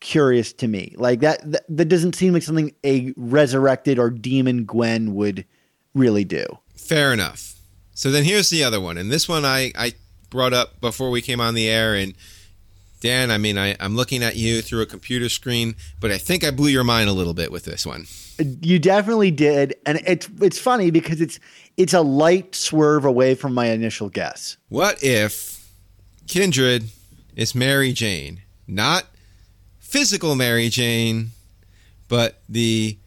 curious 0.00 0.52
to 0.54 0.68
me. 0.68 0.94
Like 0.96 1.20
that, 1.20 1.50
that 1.50 1.64
that 1.68 1.84
doesn't 1.86 2.14
seem 2.14 2.32
like 2.32 2.42
something 2.42 2.74
a 2.84 3.14
resurrected 3.16 3.98
or 3.98 4.10
demon 4.10 4.64
Gwen 4.64 5.14
would 5.14 5.44
really 5.94 6.24
do. 6.24 6.44
Fair 6.76 7.12
enough. 7.12 7.54
So 7.94 8.10
then 8.10 8.24
here's 8.24 8.50
the 8.50 8.64
other 8.64 8.80
one, 8.80 8.98
and 8.98 9.10
this 9.10 9.28
one 9.28 9.44
I 9.44 9.72
I 9.76 9.94
brought 10.30 10.52
up 10.52 10.80
before 10.80 11.10
we 11.10 11.22
came 11.22 11.40
on 11.40 11.54
the 11.54 11.68
air, 11.68 11.94
and 11.94 12.14
Dan, 13.02 13.32
I 13.32 13.38
mean 13.38 13.58
I 13.58 13.74
I'm 13.80 13.96
looking 13.96 14.22
at 14.22 14.36
you 14.36 14.62
through 14.62 14.80
a 14.82 14.86
computer 14.86 15.28
screen, 15.28 15.74
but 15.98 16.12
I 16.12 16.18
think 16.18 16.44
I 16.44 16.52
blew 16.52 16.68
your 16.68 16.84
mind 16.84 17.10
a 17.10 17.12
little 17.12 17.34
bit 17.34 17.50
with 17.50 17.64
this 17.64 17.84
one. 17.84 18.06
You 18.38 18.78
definitely 18.78 19.32
did, 19.32 19.74
and 19.84 20.00
it's 20.06 20.28
it's 20.40 20.58
funny 20.58 20.92
because 20.92 21.20
it's 21.20 21.40
it's 21.76 21.92
a 21.92 22.00
light 22.00 22.54
swerve 22.54 23.04
away 23.04 23.34
from 23.34 23.54
my 23.54 23.66
initial 23.66 24.08
guess. 24.08 24.56
What 24.68 25.02
if 25.02 25.68
Kindred 26.28 26.84
is 27.34 27.56
Mary 27.56 27.92
Jane, 27.92 28.42
not 28.68 29.06
physical 29.80 30.36
Mary 30.36 30.68
Jane, 30.68 31.30
but 32.06 32.40
the 32.48 32.98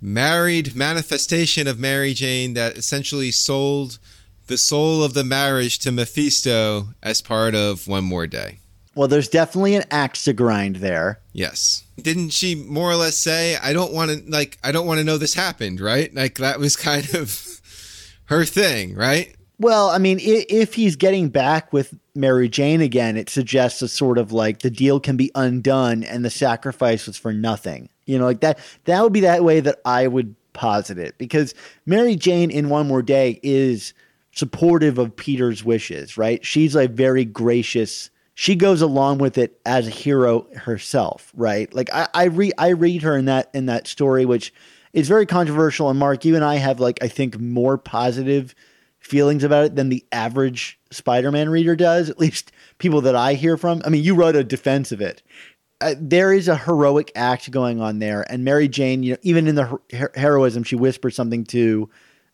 married 0.00 0.76
manifestation 0.76 1.66
of 1.66 1.80
Mary 1.80 2.14
Jane 2.14 2.54
that 2.54 2.78
essentially 2.78 3.32
sold 3.32 3.98
the 4.46 4.56
soul 4.56 5.02
of 5.02 5.14
the 5.14 5.24
marriage 5.24 5.80
to 5.80 5.90
Mephisto 5.90 6.88
as 7.02 7.20
part 7.20 7.56
of 7.56 7.88
One 7.88 8.04
More 8.04 8.28
Day. 8.28 8.58
Well, 8.94 9.08
there's 9.08 9.28
definitely 9.28 9.74
an 9.74 9.84
axe 9.90 10.24
to 10.24 10.32
grind 10.32 10.76
there. 10.76 11.20
Yes. 11.32 11.84
Didn't 12.00 12.30
she 12.30 12.54
more 12.54 12.90
or 12.90 12.96
less 12.96 13.16
say, 13.16 13.56
I 13.56 13.72
don't 13.72 13.92
want 13.92 14.10
to, 14.10 14.30
like, 14.30 14.58
I 14.62 14.72
don't 14.72 14.86
want 14.86 14.98
to 14.98 15.04
know 15.04 15.16
this 15.16 15.34
happened, 15.34 15.80
right? 15.80 16.14
Like, 16.14 16.36
that 16.36 16.58
was 16.58 16.76
kind 16.76 17.14
of 17.14 17.60
her 18.26 18.44
thing, 18.44 18.94
right? 18.94 19.34
Well, 19.58 19.90
I 19.90 19.98
mean, 19.98 20.18
if 20.20 20.74
he's 20.74 20.96
getting 20.96 21.28
back 21.28 21.72
with 21.72 21.94
Mary 22.16 22.48
Jane 22.48 22.80
again, 22.80 23.16
it 23.16 23.30
suggests 23.30 23.80
a 23.80 23.88
sort 23.88 24.18
of 24.18 24.32
like 24.32 24.58
the 24.58 24.70
deal 24.70 24.98
can 24.98 25.16
be 25.16 25.30
undone 25.36 26.02
and 26.02 26.24
the 26.24 26.30
sacrifice 26.30 27.06
was 27.06 27.16
for 27.16 27.32
nothing. 27.32 27.88
You 28.06 28.18
know, 28.18 28.24
like 28.24 28.40
that, 28.40 28.58
that 28.86 29.02
would 29.02 29.12
be 29.12 29.20
that 29.20 29.44
way 29.44 29.60
that 29.60 29.78
I 29.84 30.08
would 30.08 30.34
posit 30.52 30.98
it 30.98 31.16
because 31.16 31.54
Mary 31.86 32.16
Jane 32.16 32.50
in 32.50 32.70
One 32.70 32.88
More 32.88 33.02
Day 33.02 33.38
is 33.44 33.94
supportive 34.34 34.98
of 34.98 35.14
Peter's 35.14 35.62
wishes, 35.62 36.16
right? 36.16 36.44
She's 36.44 36.74
a 36.74 36.88
very 36.88 37.24
gracious. 37.24 38.10
She 38.34 38.54
goes 38.54 38.80
along 38.80 39.18
with 39.18 39.36
it 39.36 39.60
as 39.66 39.86
a 39.86 39.90
hero 39.90 40.46
herself, 40.54 41.32
right? 41.34 41.72
Like 41.74 41.92
I, 41.92 42.08
I 42.14 42.24
read, 42.24 42.54
I 42.58 42.68
read 42.70 43.02
her 43.02 43.16
in 43.16 43.26
that 43.26 43.50
in 43.52 43.66
that 43.66 43.86
story, 43.86 44.24
which 44.24 44.52
is 44.92 45.08
very 45.08 45.26
controversial. 45.26 45.90
And 45.90 45.98
Mark, 45.98 46.24
you 46.24 46.34
and 46.34 46.44
I 46.44 46.56
have 46.56 46.80
like 46.80 46.98
I 47.02 47.08
think 47.08 47.38
more 47.38 47.76
positive 47.76 48.54
feelings 49.00 49.44
about 49.44 49.64
it 49.64 49.76
than 49.76 49.88
the 49.88 50.04
average 50.12 50.78
Spider-Man 50.90 51.50
reader 51.50 51.76
does. 51.76 52.08
At 52.08 52.18
least 52.18 52.52
people 52.78 53.00
that 53.02 53.16
I 53.16 53.34
hear 53.34 53.56
from. 53.56 53.82
I 53.84 53.88
mean, 53.88 54.04
you 54.04 54.14
wrote 54.14 54.36
a 54.36 54.44
defense 54.44 54.92
of 54.92 55.00
it. 55.00 55.22
Uh, 55.80 55.94
there 55.98 56.32
is 56.32 56.46
a 56.46 56.56
heroic 56.56 57.10
act 57.16 57.50
going 57.50 57.80
on 57.80 57.98
there, 57.98 58.24
and 58.30 58.44
Mary 58.44 58.68
Jane, 58.68 59.02
you 59.02 59.14
know, 59.14 59.18
even 59.22 59.48
in 59.48 59.56
the 59.56 59.80
her- 59.92 60.12
heroism, 60.14 60.62
she 60.62 60.76
whispers 60.76 61.16
something 61.16 61.44
to, 61.46 61.90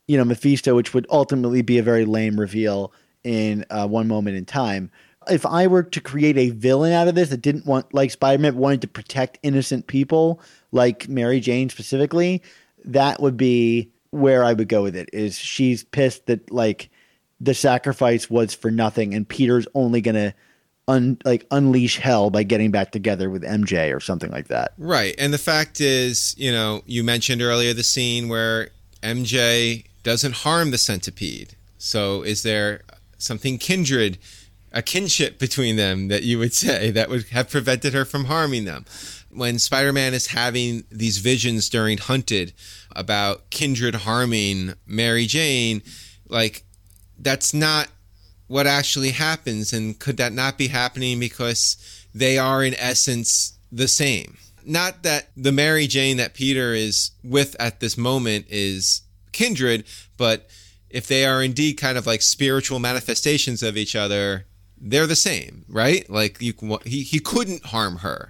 you 0.07 0.17
know, 0.19 0.25
Mephisto, 0.25 0.77
which 0.77 0.93
would 0.93 1.07
ultimately 1.09 1.63
be 1.63 1.79
a 1.79 1.83
very 1.83 2.05
lame 2.05 2.39
reveal 2.39 2.93
in 3.25 3.65
uh, 3.71 3.89
one 3.89 4.07
moment 4.07 4.37
in 4.37 4.45
time. 4.45 4.91
If 5.31 5.47
I 5.47 5.67
were 5.67 5.83
to 5.83 6.01
create 6.01 6.37
a 6.37 6.51
villain 6.51 6.93
out 6.93 7.09
of 7.09 7.15
this 7.15 7.31
that 7.31 7.43
didn't 7.43 7.67
want, 7.67 7.93
like 7.95 8.11
Spider-Man, 8.11 8.57
wanted 8.57 8.83
to 8.83 8.89
protect 8.89 9.39
innocent 9.43 9.87
people, 9.87 10.41
like 10.73 11.09
Mary 11.09 11.41
Jane 11.41 11.69
specifically, 11.69 12.43
that 12.85 13.21
would 13.21 13.37
be 13.37 13.91
where 14.11 14.45
I 14.45 14.53
would 14.53 14.69
go 14.69 14.83
with 14.83 14.97
it. 14.97 15.11
Is 15.13 15.39
she's 15.39 15.85
pissed 15.85 16.27
that 16.27 16.51
like 16.51 16.91
the 17.41 17.55
sacrifice 17.55 18.29
was 18.29 18.55
for 18.55 18.71
nothing, 18.71 19.15
and 19.15 19.29
Peter's 19.29 19.67
only 19.75 20.01
gonna 20.01 20.35
un 20.89 21.19
like 21.25 21.47
unleash 21.51 21.99
hell 21.99 22.31
by 22.31 22.43
getting 22.43 22.71
back 22.71 22.91
together 22.91 23.31
with 23.31 23.43
MJ 23.43 23.95
or 23.95 24.01
something 24.01 24.31
like 24.31 24.49
that. 24.49 24.73
Right. 24.79 25.15
And 25.19 25.33
the 25.33 25.39
fact 25.39 25.81
is, 25.81 26.35
you 26.39 26.51
know, 26.51 26.83
you 26.87 27.05
mentioned 27.05 27.43
earlier 27.43 27.75
the 27.75 27.85
scene 27.85 28.29
where 28.29 28.71
MJ 29.03 29.85
doesn't 30.03 30.37
harm 30.37 30.71
the 30.71 30.79
centipede. 30.79 31.55
So 31.77 32.23
is 32.23 32.43
there 32.43 32.83
something 33.19 33.59
kindred, 33.59 34.19
a 34.73 34.83
kinship 34.83 35.39
between 35.39 35.77
them 35.77 36.09
that 36.09 36.23
you 36.23 36.39
would 36.39 36.55
say 36.55 36.91
that 36.91 37.09
would 37.09 37.27
have 37.29 37.51
prevented 37.51 37.95
her 37.95 38.05
from 38.05 38.27
harming 38.27 38.65
them? 38.65 38.85
When 39.31 39.59
Spider 39.59 39.93
Man 39.93 40.15
is 40.15 40.29
having 40.29 40.85
these 40.91 41.19
visions 41.19 41.69
during 41.69 41.99
Hunted 41.99 42.53
about 42.97 43.51
kindred 43.51 43.95
harming 43.95 44.75
Mary 44.87 45.27
Jane, 45.27 45.83
like 46.29 46.65
that's 47.19 47.53
not 47.53 47.89
what 48.47 48.67
actually 48.67 49.11
happens 49.11 49.73
and 49.73 49.99
could 49.99 50.17
that 50.17 50.33
not 50.33 50.59
be 50.59 50.69
happening 50.69 51.21
because 51.21 52.05
they 52.15 52.39
are 52.39 52.65
in 52.65 52.75
essence 52.75 53.59
the 53.71 53.87
same 53.89 54.39
not 54.65 55.03
that 55.03 55.29
the 55.37 55.53
mary 55.53 55.87
jane 55.87 56.17
that 56.17 56.35
peter 56.35 56.73
is 56.73 57.11
with 57.23 57.55
at 57.61 57.81
this 57.81 57.97
moment 57.97 58.47
is 58.49 59.03
kindred 59.33 59.85
but 60.17 60.49
if 60.91 61.07
they 61.07 61.25
are 61.27 61.43
indeed 61.43 61.75
kind 61.75 61.99
of 61.99 62.07
like 62.07 62.23
spiritual 62.23 62.79
manifestations 62.79 63.63
of 63.63 63.77
each 63.77 63.95
other 63.95 64.47
they're 64.81 65.07
the 65.07 65.17
same 65.17 65.65
right 65.69 66.09
like 66.11 66.41
you 66.41 66.55
he, 66.85 67.03
he 67.03 67.19
couldn't 67.19 67.65
harm 67.67 67.97
her 67.97 68.29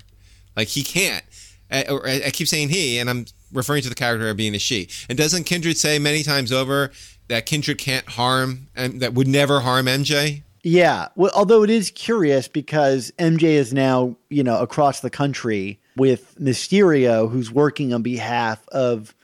like 0.57 0.69
he 0.69 0.83
can't 0.83 1.25
I, 1.71 2.23
I 2.27 2.31
keep 2.31 2.49
saying 2.49 2.71
he 2.71 2.99
and 2.99 3.11
i'm 3.11 3.27
referring 3.53 3.83
to 3.83 3.89
the 3.89 3.95
character 3.95 4.33
being 4.35 4.55
a 4.55 4.59
she 4.59 4.89
and 5.09 5.19
doesn't 5.19 5.45
kindred 5.45 5.77
say 5.77 5.99
many 5.99 6.23
times 6.23 6.53
over 6.53 6.91
that 7.29 7.47
Kindred 7.47 7.79
can't 7.79 8.09
harm 8.09 8.69
and 8.75 9.01
that 9.01 9.15
would 9.15 9.29
never 9.29 9.61
harm 9.61 9.87
MJ? 9.87 10.43
Yeah. 10.65 11.09
Well, 11.15 11.31
although 11.35 11.63
it 11.63 11.71
is 11.71 11.91
curious 11.91 12.49
because 12.49 13.13
MJ 13.19 13.43
is 13.43 13.73
now, 13.73 14.17
you 14.29 14.43
know, 14.43 14.61
across 14.61 15.01
the 15.01 15.11
country 15.11 15.79
with 15.97 16.35
Mysterio, 16.41 17.31
who's 17.31 17.51
working 17.51 17.95
on 17.95 18.03
behalf 18.03 18.67
of 18.69 19.15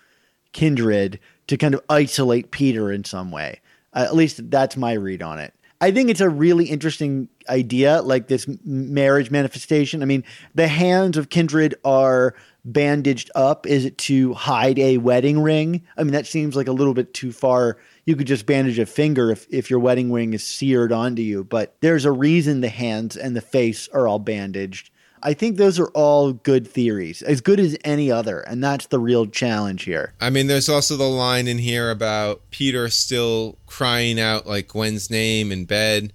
Kindred 0.53 1.19
to 1.49 1.57
kind 1.57 1.75
of 1.75 1.83
isolate 1.89 2.51
Peter 2.51 2.93
in 2.93 3.05
some 3.05 3.31
way. 3.31 3.61
Uh, 3.93 4.05
at 4.07 4.15
least 4.15 4.51
that's 4.51 4.77
my 4.77 4.93
read 4.93 5.23
on 5.23 5.39
it. 5.39 5.53
I 5.85 5.91
think 5.91 6.09
it's 6.09 6.23
a 6.23 6.31
really 6.31 6.65
interesting 6.65 7.29
idea, 7.47 8.01
like 8.01 8.27
this 8.27 8.47
marriage 8.65 9.31
manifestation. 9.31 10.01
I 10.03 10.07
mean, 10.07 10.25
the 10.55 10.67
hands 10.67 11.19
of 11.19 11.29
Kindred 11.29 11.75
are 11.85 12.35
bandaged 12.65 13.31
up. 13.35 13.67
Is 13.67 13.85
it 13.85 13.99
to 13.99 14.33
hide 14.33 14.79
a 14.79 14.97
wedding 14.97 15.43
ring? 15.43 15.83
I 15.99 16.05
mean, 16.05 16.15
that 16.15 16.27
seems 16.27 16.57
like 16.57 16.69
a 16.69 16.73
little 16.73 16.95
bit 16.95 17.13
too 17.13 17.33
far 17.33 17.77
you 18.07 18.17
could 18.17 18.27
just 18.27 18.47
bandage 18.47 18.79
a 18.79 18.87
finger 18.87 19.31
if, 19.31 19.47
if 19.51 19.69
your 19.69 19.79
wedding 19.79 20.11
ring 20.11 20.33
is 20.33 20.43
seared 20.43 20.91
onto 20.91 21.21
you. 21.21 21.45
But 21.45 21.77
there's 21.81 22.07
a 22.07 22.13
reason 22.13 22.63
the 22.63 22.71
hands 22.71 23.15
and 23.15 23.37
the 23.37 23.43
face 23.43 23.87
are 23.89 24.09
all 24.09 24.19
bandaged. 24.19 24.89
I 25.25 25.33
think 25.33 25.57
those 25.57 25.81
are 25.81 25.89
all 25.89 26.35
good 26.35 26.69
theories, 26.69 27.23
as 27.23 27.41
good 27.41 27.59
as 27.59 27.79
any 27.83 28.11
other. 28.11 28.41
And 28.41 28.63
that's 28.63 28.87
the 28.87 29.01
real 29.01 29.27
challenge 29.27 29.85
here. 29.85 30.13
I 30.21 30.29
mean, 30.29 30.49
there's 30.49 30.69
also 30.69 30.97
the 30.97 31.05
line 31.05 31.49
in 31.49 31.59
here 31.59 31.91
about 31.91 32.43
Peter 32.51 32.91
still 32.91 33.57
crying 33.67 34.21
out 34.21 34.47
like 34.47 34.69
Gwen's 34.69 35.11
name 35.11 35.51
in 35.51 35.65
bed, 35.65 36.13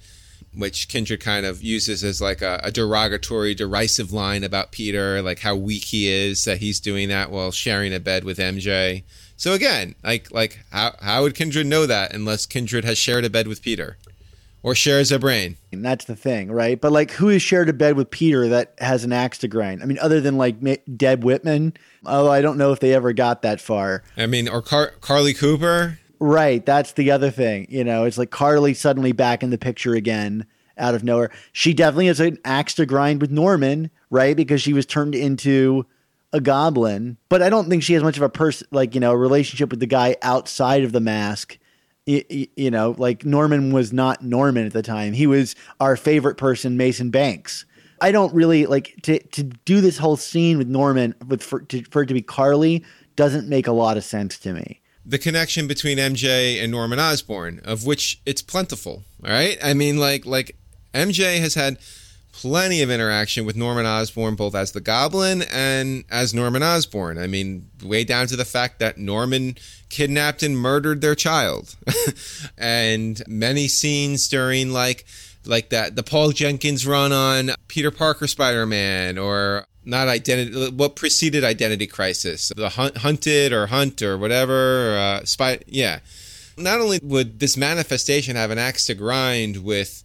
which 0.53 0.87
Kindred 0.89 1.21
kind 1.21 1.43
of 1.43 1.63
uses 1.63 2.03
as 2.03 2.21
like 2.21 2.43
a, 2.43 2.59
a 2.63 2.71
derogatory, 2.71 3.55
derisive 3.55 4.13
line 4.13 4.43
about 4.43 4.71
Peter, 4.71 5.23
like 5.23 5.39
how 5.39 5.55
weak 5.55 5.85
he 5.85 6.07
is 6.07 6.45
that 6.45 6.59
he's 6.59 6.79
doing 6.79 7.09
that 7.09 7.31
while 7.31 7.51
sharing 7.51 7.93
a 7.93 7.99
bed 7.99 8.23
with 8.23 8.37
MJ. 8.37 9.01
So 9.37 9.53
again, 9.53 9.95
like 10.03 10.31
like 10.31 10.59
how 10.71 10.93
how 11.01 11.23
would 11.23 11.33
Kindred 11.33 11.65
know 11.65 11.87
that 11.87 12.13
unless 12.13 12.45
Kindred 12.45 12.85
has 12.85 12.97
shared 12.99 13.25
a 13.25 13.29
bed 13.29 13.47
with 13.47 13.63
Peter? 13.63 13.97
Or 14.61 14.75
shares 14.75 15.11
a 15.11 15.19
brain. 15.19 15.57
And 15.71 15.85
that's 15.85 16.05
the 16.05 16.17
thing, 16.17 16.51
right? 16.51 16.79
But 16.79 16.91
like, 16.91 17.11
who 17.11 17.27
has 17.29 17.41
shared 17.41 17.69
a 17.69 17.73
bed 17.73 17.95
with 17.95 18.11
Peter 18.11 18.49
that 18.49 18.73
has 18.79 19.05
an 19.05 19.13
axe 19.13 19.37
to 19.39 19.47
grind? 19.47 19.81
I 19.81 19.85
mean, 19.85 19.99
other 19.99 20.19
than 20.19 20.37
like 20.37 20.57
Deb 20.97 21.23
Whitman, 21.23 21.73
although 22.05 22.31
I 22.31 22.41
don't 22.41 22.57
know 22.57 22.73
if 22.73 22.79
they 22.79 22.93
ever 22.93 23.13
got 23.13 23.41
that 23.43 23.61
far. 23.61 24.03
I 24.17 24.25
mean, 24.25 24.49
or 24.49 24.61
Car- 24.61 24.93
Carlie 24.99 25.33
Cooper. 25.33 25.99
Right. 26.19 26.65
That's 26.65 26.91
the 26.91 27.11
other 27.11 27.31
thing. 27.31 27.67
You 27.69 27.85
know, 27.85 28.03
it's 28.03 28.17
like 28.17 28.31
Carlie 28.31 28.73
suddenly 28.73 29.13
back 29.13 29.43
in 29.43 29.49
the 29.49 29.57
picture 29.57 29.93
again 29.93 30.45
out 30.77 30.95
of 30.95 31.03
nowhere. 31.03 31.31
She 31.53 31.73
definitely 31.73 32.07
has 32.07 32.19
an 32.19 32.37
axe 32.43 32.73
to 32.75 32.85
grind 32.85 33.21
with 33.21 33.31
Norman, 33.31 33.91
right? 34.09 34.35
Because 34.35 34.61
she 34.61 34.73
was 34.73 34.85
turned 34.85 35.15
into 35.15 35.85
a 36.31 36.39
goblin, 36.39 37.17
but 37.27 37.41
I 37.41 37.49
don't 37.49 37.69
think 37.69 37.83
she 37.83 37.93
has 37.93 38.03
much 38.03 38.17
of 38.17 38.23
a 38.23 38.29
person 38.29 38.67
like 38.71 38.93
you 38.93 39.01
know 39.01 39.11
a 39.11 39.17
relationship 39.17 39.71
with 39.71 39.79
the 39.79 39.87
guy 39.87 40.15
outside 40.21 40.83
of 40.83 40.91
the 40.91 40.99
mask. 40.99 41.57
You, 42.09 42.47
you 42.55 42.71
know, 42.71 42.95
like 42.97 43.23
Norman 43.23 43.71
was 43.71 43.93
not 43.93 44.23
Norman 44.23 44.65
at 44.65 44.73
the 44.73 44.81
time. 44.81 45.13
He 45.13 45.27
was 45.27 45.55
our 45.79 45.95
favorite 45.95 46.37
person, 46.37 46.75
Mason 46.75 47.11
Banks. 47.11 47.65
I 48.01 48.11
don't 48.11 48.33
really 48.33 48.65
like 48.65 48.95
to 49.03 49.19
to 49.19 49.43
do 49.43 49.79
this 49.81 49.97
whole 49.97 50.17
scene 50.17 50.57
with 50.57 50.67
Norman 50.67 51.13
with 51.27 51.43
for, 51.43 51.59
to, 51.61 51.83
for 51.91 52.01
it 52.01 52.07
to 52.07 52.13
be 52.15 52.21
Carlie 52.23 52.83
doesn't 53.15 53.47
make 53.47 53.67
a 53.67 53.71
lot 53.73 53.97
of 53.97 54.03
sense 54.03 54.39
to 54.39 54.53
me. 54.53 54.81
the 55.05 55.17
connection 55.17 55.67
between 55.67 55.97
MJ 55.97 56.61
and 56.61 56.71
Norman 56.71 56.99
Osborn, 56.99 57.59
of 57.65 57.85
which 57.85 58.21
it's 58.25 58.41
plentiful. 58.41 59.03
All 59.23 59.31
right, 59.31 59.57
I 59.61 59.73
mean, 59.73 59.97
like 59.97 60.25
like 60.25 60.55
MJ 60.93 61.39
has 61.39 61.53
had 61.55 61.77
plenty 62.39 62.81
of 62.81 62.89
interaction 62.89 63.45
with 63.45 63.57
Norman 63.57 63.85
Osborn, 63.85 64.35
both 64.35 64.55
as 64.55 64.71
the 64.71 64.79
Goblin 64.79 65.41
and 65.51 66.05
as 66.09 66.33
Norman 66.33 66.63
Osborn. 66.63 67.17
I 67.17 67.27
mean, 67.27 67.69
way 67.83 68.05
down 68.05 68.27
to 68.27 68.37
the 68.37 68.45
fact 68.45 68.79
that 68.79 68.97
Norman 68.97 69.57
kidnapped 69.89 70.41
and 70.41 70.57
murdered 70.57 71.01
their 71.01 71.15
child, 71.15 71.75
and 72.57 73.21
many 73.27 73.67
scenes 73.67 74.29
during 74.29 74.71
like 74.71 75.05
like 75.45 75.69
that 75.69 75.97
the 75.97 76.03
Paul 76.03 76.31
Jenkins 76.31 76.87
run 76.87 77.11
on 77.11 77.51
Peter 77.67 77.91
Parker 77.91 78.25
Spider 78.27 78.65
Man 78.65 79.17
or 79.17 79.65
not 79.83 80.07
identity 80.07 80.69
what 80.69 80.95
preceded 80.95 81.43
identity 81.43 81.87
crisis 81.87 82.51
the 82.55 82.69
hunt, 82.69 82.97
hunted 82.97 83.51
or 83.51 83.67
hunt 83.67 84.01
or 84.01 84.17
whatever 84.17 84.97
uh, 84.97 85.25
spy 85.25 85.57
yeah 85.67 85.99
not 86.57 86.79
only 86.79 86.99
would 87.01 87.39
this 87.39 87.55
manifestation 87.55 88.35
have 88.35 88.51
an 88.51 88.57
axe 88.57 88.85
to 88.85 88.93
grind 88.93 89.63
with 89.63 90.03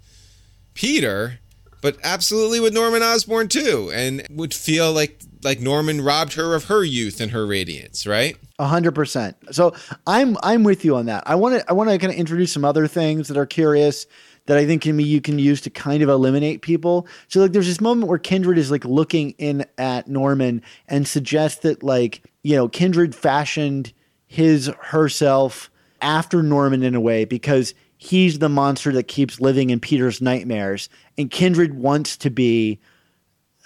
peter 0.75 1.41
but 1.85 1.97
absolutely 2.03 2.59
with 2.59 2.73
norman 2.73 3.03
osborn 3.03 3.47
too 3.47 3.91
and 3.95 4.27
would 4.31 4.55
feel 4.55 4.93
like 4.93 5.21
like 5.43 5.61
norman 5.61 6.01
robbed 6.01 6.33
her 6.33 6.55
of 6.55 6.65
her 6.65 6.83
youth 6.83 7.21
and 7.21 7.31
her 7.31 7.47
radiance 7.47 8.07
right 8.07 8.37
A 8.61 8.67
hundred 8.67 8.95
percent. 8.95 9.37
So 9.51 9.75
I'm 10.07 10.37
I'm 10.43 10.63
with 10.63 10.85
you 10.85 10.95
on 10.95 11.07
that. 11.07 11.25
I 11.27 11.35
want 11.35 11.59
to 11.59 11.65
I 11.69 11.73
want 11.73 11.91
to 11.91 11.99
kind 11.99 12.13
of 12.13 12.19
introduce 12.19 12.53
some 12.53 12.65
other 12.65 12.87
things 12.87 13.27
that 13.27 13.37
are 13.37 13.47
curious 13.47 14.07
that 14.47 14.57
I 14.57 14.65
think 14.65 14.83
can 14.83 14.97
be 14.97 15.03
you 15.03 15.21
can 15.21 15.41
use 15.41 15.61
to 15.63 15.71
kind 15.71 16.05
of 16.05 16.09
eliminate 16.09 16.63
people. 16.63 17.09
So 17.27 17.41
like 17.41 17.51
there's 17.51 17.67
this 17.67 17.81
moment 17.81 18.09
where 18.09 18.19
Kindred 18.19 18.57
is 18.57 18.71
like 18.71 18.85
looking 18.85 19.31
in 19.39 19.67
at 19.77 20.07
Norman 20.07 20.63
and 20.87 21.09
suggests 21.09 21.63
that 21.63 21.83
like 21.83 22.23
you 22.45 22.55
know 22.55 22.69
Kindred 22.69 23.13
fashioned 23.13 23.93
his 24.29 24.71
herself 24.81 25.69
after 26.01 26.41
Norman 26.41 26.85
in 26.85 26.95
a 26.95 27.01
way 27.01 27.25
because 27.25 27.75
he's 28.05 28.39
the 28.39 28.51
monster 28.51 28.93
that 28.93 29.09
keeps 29.09 29.41
living 29.41 29.71
in 29.71 29.81
Peter's 29.81 30.21
nightmares 30.21 30.91
and 31.17 31.31
Kindred 31.31 31.73
wants 31.73 32.19
to 32.19 32.29
be 32.31 32.79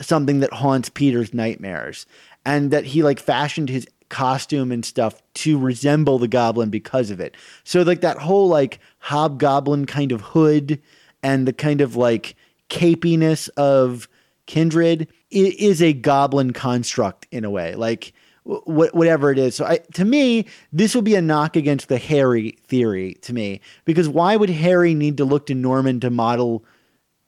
something 0.00 0.38
that 0.40 0.52
haunts 0.52 0.88
Peter's 0.88 1.34
nightmares 1.34 2.06
and 2.46 2.70
that 2.70 2.84
he 2.84 3.02
like 3.02 3.18
fashioned 3.18 3.68
his 3.68 3.88
costume 4.10 4.70
and 4.70 4.84
stuff 4.84 5.20
to 5.34 5.58
resemble 5.58 6.20
the 6.20 6.28
goblin 6.28 6.70
because 6.70 7.10
of 7.10 7.18
it. 7.18 7.36
So 7.64 7.82
like 7.82 8.00
that 8.02 8.18
whole 8.18 8.46
like 8.46 8.78
hobgoblin 9.00 9.86
kind 9.86 10.12
of 10.12 10.20
hood 10.20 10.80
and 11.20 11.46
the 11.48 11.52
kind 11.52 11.80
of 11.80 11.96
like 11.96 12.36
capiness 12.68 13.48
of 13.48 14.08
Kindred 14.46 15.08
is 15.30 15.82
a 15.82 15.92
goblin 15.92 16.52
construct 16.52 17.26
in 17.32 17.44
a 17.44 17.50
way. 17.50 17.74
Like 17.74 18.12
whatever 18.48 19.30
it 19.30 19.38
is. 19.38 19.54
So 19.54 19.66
I, 19.66 19.78
to 19.94 20.04
me, 20.04 20.46
this 20.72 20.94
would 20.94 21.04
be 21.04 21.14
a 21.14 21.22
knock 21.22 21.54
against 21.54 21.88
the 21.88 21.98
Harry 21.98 22.56
theory 22.66 23.14
to 23.22 23.32
me 23.32 23.60
because 23.84 24.08
why 24.08 24.36
would 24.36 24.50
Harry 24.50 24.94
need 24.94 25.18
to 25.18 25.24
look 25.24 25.46
to 25.46 25.54
Norman 25.54 26.00
to 26.00 26.10
model 26.10 26.64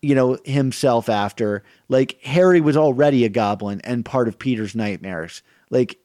you 0.03 0.15
know 0.15 0.39
himself 0.47 1.11
after 1.11 1.63
like 1.91 2.19
harry 2.23 2.63
was 2.63 2.75
already 2.75 3.27
a 3.27 3.29
goblin 3.29 3.83
and 3.83 4.03
part 4.03 4.29
of 4.29 4.39
peter's 4.39 4.75
nightmares 4.75 5.43
like 5.69 5.99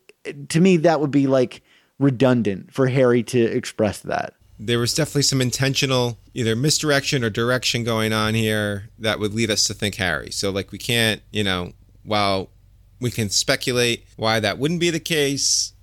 to 0.50 0.60
me 0.60 0.76
that 0.76 1.00
would 1.00 1.12
be 1.12 1.28
like 1.28 1.64
redundant 1.98 2.74
for 2.74 2.88
harry 2.88 3.24
to 3.24 3.40
express 3.40 4.00
that 4.00 4.34
there 4.60 4.80
was 4.80 4.94
definitely 4.94 5.22
some 5.22 5.42
intentional 5.42 6.18
either 6.34 6.56
misdirection 6.56 7.24
or 7.24 7.30
direction 7.30 7.84
going 7.84 8.14
on 8.14 8.34
here 8.34 8.90
that 9.00 9.20
would 9.20 9.34
lead 9.34 9.52
us 9.52 9.68
to 9.68 9.74
think 9.74 9.96
Harry. 9.96 10.32
So 10.32 10.50
like 10.50 10.72
we 10.72 10.78
can't, 10.78 11.22
you 11.32 11.44
know, 11.44 11.74
while 12.04 12.50
we 13.00 13.12
can 13.12 13.30
speculate 13.30 14.06
why 14.16 14.40
that 14.40 14.58
wouldn't 14.58 14.80
be 14.80 14.90
the 14.90 15.00
case, 15.00 15.74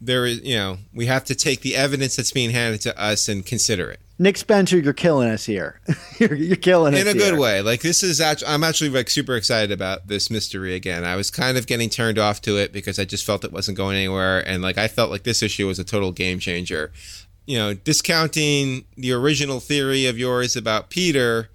there 0.00 0.26
is, 0.26 0.42
you 0.42 0.56
know, 0.56 0.78
we 0.92 1.06
have 1.06 1.24
to 1.24 1.34
take 1.34 1.60
the 1.60 1.76
evidence 1.76 2.16
that's 2.16 2.32
being 2.32 2.50
handed 2.50 2.80
to 2.82 3.00
us 3.00 3.28
and 3.28 3.44
consider 3.44 3.90
it 3.90 4.00
nick 4.18 4.36
spencer 4.36 4.78
you're 4.78 4.92
killing 4.92 5.28
us 5.28 5.44
here 5.44 5.80
you're, 6.18 6.34
you're 6.34 6.56
killing 6.56 6.94
us 6.94 7.00
in 7.00 7.08
a 7.08 7.12
good 7.12 7.32
here. 7.32 7.40
way. 7.40 7.62
Like 7.62 7.80
this 7.82 8.02
is 8.02 8.20
actually, 8.20 8.48
I'm 8.48 8.62
actually 8.62 8.90
like 8.90 9.10
super 9.10 9.34
excited 9.34 9.72
about 9.72 10.06
this 10.06 10.30
mystery 10.30 10.74
again. 10.74 11.04
I 11.04 11.16
was 11.16 11.30
kind 11.30 11.58
of 11.58 11.66
getting 11.66 11.90
turned 11.90 12.18
off 12.18 12.40
to 12.42 12.56
it 12.56 12.72
because 12.72 12.98
I 12.98 13.04
just 13.04 13.24
felt 13.24 13.44
it 13.44 13.52
wasn't 13.52 13.76
going 13.76 13.96
anywhere, 13.96 14.46
and 14.46 14.62
like 14.62 14.78
I 14.78 14.88
felt 14.88 15.10
like 15.10 15.24
this 15.24 15.42
issue 15.42 15.66
was 15.66 15.78
a 15.78 15.84
total 15.84 16.12
game 16.12 16.38
changer. 16.38 16.92
You 17.46 17.58
know, 17.58 17.74
discounting 17.74 18.84
the 18.96 19.12
original 19.12 19.60
theory 19.60 20.06
of 20.06 20.16
yours 20.18 20.56
about 20.56 20.88
Peter, 20.88 21.50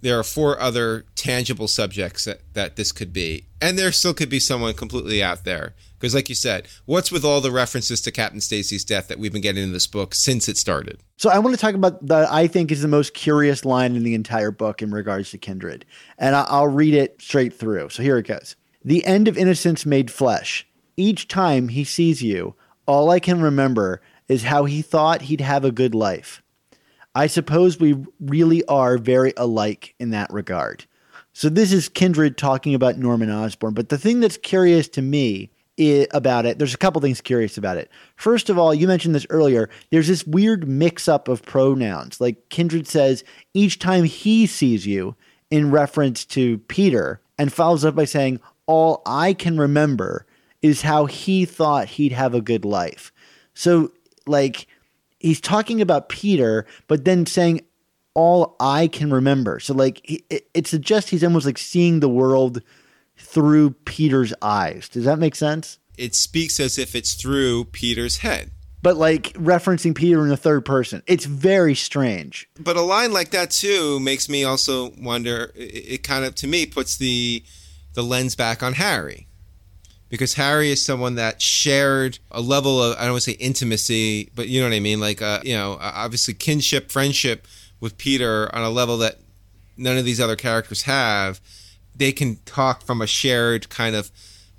there 0.00 0.18
are 0.18 0.22
four 0.22 0.58
other 0.60 1.04
tangible 1.14 1.68
subjects 1.68 2.24
that, 2.24 2.40
that 2.54 2.76
this 2.76 2.92
could 2.92 3.12
be. 3.12 3.44
And 3.60 3.78
there 3.78 3.92
still 3.92 4.14
could 4.14 4.30
be 4.30 4.40
someone 4.40 4.74
completely 4.74 5.22
out 5.22 5.44
there. 5.44 5.74
Because, 5.98 6.14
like 6.14 6.30
you 6.30 6.34
said, 6.34 6.66
what's 6.86 7.12
with 7.12 7.26
all 7.26 7.42
the 7.42 7.50
references 7.50 8.00
to 8.02 8.10
Captain 8.10 8.40
Stacy's 8.40 8.86
death 8.86 9.08
that 9.08 9.18
we've 9.18 9.32
been 9.32 9.42
getting 9.42 9.62
in 9.62 9.72
this 9.72 9.86
book 9.86 10.14
since 10.14 10.48
it 10.48 10.56
started? 10.56 10.98
So 11.18 11.28
I 11.28 11.38
want 11.38 11.54
to 11.54 11.60
talk 11.60 11.74
about 11.74 12.06
the 12.06 12.26
I 12.30 12.46
think 12.46 12.72
is 12.72 12.80
the 12.80 12.88
most 12.88 13.12
curious 13.12 13.66
line 13.66 13.94
in 13.94 14.02
the 14.02 14.14
entire 14.14 14.50
book 14.50 14.80
in 14.80 14.90
regards 14.92 15.30
to 15.32 15.38
Kindred, 15.38 15.84
and 16.18 16.34
I'll 16.34 16.68
read 16.68 16.94
it 16.94 17.20
straight 17.20 17.52
through. 17.52 17.90
So 17.90 18.02
here 18.02 18.16
it 18.16 18.26
goes: 18.26 18.56
"The 18.82 19.04
end 19.04 19.28
of 19.28 19.36
innocence 19.36 19.84
made 19.84 20.10
flesh. 20.10 20.66
Each 20.96 21.28
time 21.28 21.68
he 21.68 21.84
sees 21.84 22.22
you, 22.22 22.54
all 22.86 23.10
I 23.10 23.20
can 23.20 23.42
remember 23.42 24.00
is 24.26 24.44
how 24.44 24.64
he 24.64 24.80
thought 24.80 25.22
he'd 25.22 25.42
have 25.42 25.64
a 25.64 25.72
good 25.72 25.94
life. 25.94 26.42
I 27.14 27.26
suppose 27.26 27.78
we 27.78 27.96
really 28.20 28.64
are 28.66 28.98
very 28.98 29.32
alike 29.36 29.94
in 29.98 30.10
that 30.10 30.32
regard." 30.32 30.86
So 31.32 31.48
this 31.48 31.72
is 31.72 31.88
Kindred 31.88 32.36
talking 32.36 32.74
about 32.74 32.98
Norman 32.98 33.30
Osborn, 33.30 33.74
but 33.74 33.88
the 33.88 33.98
thing 33.98 34.20
that's 34.20 34.36
curious 34.36 34.88
to 34.88 35.02
me 35.02 35.50
about 36.12 36.44
it, 36.44 36.58
there's 36.58 36.74
a 36.74 36.78
couple 36.78 37.00
things 37.00 37.22
curious 37.22 37.56
about 37.56 37.78
it. 37.78 37.90
First 38.16 38.50
of 38.50 38.58
all, 38.58 38.74
you 38.74 38.86
mentioned 38.86 39.14
this 39.14 39.26
earlier. 39.30 39.70
There's 39.90 40.08
this 40.08 40.26
weird 40.26 40.68
mix 40.68 41.08
up 41.08 41.26
of 41.26 41.42
pronouns. 41.42 42.20
Like 42.20 42.50
Kindred 42.50 42.86
says, 42.86 43.24
each 43.54 43.78
time 43.78 44.04
he 44.04 44.46
sees 44.46 44.86
you 44.86 45.16
in 45.50 45.70
reference 45.70 46.24
to 46.26 46.58
Peter, 46.68 47.20
and 47.38 47.52
follows 47.52 47.84
up 47.84 47.94
by 47.94 48.04
saying, 48.04 48.38
All 48.66 49.02
I 49.06 49.32
can 49.32 49.58
remember 49.58 50.26
is 50.60 50.82
how 50.82 51.06
he 51.06 51.46
thought 51.46 51.88
he'd 51.88 52.12
have 52.12 52.34
a 52.34 52.42
good 52.42 52.66
life. 52.66 53.10
So, 53.54 53.92
like, 54.26 54.66
he's 55.20 55.40
talking 55.40 55.80
about 55.80 56.08
Peter, 56.08 56.66
but 56.88 57.04
then 57.04 57.26
saying, 57.26 57.60
all 58.14 58.56
I 58.58 58.88
can 58.88 59.12
remember. 59.12 59.60
So 59.60 59.72
like 59.74 60.00
he- 60.04 60.24
it, 60.30 60.48
it 60.52 60.66
suggests 60.66 61.10
he's 61.10 61.22
almost 61.22 61.46
like 61.46 61.58
seeing 61.58 62.00
the 62.00 62.08
world 62.08 62.60
through 63.16 63.70
Peter's 63.84 64.34
eyes. 64.42 64.88
Does 64.88 65.04
that 65.04 65.18
make 65.18 65.36
sense? 65.36 65.78
It 65.96 66.14
speaks 66.14 66.58
as 66.58 66.78
if 66.78 66.94
it's 66.94 67.14
through 67.14 67.66
Peter's 67.66 68.18
head. 68.18 68.50
But 68.82 68.96
like 68.96 69.34
referencing 69.34 69.94
Peter 69.94 70.22
in 70.22 70.30
the 70.30 70.36
third 70.38 70.64
person. 70.64 71.02
It's 71.06 71.26
very 71.26 71.74
strange. 71.74 72.48
but 72.58 72.76
a 72.76 72.80
line 72.80 73.12
like 73.12 73.30
that 73.30 73.50
too 73.50 74.00
makes 74.00 74.28
me 74.28 74.42
also 74.42 74.90
wonder 74.98 75.52
it, 75.54 75.60
it 75.60 76.02
kind 76.02 76.24
of 76.24 76.34
to 76.36 76.46
me 76.46 76.64
puts 76.66 76.96
the 76.96 77.44
the 77.92 78.02
lens 78.02 78.34
back 78.36 78.62
on 78.62 78.72
harry 78.72 79.26
because 80.10 80.34
harry 80.34 80.70
is 80.70 80.84
someone 80.84 81.14
that 81.14 81.40
shared 81.40 82.18
a 82.30 82.40
level 82.40 82.82
of 82.82 82.96
i 82.98 83.02
don't 83.02 83.12
want 83.12 83.22
to 83.22 83.30
say 83.30 83.36
intimacy 83.38 84.30
but 84.34 84.48
you 84.48 84.60
know 84.60 84.68
what 84.68 84.74
i 84.74 84.80
mean 84.80 85.00
like 85.00 85.22
uh, 85.22 85.40
you 85.42 85.54
know 85.54 85.78
obviously 85.80 86.34
kinship 86.34 86.92
friendship 86.92 87.46
with 87.80 87.96
peter 87.96 88.54
on 88.54 88.62
a 88.62 88.70
level 88.70 88.98
that 88.98 89.16
none 89.76 89.96
of 89.96 90.04
these 90.04 90.20
other 90.20 90.36
characters 90.36 90.82
have 90.82 91.40
they 91.96 92.12
can 92.12 92.36
talk 92.44 92.82
from 92.82 93.00
a 93.00 93.06
shared 93.06 93.68
kind 93.70 93.96
of 93.96 94.10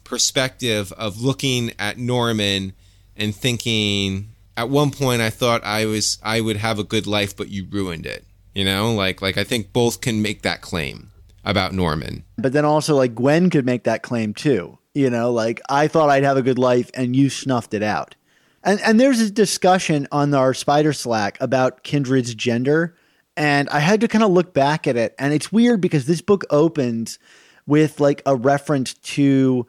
perspective 0.03 0.91
of 0.93 1.21
looking 1.21 1.71
at 1.77 1.97
norman 1.97 2.73
and 3.15 3.35
thinking 3.35 4.31
at 4.57 4.69
one 4.69 4.91
point 4.91 5.21
I 5.21 5.29
thought 5.29 5.63
I 5.63 5.85
was 5.85 6.17
I 6.23 6.41
would 6.41 6.57
have 6.57 6.79
a 6.79 6.83
good 6.83 7.07
life 7.07 7.35
but 7.35 7.49
you 7.49 7.65
ruined 7.69 8.05
it. 8.05 8.25
You 8.53 8.65
know? 8.65 8.93
Like 8.93 9.21
like 9.21 9.37
I 9.37 9.43
think 9.43 9.73
both 9.73 10.01
can 10.01 10.21
make 10.21 10.41
that 10.41 10.61
claim 10.61 11.11
about 11.43 11.73
Norman. 11.73 12.23
But 12.37 12.53
then 12.53 12.65
also 12.65 12.95
like 12.95 13.15
Gwen 13.15 13.49
could 13.49 13.65
make 13.65 13.83
that 13.83 14.03
claim 14.03 14.33
too. 14.33 14.77
You 14.93 15.09
know, 15.09 15.31
like 15.31 15.61
I 15.69 15.87
thought 15.87 16.09
I'd 16.09 16.23
have 16.23 16.37
a 16.37 16.41
good 16.41 16.59
life 16.59 16.91
and 16.93 17.15
you 17.15 17.29
snuffed 17.29 17.73
it 17.73 17.83
out. 17.83 18.15
And 18.63 18.79
and 18.81 18.99
there's 18.99 19.19
a 19.19 19.31
discussion 19.31 20.07
on 20.11 20.33
our 20.33 20.53
spider 20.53 20.93
slack 20.93 21.37
about 21.39 21.83
Kindred's 21.83 22.35
gender. 22.35 22.95
And 23.37 23.69
I 23.69 23.79
had 23.79 24.01
to 24.01 24.07
kind 24.07 24.23
of 24.23 24.31
look 24.31 24.53
back 24.53 24.87
at 24.87 24.97
it. 24.97 25.15
And 25.17 25.33
it's 25.33 25.51
weird 25.51 25.79
because 25.79 26.05
this 26.05 26.21
book 26.21 26.43
opens 26.49 27.17
with 27.65 27.99
like 27.99 28.21
a 28.25 28.35
reference 28.35 28.93
to 28.93 29.65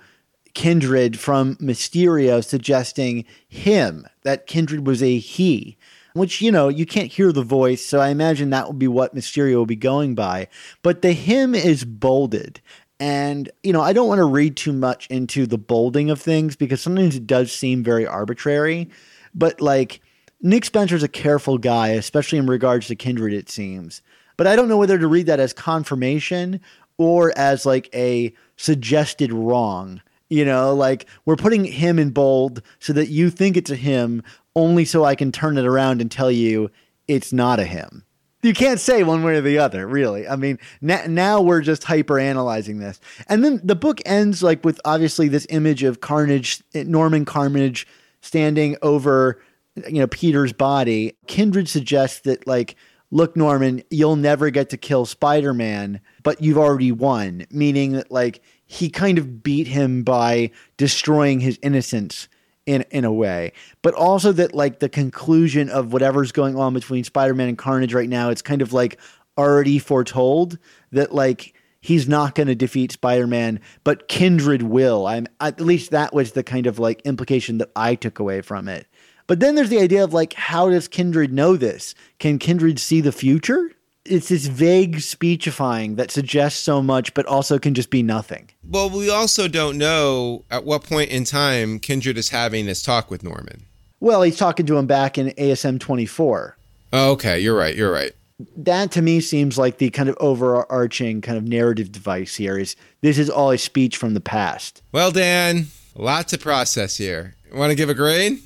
Kindred 0.55 1.19
from 1.19 1.57
Mysterio 1.57 2.45
suggesting 2.45 3.25
him, 3.49 4.07
that 4.23 4.47
Kindred 4.47 4.87
was 4.87 5.03
a 5.03 5.19
he, 5.19 5.79
which, 6.15 6.43
you 6.43 6.53
know, 6.53 6.69
you 6.69 6.85
can't 6.85 7.13
hear 7.13 7.33
the 7.33 7.43
voice. 7.43 7.85
So 7.85 8.01
I 8.01 8.09
imagine 8.09 8.51
that 8.51 8.67
would 8.67 8.79
be 8.79 8.89
what 8.89 9.15
Mysterio 9.15 9.55
will 9.55 9.67
be 9.67 9.77
going 9.77 10.15
by. 10.15 10.49
But 10.83 11.03
the 11.03 11.13
him 11.13 11.55
is 11.55 11.85
bolded. 11.85 12.61
And, 13.03 13.51
you 13.65 13.73
know, 13.73 13.81
I 13.81 13.93
don't 13.93 14.07
want 14.07 14.21
to 14.21 14.25
read 14.25 14.57
too 14.57 14.73
much 14.73 15.09
into 15.09 15.45
the 15.45 15.59
bolding 15.59 16.09
of 16.09 16.21
things 16.21 16.55
because 16.55 16.81
sometimes 16.81 17.17
it 17.17 17.27
does 17.27 17.51
seem 17.51 17.83
very 17.83 18.07
arbitrary. 18.07 18.91
But 19.35 19.61
like, 19.61 20.01
Nick 20.41 20.65
Spencer's 20.65 21.03
a 21.03 21.09
careful 21.09 21.59
guy, 21.59 21.89
especially 21.89 22.39
in 22.39 22.47
regards 22.47 22.87
to 22.87 22.95
Kindred, 22.95 23.33
it 23.33 23.51
seems. 23.51 24.03
But 24.37 24.47
I 24.47 24.55
don't 24.55 24.69
know 24.69 24.77
whether 24.77 25.01
to 25.01 25.09
read 25.09 25.27
that 25.27 25.41
as 25.41 25.53
confirmation 25.53 26.61
or 26.97 27.37
as 27.37 27.67
like 27.67 27.93
a 27.93 28.33
suggested 28.57 29.33
wrong. 29.33 30.01
You 30.29 30.45
know, 30.45 30.73
like 30.73 31.07
we're 31.25 31.35
putting 31.35 31.65
him 31.65 31.99
in 31.99 32.11
bold 32.11 32.63
so 32.79 32.93
that 32.93 33.09
you 33.09 33.31
think 33.31 33.57
it's 33.57 33.71
a 33.71 33.75
him, 33.75 34.23
only 34.55 34.85
so 34.85 35.05
I 35.05 35.17
can 35.17 35.33
turn 35.33 35.59
it 35.59 35.67
around 35.67 36.01
and 36.01 36.09
tell 36.09 36.31
you 36.31 36.71
it's 37.09 37.33
not 37.33 37.59
a 37.59 37.65
him. 37.65 38.05
You 38.43 38.55
can't 38.55 38.81
say 38.81 39.05
one 39.05 39.23
way 39.23 39.37
or 39.37 39.41
the 39.41 39.59
other, 39.59 39.87
really. 39.87 40.27
I 40.27 40.35
mean, 40.35 40.59
now 40.81 41.41
we're 41.41 41.61
just 41.61 41.85
hyper 41.85 42.19
analyzing 42.19 42.79
this. 42.79 42.99
And 43.29 43.45
then 43.45 43.61
the 43.63 43.77
book 43.77 44.01
ends 44.05 44.43
like 44.43 44.65
with 44.65 44.81
obviously 44.85 45.29
this 45.29 45.47
image 45.49 45.85
of 45.85 46.01
Carnage, 46.01 46.61
Norman 46.75 47.25
Carnage 47.25 47.87
standing 48.21 48.77
over, 48.83 49.41
you 49.87 50.01
know, 50.01 50.09
Peter's 50.09 50.53
body. 50.53 51.17
Kindred 51.29 51.69
suggests 51.69 52.21
that, 52.21 52.45
like, 52.47 52.75
look, 53.13 53.37
Norman, 53.37 53.83
you'll 53.91 54.17
never 54.17 54.51
get 54.51 54.71
to 54.71 54.77
kill 54.77 55.07
Spider 55.07 55.55
Man, 55.55 56.01
but 56.25 56.43
you've 56.43 56.59
already 56.59 56.91
won, 56.91 57.47
meaning 57.51 57.93
that, 57.93 58.11
like, 58.11 58.43
he 58.67 58.91
kind 58.91 59.19
of 59.19 59.45
beat 59.45 59.69
him 59.69 60.03
by 60.03 60.51
destroying 60.79 61.39
his 61.39 61.59
innocence 61.63 62.27
in 62.65 62.83
in 62.91 63.05
a 63.05 63.13
way 63.13 63.53
but 63.83 63.93
also 63.95 64.31
that 64.31 64.55
like 64.55 64.79
the 64.79 64.89
conclusion 64.89 65.69
of 65.69 65.93
whatever's 65.93 66.31
going 66.31 66.57
on 66.57 66.73
between 66.73 67.03
spider-man 67.03 67.49
and 67.49 67.59
carnage 67.59 67.93
right 67.93 68.09
now 68.09 68.31
it's 68.31 68.43
kind 68.43 68.63
of 68.63 68.73
like 68.73 68.99
already 69.37 69.79
foretold 69.79 70.59
that 70.91 71.15
like 71.15 71.55
he's 71.81 72.09
not 72.09 72.35
going 72.35 72.47
to 72.47 72.55
defeat 72.55 72.93
spider-man 72.93 73.61
but 73.85 74.09
kindred 74.09 74.63
will. 74.63 75.07
I'm 75.07 75.27
at 75.41 75.61
least 75.61 75.91
that 75.91 76.15
was 76.15 76.33
the 76.33 76.43
kind 76.43 76.67
of 76.67 76.79
like 76.79 77.03
implication 77.03 77.59
that 77.59 77.71
i 77.77 77.95
took 77.95 78.19
away 78.19 78.41
from 78.41 78.69
it. 78.69 78.87
But 79.27 79.41
then 79.41 79.55
there's 79.55 79.69
the 79.69 79.81
idea 79.81 80.03
of 80.05 80.15
like 80.15 80.33
how 80.33 80.71
does 80.71 80.89
kindred 80.89 81.33
know 81.33 81.57
this? 81.57 81.95
Can 82.19 82.39
kindred 82.39 82.79
see 82.79 83.01
the 83.01 83.13
future 83.13 83.71
it's 84.05 84.29
this 84.29 84.47
vague 84.47 85.01
speechifying 85.01 85.97
that 85.97 86.11
suggests 86.11 86.61
so 86.61 86.83
much, 86.83 87.15
but 87.15 87.27
also 87.27 87.59
can 87.59 87.75
just 87.75 87.91
be 87.91 88.03
nothing. 88.03 88.51
Well, 88.65 88.91
we 88.91 89.11
also 89.11 89.49
don't 89.49 89.79
know 89.79 90.45
at 90.51 90.65
what 90.65 90.85
point 90.85 91.11
in 91.11 91.25
time 91.25 91.79
Kindred 91.79 92.19
is 92.19 92.31
having 92.31 92.67
this 92.67 92.83
talk 92.83 93.11
with 93.11 93.23
Norman. 93.23 93.67
Well, 94.01 94.23
he's 94.23 94.37
talking 94.37 94.67
to 94.67 94.77
him 94.77 94.87
back 94.87 95.17
in 95.17 95.29
ASM 95.29 95.79
24. 95.79 96.57
Oh, 96.93 97.13
okay, 97.13 97.39
you're 97.39 97.57
right. 97.57 97.75
You're 97.77 97.93
right. 97.93 98.13
That 98.57 98.91
to 98.93 99.03
me 99.03 99.21
seems 99.21 99.57
like 99.57 99.79
the 99.79 99.91
kind 99.91 100.09
of 100.09 100.17
overarching 100.19 101.21
kind 101.21 101.39
of 101.39 101.45
narrative 101.45 101.93
device 101.93 102.35
here 102.35 102.59
is 102.59 102.75
this 103.01 103.17
is 103.19 103.31
all 103.31 103.53
a 103.53 103.59
speech 103.59 103.97
from 103.97 104.15
the 104.15 104.21
past. 104.21 104.83
Well, 104.91 105.13
Dan, 105.13 105.67
a 105.95 106.03
lot 106.03 106.27
to 106.29 106.39
process 106.39 106.97
here. 106.97 107.37
Want 107.55 107.71
to 107.71 107.77
give 107.77 107.89
a 107.89 107.95
grade? 107.95 108.41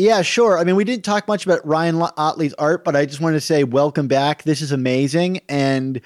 Yeah, 0.00 0.22
sure. 0.22 0.58
I 0.58 0.64
mean, 0.64 0.76
we 0.76 0.84
didn't 0.84 1.04
talk 1.04 1.28
much 1.28 1.44
about 1.44 1.64
Ryan 1.66 2.00
Ottley's 2.16 2.54
art, 2.54 2.84
but 2.84 2.96
I 2.96 3.04
just 3.04 3.20
wanted 3.20 3.34
to 3.34 3.42
say 3.42 3.64
welcome 3.64 4.08
back. 4.08 4.44
This 4.44 4.62
is 4.62 4.72
amazing. 4.72 5.42
And 5.46 6.00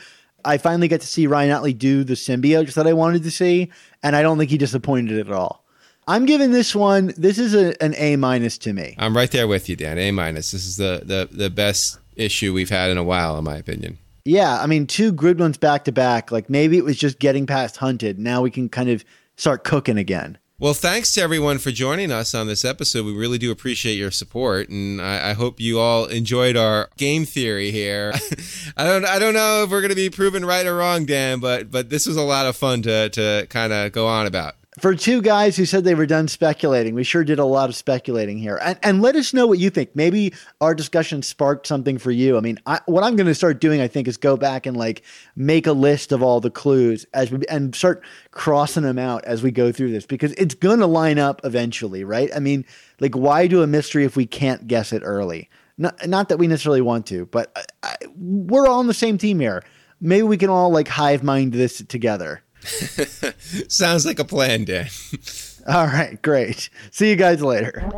I 0.44 0.58
finally 0.58 0.88
got 0.88 1.00
to 1.02 1.06
see 1.06 1.28
Ryan 1.28 1.52
Ottley 1.52 1.74
do 1.74 2.02
the 2.02 2.14
symbiote 2.14 2.74
that 2.74 2.88
I 2.88 2.92
wanted 2.92 3.22
to 3.22 3.30
see. 3.30 3.70
And 4.02 4.16
I 4.16 4.22
don't 4.22 4.36
think 4.36 4.50
he 4.50 4.58
disappointed 4.58 5.20
at 5.20 5.30
all. 5.30 5.64
I'm 6.08 6.26
giving 6.26 6.50
this 6.50 6.74
one, 6.74 7.14
this 7.16 7.38
is 7.38 7.54
a, 7.54 7.80
an 7.80 7.94
A 7.96 8.16
minus 8.16 8.58
to 8.58 8.72
me. 8.72 8.96
I'm 8.98 9.16
right 9.16 9.30
there 9.30 9.46
with 9.46 9.68
you, 9.68 9.76
Dan. 9.76 9.96
A 9.96 10.10
minus. 10.10 10.50
This 10.50 10.66
is 10.66 10.76
the, 10.76 11.02
the, 11.04 11.28
the 11.30 11.48
best 11.48 12.00
issue 12.16 12.52
we've 12.52 12.70
had 12.70 12.90
in 12.90 12.98
a 12.98 13.04
while, 13.04 13.38
in 13.38 13.44
my 13.44 13.58
opinion. 13.58 13.98
Yeah. 14.24 14.60
I 14.60 14.66
mean, 14.66 14.88
two 14.88 15.12
good 15.12 15.38
ones 15.38 15.56
back 15.56 15.84
to 15.84 15.92
back. 15.92 16.32
Like 16.32 16.50
maybe 16.50 16.78
it 16.78 16.84
was 16.84 16.96
just 16.96 17.20
getting 17.20 17.46
past 17.46 17.76
Hunted. 17.76 18.18
Now 18.18 18.42
we 18.42 18.50
can 18.50 18.68
kind 18.68 18.88
of 18.88 19.04
start 19.36 19.62
cooking 19.62 19.98
again. 19.98 20.36
Well, 20.56 20.72
thanks 20.72 21.12
to 21.14 21.20
everyone 21.20 21.58
for 21.58 21.72
joining 21.72 22.12
us 22.12 22.32
on 22.32 22.46
this 22.46 22.64
episode. 22.64 23.04
We 23.04 23.12
really 23.12 23.38
do 23.38 23.50
appreciate 23.50 23.94
your 23.94 24.12
support, 24.12 24.68
and 24.68 25.02
I, 25.02 25.30
I 25.30 25.32
hope 25.32 25.58
you 25.58 25.80
all 25.80 26.04
enjoyed 26.04 26.56
our 26.56 26.90
game 26.96 27.24
theory 27.24 27.72
here. 27.72 28.12
I 28.76 28.84
don't, 28.84 29.04
I 29.04 29.18
don't 29.18 29.34
know 29.34 29.64
if 29.64 29.70
we're 29.70 29.80
going 29.80 29.88
to 29.88 29.96
be 29.96 30.10
proven 30.10 30.44
right 30.44 30.64
or 30.64 30.76
wrong, 30.76 31.06
Dan, 31.06 31.40
but 31.40 31.72
but 31.72 31.90
this 31.90 32.06
was 32.06 32.16
a 32.16 32.22
lot 32.22 32.46
of 32.46 32.54
fun 32.56 32.82
to 32.82 33.08
to 33.08 33.48
kind 33.50 33.72
of 33.72 33.90
go 33.90 34.06
on 34.06 34.26
about 34.26 34.54
for 34.84 34.94
two 34.94 35.22
guys 35.22 35.56
who 35.56 35.64
said 35.64 35.82
they 35.82 35.94
were 35.94 36.04
done 36.04 36.28
speculating, 36.28 36.94
we 36.94 37.04
sure 37.04 37.24
did 37.24 37.38
a 37.38 37.44
lot 37.46 37.70
of 37.70 37.74
speculating 37.74 38.36
here. 38.36 38.58
And, 38.60 38.78
and 38.82 39.00
let 39.00 39.16
us 39.16 39.32
know 39.32 39.46
what 39.46 39.58
you 39.58 39.70
think. 39.70 39.96
Maybe 39.96 40.34
our 40.60 40.74
discussion 40.74 41.22
sparked 41.22 41.66
something 41.66 41.96
for 41.96 42.10
you. 42.10 42.36
I 42.36 42.40
mean, 42.40 42.58
I, 42.66 42.80
what 42.84 43.02
I'm 43.02 43.16
going 43.16 43.26
to 43.28 43.34
start 43.34 43.62
doing, 43.62 43.80
I 43.80 43.88
think, 43.88 44.08
is 44.08 44.18
go 44.18 44.36
back 44.36 44.66
and 44.66 44.76
like 44.76 45.02
make 45.36 45.66
a 45.66 45.72
list 45.72 46.12
of 46.12 46.22
all 46.22 46.38
the 46.38 46.50
clues 46.50 47.06
as 47.14 47.30
we 47.30 47.38
and 47.48 47.74
start 47.74 48.04
crossing 48.32 48.82
them 48.82 48.98
out 48.98 49.24
as 49.24 49.42
we 49.42 49.50
go 49.50 49.72
through 49.72 49.90
this 49.90 50.04
because 50.04 50.32
it's 50.32 50.54
going 50.54 50.80
to 50.80 50.86
line 50.86 51.18
up 51.18 51.40
eventually, 51.44 52.04
right? 52.04 52.28
I 52.36 52.40
mean, 52.40 52.66
like, 53.00 53.16
why 53.16 53.46
do 53.46 53.62
a 53.62 53.66
mystery 53.66 54.04
if 54.04 54.16
we 54.16 54.26
can't 54.26 54.66
guess 54.66 54.92
it 54.92 55.00
early? 55.02 55.48
Not, 55.78 56.06
not 56.06 56.28
that 56.28 56.36
we 56.36 56.46
necessarily 56.46 56.82
want 56.82 57.06
to, 57.06 57.24
but 57.24 57.50
I, 57.56 57.64
I, 57.84 57.96
we're 58.18 58.66
all 58.66 58.80
on 58.80 58.86
the 58.86 58.92
same 58.92 59.16
team 59.16 59.40
here. 59.40 59.64
Maybe 60.02 60.24
we 60.24 60.36
can 60.36 60.50
all 60.50 60.70
like 60.70 60.88
hive 60.88 61.22
mind 61.22 61.54
this 61.54 61.82
together. 61.88 62.43
Sounds 63.68 64.06
like 64.06 64.18
a 64.18 64.24
plan, 64.24 64.64
Dan. 64.64 64.88
All 65.66 65.86
right, 65.86 66.20
great. 66.20 66.68
See 66.90 67.08
you 67.08 67.16
guys 67.16 67.40
later. 67.42 67.90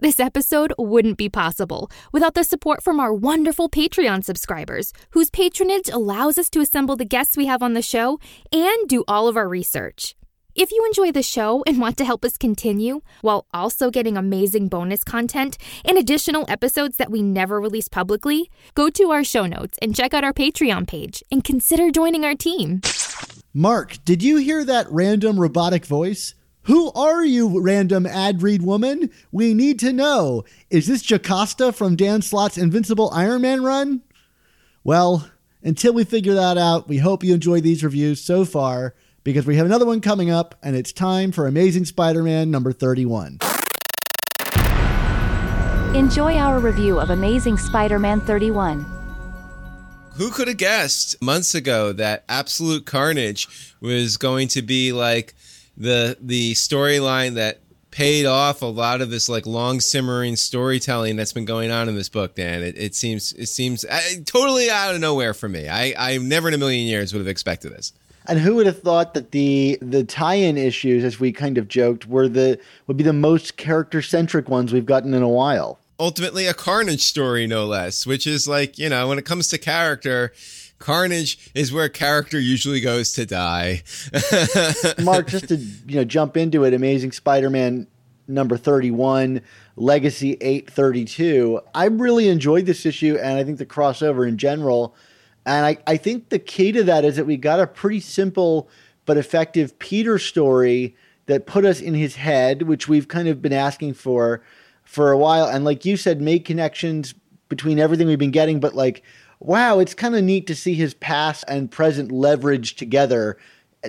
This 0.00 0.18
episode 0.18 0.72
wouldn't 0.76 1.18
be 1.18 1.28
possible 1.28 1.90
without 2.12 2.34
the 2.34 2.44
support 2.44 2.82
from 2.82 2.98
our 2.98 3.12
wonderful 3.12 3.68
Patreon 3.68 4.24
subscribers, 4.24 4.92
whose 5.10 5.30
patronage 5.30 5.88
allows 5.88 6.38
us 6.38 6.50
to 6.50 6.60
assemble 6.60 6.96
the 6.96 7.04
guests 7.04 7.36
we 7.36 7.46
have 7.46 7.62
on 7.62 7.74
the 7.74 7.82
show 7.82 8.18
and 8.52 8.88
do 8.88 9.04
all 9.06 9.28
of 9.28 9.36
our 9.36 9.48
research. 9.48 10.16
If 10.60 10.72
you 10.72 10.84
enjoy 10.86 11.12
the 11.12 11.22
show 11.22 11.62
and 11.68 11.78
want 11.78 11.96
to 11.98 12.04
help 12.04 12.24
us 12.24 12.36
continue 12.36 13.02
while 13.20 13.46
also 13.54 13.92
getting 13.92 14.16
amazing 14.16 14.66
bonus 14.66 15.04
content 15.04 15.56
and 15.84 15.96
additional 15.96 16.46
episodes 16.48 16.96
that 16.96 17.12
we 17.12 17.22
never 17.22 17.60
release 17.60 17.86
publicly, 17.86 18.50
go 18.74 18.90
to 18.90 19.12
our 19.12 19.22
show 19.22 19.46
notes 19.46 19.78
and 19.80 19.94
check 19.94 20.12
out 20.12 20.24
our 20.24 20.32
Patreon 20.32 20.88
page 20.88 21.22
and 21.30 21.44
consider 21.44 21.92
joining 21.92 22.24
our 22.24 22.34
team. 22.34 22.80
Mark, 23.54 24.04
did 24.04 24.20
you 24.20 24.38
hear 24.38 24.64
that 24.64 24.90
random 24.90 25.38
robotic 25.38 25.86
voice? 25.86 26.34
Who 26.62 26.90
are 26.90 27.24
you, 27.24 27.60
random 27.60 28.04
ad 28.04 28.42
read 28.42 28.62
woman? 28.62 29.10
We 29.30 29.54
need 29.54 29.78
to 29.78 29.92
know. 29.92 30.42
Is 30.70 30.88
this 30.88 31.04
Jocasta 31.04 31.72
from 31.72 31.94
Dan 31.94 32.20
Slott's 32.20 32.58
Invincible 32.58 33.12
Iron 33.14 33.42
Man 33.42 33.62
run? 33.62 34.02
Well, 34.82 35.30
until 35.62 35.92
we 35.92 36.02
figure 36.02 36.34
that 36.34 36.58
out, 36.58 36.88
we 36.88 36.98
hope 36.98 37.22
you 37.22 37.34
enjoy 37.34 37.60
these 37.60 37.84
reviews 37.84 38.20
so 38.20 38.44
far 38.44 38.96
because 39.28 39.46
we 39.46 39.56
have 39.56 39.66
another 39.66 39.84
one 39.84 40.00
coming 40.00 40.30
up, 40.30 40.54
and 40.62 40.74
it's 40.74 40.90
time 40.90 41.32
for 41.32 41.46
Amazing 41.46 41.84
Spider 41.84 42.22
Man 42.22 42.50
number 42.50 42.72
31. 42.72 43.38
Enjoy 45.94 46.34
our 46.38 46.58
review 46.58 46.98
of 46.98 47.10
Amazing 47.10 47.58
Spider 47.58 47.98
Man 47.98 48.22
31. 48.22 48.86
Who 50.14 50.30
could 50.30 50.48
have 50.48 50.56
guessed 50.56 51.20
months 51.20 51.54
ago 51.54 51.92
that 51.92 52.24
Absolute 52.30 52.86
Carnage 52.86 53.74
was 53.82 54.16
going 54.16 54.48
to 54.48 54.62
be 54.62 54.92
like 54.92 55.34
the 55.76 56.16
the 56.22 56.54
storyline 56.54 57.34
that 57.34 57.60
paid 57.90 58.24
off 58.24 58.62
a 58.62 58.66
lot 58.66 59.02
of 59.02 59.10
this 59.10 59.28
like 59.28 59.44
long 59.44 59.78
simmering 59.80 60.36
storytelling 60.36 61.16
that's 61.16 61.34
been 61.34 61.44
going 61.44 61.70
on 61.70 61.88
in 61.88 61.94
this 61.94 62.08
book 62.10 62.34
dan 62.34 62.62
it, 62.62 62.76
it 62.76 62.94
seems 62.94 63.32
it 63.32 63.46
seems 63.46 63.82
uh, 63.86 64.00
totally 64.26 64.68
out 64.68 64.94
of 64.94 65.00
nowhere 65.00 65.32
for 65.32 65.48
me 65.48 65.68
i 65.70 65.94
i 65.96 66.18
never 66.18 66.48
in 66.48 66.54
a 66.54 66.58
million 66.58 66.86
years 66.86 67.14
would 67.14 67.20
have 67.20 67.28
expected 67.28 67.72
this 67.72 67.94
and 68.28 68.38
who 68.38 68.56
would 68.56 68.66
have 68.66 68.80
thought 68.80 69.14
that 69.14 69.32
the 69.32 69.78
the 69.80 70.04
tie-in 70.04 70.56
issues, 70.56 71.02
as 71.02 71.18
we 71.18 71.32
kind 71.32 71.58
of 71.58 71.66
joked, 71.66 72.06
were 72.06 72.28
the 72.28 72.60
would 72.86 72.96
be 72.96 73.04
the 73.04 73.12
most 73.12 73.56
character-centric 73.56 74.48
ones 74.48 74.72
we've 74.72 74.86
gotten 74.86 75.14
in 75.14 75.22
a 75.22 75.28
while. 75.28 75.78
Ultimately, 75.98 76.46
a 76.46 76.54
Carnage 76.54 77.02
story, 77.02 77.46
no 77.46 77.66
less, 77.66 78.06
which 78.06 78.26
is 78.26 78.46
like 78.46 78.78
you 78.78 78.88
know 78.88 79.08
when 79.08 79.18
it 79.18 79.24
comes 79.24 79.48
to 79.48 79.58
character. 79.58 80.32
Carnage 80.78 81.50
is 81.54 81.72
where 81.72 81.88
character 81.88 82.38
usually 82.38 82.80
goes 82.80 83.10
to 83.14 83.26
die. 83.26 83.82
Mark, 85.02 85.26
just 85.26 85.48
to 85.48 85.56
you 85.56 85.96
know, 85.96 86.04
jump 86.04 86.36
into 86.36 86.62
it. 86.62 86.72
Amazing 86.72 87.10
Spider-Man 87.10 87.88
number 88.28 88.56
thirty-one, 88.56 89.40
Legacy 89.74 90.36
eight 90.40 90.70
thirty-two. 90.70 91.60
I 91.74 91.86
really 91.86 92.28
enjoyed 92.28 92.66
this 92.66 92.86
issue, 92.86 93.16
and 93.20 93.38
I 93.38 93.42
think 93.42 93.58
the 93.58 93.66
crossover 93.66 94.28
in 94.28 94.38
general 94.38 94.94
and 95.48 95.66
I, 95.66 95.78
I 95.86 95.96
think 95.96 96.28
the 96.28 96.38
key 96.38 96.72
to 96.72 96.84
that 96.84 97.04
is 97.04 97.16
that 97.16 97.24
we 97.24 97.36
got 97.36 97.58
a 97.58 97.66
pretty 97.66 98.00
simple 98.00 98.68
but 99.06 99.16
effective 99.16 99.78
Peter 99.78 100.18
story 100.18 100.94
that 101.26 101.46
put 101.46 101.64
us 101.64 101.80
in 101.80 101.94
his 101.94 102.16
head, 102.16 102.62
which 102.62 102.88
we've 102.88 103.08
kind 103.08 103.28
of 103.28 103.40
been 103.40 103.52
asking 103.52 103.94
for 103.94 104.42
for 104.84 105.10
a 105.10 105.18
while. 105.18 105.46
And 105.46 105.64
like 105.64 105.84
you 105.84 105.96
said, 105.96 106.20
made 106.20 106.44
connections 106.44 107.14
between 107.48 107.78
everything 107.78 108.06
we've 108.06 108.18
been 108.18 108.30
getting, 108.30 108.60
but 108.60 108.74
like, 108.74 109.02
wow, 109.40 109.78
it's 109.78 109.94
kind 109.94 110.14
of 110.14 110.22
neat 110.22 110.46
to 110.48 110.54
see 110.54 110.74
his 110.74 110.92
past 110.94 111.44
and 111.48 111.70
present 111.70 112.10
leveraged 112.10 112.76
together 112.76 113.38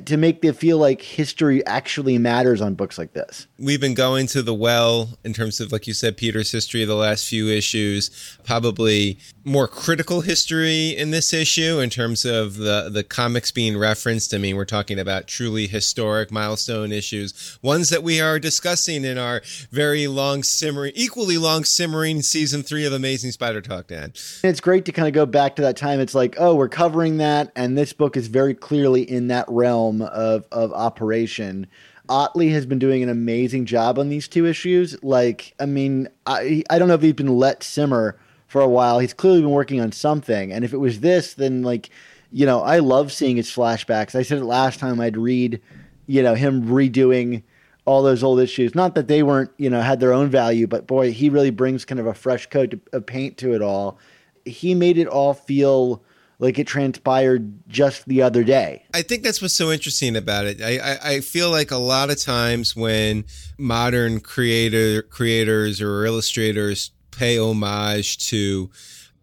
to 0.05 0.17
make 0.17 0.43
it 0.45 0.53
feel 0.53 0.77
like 0.77 1.01
history 1.01 1.65
actually 1.65 2.17
matters 2.17 2.61
on 2.61 2.75
books 2.75 2.97
like 2.97 3.13
this. 3.13 3.47
We've 3.57 3.81
been 3.81 3.95
going 3.95 4.27
to 4.27 4.43
the 4.43 4.53
well 4.53 5.17
in 5.23 5.33
terms 5.33 5.59
of, 5.59 5.71
like 5.71 5.87
you 5.87 5.93
said, 5.93 6.15
Peter's 6.15 6.51
history 6.51 6.85
the 6.85 6.95
last 6.95 7.27
few 7.27 7.47
issues. 7.47 8.37
Probably 8.43 9.17
more 9.49 9.67
critical 9.67 10.21
history 10.21 10.89
in 10.89 11.09
this 11.09 11.33
issue 11.33 11.79
in 11.79 11.89
terms 11.89 12.23
of 12.23 12.57
the 12.57 12.87
the 12.91 13.03
comics 13.03 13.49
being 13.49 13.75
referenced. 13.75 14.33
I 14.33 14.37
mean, 14.37 14.55
we're 14.55 14.63
talking 14.63 14.99
about 14.99 15.27
truly 15.27 15.65
historic 15.65 16.31
milestone 16.31 16.91
issues, 16.91 17.57
ones 17.63 17.89
that 17.89 18.03
we 18.03 18.21
are 18.21 18.37
discussing 18.37 19.03
in 19.03 19.17
our 19.17 19.41
very 19.71 20.05
long 20.05 20.43
simmering, 20.43 20.91
equally 20.95 21.39
long 21.39 21.63
simmering 21.63 22.21
season 22.21 22.61
three 22.61 22.85
of 22.85 22.93
Amazing 22.93 23.31
Spider 23.31 23.59
Talk. 23.59 23.87
Dan, 23.87 24.13
it's 24.43 24.61
great 24.61 24.85
to 24.85 24.91
kind 24.91 25.07
of 25.07 25.15
go 25.15 25.25
back 25.25 25.55
to 25.55 25.63
that 25.63 25.75
time. 25.75 25.99
It's 25.99 26.15
like, 26.15 26.35
oh, 26.37 26.53
we're 26.53 26.69
covering 26.69 27.17
that, 27.17 27.51
and 27.55 27.75
this 27.75 27.91
book 27.91 28.15
is 28.15 28.27
very 28.27 28.53
clearly 28.53 29.01
in 29.01 29.27
that 29.29 29.45
realm 29.49 30.03
of 30.03 30.45
of 30.51 30.71
operation. 30.73 31.65
Ottley 32.07 32.49
has 32.49 32.67
been 32.67 32.79
doing 32.79 33.01
an 33.01 33.09
amazing 33.09 33.65
job 33.65 33.97
on 33.97 34.09
these 34.09 34.27
two 34.27 34.45
issues. 34.45 35.01
Like, 35.03 35.55
I 35.59 35.65
mean, 35.65 36.07
I 36.27 36.63
I 36.69 36.77
don't 36.77 36.87
know 36.87 36.93
if 36.93 37.01
he's 37.01 37.13
been 37.13 37.35
let 37.35 37.63
simmer 37.63 38.19
for 38.49 38.61
a 38.61 38.67
while. 38.67 38.99
He's 38.99 39.13
clearly 39.13 39.41
been 39.41 39.51
working 39.51 39.79
on 39.79 39.93
something. 39.93 40.51
And 40.51 40.65
if 40.65 40.73
it 40.73 40.77
was 40.77 40.99
this, 40.99 41.35
then 41.35 41.61
like, 41.61 41.89
you 42.31 42.45
know, 42.45 42.61
I 42.61 42.79
love 42.79 43.11
seeing 43.13 43.37
his 43.37 43.49
flashbacks. 43.49 44.15
I 44.15 44.23
said 44.23 44.39
it 44.39 44.43
last 44.43 44.79
time 44.79 44.99
I'd 44.99 45.15
read, 45.15 45.61
you 46.07 46.21
know, 46.21 46.33
him 46.33 46.65
redoing 46.65 47.43
all 47.85 48.01
those 48.01 48.23
old 48.23 48.39
issues. 48.39 48.73
Not 48.75 48.95
that 48.95 49.07
they 49.07 49.23
weren't, 49.23 49.51
you 49.57 49.69
know, 49.69 49.81
had 49.81 49.99
their 49.99 50.13
own 50.13 50.29
value, 50.29 50.65
but 50.65 50.87
boy, 50.87 51.11
he 51.11 51.29
really 51.29 51.51
brings 51.51 51.85
kind 51.85 51.99
of 51.99 52.07
a 52.07 52.13
fresh 52.13 52.47
coat 52.47 52.73
of 52.91 53.05
paint 53.05 53.37
to 53.37 53.53
it 53.53 53.61
all. 53.61 53.99
He 54.45 54.73
made 54.73 54.97
it 54.97 55.07
all 55.07 55.35
feel 55.35 56.03
like 56.39 56.57
it 56.57 56.65
transpired 56.65 57.53
just 57.67 58.07
the 58.07 58.23
other 58.23 58.43
day. 58.43 58.83
I 58.93 59.03
think 59.03 59.21
that's 59.23 59.41
what's 59.41 59.53
so 59.53 59.71
interesting 59.71 60.15
about 60.15 60.45
it. 60.45 60.61
I, 60.61 60.77
I, 60.77 61.11
I, 61.15 61.19
feel 61.19 61.51
like 61.51 61.69
a 61.69 61.77
lot 61.77 62.09
of 62.09 62.17
times 62.17 62.77
when 62.77 63.25
modern 63.57 64.21
creator 64.21 65.01
creators 65.01 65.81
or 65.81 66.05
illustrators 66.05 66.91
pay 67.19 67.37
homage 67.37 68.17
to 68.29 68.69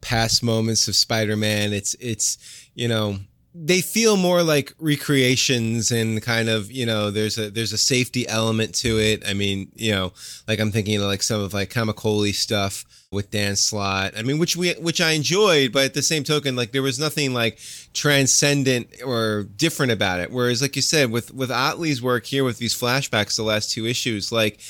past 0.02 0.42
moments 0.42 0.86
of 0.86 0.94
Spider-Man, 0.94 1.72
it's 1.72 1.94
it's 1.94 2.38
you 2.74 2.88
know 2.88 3.18
they 3.58 3.80
feel 3.80 4.18
more 4.18 4.42
like 4.42 4.74
recreations 4.78 5.90
and 5.90 6.20
kind 6.22 6.50
of 6.50 6.70
you 6.70 6.84
know 6.84 7.10
there's 7.10 7.38
a 7.38 7.50
there's 7.50 7.72
a 7.72 7.78
safety 7.78 8.28
element 8.28 8.74
to 8.76 8.98
it. 8.98 9.26
I 9.26 9.32
mean 9.32 9.72
you 9.74 9.92
know 9.92 10.12
like 10.46 10.60
I'm 10.60 10.70
thinking 10.70 10.96
of 10.96 11.04
like 11.04 11.22
some 11.22 11.40
of 11.40 11.54
like 11.54 11.70
Camuncoli 11.70 12.34
stuff 12.34 12.84
with 13.10 13.30
Dan 13.30 13.56
Slott. 13.56 14.12
I 14.16 14.22
mean, 14.22 14.38
which 14.38 14.56
we 14.56 14.74
which 14.74 15.00
I 15.00 15.12
enjoyed, 15.12 15.72
but 15.72 15.86
at 15.86 15.94
the 15.94 16.02
same 16.02 16.22
token, 16.22 16.54
like 16.54 16.72
there 16.72 16.82
was 16.82 16.98
nothing 16.98 17.32
like 17.32 17.58
transcendent 17.94 18.88
or 19.04 19.44
different 19.56 19.92
about 19.92 20.20
it. 20.20 20.30
Whereas, 20.30 20.60
like 20.60 20.76
you 20.76 20.82
said, 20.82 21.10
with 21.10 21.32
with 21.32 21.50
Ottley's 21.50 22.02
work 22.02 22.26
here 22.26 22.44
with 22.44 22.58
these 22.58 22.78
flashbacks, 22.78 23.36
the 23.36 23.42
last 23.42 23.70
two 23.70 23.86
issues, 23.86 24.30
like 24.30 24.60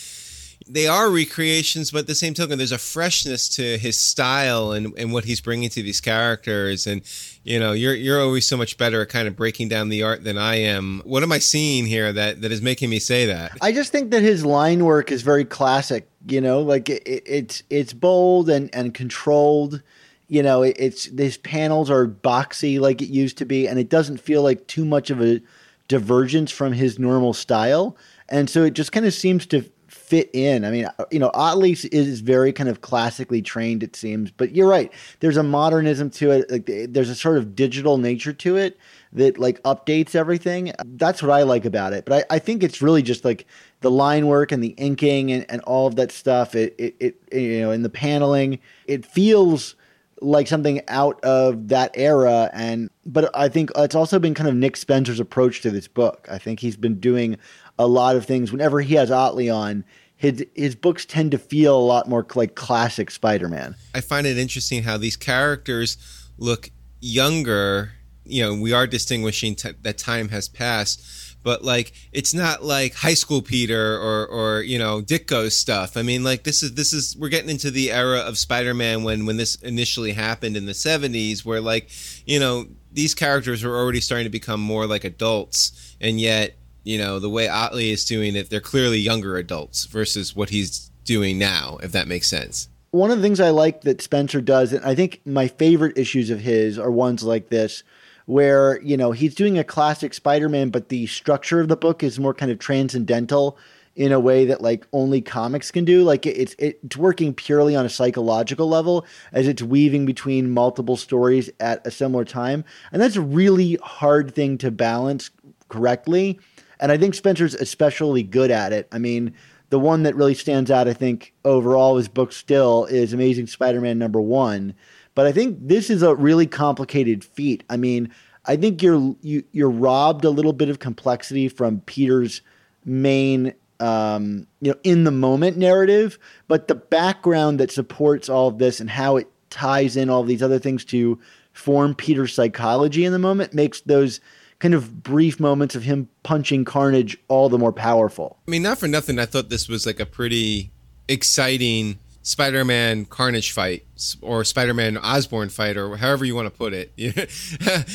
they 0.69 0.87
are 0.87 1.11
recreations, 1.11 1.91
but 1.91 2.01
at 2.01 2.07
the 2.07 2.15
same 2.15 2.35
token, 2.35 2.59
there's 2.59 2.73
a 2.73 2.79
freshness 2.79 3.49
to 3.51 3.79
his 3.79 3.99
style 3.99 4.73
and, 4.73 4.93
and 4.99 5.13
what 5.13 5.25
he's 5.25 5.41
bringing 5.41 5.69
to 5.71 5.83
these 5.83 6.01
characters. 6.01 6.87
And 6.87 7.03
you 7.45 7.61
know, 7.61 7.73
you're 7.73 7.95
you're 7.95 8.21
always 8.21 8.47
so 8.47 8.57
much 8.57 8.77
better 8.77 9.03
at 9.03 9.09
kind 9.09 9.29
of 9.29 9.37
breaking 9.37 9.69
down 9.69 9.89
the 9.89 10.03
art 10.03 10.25
than 10.25 10.37
I 10.37 10.57
am. 10.57 11.03
What 11.05 11.23
am 11.23 11.31
I 11.31 11.39
seeing 11.39 11.87
here 11.87 12.13
that 12.13 12.43
that 12.43 12.51
is 12.51 12.61
making 12.61 12.91
me 12.91 12.99
say 12.99 13.27
that? 13.27 13.53
I 13.63 13.73
just 13.73 13.93
think 13.93 14.11
that 14.11 14.23
his 14.23 14.45
line 14.45 14.85
work 14.85 15.13
is 15.13 15.23
very 15.23 15.45
classic. 15.45 16.09
You 16.29 16.41
know, 16.41 16.61
like 16.61 16.89
it, 16.89 17.03
it's 17.07 17.63
it's 17.71 17.93
bold 17.93 18.51
and 18.51 18.75
and 18.75 18.93
controlled. 18.93 19.83
You 20.29 20.43
know, 20.43 20.63
it, 20.63 20.77
it's 20.79 21.07
these 21.07 21.37
panels 21.37 21.89
are 21.89 22.09
boxy 22.09 22.81
like 22.81 23.01
it 23.01 23.09
used 23.09 23.39
to 23.39 23.45
be, 23.45 23.69
and 23.69 23.79
it 23.79 23.89
doesn't 23.89 24.19
feel 24.19 24.43
like 24.43 24.67
too 24.67 24.85
much 24.85 25.11
of 25.11 25.23
a 25.23 25.41
divergence 25.87 26.51
from 26.51 26.73
his 26.73 26.99
normal 26.99 27.33
style. 27.33 27.97
And 28.29 28.51
so 28.51 28.65
it 28.65 28.75
just 28.75 28.91
kind 28.91 29.07
of 29.07 29.15
seems 29.15 29.47
to 29.47 29.71
fit 30.07 30.31
in. 30.33 30.65
I 30.65 30.71
mean, 30.71 30.89
you 31.11 31.19
know, 31.19 31.31
Ottley 31.35 31.73
is 31.73 32.21
very 32.21 32.53
kind 32.53 32.69
of 32.69 32.81
classically 32.81 33.43
trained, 33.43 33.83
it 33.83 33.97
seems, 33.97 34.31
but 34.31 34.55
you're 34.55 34.69
right. 34.69 34.93
There's 35.21 35.37
a 35.37 35.43
modernism 35.43 36.11
to 36.11 36.31
it. 36.31 36.51
Like 36.51 36.67
there's 36.67 37.11
a 37.11 37.15
sort 37.15 37.39
of 37.39 37.57
digital 37.57 37.99
nature 37.99 38.33
to 38.33 38.57
it 38.57 38.79
that 39.13 39.39
like 39.39 39.63
updates 39.63 40.15
everything. 40.15 40.73
That's 40.85 41.23
what 41.23 41.33
I 41.33 41.43
like 41.43 41.65
about 41.65 41.93
it. 41.93 42.05
But 42.05 42.27
I, 42.31 42.37
I 42.37 42.39
think 42.39 42.63
it's 42.63 42.81
really 42.81 43.03
just 43.03 43.25
like 43.25 43.47
the 43.81 43.91
line 43.91 44.27
work 44.27 44.53
and 44.53 44.63
the 44.63 44.75
inking 44.77 45.33
and, 45.33 45.45
and 45.49 45.61
all 45.63 45.87
of 45.87 45.97
that 45.97 46.13
stuff. 46.13 46.55
It, 46.55 46.75
it, 46.79 46.97
it, 47.01 47.17
you 47.33 47.61
know, 47.61 47.73
in 47.73 47.83
the 47.83 47.91
paneling, 47.91 48.61
it 48.87 49.05
feels 49.05 49.75
like 50.23 50.49
something 50.49 50.81
out 50.89 51.23
of 51.23 51.69
that 51.69 51.91
era 51.95 52.51
and 52.55 52.89
but 53.05 53.31
I 53.35 53.49
think 53.49 53.71
it's 53.77 53.95
also 53.95 54.19
been 54.19 54.35
kind 54.35 54.49
of 54.49 54.55
Nick 54.55 54.77
Spencer's 54.77 55.21
approach 55.21 55.61
to 55.61 55.71
this 55.71 55.87
book. 55.87 56.27
I 56.31 56.39
think 56.39 56.59
he's 56.61 56.77
been 56.77 56.99
doing 56.99 57.37
a 57.79 57.87
lot 57.87 58.17
of 58.17 58.25
things. 58.25 58.53
Whenever 58.53 58.81
he 58.81 58.95
has 58.95 59.11
Ottley 59.11 59.51
on, 59.51 59.85
his 60.17 60.45
his 60.55 60.75
books 60.75 61.05
tend 61.05 61.31
to 61.33 61.39
feel 61.39 61.77
a 61.77 61.81
lot 61.81 62.09
more 62.09 62.27
like 62.35 62.55
classic 62.55 63.11
Spider-Man. 63.11 63.77
I 63.95 64.01
find 64.01 64.27
it 64.27 64.39
interesting 64.39 64.83
how 64.83 64.97
these 64.97 65.17
characters 65.17 65.99
look 66.39 66.71
younger. 67.01 67.93
You 68.25 68.43
know, 68.43 68.61
we 68.61 68.73
are 68.73 68.87
distinguishing 68.87 69.55
t- 69.55 69.73
that 69.83 69.99
time 69.99 70.31
has 70.31 70.49
passed, 70.49 71.37
but 71.43 71.63
like 71.63 71.93
it's 72.13 72.33
not 72.33 72.65
like 72.65 72.95
high 72.95 73.15
school 73.15 73.43
Peter 73.43 73.97
or 73.97 74.27
or 74.27 74.63
you 74.63 74.79
know 74.79 75.03
Ditko 75.03 75.53
stuff. 75.53 75.99
I 75.99 76.03
mean, 76.03 76.25
like 76.25 76.45
this 76.45 76.63
is 76.63 76.75
this 76.75 76.95
is 76.95 77.15
we're 77.17 77.29
getting 77.29 77.51
into 77.51 77.71
the 77.71 77.93
era 77.93 78.21
of 78.21 78.39
Spider-Man 78.39 79.05
when 79.05 79.27
when 79.27 79.37
this 79.37 79.57
initially 79.57 80.13
happened 80.13 80.57
in 80.57 80.65
the 80.65 80.73
'70s, 80.73 81.45
where 81.45 81.61
like 81.61 81.91
you 82.27 82.41
know 82.41 82.67
these 82.91 83.15
characters 83.15 83.63
were 83.63 83.77
already 83.77 84.01
starting 84.01 84.25
to 84.25 84.31
become 84.31 84.61
more 84.61 84.87
like 84.87 85.05
adults, 85.05 85.95
and 86.01 86.19
yet 86.19 86.57
you 86.87 86.99
know, 86.99 87.19
the 87.19 87.29
way 87.29 87.49
Ottley 87.49 87.91
is 87.91 88.05
doing 88.05 88.37
it, 88.37 88.49
they're 88.49 88.61
clearly 88.61 88.99
younger 88.99 89.37
adults 89.37 89.87
versus 89.87 90.37
what 90.37 90.51
he's 90.51 90.91
doing 91.05 91.37
now, 91.37 91.79
if 91.83 91.91
that 91.91 92.07
makes 92.07 92.29
sense. 92.29 92.69
One 92.93 93.11
of 93.11 93.19
the 93.19 93.23
things 93.25 93.41
I 93.41 93.51
like 93.51 93.81
that 93.83 94.01
Spencer 94.01 94.41
does, 94.41 94.73
and 94.73 94.85
I 94.85 94.95
think 94.95 95.21
my 95.27 95.49
favorite 95.49 95.99
issues 95.99 96.31
of 96.31 96.41
his 96.41 96.79
are 96.79 96.91
ones 96.91 97.25
like 97.25 97.49
this, 97.49 97.83
where, 98.27 98.81
you 98.83 98.97
know, 98.97 99.11
he's 99.11 99.35
doing 99.35 99.59
a 99.59 99.65
classic 99.65 100.15
Spider 100.15 100.49
Man, 100.49 100.71
but 100.71 100.89
the 100.89 101.07
structure 101.09 101.61
of 101.61 101.67
the 101.67 101.77
book 101.77 102.05
is 102.05 102.21
more 102.21 102.33
kind 102.33 102.53
of 102.53 102.61
transcendental 102.61 103.59
in 103.97 104.13
a 104.13 104.21
way 104.21 104.45
that 104.45 104.61
like 104.61 104.87
only 104.93 105.21
comics 105.21 105.73
can 105.73 105.85
do. 105.85 106.05
Like 106.05 106.25
it's 106.25 106.55
it's 106.59 106.97
working 106.97 107.35
purely 107.35 107.75
on 107.75 107.85
a 107.85 107.91
psychological 107.91 108.69
level 108.69 109.05
as 109.33 109.49
it's 109.49 109.63
weaving 109.63 110.07
between 110.07 110.51
multiple 110.51 110.97
stories 110.97 111.51
at 111.59 111.85
a 111.85 111.91
similar 111.91 112.25
time, 112.25 112.65
and 112.93 113.03
that's 113.03 113.17
a 113.17 113.23
really 113.23 113.77
hard 113.83 114.35
thing 114.35 114.57
to 114.59 114.71
balance 114.71 115.31
correctly. 115.69 116.39
And 116.81 116.93
I 116.93 116.99
think 116.99 117.15
Spencer's 117.15 117.55
especially 117.55 118.23
good 118.23 118.51
at 118.51 118.73
it. 118.73 118.89
I 118.93 118.99
mean, 118.99 119.35
the 119.71 119.79
one 119.79 120.05
that 120.05 120.15
really 120.15 120.35
stands 120.35 120.71
out, 120.71 120.89
I 120.89 120.93
think, 120.93 121.33
overall 121.45 121.97
his 121.97 122.09
book 122.09 122.33
still 122.33 122.85
is 122.87 123.13
Amazing 123.13 123.49
Spider 123.49 123.81
Man 123.81 123.99
number 123.99 124.21
one. 124.21 124.75
But 125.15 125.27
I 125.27 125.33
think 125.33 125.59
this 125.61 125.91
is 125.91 126.03
a 126.03 126.15
really 126.15 126.47
complicated 126.47 127.25
feat. 127.25 127.65
I 127.71 127.77
mean, 127.77 128.13
I 128.45 128.57
think 128.57 128.83
you're 128.83 129.17
you, 129.23 129.43
you're 129.53 129.71
robbed 129.71 130.25
a 130.25 130.31
little 130.31 130.53
bit 130.53 130.69
of 130.69 130.79
complexity 130.79 131.49
from 131.49 131.81
Peter's 131.81 132.43
main 132.85 133.55
um, 133.81 134.47
you 134.61 134.71
know 134.71 134.79
in 134.85 135.05
the 135.05 135.11
moment 135.11 135.57
narrative, 135.57 136.19
but 136.49 136.69
the 136.69 136.75
background 136.75 137.61
that 137.61 137.73
supports 137.73 138.29
all 138.29 138.49
of 138.49 138.59
this 138.59 138.81
and 138.81 138.89
how 138.89 139.17
it 139.17 139.29
ties 139.51 139.97
in 139.97 140.11
all 140.11 140.23
these 140.23 140.43
other 140.43 140.59
things 140.59 140.85
to 140.85 141.19
form 141.53 141.95
Peter's 141.95 142.35
psychology 142.35 143.05
in 143.05 143.13
the 143.13 143.19
moment 143.19 143.55
makes 143.55 143.81
those 143.83 144.21
kind 144.59 144.75
of 144.75 145.03
brief 145.03 145.39
moments 145.39 145.75
of 145.75 145.83
him 145.83 146.09
punching 146.23 146.65
Carnage 146.65 147.17
all 147.29 147.49
the 147.49 147.59
more 147.59 147.73
powerful. 147.73 148.39
I 148.47 148.51
mean, 148.51 148.63
not 148.63 148.79
for 148.79 148.89
nothing, 148.89 149.19
I 149.19 149.27
thought 149.27 149.51
this 149.51 149.69
was 149.69 149.87
like 149.87 150.01
a 150.01 150.07
pretty 150.07 150.71
exciting 151.09 151.99
Spider-Man 152.23 153.05
Carnage 153.05 153.53
fight 153.53 153.85
or 154.21 154.43
Spider-Man 154.43 154.99
Osborn 154.99 155.49
fight 155.49 155.77
or 155.77 155.97
however 155.97 156.25
you 156.25 156.35
want 156.35 156.47
to 156.47 156.51
put 156.51 156.73
it. 156.75 156.93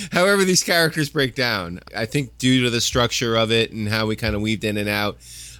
however 0.13 0.45
these 0.45 0.63
characters 0.63 1.09
break 1.09 1.35
down. 1.35 1.81
I 1.95 2.05
think 2.05 2.37
due 2.37 2.63
to 2.63 2.69
the 2.69 2.79
structure 2.79 3.35
of 3.35 3.51
it 3.51 3.73
and 3.73 3.89
how 3.89 4.05
we 4.05 4.15
kind 4.15 4.33
of 4.33 4.41
weaved 4.41 4.63
in 4.63 4.77
and 4.77 4.87
out, 4.87 5.17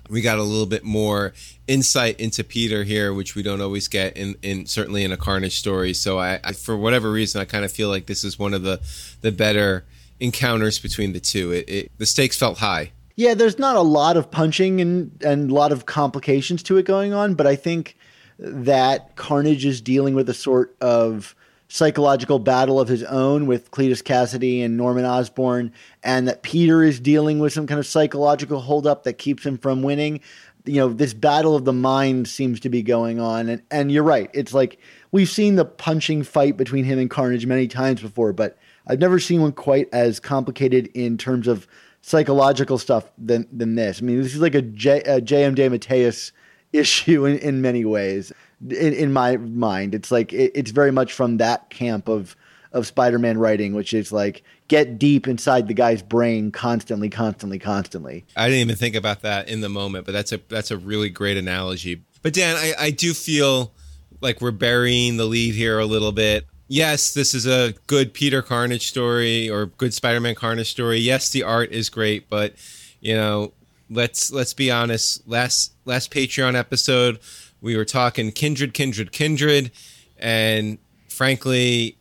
we 0.10 0.22
got 0.22 0.38
a 0.38 0.44
little 0.44 0.66
bit 0.66 0.84
more 0.84 1.34
insight 1.68 2.20
into 2.20 2.44
Peter 2.44 2.84
here, 2.84 3.14
which 3.14 3.36
we 3.36 3.44
don't 3.44 3.62
always 3.62 3.88
get 3.88 4.16
in, 4.16 4.36
in 4.42 4.66
certainly 4.66 5.04
in 5.04 5.12
a 5.12 5.18
Carnage 5.18 5.58
story. 5.58 5.94
So 5.94 6.20
I, 6.20 6.40
I 6.44 6.54
for 6.54 6.78
whatever 6.78 7.12
reason, 7.12 7.42
I 7.42 7.46
kind 7.46 7.66
of 7.66 7.72
feel 7.72 7.90
like 7.90 8.06
this 8.06 8.24
is 8.24 8.38
one 8.38 8.54
of 8.54 8.64
the 8.64 8.80
the 9.22 9.32
better 9.32 9.86
encounters 10.22 10.80
between 10.80 11.12
the 11.12 11.20
two. 11.20 11.52
It, 11.52 11.70
it, 11.70 11.92
the 11.98 12.06
stakes 12.06 12.38
felt 12.38 12.60
high. 12.60 12.92
Yeah, 13.18 13.34
there's 13.34 13.60
not 13.60 13.76
a 13.76 13.82
lot 13.82 14.16
of 14.16 14.32
punching 14.32 14.80
and 14.80 15.12
and 15.24 15.52
a 15.52 15.54
lot 15.54 15.72
of 15.74 15.86
complications 15.86 16.64
to 16.64 16.78
it 16.78 16.84
going 16.84 17.14
on, 17.14 17.34
but 17.34 17.46
I 17.46 17.58
think 17.58 17.98
that 18.40 19.16
Carnage 19.16 19.66
is 19.66 19.82
dealing 19.82 20.16
with 20.16 20.30
a 20.30 20.34
sort 20.34 20.76
of 20.80 21.36
psychological 21.68 22.38
battle 22.40 22.80
of 22.80 22.88
his 22.88 23.04
own 23.04 23.46
with 23.46 23.72
Cletus 23.72 24.02
Kasady 24.02 24.64
and 24.64 24.76
Norman 24.76 25.06
Osborn, 25.06 25.72
and 26.04 26.28
that 26.28 26.42
Peter 26.42 26.84
is 26.84 27.00
dealing 27.00 27.40
with 27.40 27.54
some 27.54 27.68
kind 27.68 27.80
of 27.80 27.86
psychological 27.86 28.60
holdup 28.60 29.04
that 29.04 29.14
keeps 29.14 29.46
him 29.46 29.58
from 29.58 29.82
winning. 29.82 30.22
You 30.66 30.76
know, 30.76 30.90
this 30.90 31.14
battle 31.14 31.56
of 31.56 31.66
the 31.66 31.74
mind 31.74 32.28
seems 32.28 32.60
to 32.62 32.70
be 32.70 32.82
going 32.82 33.20
on, 33.20 33.50
and 33.50 33.62
and 33.72 33.92
you're 33.92 34.04
right. 34.04 34.30
It's 34.34 34.54
like 34.54 34.80
we've 35.12 35.30
seen 35.30 35.56
the 35.56 35.66
punching 35.66 36.24
fight 36.24 36.58
between 36.58 36.86
him 36.86 36.98
and 36.98 37.10
Carnage 37.10 37.46
many 37.46 37.68
times 37.68 38.02
before, 38.02 38.32
but 38.34 38.58
I've 38.88 39.00
never 39.00 39.20
seen 39.20 39.42
one 39.42 39.52
quite 39.52 39.88
as 39.94 40.20
complicated 40.20 40.88
in 40.94 41.18
terms 41.18 41.48
of 41.48 41.68
psychological 42.02 42.78
stuff 42.78 43.12
than 43.18 43.48
than 43.52 43.76
this. 43.76 44.02
I 44.02 44.06
mean, 44.06 44.22
this 44.22 44.34
is 44.34 44.42
like 44.42 44.56
a 44.56 44.62
J, 44.62 45.02
a 45.02 45.22
J.M. 45.22 45.56
DeMatteis 45.56 46.32
issue 46.74 47.26
in, 47.26 47.38
in 47.40 47.62
many 47.62 47.86
ways. 47.86 48.32
In, 48.62 48.94
in 48.94 49.14
my 49.14 49.38
mind, 49.38 49.96
it's 49.96 50.12
like 50.12 50.34
it, 50.34 50.52
it's 50.56 50.72
very 50.72 50.92
much 50.92 51.14
from 51.14 51.38
that 51.38 51.70
camp 51.70 52.08
of 52.08 52.36
of 52.74 52.88
Spider-Man 52.88 53.38
writing, 53.38 53.74
which 53.74 53.94
is 53.94 54.12
like 54.12 54.44
get 54.68 54.98
deep 54.98 55.28
inside 55.28 55.68
the 55.68 55.74
guy's 55.74 56.02
brain 56.02 56.52
constantly, 56.52 57.10
constantly, 57.10 57.60
constantly. 57.60 58.26
I 58.36 58.48
didn't 58.48 58.62
even 58.62 58.76
think 58.78 58.96
about 58.96 59.22
that 59.24 59.50
in 59.50 59.62
the 59.62 59.70
moment, 59.70 60.06
but 60.06 60.14
that's 60.14 60.32
a 60.32 60.40
that's 60.48 60.72
a 60.72 60.78
really 60.78 61.10
great 61.10 61.38
analogy. 61.38 62.04
But 62.22 62.34
Dan, 62.34 62.56
I, 62.56 62.74
I 62.80 62.92
do 62.92 63.14
feel 63.14 63.74
like 64.22 64.42
we're 64.42 64.52
burying 64.52 65.18
the 65.18 65.26
lead 65.26 65.56
here 65.56 65.80
a 65.80 65.86
little 65.86 66.12
bit. 66.12 66.46
Yes, 66.72 67.14
this 67.14 67.34
is 67.34 67.46
a 67.46 67.74
good 67.88 68.14
Peter 68.14 68.42
Carnage 68.42 68.88
story 68.88 69.50
or 69.50 69.66
good 69.66 69.94
Spider-Man 69.94 70.36
Carnage 70.36 70.72
story. 70.72 71.00
Yes, 71.00 71.30
the 71.30 71.44
art 71.44 71.70
is 71.74 71.90
great, 71.90 72.30
but 72.30 72.54
you 73.02 73.14
know, 73.14 73.52
let's 73.90 74.32
let's 74.32 74.54
be 74.54 74.72
honest. 74.72 75.28
Last 75.28 75.74
last 75.84 76.14
Patreon 76.14 76.56
episode, 76.56 77.20
we 77.60 77.76
were 77.76 77.84
talking 77.84 78.32
Kindred, 78.32 78.74
Kindred, 78.74 79.12
Kindred, 79.12 79.72
and 80.18 80.78
frankly, 81.10 81.98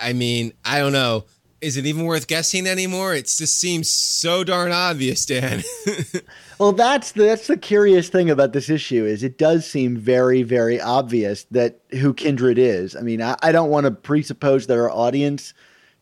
I 0.00 0.12
mean, 0.12 0.52
I 0.64 0.78
don't 0.78 0.92
know. 0.92 1.24
Is 1.60 1.76
it 1.76 1.86
even 1.86 2.04
worth 2.04 2.28
guessing 2.28 2.66
anymore? 2.66 3.14
It 3.14 3.24
just 3.24 3.58
seems 3.58 3.90
so 3.90 4.44
darn 4.44 4.70
obvious, 4.70 5.26
Dan. 5.26 5.64
well, 6.58 6.72
that's 6.72 7.12
the, 7.12 7.24
that's 7.24 7.48
the 7.48 7.56
curious 7.56 8.08
thing 8.08 8.30
about 8.30 8.52
this 8.52 8.70
issue 8.70 9.04
is 9.04 9.24
it 9.24 9.38
does 9.38 9.68
seem 9.68 9.96
very, 9.96 10.44
very 10.44 10.80
obvious 10.80 11.44
that 11.50 11.80
who 11.90 12.14
Kindred 12.14 12.58
is. 12.58 12.94
I 12.94 13.00
mean, 13.00 13.20
I, 13.20 13.36
I 13.42 13.50
don't 13.50 13.70
want 13.70 13.84
to 13.86 13.90
presuppose 13.90 14.68
that 14.68 14.78
our 14.78 14.90
audience 14.90 15.52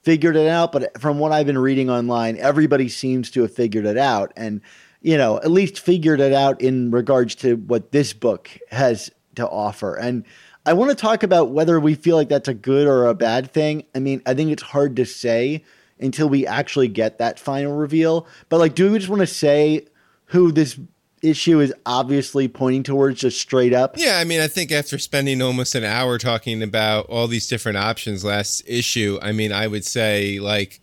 figured 0.02 0.36
it 0.36 0.46
out, 0.46 0.72
but 0.72 1.00
from 1.00 1.18
what 1.18 1.32
I've 1.32 1.46
been 1.46 1.58
reading 1.58 1.88
online, 1.88 2.36
everybody 2.36 2.88
seems 2.88 3.30
to 3.30 3.42
have 3.42 3.54
figured 3.54 3.86
it 3.86 3.98
out, 3.98 4.32
and 4.36 4.60
you 5.00 5.16
know, 5.16 5.38
at 5.38 5.50
least 5.50 5.80
figured 5.80 6.20
it 6.20 6.32
out 6.32 6.60
in 6.60 6.90
regards 6.90 7.34
to 7.36 7.56
what 7.56 7.92
this 7.92 8.12
book 8.12 8.50
has 8.70 9.10
to 9.36 9.48
offer. 9.48 9.94
And 9.94 10.24
I 10.66 10.72
want 10.72 10.90
to 10.90 10.96
talk 10.96 11.22
about 11.22 11.50
whether 11.50 11.78
we 11.78 11.94
feel 11.94 12.16
like 12.16 12.28
that's 12.28 12.48
a 12.48 12.54
good 12.54 12.88
or 12.88 13.06
a 13.06 13.14
bad 13.14 13.52
thing. 13.52 13.84
I 13.94 14.00
mean, 14.00 14.20
I 14.26 14.34
think 14.34 14.50
it's 14.50 14.64
hard 14.64 14.96
to 14.96 15.06
say 15.06 15.64
until 16.00 16.28
we 16.28 16.44
actually 16.44 16.88
get 16.88 17.18
that 17.18 17.38
final 17.38 17.76
reveal. 17.76 18.26
But 18.48 18.58
like, 18.58 18.74
do 18.74 18.90
we 18.90 18.98
just 18.98 19.08
want 19.08 19.20
to 19.20 19.28
say 19.28 19.86
who 20.26 20.50
this 20.50 20.78
issue 21.22 21.60
is 21.60 21.72
obviously 21.86 22.48
pointing 22.48 22.82
towards 22.82 23.20
just 23.20 23.40
straight 23.40 23.72
up? 23.72 23.94
Yeah, 23.96 24.18
I 24.18 24.24
mean, 24.24 24.40
I 24.40 24.48
think 24.48 24.72
after 24.72 24.98
spending 24.98 25.40
almost 25.40 25.76
an 25.76 25.84
hour 25.84 26.18
talking 26.18 26.62
about 26.62 27.06
all 27.06 27.28
these 27.28 27.46
different 27.46 27.78
options 27.78 28.24
last 28.24 28.62
issue, 28.66 29.20
I 29.22 29.30
mean, 29.30 29.52
I 29.52 29.68
would 29.68 29.84
say 29.84 30.40
like 30.40 30.80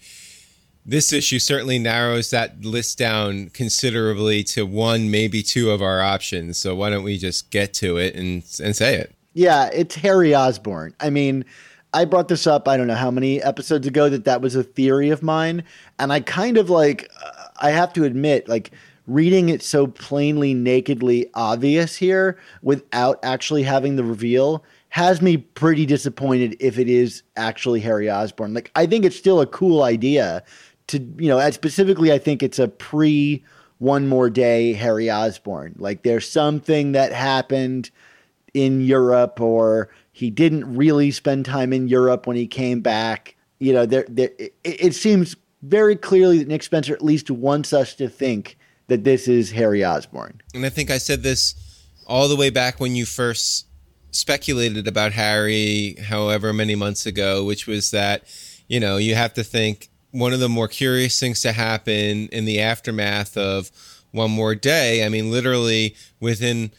this 0.86 1.12
issue 1.12 1.40
certainly 1.40 1.78
narrows 1.78 2.30
that 2.30 2.64
list 2.64 2.98
down 2.98 3.50
considerably 3.50 4.44
to 4.46 4.66
one, 4.66 5.12
maybe 5.12 5.44
two 5.44 5.72
of 5.72 5.82
our 5.82 6.02
options. 6.02 6.58
So 6.58 6.74
why 6.74 6.90
don't 6.90 7.04
we 7.04 7.18
just 7.18 7.52
get 7.52 7.74
to 7.76 7.98
it 7.98 8.16
and 8.16 8.44
and 8.62 8.76
say 8.76 8.96
it? 8.96 9.14
Yeah, 9.34 9.70
it's 9.74 9.96
Harry 9.96 10.36
Osborn. 10.36 10.94
I 11.00 11.10
mean, 11.10 11.46
I 11.94 12.06
brought 12.06 12.28
this 12.28 12.48
up, 12.48 12.68
I 12.68 12.78
don't 12.78 12.88
know 12.88 12.96
how 12.96 13.12
many 13.12 13.42
episodes 13.42 13.88
ago 13.88 14.10
that 14.10 14.26
that 14.26 14.42
was 14.42 14.56
a 14.56 14.64
theory 14.64 15.10
of 15.10 15.24
mine. 15.24 15.64
And 16.00 16.12
I 16.12 16.20
kind 16.20 16.58
of 16.58 16.70
like, 16.70 17.12
I 17.62 17.72
have 17.72 17.94
to 17.94 18.04
admit, 18.04 18.48
like, 18.48 18.72
reading 19.06 19.50
it 19.50 19.62
so 19.62 19.88
plainly, 19.88 20.54
nakedly 20.54 21.30
obvious 21.34 21.96
here 21.96 22.38
without 22.62 23.20
actually 23.22 23.64
having 23.64 23.96
the 23.96 24.04
reveal 24.04 24.64
has 24.90 25.22
me 25.22 25.38
pretty 25.38 25.86
disappointed 25.86 26.56
if 26.60 26.78
it 26.78 26.88
is 26.88 27.24
actually 27.36 27.80
Harry 27.80 28.10
Osborn. 28.10 28.54
Like, 28.54 28.72
I 28.76 28.86
think 28.86 29.06
it's 29.06 29.16
still 29.16 29.42
a 29.42 29.48
cool 29.48 29.84
idea 29.84 30.44
to, 30.88 31.00
you 31.18 31.28
know, 31.28 31.50
specifically, 31.52 32.12
I 32.12 32.20
think 32.20 32.44
it's 32.44 32.60
a 32.60 32.68
pre 32.68 33.44
one 33.80 34.08
more 34.08 34.30
day 34.30 34.74
Harry 34.74 35.10
Osborn. 35.10 35.76
Like, 35.78 36.04
there's 36.04 36.30
something 36.30 36.92
that 36.94 37.12
happened 37.12 37.90
in 38.54 38.82
Europe 38.82 39.42
or 39.42 39.90
he 40.12 40.30
didn't 40.30 40.76
really 40.76 41.12
spend 41.12 41.46
time 41.46 41.74
in 41.74 41.88
Europe 41.88 42.28
when 42.28 42.36
he 42.36 42.48
came 42.48 42.82
back. 42.82 43.36
You 43.60 43.74
know, 43.74 43.86
there, 43.86 44.06
there 44.08 44.30
it, 44.38 44.54
it 44.64 44.96
seems 44.96 45.36
very 45.62 45.96
clearly 45.96 46.40
that 46.40 46.48
Nick 46.48 46.64
Spencer 46.64 46.94
at 46.94 47.04
least 47.04 47.32
wants 47.32 47.74
us 47.74 47.96
to 47.96 48.10
think 48.10 48.58
that 48.88 49.04
this 49.04 49.28
is 49.28 49.52
Harry 49.52 49.84
Osborn. 49.84 50.42
And 50.54 50.66
I 50.66 50.70
think 50.70 50.92
I 50.92 50.98
said 50.98 51.24
this 51.24 51.56
all 52.06 52.28
the 52.28 52.36
way 52.36 52.50
back 52.50 52.80
when 52.80 52.96
you 52.96 53.06
first 53.06 53.68
speculated 54.12 54.88
about 54.88 55.14
Harry, 55.14 55.96
however 56.08 56.54
many 56.54 56.76
months 56.76 57.06
ago, 57.06 57.44
which 57.44 57.66
was 57.66 57.92
that, 57.92 58.24
you 58.68 58.80
know, 58.80 58.98
you 58.98 59.16
have 59.16 59.34
to 59.34 59.44
think 59.44 59.90
one 60.12 60.34
of 60.34 60.40
the 60.40 60.50
more 60.50 60.68
curious 60.68 61.20
things 61.20 61.42
to 61.42 61.52
happen 61.52 62.28
in 62.28 62.46
the 62.46 62.60
aftermath 62.60 63.36
of 63.36 63.72
One 64.12 64.32
More 64.32 64.54
Day. 64.54 65.04
I 65.04 65.10
mean, 65.10 65.32
literally 65.32 65.96
within 66.20 66.72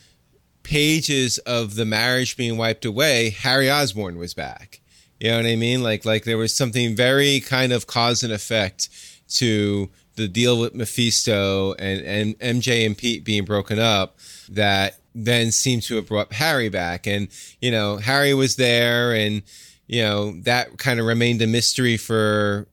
pages 0.64 1.38
of 1.38 1.76
the 1.76 1.84
marriage 1.84 2.36
being 2.36 2.56
wiped 2.56 2.84
away, 2.84 3.30
Harry 3.30 3.70
Osborn 3.70 4.18
was 4.18 4.34
back. 4.34 4.80
You 5.20 5.30
know 5.30 5.36
what 5.36 5.46
I 5.46 5.56
mean? 5.56 5.82
Like 5.82 6.04
like 6.04 6.24
there 6.24 6.36
was 6.36 6.54
something 6.54 6.96
very 6.96 7.40
kind 7.40 7.72
of 7.72 7.86
cause 7.86 8.24
and 8.24 8.32
effect 8.32 8.88
to 9.36 9.88
the 10.16 10.28
deal 10.28 10.58
with 10.58 10.74
Mephisto 10.74 11.74
and, 11.78 12.00
and 12.02 12.38
MJ 12.38 12.84
and 12.86 12.96
Pete 12.96 13.24
being 13.24 13.44
broken 13.44 13.78
up 13.78 14.18
that 14.48 14.98
then 15.14 15.50
seemed 15.52 15.82
to 15.84 15.96
have 15.96 16.08
brought 16.08 16.32
Harry 16.32 16.68
back. 16.68 17.06
And, 17.06 17.28
you 17.60 17.70
know, 17.70 17.96
Harry 17.96 18.34
was 18.34 18.56
there 18.56 19.14
and, 19.14 19.42
you 19.86 20.02
know, 20.02 20.32
that 20.42 20.78
kind 20.78 21.00
of 21.00 21.06
remained 21.06 21.42
a 21.42 21.46
mystery 21.46 21.96
for 21.96 22.66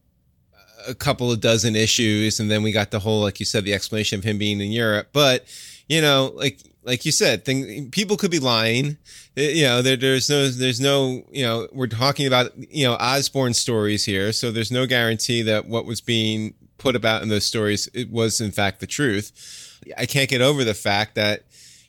a 0.88 0.94
couple 0.94 1.32
of 1.32 1.42
dozen 1.42 1.76
issues. 1.76 2.40
And 2.40 2.50
then 2.50 2.64
we 2.64 2.72
got 2.72 2.92
the 2.92 3.00
whole, 3.00 3.22
like 3.22 3.40
you 3.40 3.46
said, 3.46 3.64
the 3.64 3.74
explanation 3.74 4.20
of 4.20 4.24
him 4.24 4.38
being 4.38 4.62
in 4.62 4.72
Europe. 4.72 5.10
But, 5.14 5.46
you 5.88 6.02
know, 6.02 6.32
like 6.36 6.60
like 6.84 7.06
you 7.06 7.12
said, 7.12 7.46
thing, 7.46 7.92
people 7.92 8.18
could 8.18 8.32
be 8.32 8.40
lying. 8.40 8.98
Eh, 9.38 9.52
you 9.52 9.64
know, 9.64 9.82
there, 9.82 9.96
there's 9.96 10.30
no, 10.30 10.48
there's 10.50 10.80
no, 10.80 11.24
you 11.32 11.44
know, 11.44 11.68
we're 11.72 11.88
talking 11.88 12.28
about, 12.28 12.52
you 12.58 12.86
know, 12.86 12.94
Osborn 12.94 13.54
stories 13.54 14.06
here. 14.06 14.32
So 14.32 14.52
there's 14.52 14.72
no 14.72 14.86
guarantee 14.86 15.42
that 15.44 15.68
what 15.68 15.86
was 15.86 16.02
being 16.02 16.54
put 16.78 16.96
about 16.96 17.22
in 17.22 17.30
those 17.30 17.46
stories, 17.46 17.88
it 17.94 18.10
was 18.10 18.42
in 18.42 18.52
fact 18.52 18.80
the 18.80 18.88
truth. 18.88 19.80
I 19.98 20.06
can't 20.06 20.30
get 20.30 20.42
over 20.42 20.64
the 20.64 20.74
fact 20.74 21.16
that, 21.16 21.44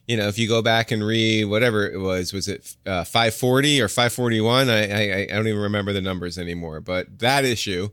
you 0.09 0.17
know, 0.17 0.27
if 0.27 0.39
you 0.39 0.49
go 0.49 0.63
back 0.63 0.91
and 0.91 1.05
read 1.05 1.45
whatever 1.45 1.89
it 1.89 1.99
was, 1.99 2.33
was 2.33 2.49
it 2.49 2.77
uh, 2.87 3.05
540 3.05 3.81
or 3.81 3.89
541? 3.89 4.69
I, 4.69 4.73
I, 4.73 5.23
I 5.23 5.27
don't 5.27 5.47
even 5.47 5.61
remember 5.61 5.93
the 5.93 6.01
numbers 6.01 6.39
anymore. 6.39 6.81
But 6.81 7.21
that 7.21 7.45
issue, 7.45 7.91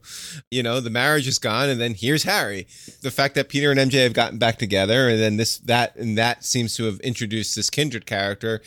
you 0.50 0.62
know, 0.62 0.80
the 0.80 0.90
marriage 0.90 1.28
is 1.28 1.38
gone, 1.38 1.68
and 1.68 1.80
then 1.80 1.94
here's 1.94 2.24
Harry. 2.24 2.66
The 3.02 3.12
fact 3.12 3.36
that 3.36 3.48
Peter 3.48 3.70
and 3.70 3.78
MJ 3.78 4.02
have 4.02 4.12
gotten 4.12 4.38
back 4.38 4.58
together, 4.58 5.08
and 5.08 5.20
then 5.20 5.36
this, 5.36 5.58
that, 5.58 5.94
and 5.96 6.18
that 6.18 6.44
seems 6.44 6.74
to 6.76 6.84
have 6.84 6.98
introduced 7.00 7.54
this 7.54 7.70
kindred 7.70 8.06
character, 8.06 8.60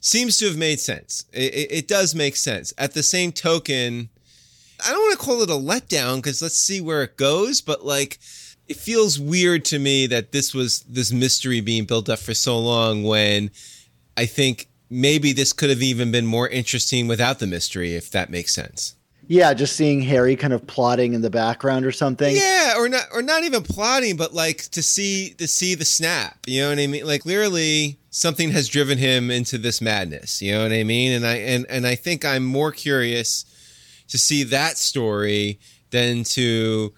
seems 0.00 0.36
to 0.38 0.46
have 0.46 0.56
made 0.56 0.80
sense. 0.80 1.24
It, 1.32 1.54
it, 1.54 1.72
it 1.72 1.88
does 1.88 2.14
make 2.14 2.34
sense. 2.34 2.74
At 2.76 2.94
the 2.94 3.04
same 3.04 3.30
token, 3.30 4.08
I 4.84 4.90
don't 4.90 5.00
want 5.00 5.18
to 5.18 5.24
call 5.24 5.42
it 5.42 5.50
a 5.50 5.54
letdown 5.54 6.16
because 6.16 6.42
let's 6.42 6.58
see 6.58 6.80
where 6.80 7.02
it 7.02 7.16
goes, 7.16 7.60
but 7.60 7.84
like 7.84 8.18
it 8.68 8.76
feels 8.76 9.18
weird 9.18 9.64
to 9.66 9.78
me 9.78 10.06
that 10.06 10.32
this 10.32 10.54
was 10.54 10.80
this 10.80 11.10
mystery 11.10 11.60
being 11.60 11.84
built 11.84 12.08
up 12.08 12.18
for 12.18 12.34
so 12.34 12.58
long 12.58 13.02
when 13.02 13.50
I 14.16 14.26
think 14.26 14.68
maybe 14.90 15.32
this 15.32 15.52
could 15.52 15.70
have 15.70 15.82
even 15.82 16.12
been 16.12 16.26
more 16.26 16.48
interesting 16.48 17.08
without 17.08 17.38
the 17.38 17.46
mystery, 17.46 17.94
if 17.94 18.10
that 18.10 18.30
makes 18.30 18.54
sense. 18.54 18.94
Yeah, 19.26 19.52
just 19.52 19.76
seeing 19.76 20.00
Harry 20.00 20.36
kind 20.36 20.54
of 20.54 20.66
plotting 20.66 21.12
in 21.12 21.20
the 21.20 21.28
background 21.28 21.84
or 21.84 21.92
something. 21.92 22.34
Yeah, 22.34 22.74
or 22.78 22.88
not 22.88 23.04
or 23.12 23.20
not 23.20 23.44
even 23.44 23.62
plotting, 23.62 24.16
but 24.16 24.32
like 24.32 24.62
to 24.70 24.82
see 24.82 25.34
to 25.34 25.46
see 25.46 25.74
the 25.74 25.84
snap. 25.84 26.38
You 26.46 26.62
know 26.62 26.70
what 26.70 26.78
I 26.78 26.86
mean? 26.86 27.06
Like 27.06 27.22
clearly 27.22 27.98
something 28.10 28.50
has 28.52 28.68
driven 28.68 28.96
him 28.96 29.30
into 29.30 29.58
this 29.58 29.82
madness. 29.82 30.40
You 30.40 30.52
know 30.52 30.62
what 30.62 30.72
I 30.72 30.82
mean? 30.82 31.12
And 31.12 31.26
I 31.26 31.34
and, 31.36 31.66
and 31.68 31.86
I 31.86 31.94
think 31.94 32.24
I'm 32.24 32.44
more 32.44 32.72
curious 32.72 33.44
to 34.08 34.16
see 34.16 34.44
that 34.44 34.78
story 34.78 35.60
than 35.90 36.24
to 36.24 36.94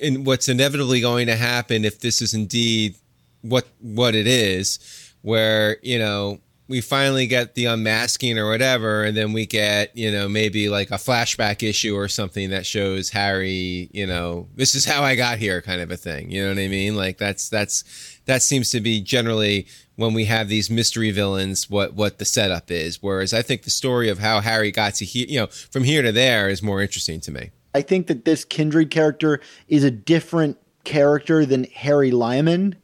in 0.00 0.24
what's 0.24 0.48
inevitably 0.48 1.00
going 1.00 1.26
to 1.26 1.36
happen 1.36 1.84
if 1.84 2.00
this 2.00 2.20
is 2.22 2.34
indeed 2.34 2.96
what 3.42 3.66
what 3.80 4.14
it 4.14 4.26
is, 4.26 4.78
where 5.22 5.78
you 5.82 5.98
know 5.98 6.38
we 6.66 6.80
finally 6.80 7.26
get 7.26 7.54
the 7.54 7.66
unmasking 7.66 8.38
or 8.38 8.48
whatever, 8.48 9.04
and 9.04 9.16
then 9.16 9.32
we 9.32 9.46
get 9.46 9.96
you 9.96 10.10
know 10.10 10.28
maybe 10.28 10.68
like 10.68 10.90
a 10.90 10.94
flashback 10.94 11.62
issue 11.62 11.94
or 11.94 12.08
something 12.08 12.50
that 12.50 12.66
shows 12.66 13.10
Harry, 13.10 13.90
you 13.92 14.06
know, 14.06 14.48
this 14.54 14.74
is 14.74 14.84
how 14.84 15.02
I 15.02 15.14
got 15.14 15.38
here, 15.38 15.60
kind 15.60 15.80
of 15.80 15.90
a 15.90 15.96
thing. 15.96 16.30
You 16.30 16.42
know 16.42 16.48
what 16.50 16.58
I 16.58 16.68
mean? 16.68 16.96
Like 16.96 17.18
that's 17.18 17.48
that's 17.48 17.84
that 18.26 18.42
seems 18.42 18.70
to 18.70 18.80
be 18.80 19.00
generally 19.00 19.66
when 19.96 20.14
we 20.14 20.24
have 20.24 20.48
these 20.48 20.70
mystery 20.70 21.10
villains 21.10 21.70
what 21.70 21.94
what 21.94 22.18
the 22.18 22.24
setup 22.24 22.70
is 22.70 23.02
whereas 23.02 23.32
i 23.32 23.42
think 23.42 23.62
the 23.62 23.70
story 23.70 24.08
of 24.08 24.18
how 24.18 24.40
harry 24.40 24.70
got 24.70 24.94
to 24.94 25.04
here 25.04 25.26
you 25.28 25.38
know 25.38 25.46
from 25.46 25.84
here 25.84 26.02
to 26.02 26.12
there 26.12 26.48
is 26.48 26.62
more 26.62 26.80
interesting 26.80 27.20
to 27.20 27.30
me 27.30 27.50
I 27.74 27.82
think 27.82 28.06
that 28.06 28.24
this 28.24 28.44
Kindred 28.44 28.90
character 28.90 29.40
is 29.68 29.84
a 29.84 29.90
different 29.90 30.58
character 30.84 31.44
than 31.44 31.64
Harry 31.64 32.10
Lyman. 32.10 32.76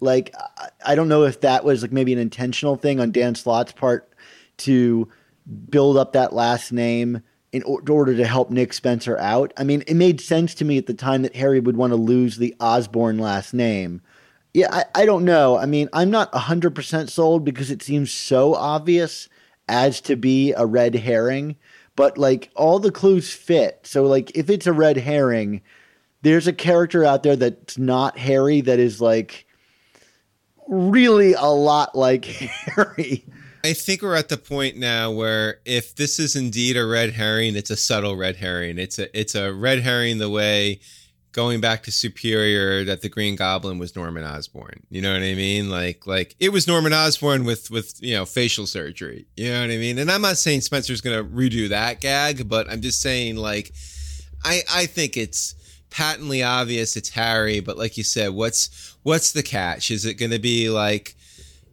Like, 0.00 0.34
I 0.84 0.94
don't 0.94 1.08
know 1.08 1.24
if 1.24 1.40
that 1.42 1.64
was 1.64 1.82
like 1.82 1.92
maybe 1.92 2.12
an 2.12 2.18
intentional 2.18 2.76
thing 2.76 2.98
on 2.98 3.12
Dan 3.12 3.34
Slott's 3.34 3.72
part 3.72 4.12
to 4.58 5.08
build 5.68 5.96
up 5.96 6.12
that 6.12 6.32
last 6.32 6.72
name 6.72 7.22
in 7.52 7.62
order 7.64 8.16
to 8.16 8.26
help 8.26 8.50
Nick 8.50 8.72
Spencer 8.72 9.18
out. 9.18 9.52
I 9.56 9.64
mean, 9.64 9.84
it 9.86 9.94
made 9.94 10.20
sense 10.20 10.54
to 10.54 10.64
me 10.64 10.78
at 10.78 10.86
the 10.86 10.94
time 10.94 11.22
that 11.22 11.36
Harry 11.36 11.60
would 11.60 11.76
want 11.76 11.92
to 11.92 11.96
lose 11.96 12.38
the 12.38 12.54
Osborn 12.58 13.18
last 13.18 13.52
name. 13.52 14.00
Yeah, 14.54 14.68
I, 14.70 15.02
I 15.02 15.06
don't 15.06 15.24
know. 15.24 15.58
I 15.58 15.66
mean, 15.66 15.88
I'm 15.92 16.10
not 16.10 16.32
100% 16.32 17.10
sold 17.10 17.44
because 17.44 17.70
it 17.70 17.82
seems 17.82 18.10
so 18.10 18.54
obvious 18.54 19.28
as 19.68 20.00
to 20.02 20.16
be 20.16 20.52
a 20.52 20.66
red 20.66 20.94
herring, 20.94 21.56
but 21.96 22.18
like 22.18 22.50
all 22.54 22.78
the 22.78 22.92
clues 22.92 23.32
fit. 23.32 23.80
So, 23.84 24.04
like, 24.04 24.30
if 24.36 24.50
it's 24.50 24.66
a 24.66 24.72
red 24.72 24.96
herring, 24.96 25.62
there's 26.22 26.46
a 26.46 26.52
character 26.52 27.04
out 27.04 27.22
there 27.22 27.36
that's 27.36 27.78
not 27.78 28.18
Harry 28.18 28.60
that 28.62 28.78
is 28.78 29.00
like 29.00 29.46
really 30.68 31.34
a 31.34 31.46
lot 31.46 31.94
like 31.94 32.24
Harry. 32.26 33.24
I 33.64 33.74
think 33.74 34.02
we're 34.02 34.16
at 34.16 34.28
the 34.28 34.36
point 34.36 34.76
now 34.76 35.12
where 35.12 35.60
if 35.64 35.94
this 35.94 36.18
is 36.18 36.34
indeed 36.34 36.76
a 36.76 36.84
red 36.84 37.12
herring, 37.12 37.54
it's 37.54 37.70
a 37.70 37.76
subtle 37.76 38.16
red 38.16 38.36
herring. 38.36 38.78
It's 38.78 38.98
a 38.98 39.18
it's 39.18 39.34
a 39.34 39.52
red 39.52 39.80
herring 39.80 40.18
the 40.18 40.30
way 40.30 40.80
going 41.32 41.60
back 41.60 41.82
to 41.82 41.92
Superior 41.92 42.84
that 42.84 43.02
the 43.02 43.08
Green 43.08 43.36
Goblin 43.36 43.78
was 43.78 43.96
Norman 43.96 44.24
Osborn. 44.24 44.82
You 44.90 45.02
know 45.02 45.12
what 45.12 45.22
I 45.22 45.34
mean? 45.34 45.70
Like 45.70 46.06
like 46.06 46.36
it 46.38 46.50
was 46.50 46.68
Norman 46.68 46.92
Osborn 46.92 47.44
with 47.44 47.70
with 47.70 47.94
you 48.00 48.14
know 48.14 48.24
facial 48.24 48.66
surgery. 48.66 49.26
You 49.36 49.50
know 49.50 49.60
what 49.62 49.70
I 49.70 49.78
mean? 49.78 49.98
And 49.98 50.10
I'm 50.10 50.22
not 50.22 50.38
saying 50.38 50.60
Spencer's 50.60 51.00
gonna 51.00 51.24
redo 51.24 51.68
that 51.70 52.00
gag, 52.00 52.48
but 52.48 52.70
I'm 52.70 52.82
just 52.82 53.00
saying 53.00 53.36
like 53.36 53.72
I 54.44 54.60
I 54.72 54.86
think 54.86 55.16
it's 55.16 55.54
patently 55.90 56.42
obvious 56.42 56.96
it's 56.96 57.10
Harry, 57.10 57.60
but 57.60 57.76
like 57.76 57.96
you 57.96 58.04
said, 58.04 58.30
what's 58.30 58.96
what's 59.02 59.32
the 59.32 59.42
catch? 59.42 59.90
Is 59.90 60.04
it 60.04 60.14
gonna 60.14 60.38
be 60.38 60.68
like 60.68 61.16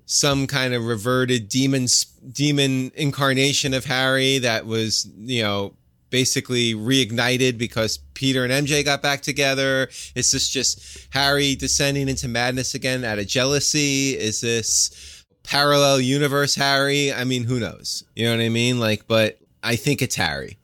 some 0.06 0.48
kind 0.48 0.74
of 0.74 0.86
reverted 0.86 1.50
demon 1.50 1.86
demon 2.32 2.92
incarnation 2.96 3.74
of 3.74 3.86
Harry 3.86 4.40
that 4.40 4.66
was, 4.66 5.08
you 5.18 5.44
know, 5.44 5.76
basically 6.10 6.74
reignited 6.74 7.58
because 7.58 8.00
Peter 8.14 8.44
and 8.44 8.68
MJ 8.68 8.84
got 8.84 9.02
back 9.02 9.22
together? 9.22 9.90
Is 10.16 10.32
this 10.32 10.50
just 10.50 11.08
Harry 11.12 11.56
descending 11.56 12.10
into 12.10 12.28
madness 12.28 12.74
again 12.74 13.04
out 13.04 13.20
of 13.20 13.28
jealousy? 13.28 14.18
Is 14.18 14.42
this 14.42 15.24
parallel 15.44 16.00
universe 16.00 16.56
Harry? 16.56 17.14
I 17.14 17.24
mean, 17.24 17.44
who 17.44 17.60
knows? 17.60 18.04
You 18.16 18.26
know 18.26 18.38
what 18.38 18.44
I 18.44 18.50
mean? 18.50 18.80
Like, 18.80 19.08
but 19.08 19.40
I 19.64 19.76
think 19.76 20.02
it's 20.02 20.16
Harry. 20.16 20.58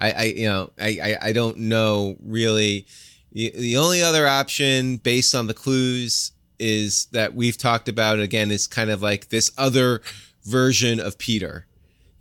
I, 0.00 0.10
I 0.10 0.22
you 0.24 0.48
know, 0.48 0.70
I, 0.78 0.98
I, 1.02 1.28
I 1.28 1.32
don't 1.32 1.58
know 1.58 2.16
really. 2.22 2.86
The 3.32 3.78
only 3.78 4.02
other 4.02 4.26
option 4.26 4.98
based 4.98 5.34
on 5.34 5.46
the 5.46 5.54
clues 5.54 6.32
is 6.58 7.06
that 7.12 7.34
we've 7.34 7.56
talked 7.56 7.88
about 7.88 8.18
again 8.18 8.50
is 8.50 8.66
kind 8.66 8.90
of 8.90 9.00
like 9.00 9.30
this 9.30 9.50
other 9.56 10.02
version 10.44 11.00
of 11.00 11.16
Peter. 11.18 11.66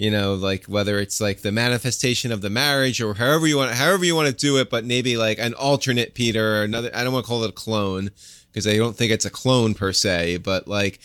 You 0.01 0.09
know, 0.09 0.33
like 0.33 0.65
whether 0.65 0.97
it's 0.97 1.21
like 1.21 1.41
the 1.41 1.51
manifestation 1.51 2.31
of 2.31 2.41
the 2.41 2.49
marriage 2.49 2.99
or 2.99 3.13
however 3.13 3.45
you 3.45 3.57
want, 3.57 3.75
however 3.75 4.03
you 4.03 4.15
want 4.15 4.29
to 4.29 4.33
do 4.33 4.57
it, 4.57 4.67
but 4.67 4.83
maybe 4.83 5.15
like 5.15 5.37
an 5.37 5.53
alternate 5.53 6.15
Peter 6.15 6.55
or 6.55 6.63
another. 6.63 6.89
I 6.95 7.03
don't 7.03 7.13
want 7.13 7.23
to 7.23 7.29
call 7.29 7.43
it 7.43 7.51
a 7.51 7.53
clone 7.53 8.09
because 8.47 8.65
I 8.65 8.77
don't 8.77 8.95
think 8.95 9.11
it's 9.11 9.25
a 9.25 9.29
clone 9.29 9.75
per 9.75 9.93
se, 9.93 10.37
but 10.37 10.67
like, 10.67 11.01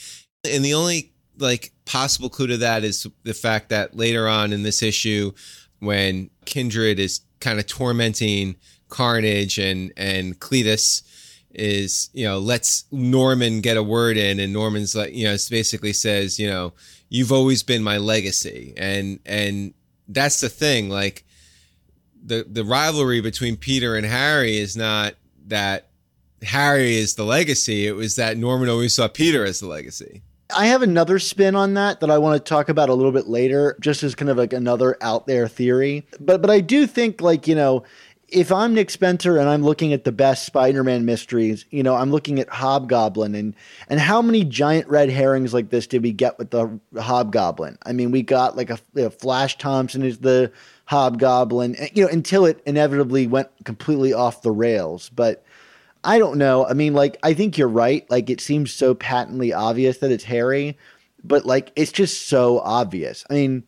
and 0.50 0.64
the 0.64 0.72
only 0.72 1.12
like 1.36 1.72
possible 1.84 2.30
clue 2.30 2.46
to 2.46 2.56
that 2.56 2.84
is 2.84 3.06
the 3.22 3.34
fact 3.34 3.68
that 3.68 3.94
later 3.94 4.26
on 4.26 4.50
in 4.54 4.62
this 4.62 4.82
issue, 4.82 5.32
when 5.80 6.30
Kindred 6.46 6.98
is 6.98 7.20
kind 7.40 7.58
of 7.58 7.66
tormenting 7.66 8.56
Carnage 8.88 9.58
and 9.58 9.92
and 9.98 10.40
Cletus, 10.40 11.02
is 11.52 12.08
you 12.14 12.24
know 12.24 12.38
lets 12.38 12.84
Norman 12.90 13.60
get 13.60 13.76
a 13.76 13.82
word 13.82 14.16
in, 14.16 14.40
and 14.40 14.54
Norman's 14.54 14.94
like 14.94 15.12
you 15.12 15.24
know 15.24 15.36
basically 15.50 15.92
says 15.92 16.38
you 16.38 16.48
know 16.48 16.72
you've 17.08 17.32
always 17.32 17.62
been 17.62 17.82
my 17.82 17.98
legacy, 17.98 18.74
and 18.76 19.20
and 19.26 19.74
that's 20.08 20.40
the 20.40 20.48
thing 20.48 20.88
like 20.88 21.24
the 22.24 22.46
the 22.48 22.64
rivalry 22.64 23.20
between 23.20 23.56
Peter 23.56 23.96
and 23.96 24.06
Harry 24.06 24.56
is 24.56 24.76
not 24.76 25.14
that 25.46 25.88
Harry 26.42 26.96
is 26.96 27.14
the 27.14 27.24
legacy; 27.24 27.86
it 27.86 27.92
was 27.92 28.16
that 28.16 28.36
Norman 28.36 28.68
always 28.68 28.94
saw 28.94 29.08
Peter 29.08 29.44
as 29.44 29.60
the 29.60 29.66
legacy. 29.66 30.22
I 30.54 30.66
have 30.66 30.82
another 30.82 31.18
spin 31.18 31.56
on 31.56 31.74
that 31.74 32.00
that 32.00 32.10
I 32.10 32.18
want 32.18 32.42
to 32.42 32.48
talk 32.48 32.68
about 32.68 32.88
a 32.88 32.94
little 32.94 33.10
bit 33.10 33.26
later, 33.26 33.76
just 33.80 34.04
as 34.04 34.14
kind 34.14 34.30
of 34.30 34.36
like 34.36 34.52
another 34.52 34.96
out 35.00 35.26
there 35.26 35.48
theory. 35.48 36.06
But 36.20 36.40
but 36.40 36.50
I 36.50 36.60
do 36.60 36.86
think 36.86 37.20
like 37.20 37.48
you 37.48 37.54
know 37.54 37.84
if 38.28 38.50
I'm 38.50 38.74
Nick 38.74 38.90
Spencer 38.90 39.38
and 39.38 39.48
I'm 39.48 39.62
looking 39.62 39.92
at 39.92 40.04
the 40.04 40.12
best 40.12 40.46
Spider-Man 40.46 41.04
mysteries, 41.04 41.64
you 41.70 41.82
know, 41.82 41.94
I'm 41.94 42.10
looking 42.10 42.40
at 42.40 42.48
Hobgoblin 42.48 43.34
and 43.34 43.54
and 43.88 44.00
how 44.00 44.20
many 44.20 44.44
giant 44.44 44.88
red 44.88 45.10
herrings 45.10 45.54
like 45.54 45.70
this 45.70 45.86
did 45.86 46.02
we 46.02 46.12
get 46.12 46.38
with 46.38 46.50
the 46.50 46.80
Hobgoblin? 46.98 47.78
I 47.84 47.92
mean, 47.92 48.10
we 48.10 48.22
got 48.22 48.56
like 48.56 48.70
a, 48.70 49.10
Flash 49.10 49.58
Thompson 49.58 50.02
is 50.02 50.18
the 50.18 50.50
Hobgoblin, 50.86 51.76
you 51.92 52.04
know, 52.04 52.10
until 52.10 52.46
it 52.46 52.60
inevitably 52.66 53.26
went 53.26 53.48
completely 53.64 54.12
off 54.12 54.42
the 54.42 54.50
rails. 54.50 55.08
But 55.10 55.44
I 56.02 56.18
don't 56.18 56.38
know. 56.38 56.66
I 56.66 56.72
mean, 56.72 56.94
like 56.94 57.18
I 57.22 57.32
think 57.32 57.56
you're 57.56 57.68
right. 57.68 58.10
Like 58.10 58.28
it 58.28 58.40
seems 58.40 58.72
so 58.72 58.94
patently 58.94 59.52
obvious 59.52 59.98
that 59.98 60.10
it's 60.10 60.24
Harry, 60.24 60.76
but 61.22 61.46
like 61.46 61.70
it's 61.76 61.92
just 61.92 62.26
so 62.28 62.58
obvious. 62.60 63.24
I 63.30 63.34
mean, 63.34 63.62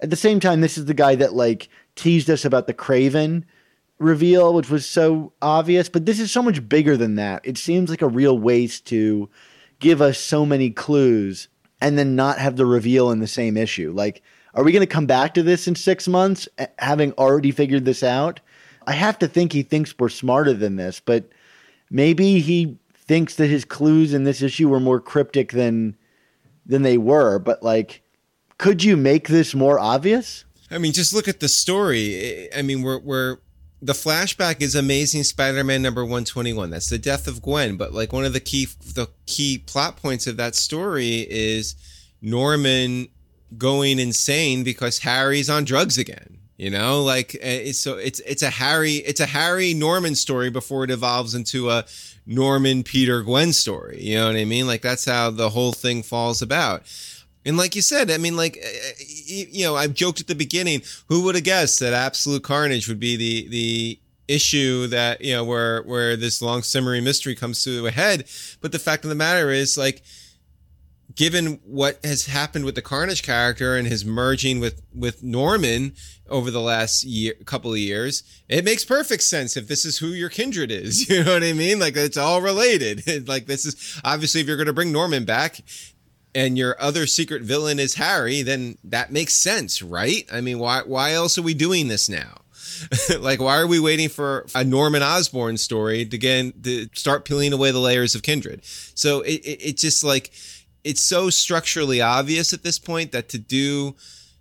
at 0.00 0.10
the 0.10 0.16
same 0.16 0.40
time, 0.40 0.60
this 0.60 0.76
is 0.76 0.84
the 0.84 0.94
guy 0.94 1.14
that 1.14 1.32
like 1.32 1.70
teased 1.96 2.28
us 2.28 2.44
about 2.44 2.66
the 2.66 2.74
Kraven 2.74 3.44
reveal, 3.98 4.54
which 4.54 4.70
was 4.70 4.86
so 4.86 5.32
obvious, 5.40 5.88
but 5.88 6.06
this 6.06 6.20
is 6.20 6.30
so 6.30 6.42
much 6.42 6.68
bigger 6.68 6.96
than 6.96 7.14
that. 7.16 7.42
It 7.44 7.58
seems 7.58 7.90
like 7.90 8.02
a 8.02 8.08
real 8.08 8.38
waste 8.38 8.86
to 8.86 9.28
give 9.78 10.00
us 10.00 10.18
so 10.18 10.44
many 10.44 10.70
clues 10.70 11.48
and 11.80 11.98
then 11.98 12.16
not 12.16 12.38
have 12.38 12.56
the 12.56 12.66
reveal 12.66 13.10
in 13.10 13.20
the 13.20 13.26
same 13.26 13.56
issue. 13.56 13.92
Like, 13.94 14.22
are 14.54 14.64
we 14.64 14.72
going 14.72 14.80
to 14.80 14.86
come 14.86 15.06
back 15.06 15.34
to 15.34 15.42
this 15.42 15.66
in 15.66 15.74
six 15.74 16.06
months, 16.08 16.48
eh, 16.58 16.66
having 16.78 17.12
already 17.12 17.50
figured 17.50 17.84
this 17.84 18.02
out? 18.02 18.40
I 18.86 18.92
have 18.92 19.18
to 19.20 19.28
think 19.28 19.52
he 19.52 19.62
thinks 19.62 19.94
we're 19.98 20.08
smarter 20.08 20.52
than 20.52 20.76
this, 20.76 21.00
but 21.00 21.28
maybe 21.90 22.40
he 22.40 22.78
thinks 22.94 23.36
that 23.36 23.48
his 23.48 23.64
clues 23.64 24.14
in 24.14 24.24
this 24.24 24.42
issue 24.42 24.68
were 24.68 24.80
more 24.80 25.00
cryptic 25.00 25.52
than 25.52 25.96
than 26.66 26.82
they 26.82 26.96
were. 26.96 27.38
But 27.38 27.62
like, 27.62 28.02
could 28.58 28.82
you 28.82 28.96
make 28.96 29.28
this 29.28 29.54
more 29.54 29.78
obvious? 29.78 30.44
I 30.70 30.78
mean, 30.78 30.92
just 30.92 31.12
look 31.12 31.28
at 31.28 31.40
the 31.40 31.48
story. 31.48 32.48
I 32.54 32.62
mean, 32.62 32.82
we're 32.82 32.98
we're 32.98 33.38
the 33.84 33.92
flashback 33.92 34.62
is 34.62 34.74
Amazing 34.74 35.24
Spider-Man 35.24 35.82
number 35.82 36.02
121. 36.02 36.70
That's 36.70 36.88
the 36.88 36.96
death 36.96 37.26
of 37.26 37.42
Gwen, 37.42 37.76
but 37.76 37.92
like 37.92 38.14
one 38.14 38.24
of 38.24 38.32
the 38.32 38.40
key 38.40 38.66
the 38.94 39.08
key 39.26 39.58
plot 39.58 39.98
points 39.98 40.26
of 40.26 40.38
that 40.38 40.54
story 40.54 41.26
is 41.28 41.74
Norman 42.22 43.08
going 43.58 43.98
insane 43.98 44.64
because 44.64 45.00
Harry's 45.00 45.50
on 45.50 45.64
drugs 45.64 45.98
again. 45.98 46.38
You 46.56 46.70
know, 46.70 47.02
like 47.02 47.34
eh, 47.42 47.62
it's, 47.66 47.78
so 47.78 47.98
it's 47.98 48.20
it's 48.20 48.42
a 48.42 48.48
Harry 48.48 48.94
it's 48.94 49.20
a 49.20 49.26
Harry 49.26 49.74
Norman 49.74 50.14
story 50.14 50.48
before 50.48 50.84
it 50.84 50.90
evolves 50.90 51.34
into 51.34 51.68
a 51.68 51.84
Norman 52.24 52.84
Peter 52.84 53.22
Gwen 53.22 53.52
story. 53.52 54.00
You 54.00 54.16
know 54.16 54.28
what 54.28 54.36
I 54.36 54.46
mean? 54.46 54.66
Like 54.66 54.80
that's 54.80 55.04
how 55.04 55.30
the 55.30 55.50
whole 55.50 55.72
thing 55.72 56.02
falls 56.02 56.40
about. 56.40 56.84
And 57.44 57.56
like 57.56 57.76
you 57.76 57.82
said, 57.82 58.10
I 58.10 58.18
mean, 58.18 58.36
like, 58.36 58.56
eh, 58.56 58.66
eh, 58.66 59.44
you 59.50 59.64
know, 59.64 59.76
I've 59.76 59.94
joked 59.94 60.20
at 60.20 60.26
the 60.26 60.34
beginning, 60.34 60.82
who 61.08 61.24
would 61.24 61.34
have 61.34 61.44
guessed 61.44 61.80
that 61.80 61.92
absolute 61.92 62.42
carnage 62.42 62.88
would 62.88 63.00
be 63.00 63.16
the, 63.16 63.48
the 63.48 64.00
issue 64.28 64.86
that, 64.88 65.20
you 65.20 65.34
know, 65.34 65.44
where, 65.44 65.82
where 65.82 66.16
this 66.16 66.40
long 66.40 66.62
simmering 66.62 67.04
mystery 67.04 67.34
comes 67.34 67.62
to 67.64 67.86
a 67.86 67.90
head. 67.90 68.24
But 68.60 68.72
the 68.72 68.78
fact 68.78 69.04
of 69.04 69.10
the 69.10 69.14
matter 69.14 69.50
is 69.50 69.76
like, 69.76 70.02
given 71.14 71.60
what 71.64 72.04
has 72.04 72.26
happened 72.26 72.64
with 72.64 72.74
the 72.74 72.82
carnage 72.82 73.22
character 73.22 73.76
and 73.76 73.86
his 73.86 74.04
merging 74.04 74.58
with, 74.58 74.82
with 74.94 75.22
Norman 75.22 75.94
over 76.28 76.50
the 76.50 76.60
last 76.60 77.04
year, 77.04 77.34
couple 77.44 77.72
of 77.72 77.78
years, 77.78 78.22
it 78.48 78.64
makes 78.64 78.84
perfect 78.84 79.22
sense 79.22 79.56
if 79.56 79.68
this 79.68 79.84
is 79.84 79.98
who 79.98 80.08
your 80.08 80.30
kindred 80.30 80.70
is. 80.70 81.08
You 81.14 81.22
know 81.22 81.34
what 81.34 81.44
I 81.44 81.52
mean? 81.52 81.78
Like 81.78 81.96
it's 81.96 82.16
all 82.16 82.40
related. 82.40 83.28
like 83.28 83.46
this 83.46 83.66
is 83.66 84.00
obviously 84.02 84.40
if 84.40 84.46
you're 84.46 84.56
going 84.56 84.66
to 84.66 84.72
bring 84.72 84.90
Norman 84.90 85.24
back, 85.24 85.60
and 86.34 86.58
your 86.58 86.80
other 86.80 87.06
secret 87.06 87.42
villain 87.42 87.78
is 87.78 87.94
Harry, 87.94 88.42
then 88.42 88.76
that 88.84 89.12
makes 89.12 89.34
sense, 89.34 89.82
right? 89.82 90.26
I 90.32 90.40
mean, 90.40 90.58
why 90.58 90.82
why 90.84 91.12
else 91.12 91.38
are 91.38 91.42
we 91.42 91.54
doing 91.54 91.88
this 91.88 92.08
now? 92.08 92.40
like, 93.20 93.40
why 93.40 93.58
are 93.58 93.66
we 93.66 93.78
waiting 93.78 94.08
for 94.08 94.46
a 94.54 94.64
Norman 94.64 95.02
Osborn 95.02 95.56
story 95.56 96.04
to 96.04 96.18
get 96.18 96.62
to 96.64 96.88
start 96.94 97.24
peeling 97.24 97.52
away 97.52 97.70
the 97.70 97.78
layers 97.78 98.14
of 98.14 98.22
Kindred? 98.22 98.64
So 98.64 99.20
it, 99.20 99.40
it, 99.44 99.66
it 99.68 99.76
just 99.76 100.02
like 100.02 100.32
it's 100.82 101.00
so 101.00 101.30
structurally 101.30 102.00
obvious 102.00 102.52
at 102.52 102.62
this 102.62 102.78
point 102.78 103.12
that 103.12 103.28
to 103.30 103.38
do 103.38 103.94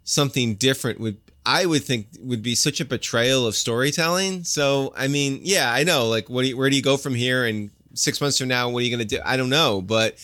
something 0.04 0.56
different 0.56 1.00
would 1.00 1.18
I 1.46 1.66
would 1.66 1.84
think 1.84 2.08
would 2.20 2.42
be 2.42 2.56
such 2.56 2.80
a 2.80 2.86
betrayal 2.86 3.46
of 3.46 3.56
storytelling. 3.56 4.44
So 4.44 4.94
I 4.96 5.08
mean, 5.08 5.42
yeah, 5.44 5.72
I 5.72 5.84
know. 5.84 6.08
Like, 6.08 6.30
what 6.30 6.44
do 6.44 6.50
you, 6.50 6.58
where 6.58 6.70
do 6.70 6.76
you 6.76 6.82
go 6.82 6.98
from 6.98 7.16
here? 7.16 7.46
And 7.46 7.70
six 7.94 8.22
months 8.22 8.38
from 8.38 8.48
now, 8.48 8.70
what 8.70 8.80
are 8.80 8.86
you 8.86 8.96
going 8.96 9.08
to 9.08 9.16
do? 9.18 9.22
I 9.24 9.38
don't 9.38 9.50
know, 9.50 9.82
but 9.82 10.18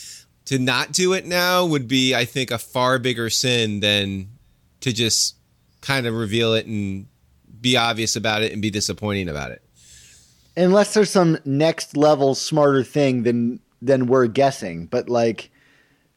to 0.50 0.60
not 0.60 0.92
do 0.92 1.14
it 1.14 1.26
now 1.26 1.66
would 1.66 1.88
be, 1.88 2.14
I 2.14 2.26
think, 2.26 2.52
a 2.52 2.58
far 2.58 3.00
bigger 3.00 3.30
sin 3.30 3.80
than 3.80 4.30
to 4.82 4.94
just 4.94 5.36
kind 5.82 6.06
of 6.06 6.14
reveal 6.14 6.54
it 6.54 6.66
and 6.66 7.08
be 7.60 7.78
obvious 7.78 8.16
about 8.16 8.44
it 8.44 8.52
and 8.52 8.62
be 8.62 8.70
disappointing 8.70 9.30
about 9.30 9.52
it. 9.52 9.62
Unless 10.56 10.94
there's 10.94 11.10
some 11.10 11.38
next 11.46 11.96
level 11.96 12.36
smarter 12.36 12.84
thing 12.84 13.24
than 13.24 13.60
than 13.82 14.08
we're 14.08 14.28
guessing, 14.28 14.88
but 14.88 15.08
like 15.08 15.50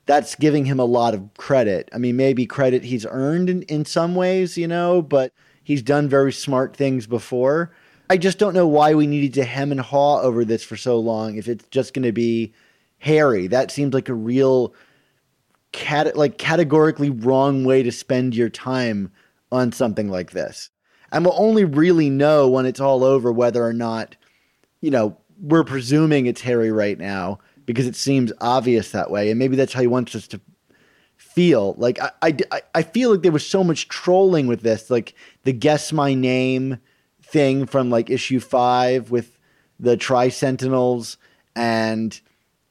that's 0.07 0.35
giving 0.35 0.65
him 0.65 0.81
a 0.81 0.85
lot 0.85 1.15
of 1.15 1.31
credit. 1.39 1.89
I 1.93 1.99
mean, 1.99 2.17
maybe 2.17 2.45
credit 2.45 2.83
he's 2.83 3.07
earned 3.07 3.49
in, 3.49 3.63
in 3.63 3.85
some 3.85 4.17
ways, 4.17 4.59
you 4.59 4.67
know, 4.67 5.01
but 5.01 5.33
He's 5.65 5.83
done 5.83 6.09
very 6.09 6.33
smart 6.33 6.77
things 6.77 7.07
before. 7.07 7.73
I 8.11 8.17
just 8.17 8.39
don't 8.39 8.55
know 8.55 8.67
why 8.67 8.95
we 8.95 9.07
needed 9.07 9.35
to 9.35 9.45
hem 9.45 9.71
and 9.71 9.81
haw 9.81 10.21
over 10.21 10.45
this 10.45 10.65
for 10.65 10.77
so 10.77 10.99
long 10.99 11.37
if 11.37 11.49
it's 11.49 11.67
just 11.71 11.95
going 11.95 12.03
to 12.03 12.13
be 12.13 12.53
Harry. 13.03 13.49
That 13.49 13.73
seems 13.73 13.95
like 13.95 14.09
a 14.09 14.15
real 14.15 14.75
cat 15.73 16.15
like 16.17 16.39
categorically 16.39 17.11
wrong 17.11 17.65
way 17.65 17.83
to 17.83 17.91
spend 17.91 18.37
your 18.37 18.49
time 18.49 19.11
on 19.51 19.73
something 19.73 20.09
like 20.09 20.31
this. 20.31 20.71
And 21.11 21.25
we'll 21.25 21.35
only 21.37 21.65
really 21.65 22.11
know 22.11 22.49
when 22.49 22.65
it's 22.65 22.79
all 22.79 23.03
over 23.03 23.33
whether 23.33 23.65
or 23.65 23.73
not, 23.73 24.15
you 24.81 24.93
know, 24.93 25.19
we're 25.41 25.65
presuming 25.65 26.27
it's 26.27 26.43
Harry 26.43 26.71
right 26.71 26.97
now 26.97 27.41
because 27.67 27.89
it 27.89 27.97
seems 27.97 28.33
obvious 28.41 28.93
that 28.93 29.11
way. 29.11 29.31
And 29.31 29.39
maybe 29.39 29.57
that's 29.57 29.73
how 29.73 29.81
he 29.81 29.89
wants 29.89 30.15
us 30.15 30.29
to 30.29 30.41
feel. 31.17 31.75
Like, 31.79 31.99
I, 32.01 32.37
I, 32.53 32.63
I 32.73 32.83
feel 32.83 33.11
like 33.11 33.23
there 33.23 33.33
was 33.33 33.45
so 33.45 33.65
much 33.65 33.89
trolling 33.89 34.47
with 34.47 34.63
this, 34.63 34.91
like 34.91 35.15
the 35.43 35.53
guess 35.53 35.93
my 35.93 36.15
name 36.15 36.79
thing 37.21 37.67
from 37.67 37.91
like 37.91 38.11
issue 38.11 38.39
five 38.39 39.11
with 39.11 39.41
the 39.81 39.97
Tri 39.97 40.29
Sentinels 40.29 41.19
and 41.57 42.21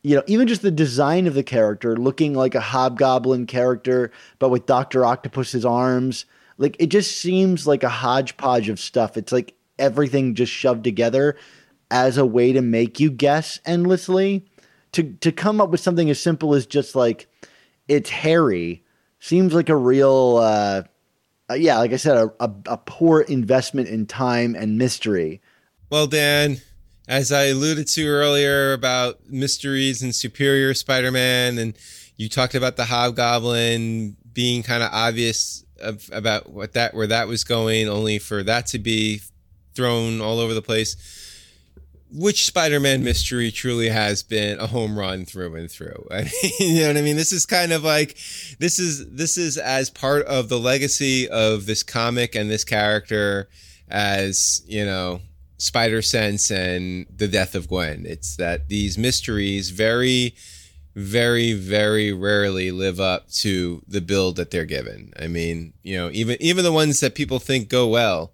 you 0.03 0.15
know, 0.15 0.23
even 0.27 0.47
just 0.47 0.61
the 0.61 0.71
design 0.71 1.27
of 1.27 1.33
the 1.33 1.43
character 1.43 1.95
looking 1.95 2.33
like 2.33 2.55
a 2.55 2.61
hobgoblin 2.61 3.45
character, 3.45 4.11
but 4.39 4.49
with 4.49 4.65
Dr. 4.65 5.05
Octopus's 5.05 5.65
arms. 5.65 6.25
Like 6.57 6.75
it 6.79 6.87
just 6.87 7.17
seems 7.17 7.67
like 7.67 7.83
a 7.83 7.89
hodgepodge 7.89 8.69
of 8.69 8.79
stuff. 8.79 9.17
It's 9.17 9.31
like 9.31 9.55
everything 9.79 10.35
just 10.35 10.51
shoved 10.51 10.83
together 10.83 11.37
as 11.89 12.17
a 12.17 12.25
way 12.25 12.53
to 12.53 12.61
make 12.61 12.99
you 12.99 13.11
guess 13.11 13.59
endlessly. 13.65 14.45
To 14.93 15.03
to 15.21 15.31
come 15.31 15.61
up 15.61 15.69
with 15.69 15.79
something 15.79 16.09
as 16.09 16.19
simple 16.19 16.53
as 16.53 16.65
just 16.65 16.95
like 16.95 17.27
it's 17.87 18.09
Harry 18.09 18.83
seems 19.19 19.53
like 19.53 19.69
a 19.69 19.75
real 19.75 20.37
uh, 20.37 20.83
uh, 21.49 21.55
yeah, 21.55 21.77
like 21.79 21.93
I 21.93 21.97
said, 21.97 22.17
a, 22.17 22.31
a, 22.39 22.51
a 22.65 22.77
poor 22.77 23.21
investment 23.21 23.89
in 23.89 24.05
time 24.05 24.55
and 24.55 24.77
mystery. 24.77 25.41
Well, 25.89 26.07
Dan, 26.07 26.57
as 27.11 27.29
I 27.29 27.47
alluded 27.47 27.87
to 27.87 28.07
earlier 28.07 28.71
about 28.71 29.29
mysteries 29.29 30.01
and 30.01 30.15
Superior 30.15 30.73
Spider-Man, 30.73 31.57
and 31.57 31.77
you 32.15 32.29
talked 32.29 32.55
about 32.55 32.77
the 32.77 32.85
Hobgoblin 32.85 34.15
being 34.31 34.63
kind 34.63 34.81
of 34.81 34.89
obvious 34.93 35.65
about 36.13 36.49
what 36.49 36.71
that 36.71 36.93
where 36.93 37.07
that 37.07 37.27
was 37.27 37.43
going, 37.43 37.89
only 37.89 38.17
for 38.17 38.43
that 38.43 38.65
to 38.67 38.79
be 38.79 39.19
thrown 39.75 40.21
all 40.21 40.39
over 40.39 40.53
the 40.53 40.61
place. 40.61 40.95
Which 42.13 42.45
Spider-Man 42.45 43.03
mystery 43.03 43.51
truly 43.51 43.89
has 43.89 44.23
been 44.23 44.57
a 44.59 44.67
home 44.67 44.97
run 44.97 45.25
through 45.25 45.55
and 45.55 45.69
through? 45.69 46.07
I 46.11 46.23
mean, 46.23 46.53
you 46.59 46.81
know 46.81 46.87
what 46.87 46.97
I 46.97 47.01
mean? 47.01 47.17
This 47.17 47.33
is 47.33 47.45
kind 47.45 47.73
of 47.73 47.83
like 47.83 48.15
this 48.57 48.79
is 48.79 49.05
this 49.09 49.37
is 49.37 49.57
as 49.57 49.89
part 49.89 50.25
of 50.27 50.47
the 50.47 50.59
legacy 50.59 51.27
of 51.27 51.65
this 51.65 51.83
comic 51.83 52.35
and 52.35 52.49
this 52.49 52.63
character 52.63 53.49
as 53.89 54.61
you 54.65 54.85
know 54.85 55.19
Spider 55.61 56.01
Sense 56.01 56.49
and 56.49 57.05
the 57.15 57.27
death 57.27 57.53
of 57.53 57.67
Gwen. 57.67 58.03
It's 58.07 58.35
that 58.37 58.67
these 58.67 58.97
mysteries 58.97 59.69
very, 59.69 60.33
very, 60.95 61.53
very 61.53 62.11
rarely 62.11 62.71
live 62.71 62.99
up 62.99 63.29
to 63.33 63.83
the 63.87 64.01
build 64.01 64.37
that 64.37 64.49
they're 64.49 64.65
given. 64.65 65.13
I 65.19 65.27
mean, 65.27 65.73
you 65.83 65.97
know, 65.97 66.09
even 66.13 66.37
even 66.39 66.63
the 66.63 66.71
ones 66.71 66.99
that 67.01 67.13
people 67.13 67.37
think 67.37 67.69
go 67.69 67.87
well, 67.87 68.31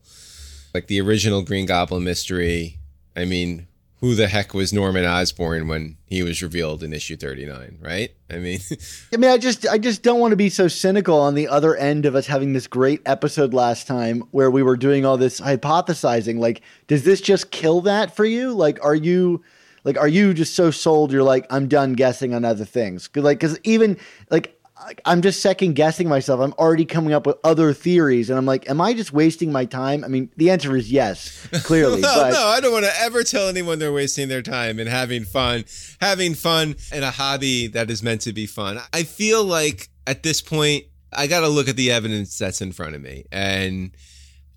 like 0.73 0.87
the 0.87 1.01
original 1.01 1.41
Green 1.41 1.65
Goblin 1.65 2.05
mystery. 2.05 2.79
I 3.13 3.25
mean, 3.25 3.66
who 3.99 4.14
the 4.14 4.28
heck 4.28 4.53
was 4.53 4.72
Norman 4.72 5.06
Osborn 5.06 5.68
when 5.68 5.98
he 6.06 6.22
was 6.22 6.44
revealed 6.44 6.84
in 6.84 6.94
issue 6.94 7.18
39, 7.18 7.80
right? 7.82 8.11
I 8.30 8.38
mean, 8.38 8.60
I 9.14 9.18
mean, 9.18 9.32
I 9.32 9.38
just, 9.38 9.68
I 9.68 9.80
just 9.80 10.03
don't 10.03 10.19
want 10.19 10.34
to 10.34 10.38
be 10.38 10.49
so 10.49 10.68
cynical 10.68 11.19
on 11.19 11.34
the 11.34 11.48
other 11.48 11.76
end 11.76 12.06
of 12.06 12.15
us 12.15 12.28
having 12.28 12.53
this 12.53 12.68
great 12.68 13.02
episode 13.06 13.53
last 13.53 13.88
time 13.88 14.22
where 14.32 14.52
we 14.52 14.61
were 14.61 14.78
doing 14.78 15.06
all 15.06 15.18
this 15.18 15.41
hypothesizing. 15.41 16.38
Like, 16.38 16.61
does 16.86 17.03
this 17.03 17.22
just 17.22 17.49
kill 17.49 17.82
that 17.82 18.15
for 18.15 18.26
you? 18.26 18.53
Like, 18.53 18.84
are 18.84 18.95
you, 18.95 19.44
like, 19.84 19.98
are 19.98 20.07
you 20.07 20.34
just 20.34 20.53
so 20.53 20.69
sold? 20.69 21.11
You're 21.11 21.24
like, 21.24 21.48
I'm 21.49 21.68
done 21.68 21.94
guessing 21.94 22.36
on 22.36 22.45
other 22.45 22.65
things. 22.65 23.07
Cause 23.07 23.24
like, 23.24 23.40
cause 23.40 23.60
even 23.64 23.98
like, 24.30 24.56
I'm 25.05 25.22
just 25.22 25.41
second 25.41 25.73
guessing 25.73 26.07
myself. 26.07 26.39
I'm 26.39 26.53
already 26.53 26.85
coming 26.85 27.14
up 27.14 27.26
with 27.26 27.38
other 27.43 27.73
theories, 27.73 28.30
and 28.30 28.38
I'm 28.38 28.45
like, 28.45 28.69
am 28.69 28.80
I 28.81 28.93
just 28.93 29.14
wasting 29.14 29.51
my 29.51 29.65
time? 29.65 30.03
I 30.03 30.07
mean, 30.07 30.30
the 30.38 30.49
answer 30.49 30.76
is 30.76 30.91
yes, 30.91 31.47
clearly. 31.64 32.01
no, 32.01 32.14
but- 32.15 32.31
no, 32.34 32.45
I 32.47 32.59
don't 32.59 32.72
want 32.72 32.85
to 32.85 33.01
ever 33.01 33.23
tell 33.23 33.47
anyone 33.47 33.80
they're 33.80 33.93
wasting 33.93 34.27
their 34.27 34.41
time 34.41 34.80
and 34.80 34.89
having 34.89 35.23
fun, 35.23 35.65
having 35.99 36.34
fun 36.34 36.76
in 36.93 37.03
a 37.03 37.11
hobby 37.11 37.68
that 37.68 37.89
is 37.89 38.03
meant 38.03 38.22
to 38.22 38.34
be 38.34 38.45
fun. 38.45 38.80
I 38.93 39.03
feel 39.03 39.43
like 39.43 39.89
at 40.05 40.23
this 40.23 40.41
point, 40.41 40.85
I 41.11 41.27
got 41.27 41.41
to 41.41 41.47
look 41.47 41.68
at 41.68 41.76
the 41.76 41.91
evidence 41.91 42.38
that's 42.38 42.61
in 42.61 42.72
front 42.72 42.95
of 42.95 43.01
me, 43.01 43.26
and 43.31 43.91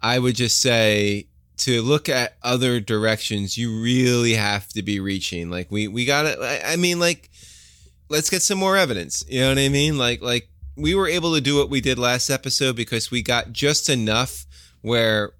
I 0.02 0.19
would 0.19 0.35
just 0.36 0.61
say 0.61 1.27
to 1.59 1.82
look 1.82 2.09
at 2.09 2.36
other 2.43 2.81
directions, 2.81 3.57
you 3.57 3.82
really 3.82 4.35
have 4.35 4.69
to 4.69 4.82
be 4.82 4.98
reaching. 4.98 5.51
Like 5.51 5.70
we 5.70 5.89
we 5.89 6.05
got 6.05 6.23
to. 6.23 6.69
I 6.69 6.77
mean, 6.77 6.98
like 6.98 7.30
let's 8.11 8.28
get 8.28 8.43
some 8.43 8.59
more 8.59 8.77
evidence. 8.77 9.24
You 9.28 9.41
know 9.41 9.49
what 9.49 9.59
I 9.59 9.69
mean? 9.70 9.97
Like 9.97 10.20
like 10.20 10.49
we 10.77 10.95
were 10.95 11.09
able 11.09 11.35
to 11.35 11.41
do 11.41 11.57
what 11.57 11.70
we 11.70 11.81
did 11.81 11.99
last 11.99 12.28
episode 12.28 12.77
because 12.77 13.11
we 13.11 13.23
got 13.23 13.53
just 13.53 13.89
enough 13.89 14.47
where 14.82 15.32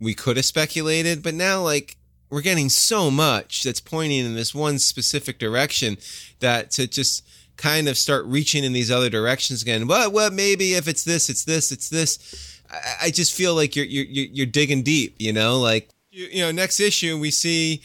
we 0.00 0.14
could 0.14 0.36
have 0.36 0.46
speculated, 0.46 1.22
but 1.22 1.34
now 1.34 1.62
like 1.62 1.96
we're 2.30 2.42
getting 2.42 2.68
so 2.68 3.10
much 3.10 3.62
that's 3.62 3.80
pointing 3.80 4.24
in 4.24 4.34
this 4.34 4.54
one 4.54 4.78
specific 4.78 5.38
direction 5.38 5.96
that 6.40 6.70
to 6.72 6.86
just 6.86 7.24
kind 7.56 7.88
of 7.88 7.96
start 7.96 8.24
reaching 8.26 8.64
in 8.64 8.72
these 8.72 8.90
other 8.90 9.08
directions 9.08 9.62
again. 9.62 9.86
Well, 9.86 10.10
well, 10.10 10.30
maybe 10.30 10.74
if 10.74 10.88
it's 10.88 11.04
this, 11.04 11.28
it's 11.28 11.44
this, 11.44 11.70
it's 11.70 11.88
this. 11.88 12.60
I, 12.70 13.06
I 13.06 13.10
just 13.10 13.34
feel 13.34 13.54
like 13.54 13.76
you're 13.76 13.86
you're 13.86 14.26
you're 14.32 14.46
digging 14.46 14.82
deep. 14.82 15.14
You 15.18 15.32
know, 15.32 15.60
like 15.60 15.90
you, 16.10 16.26
you 16.26 16.42
know, 16.42 16.50
next 16.50 16.80
issue 16.80 17.18
we 17.18 17.30
see 17.30 17.82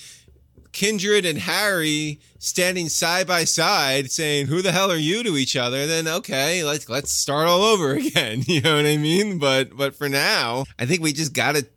Kindred 0.72 1.26
and 1.26 1.40
Harry 1.40 2.20
standing 2.38 2.90
side 2.90 3.28
by 3.28 3.44
side 3.44 4.12
saying, 4.12 4.48
Who 4.48 4.62
the 4.62 4.72
hell 4.72 4.92
are 4.92 4.98
you 4.98 5.24
to 5.24 5.38
each 5.38 5.56
other? 5.56 5.88
Then 5.88 6.08
okay, 6.08 6.64
let's 6.64 6.90
let's 6.90 7.12
start 7.12 7.48
all 7.48 7.62
over 7.62 7.94
again. 7.96 8.44
You 8.48 8.62
know 8.62 8.76
what 8.76 8.86
I 8.86 8.98
mean? 8.98 9.40
But 9.40 9.76
but 9.76 9.96
for 9.96 10.10
now, 10.10 10.66
I 10.78 10.86
think 10.86 11.02
we 11.02 11.14
just 11.14 11.34
gotta 11.34 11.68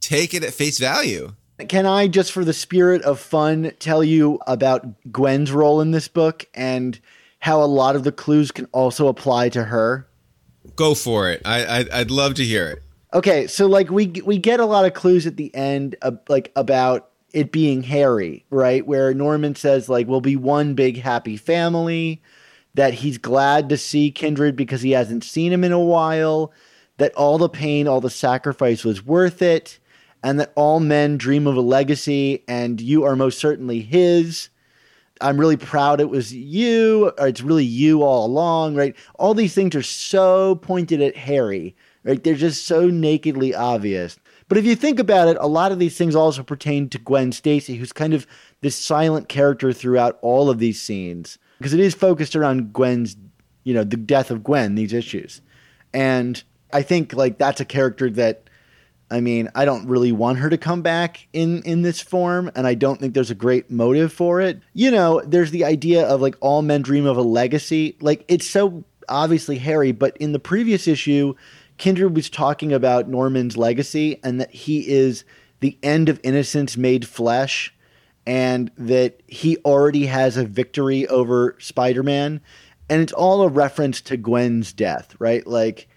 take 0.00 0.34
it 0.34 0.44
at 0.44 0.52
face 0.52 0.78
value. 0.78 1.34
Can 1.68 1.86
I, 1.86 2.08
just 2.08 2.32
for 2.32 2.44
the 2.44 2.52
spirit 2.52 3.02
of 3.02 3.20
fun, 3.20 3.72
tell 3.78 4.02
you 4.02 4.40
about 4.46 4.84
Gwen's 5.12 5.52
role 5.52 5.80
in 5.80 5.92
this 5.92 6.08
book 6.08 6.46
and 6.54 6.98
how 7.38 7.62
a 7.62 7.66
lot 7.66 7.94
of 7.94 8.04
the 8.04 8.10
clues 8.10 8.50
can 8.50 8.66
also 8.72 9.06
apply 9.06 9.50
to 9.50 9.64
her? 9.64 10.08
Go 10.74 10.94
for 10.94 11.30
it. 11.30 11.42
I 11.44 11.78
I'd, 11.78 11.90
I'd 11.90 12.10
love 12.10 12.34
to 12.34 12.44
hear 12.44 12.68
it. 12.68 12.82
Okay, 13.14 13.46
so 13.46 13.66
like 13.66 13.90
we 13.90 14.06
we 14.24 14.38
get 14.38 14.58
a 14.58 14.64
lot 14.64 14.86
of 14.86 14.94
clues 14.94 15.26
at 15.26 15.36
the 15.36 15.54
end, 15.54 15.96
uh, 16.02 16.12
like 16.28 16.50
about 16.56 17.10
it 17.32 17.52
being 17.52 17.82
Harry, 17.82 18.44
right? 18.50 18.86
Where 18.86 19.14
Norman 19.14 19.54
says 19.54 19.88
like 19.88 20.06
we'll 20.06 20.20
be 20.20 20.36
one 20.36 20.74
big 20.74 21.00
happy 21.00 21.36
family, 21.36 22.22
that 22.74 22.94
he's 22.94 23.18
glad 23.18 23.68
to 23.68 23.76
see 23.76 24.10
Kindred 24.10 24.56
because 24.56 24.82
he 24.82 24.92
hasn't 24.92 25.24
seen 25.24 25.52
him 25.52 25.64
in 25.64 25.72
a 25.72 25.80
while, 25.80 26.52
that 26.98 27.14
all 27.14 27.38
the 27.38 27.48
pain, 27.48 27.88
all 27.88 28.00
the 28.00 28.10
sacrifice 28.10 28.84
was 28.84 29.04
worth 29.04 29.42
it, 29.42 29.78
and 30.22 30.38
that 30.40 30.52
all 30.54 30.80
men 30.80 31.16
dream 31.16 31.46
of 31.46 31.56
a 31.56 31.60
legacy 31.60 32.44
and 32.48 32.80
you 32.80 33.04
are 33.04 33.16
most 33.16 33.38
certainly 33.38 33.80
his. 33.80 34.48
I'm 35.20 35.38
really 35.38 35.56
proud 35.56 36.00
it 36.00 36.10
was 36.10 36.34
you, 36.34 37.12
or 37.18 37.28
it's 37.28 37.42
really 37.42 37.64
you 37.64 38.02
all 38.02 38.26
along, 38.26 38.74
right? 38.74 38.96
All 39.16 39.34
these 39.34 39.54
things 39.54 39.74
are 39.74 39.82
so 39.82 40.56
pointed 40.56 41.00
at 41.00 41.16
Harry, 41.16 41.76
right? 42.04 42.22
They're 42.22 42.34
just 42.34 42.66
so 42.66 42.88
nakedly 42.88 43.54
obvious. 43.54 44.18
But 44.52 44.58
if 44.58 44.66
you 44.66 44.76
think 44.76 44.98
about 44.98 45.28
it, 45.28 45.38
a 45.40 45.46
lot 45.46 45.72
of 45.72 45.78
these 45.78 45.96
things 45.96 46.14
also 46.14 46.42
pertain 46.42 46.90
to 46.90 46.98
Gwen 46.98 47.32
Stacy, 47.32 47.76
who's 47.76 47.90
kind 47.90 48.12
of 48.12 48.26
this 48.60 48.76
silent 48.76 49.30
character 49.30 49.72
throughout 49.72 50.18
all 50.20 50.50
of 50.50 50.58
these 50.58 50.78
scenes, 50.78 51.38
because 51.56 51.72
it 51.72 51.80
is 51.80 51.94
focused 51.94 52.36
around 52.36 52.74
Gwen's, 52.74 53.16
you 53.64 53.72
know, 53.72 53.82
the 53.82 53.96
death 53.96 54.30
of 54.30 54.44
Gwen, 54.44 54.74
these 54.74 54.92
issues. 54.92 55.40
And 55.94 56.42
I 56.70 56.82
think 56.82 57.14
like 57.14 57.38
that's 57.38 57.62
a 57.62 57.64
character 57.64 58.10
that 58.10 58.50
I 59.10 59.20
mean, 59.20 59.50
I 59.54 59.64
don't 59.64 59.88
really 59.88 60.12
want 60.12 60.36
her 60.40 60.50
to 60.50 60.58
come 60.58 60.82
back 60.82 61.26
in 61.32 61.62
in 61.62 61.80
this 61.80 62.02
form, 62.02 62.50
and 62.54 62.66
I 62.66 62.74
don't 62.74 63.00
think 63.00 63.14
there's 63.14 63.30
a 63.30 63.34
great 63.34 63.70
motive 63.70 64.12
for 64.12 64.42
it. 64.42 64.60
You 64.74 64.90
know, 64.90 65.22
there's 65.24 65.50
the 65.50 65.64
idea 65.64 66.06
of 66.06 66.20
like 66.20 66.36
all 66.40 66.60
men 66.60 66.82
dream 66.82 67.06
of 67.06 67.16
a 67.16 67.22
legacy. 67.22 67.96
Like 68.02 68.22
it's 68.28 68.46
so 68.46 68.84
obviously 69.08 69.56
Harry, 69.56 69.92
but 69.92 70.14
in 70.18 70.32
the 70.32 70.38
previous 70.38 70.86
issue, 70.86 71.36
Kindred 71.82 72.14
was 72.14 72.30
talking 72.30 72.72
about 72.72 73.08
Norman's 73.08 73.56
legacy 73.56 74.20
and 74.22 74.40
that 74.40 74.52
he 74.52 74.88
is 74.88 75.24
the 75.58 75.76
end 75.82 76.08
of 76.08 76.20
innocence 76.22 76.76
made 76.76 77.08
flesh, 77.08 77.74
and 78.24 78.70
that 78.78 79.20
he 79.26 79.56
already 79.64 80.06
has 80.06 80.36
a 80.36 80.44
victory 80.44 81.08
over 81.08 81.56
Spider-Man, 81.58 82.40
and 82.88 83.02
it's 83.02 83.12
all 83.12 83.42
a 83.42 83.48
reference 83.48 84.00
to 84.02 84.16
Gwen's 84.16 84.72
death, 84.72 85.16
right? 85.18 85.44
Like 85.44 85.88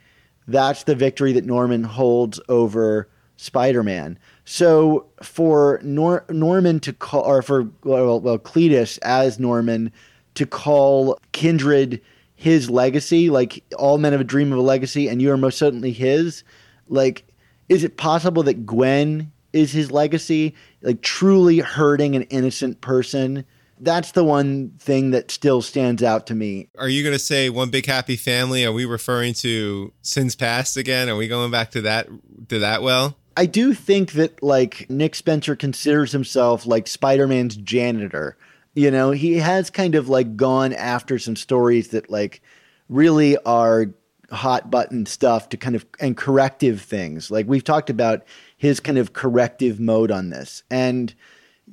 that's 0.48 0.86
the 0.86 0.96
victory 0.96 1.34
that 1.34 1.46
Norman 1.46 1.84
holds 1.84 2.40
over 2.50 3.08
Spider-Man. 3.38 4.18
So 4.44 5.06
for 5.22 5.80
Nor- 5.84 6.26
Norman 6.30 6.80
to 6.80 6.94
call, 6.94 7.22
or 7.22 7.44
for 7.44 7.70
well, 7.84 8.20
well, 8.22 8.40
Cletus 8.40 8.98
as 9.04 9.40
Norman 9.40 9.92
to 10.34 10.48
call 10.48 11.20
Kindred 11.32 12.02
his 12.36 12.70
legacy, 12.70 13.30
like 13.30 13.64
all 13.78 13.98
men 13.98 14.12
have 14.12 14.22
a 14.22 14.26
dream 14.26 14.52
of 14.52 14.60
a 14.60 14.62
legacy, 14.62 15.08
and 15.08 15.22
you 15.22 15.32
are 15.32 15.38
most 15.38 15.58
certainly 15.58 15.92
his. 15.92 16.44
Like 16.88 17.26
is 17.70 17.84
it 17.84 17.98
possible 17.98 18.44
that 18.44 18.66
Gwen 18.66 19.32
is 19.54 19.72
his 19.72 19.92
legacy? 19.92 20.56
Like 20.82 21.02
truly 21.02 21.60
hurting 21.60 22.16
an 22.16 22.24
innocent 22.24 22.82
person? 22.82 23.46
That's 23.80 24.12
the 24.12 24.24
one 24.24 24.72
thing 24.80 25.12
that 25.12 25.32
still 25.32 25.62
stands 25.62 26.02
out 26.02 26.28
to 26.28 26.36
me. 26.36 26.70
Are 26.78 26.88
you 26.88 27.04
going 27.04 27.16
to 27.16 27.20
say 27.20 27.50
one 27.50 27.70
big 27.70 27.86
happy 27.86 28.16
family? 28.16 28.64
Are 28.66 28.72
we 28.72 28.86
referring 28.86 29.34
to 29.36 29.92
sins 30.02 30.36
past 30.36 30.78
again? 30.78 31.10
Are 31.10 31.16
we 31.16 31.28
going 31.28 31.52
back 31.52 31.72
to 31.72 31.82
that 31.82 32.08
to 32.50 32.60
that 32.60 32.82
well? 32.82 33.18
I 33.36 33.48
do 33.48 33.74
think 33.74 34.14
that 34.14 34.42
like 34.42 34.90
Nick 34.90 35.14
Spencer 35.14 35.58
considers 35.58 36.14
himself 36.14 36.66
like 36.66 36.88
Spider-Man's 36.88 37.58
janitor. 37.58 38.38
You 38.76 38.92
know, 38.92 39.12
he 39.12 39.38
has 39.38 39.70
kind 39.70 39.96
of 39.96 40.10
like 40.10 40.36
gone 40.36 40.74
after 40.74 41.18
some 41.18 41.36
stories 41.36 41.90
that 41.90 42.10
like 42.10 42.42
really 42.90 43.38
are 43.38 43.88
hot 44.32 44.70
button 44.70 45.06
stuff 45.06 45.50
to 45.50 45.58
kind 45.58 45.76
of 45.76 45.86
and 46.00 46.16
corrective 46.18 46.82
things. 46.82 47.32
Like 47.32 47.48
we've 47.48 47.64
talked 47.64 47.90
about 47.90 48.24
his 48.58 48.80
kind 48.80 48.98
of 48.98 49.14
corrective 49.14 49.80
mode 49.80 50.12
on 50.12 50.30
this. 50.30 50.64
And 50.70 51.14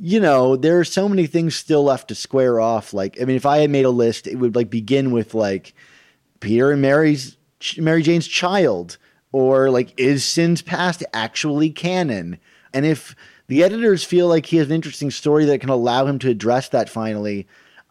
you 0.01 0.21
know, 0.21 0.57
there 0.57 0.81
are 0.81 0.85
so 0.85 1.09
many 1.09 1.27
things 1.27 1.55
still 1.55 1.85
left 1.85 2.09
to 2.09 2.15
square 2.15 2.61
off. 2.61 2.95
Like, 2.95 3.21
I 3.21 3.25
mean, 3.25 3.37
if 3.37 3.45
I 3.45 3.59
had 3.59 3.71
made 3.71 3.85
a 3.85 3.91
list, 3.91 4.27
it 4.27 4.37
would 4.37 4.57
like 4.57 4.71
begin 4.71 5.11
with 5.11 5.35
like 5.35 5.75
Peter 6.41 6.71
and 6.71 6.81
Mary's 6.81 7.37
Mary 7.77 8.03
Jane's 8.03 8.27
child, 8.27 8.97
or 9.33 9.71
like 9.71 9.93
is 9.99 10.25
Sins 10.25 10.63
Past 10.63 11.05
actually 11.13 11.71
canon? 11.71 12.39
And 12.73 12.87
if 12.87 13.15
the 13.53 13.63
editors 13.63 14.03
feel 14.03 14.29
like 14.29 14.47
he 14.47 14.57
has 14.57 14.69
an 14.69 14.73
interesting 14.73 15.11
story 15.11 15.45
that 15.45 15.59
can 15.59 15.69
allow 15.69 16.07
him 16.07 16.19
to 16.19 16.31
address 16.31 16.71
that 16.71 16.89
finally, 16.89 17.47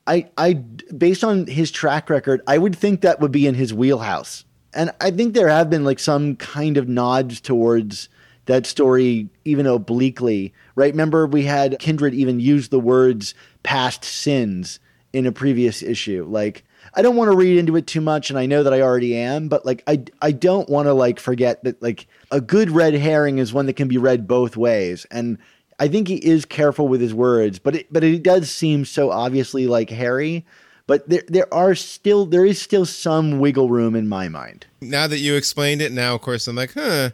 I, 0.07 0.27
I, 0.35 0.53
based 0.53 1.23
on 1.23 1.45
his 1.45 1.69
track 1.69 2.09
record, 2.09 2.41
I 2.47 2.57
would 2.57 2.75
think 2.75 3.01
that 3.01 3.19
would 3.19 3.31
be 3.31 3.45
in 3.45 3.53
his 3.53 3.71
wheelhouse. 3.71 4.43
And 4.73 4.89
I 4.99 5.11
think 5.11 5.35
there 5.35 5.49
have 5.49 5.69
been 5.69 5.83
like 5.83 5.99
some 5.99 6.35
kind 6.37 6.77
of 6.77 6.89
nods 6.89 7.39
towards 7.39 8.09
that 8.47 8.65
story, 8.65 9.29
even 9.45 9.67
obliquely, 9.67 10.51
right? 10.73 10.93
Remember, 10.93 11.27
we 11.27 11.43
had 11.43 11.77
Kindred 11.77 12.15
even 12.15 12.39
use 12.39 12.69
the 12.69 12.79
words 12.79 13.35
past 13.61 14.03
sins 14.03 14.79
in 15.13 15.27
a 15.27 15.31
previous 15.31 15.83
issue. 15.83 16.25
Like, 16.27 16.65
I 16.93 17.01
don't 17.01 17.15
want 17.15 17.31
to 17.31 17.37
read 17.37 17.57
into 17.57 17.75
it 17.75 17.87
too 17.87 18.01
much, 18.01 18.29
and 18.29 18.37
I 18.37 18.45
know 18.45 18.63
that 18.63 18.73
I 18.73 18.81
already 18.81 19.15
am, 19.15 19.47
but 19.47 19.65
like, 19.65 19.83
I, 19.87 20.03
I 20.21 20.31
don't 20.31 20.69
want 20.69 20.87
to 20.87 20.93
like 20.93 21.19
forget 21.19 21.63
that 21.63 21.81
like 21.81 22.07
a 22.31 22.41
good 22.41 22.69
red 22.69 22.93
herring 22.93 23.37
is 23.37 23.53
one 23.53 23.65
that 23.67 23.73
can 23.73 23.87
be 23.87 23.97
read 23.97 24.27
both 24.27 24.57
ways. 24.57 25.05
And 25.11 25.37
I 25.79 25.87
think 25.87 26.07
he 26.07 26.15
is 26.15 26.45
careful 26.45 26.87
with 26.87 27.01
his 27.01 27.13
words, 27.13 27.59
but 27.59 27.75
it, 27.75 27.93
but 27.93 28.03
it 28.03 28.23
does 28.23 28.51
seem 28.51 28.85
so 28.85 29.09
obviously 29.11 29.67
like 29.67 29.89
Harry. 29.89 30.45
But 30.87 31.07
there, 31.07 31.23
there 31.27 31.53
are 31.53 31.75
still, 31.75 32.25
there 32.25 32.45
is 32.45 32.61
still 32.61 32.85
some 32.85 33.39
wiggle 33.39 33.69
room 33.69 33.95
in 33.95 34.09
my 34.09 34.27
mind. 34.27 34.65
Now 34.81 35.07
that 35.07 35.19
you 35.19 35.35
explained 35.35 35.81
it, 35.81 35.91
now 35.91 36.15
of 36.15 36.21
course 36.21 36.47
I'm 36.47 36.55
like, 36.55 36.73
huh 36.73 37.11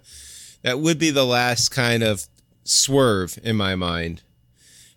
that 0.64 0.80
would 0.80 0.99
be 0.99 1.12
the 1.12 1.26
last 1.26 1.70
kind 1.70 2.04
of 2.04 2.28
swerve 2.64 3.40
in 3.44 3.56
my 3.56 3.76
mind. 3.76 4.22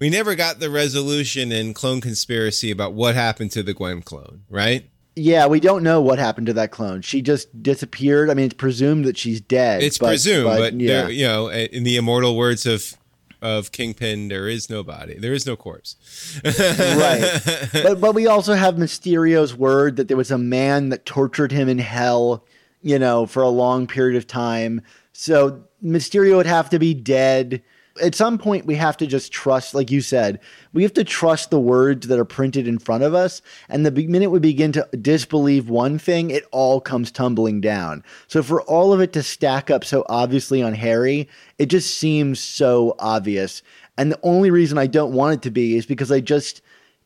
We 0.01 0.09
never 0.09 0.35
got 0.35 0.61
the 0.61 0.71
resolution 0.71 1.53
in 1.53 1.75
Clone 1.75 2.01
Conspiracy 2.01 2.71
about 2.71 2.95
what 2.95 3.15
happened 3.15 3.53
to 3.53 3.63
the 3.63 3.75
Gwen 3.75 4.01
clone, 4.01 4.45
right? 4.49 4.89
Yeah, 5.15 5.47
we 5.47 5.61
don't 5.61 5.83
know 5.83 6.01
what 6.01 6.19
happened 6.19 6.47
to 6.47 6.55
that 6.55 6.71
clone. 6.71 7.03
She 7.03 7.21
just 7.21 7.63
disappeared. 7.63 8.31
I 8.31 8.35
mean, 8.35 8.47
it's 8.47 8.55
presumed 8.55 9.05
that 9.05 9.19
she's 9.19 9.41
dead. 9.41 9.83
It's 9.83 9.99
but, 9.99 10.07
presumed, 10.07 10.47
but, 10.47 10.59
but 10.59 10.75
yeah. 10.81 11.09
you 11.09 11.27
know, 11.27 11.51
in 11.51 11.85
the 11.85 11.97
immortal 11.97 12.37
words 12.37 12.65
of 12.67 12.95
of 13.43 13.73
Kingpin, 13.73 14.29
there 14.29 14.49
is 14.49 14.69
no 14.69 14.83
body, 14.83 15.15
there 15.19 15.33
is 15.33 15.47
no 15.47 15.57
corpse. 15.57 15.97
right, 16.45 17.41
but 17.73 18.01
but 18.01 18.15
we 18.15 18.27
also 18.27 18.55
have 18.55 18.77
Mysterio's 18.77 19.55
word 19.55 19.97
that 19.97 20.09
there 20.09 20.17
was 20.17 20.31
a 20.31 20.39
man 20.39 20.91
that 20.91 21.05
tortured 21.05 21.53
him 21.53 21.69
in 21.69 21.79
hell, 21.79 22.45
you 22.81 22.99
know, 22.99 23.27
for 23.27 23.43
a 23.43 23.49
long 23.49 23.87
period 23.87 24.17
of 24.17 24.27
time. 24.27 24.81
So 25.13 25.65
Mysterio 25.85 26.37
would 26.37 26.47
have 26.47 26.71
to 26.71 26.79
be 26.79 26.95
dead. 26.95 27.63
At 28.01 28.15
some 28.15 28.39
point, 28.39 28.67
we 28.67 28.75
have 28.77 28.97
to 28.99 29.07
just 29.07 29.33
trust, 29.33 29.75
like 29.75 29.91
you 29.91 30.01
said, 30.01 30.41
we 30.73 30.83
have 30.83 30.95
to 30.95 31.05
trust 31.05 31.51
the 31.51 31.61
words 31.61 32.07
that 32.07 32.19
are 32.19 32.25
printed 32.25 32.67
in 32.67 32.79
front 32.79 33.03
of 33.03 33.15
us. 33.15 33.43
And 33.69 33.85
the 33.85 33.91
minute 33.91 34.31
we 34.31 34.39
begin 34.39 34.73
to 34.73 34.89
disbelieve 35.01 35.69
one 35.69 35.99
thing, 35.99 36.31
it 36.31 36.45
all 36.51 36.81
comes 36.81 37.11
tumbling 37.11 37.61
down. 37.61 38.03
So 38.29 38.43
for 38.43 38.63
all 38.63 38.93
of 38.93 39.01
it 39.01 39.13
to 39.15 39.23
stack 39.23 39.71
up 39.71 39.85
so 39.85 40.05
obviously 40.09 40.63
on 40.63 40.75
Harry, 40.75 41.29
it 41.59 41.67
just 41.67 41.97
seems 41.97 42.41
so 42.41 42.97
obvious. 42.99 43.63
And 43.97 44.11
the 44.11 44.21
only 44.23 44.51
reason 44.51 44.79
I 44.79 44.87
don't 44.87 45.13
want 45.13 45.35
it 45.35 45.43
to 45.43 45.51
be 45.51 45.77
is 45.77 45.87
because 45.87 46.11
I 46.11 46.21
just 46.21 46.63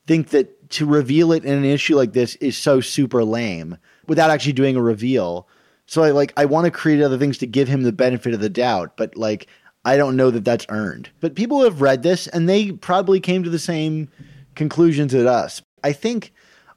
think 0.06 0.30
that 0.30 0.70
to 0.70 0.86
reveal 0.86 1.32
it 1.32 1.44
in 1.44 1.52
an 1.52 1.64
issue 1.64 1.96
like 1.96 2.12
this 2.12 2.36
is 2.36 2.56
so 2.56 2.80
super 2.80 3.24
lame 3.24 3.76
without 4.06 4.30
actually 4.30 4.52
doing 4.52 4.76
a 4.76 4.82
reveal. 4.82 5.48
So 5.86 6.02
I 6.02 6.10
like 6.10 6.32
I 6.36 6.44
want 6.46 6.64
to 6.64 6.70
create 6.70 7.02
other 7.02 7.18
things 7.18 7.38
to 7.38 7.46
give 7.46 7.68
him 7.68 7.82
the 7.82 7.92
benefit 7.92 8.34
of 8.34 8.40
the 8.40 8.48
doubt, 8.48 8.96
but 8.96 9.16
like 9.16 9.46
I 9.84 9.96
don't 9.96 10.16
know 10.16 10.30
that 10.30 10.44
that's 10.44 10.66
earned. 10.68 11.10
But 11.20 11.34
people 11.34 11.62
have 11.62 11.80
read 11.80 12.02
this 12.02 12.26
and 12.28 12.48
they 12.48 12.72
probably 12.72 13.20
came 13.20 13.42
to 13.42 13.50
the 13.50 13.58
same 13.58 14.08
conclusions 14.54 15.14
as 15.14 15.26
us. 15.26 15.62
I 15.82 15.92
think 15.92 16.32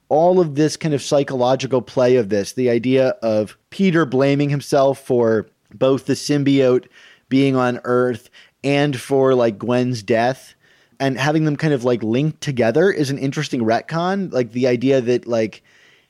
all 0.10 0.40
of 0.40 0.56
this 0.56 0.78
kind 0.78 0.94
of 0.94 1.02
psychological 1.02 1.82
play 1.82 2.16
of 2.16 2.30
this, 2.30 2.54
the 2.54 2.70
idea 2.70 3.10
of 3.22 3.58
Peter 3.70 4.06
blaming 4.06 4.50
himself 4.50 5.00
for 5.00 5.48
both 5.74 6.06
the 6.06 6.14
symbiote 6.14 6.88
being 7.30 7.56
on 7.56 7.80
Earth 7.84 8.30
and 8.64 9.00
for 9.00 9.36
like 9.36 9.58
Gwen's 9.58 10.04
death 10.04 10.56
and 11.00 11.18
having 11.18 11.46
them 11.46 11.56
kind 11.56 11.74
of 11.74 11.84
like 11.84 12.02
linked 12.04 12.42
together 12.42 12.92
is 12.92 13.10
an 13.10 13.18
interesting 13.18 13.62
retcon. 13.62 14.32
Like 14.32 14.52
the 14.52 14.68
idea 14.68 15.02
that 15.02 15.28
like 15.28 15.64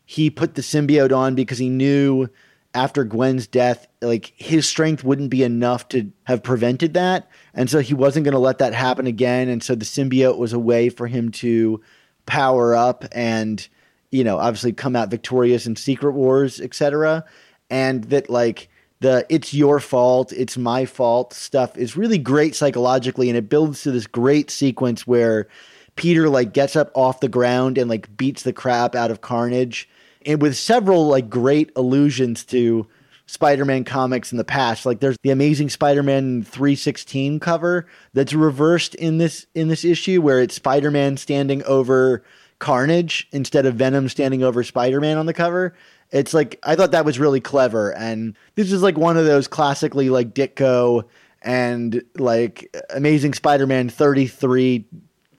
he 0.05 0.29
put 0.29 0.55
the 0.55 0.61
symbiote 0.61 1.15
on 1.15 1.35
because 1.35 1.57
he 1.57 1.69
knew 1.69 2.29
after 2.73 3.03
Gwen's 3.03 3.47
death, 3.47 3.87
like 4.01 4.33
his 4.35 4.67
strength 4.67 5.03
wouldn't 5.03 5.29
be 5.29 5.43
enough 5.43 5.87
to 5.89 6.11
have 6.25 6.43
prevented 6.43 6.93
that. 6.93 7.29
And 7.53 7.69
so 7.69 7.79
he 7.79 7.93
wasn't 7.93 8.25
going 8.25 8.33
to 8.33 8.39
let 8.39 8.59
that 8.59 8.73
happen 8.73 9.07
again. 9.07 9.49
And 9.49 9.63
so 9.63 9.73
the 9.75 9.85
symbiote 9.85 10.37
was 10.37 10.53
a 10.53 10.59
way 10.59 10.89
for 10.89 11.07
him 11.07 11.31
to 11.31 11.81
power 12.25 12.75
up 12.75 13.05
and, 13.13 13.67
you 14.11 14.23
know, 14.23 14.37
obviously 14.37 14.73
come 14.73 14.95
out 14.95 15.09
victorious 15.09 15.65
in 15.65 15.75
Secret 15.75 16.13
Wars, 16.13 16.59
etc. 16.61 17.25
And 17.69 18.03
that, 18.05 18.29
like, 18.29 18.69
the 18.99 19.25
it's 19.29 19.53
your 19.53 19.79
fault, 19.79 20.31
it's 20.33 20.57
my 20.57 20.85
fault 20.85 21.33
stuff 21.33 21.77
is 21.77 21.97
really 21.97 22.17
great 22.17 22.55
psychologically. 22.55 23.29
And 23.29 23.37
it 23.37 23.49
builds 23.49 23.81
to 23.83 23.91
this 23.91 24.07
great 24.07 24.51
sequence 24.51 25.07
where 25.07 25.47
Peter, 25.95 26.29
like, 26.29 26.53
gets 26.53 26.75
up 26.75 26.91
off 26.93 27.21
the 27.21 27.29
ground 27.29 27.77
and, 27.77 27.89
like, 27.89 28.15
beats 28.17 28.43
the 28.43 28.53
crap 28.53 28.93
out 28.93 29.09
of 29.09 29.21
Carnage 29.21 29.89
and 30.27 30.41
with 30.41 30.55
several 30.55 31.07
like 31.07 31.29
great 31.29 31.71
allusions 31.75 32.45
to 32.45 32.85
Spider-Man 33.27 33.83
comics 33.83 34.31
in 34.31 34.37
the 34.37 34.43
past. 34.43 34.85
Like 34.85 34.99
there's 34.99 35.17
the 35.23 35.31
Amazing 35.31 35.69
Spider-Man 35.69 36.43
316 36.43 37.39
cover 37.39 37.87
that's 38.13 38.33
reversed 38.33 38.95
in 38.95 39.17
this 39.17 39.47
in 39.55 39.69
this 39.69 39.83
issue 39.83 40.21
where 40.21 40.41
it's 40.41 40.55
Spider-Man 40.55 41.17
standing 41.17 41.63
over 41.63 42.23
Carnage 42.59 43.27
instead 43.31 43.65
of 43.65 43.75
Venom 43.75 44.09
standing 44.09 44.43
over 44.43 44.63
Spider-Man 44.63 45.17
on 45.17 45.25
the 45.25 45.33
cover. 45.33 45.73
It's 46.11 46.33
like 46.33 46.59
I 46.63 46.75
thought 46.75 46.91
that 46.91 47.05
was 47.05 47.19
really 47.19 47.41
clever 47.41 47.93
and 47.95 48.35
this 48.55 48.71
is 48.71 48.81
like 48.81 48.97
one 48.97 49.17
of 49.17 49.25
those 49.25 49.47
classically 49.47 50.09
like 50.09 50.33
Ditko 50.33 51.03
and 51.41 52.01
like 52.15 52.73
Amazing 52.89 53.33
Spider-Man 53.33 53.89
33 53.89 54.85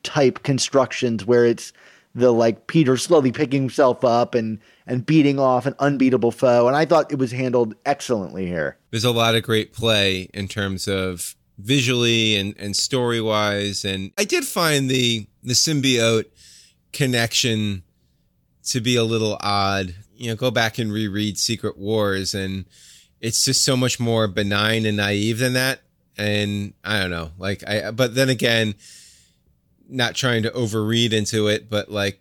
type 0.03 0.43
constructions 0.43 1.25
where 1.27 1.45
it's 1.45 1.73
the 2.15 2.33
like 2.33 2.67
Peter 2.67 2.97
slowly 2.97 3.33
picking 3.33 3.63
himself 3.63 4.05
up 4.05 4.35
and 4.35 4.59
and 4.89 5.05
beating 5.05 5.39
off 5.39 5.67
an 5.67 5.75
unbeatable 5.79 6.33
foe. 6.33 6.67
And 6.67 6.77
I 6.77 6.87
thought 6.87 7.13
it 7.13 7.19
was 7.19 7.31
handled 7.31 7.75
excellently 7.85 8.47
here. 8.47 8.79
There's 8.91 9.05
a 9.05 9.13
lot 9.13 9.35
of 9.35 9.43
great 9.43 9.73
play 9.73 10.31
in 10.33 10.49
terms 10.49 10.89
of 10.89 11.37
visually 11.59 12.37
and, 12.37 12.57
and 12.59 12.75
story 12.75 13.21
wise. 13.21 13.85
And 13.85 14.13
I 14.19 14.25
did 14.25 14.45
find 14.45 14.91
the 14.91 15.27
the 15.43 15.53
symbiote 15.53 16.27
connection 16.93 17.83
to 18.65 18.81
be 18.81 18.97
a 18.97 19.05
little 19.05 19.37
odd. 19.41 19.95
You 20.17 20.31
know, 20.31 20.37
go 20.37 20.51
back 20.51 20.79
and 20.79 20.91
reread 20.91 21.39
Secret 21.39 21.77
Wars 21.77 22.35
and 22.35 22.65
it's 23.21 23.45
just 23.45 23.65
so 23.65 23.77
much 23.77 24.01
more 24.01 24.27
benign 24.27 24.87
and 24.87 24.97
naive 24.97 25.39
than 25.39 25.53
that. 25.53 25.81
And 26.17 26.73
I 26.83 26.99
don't 26.99 27.11
know, 27.11 27.31
like 27.39 27.63
I 27.69 27.91
but 27.91 28.15
then 28.15 28.29
again, 28.29 28.75
not 29.89 30.15
trying 30.15 30.43
to 30.45 30.51
overread 30.51 31.13
into 31.13 31.47
it, 31.49 31.69
but 31.69 31.91
like 31.91 32.21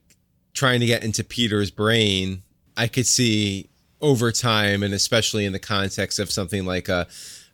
trying 0.53 0.81
to 0.81 0.85
get 0.85 1.03
into 1.03 1.23
Peter's 1.23 1.71
brain, 1.71 2.43
I 2.77 2.87
could 2.87 3.07
see 3.07 3.69
over 3.99 4.31
time, 4.31 4.83
and 4.83 4.93
especially 4.93 5.45
in 5.45 5.53
the 5.53 5.59
context 5.59 6.19
of 6.19 6.31
something 6.31 6.65
like 6.65 6.87
a 6.87 7.07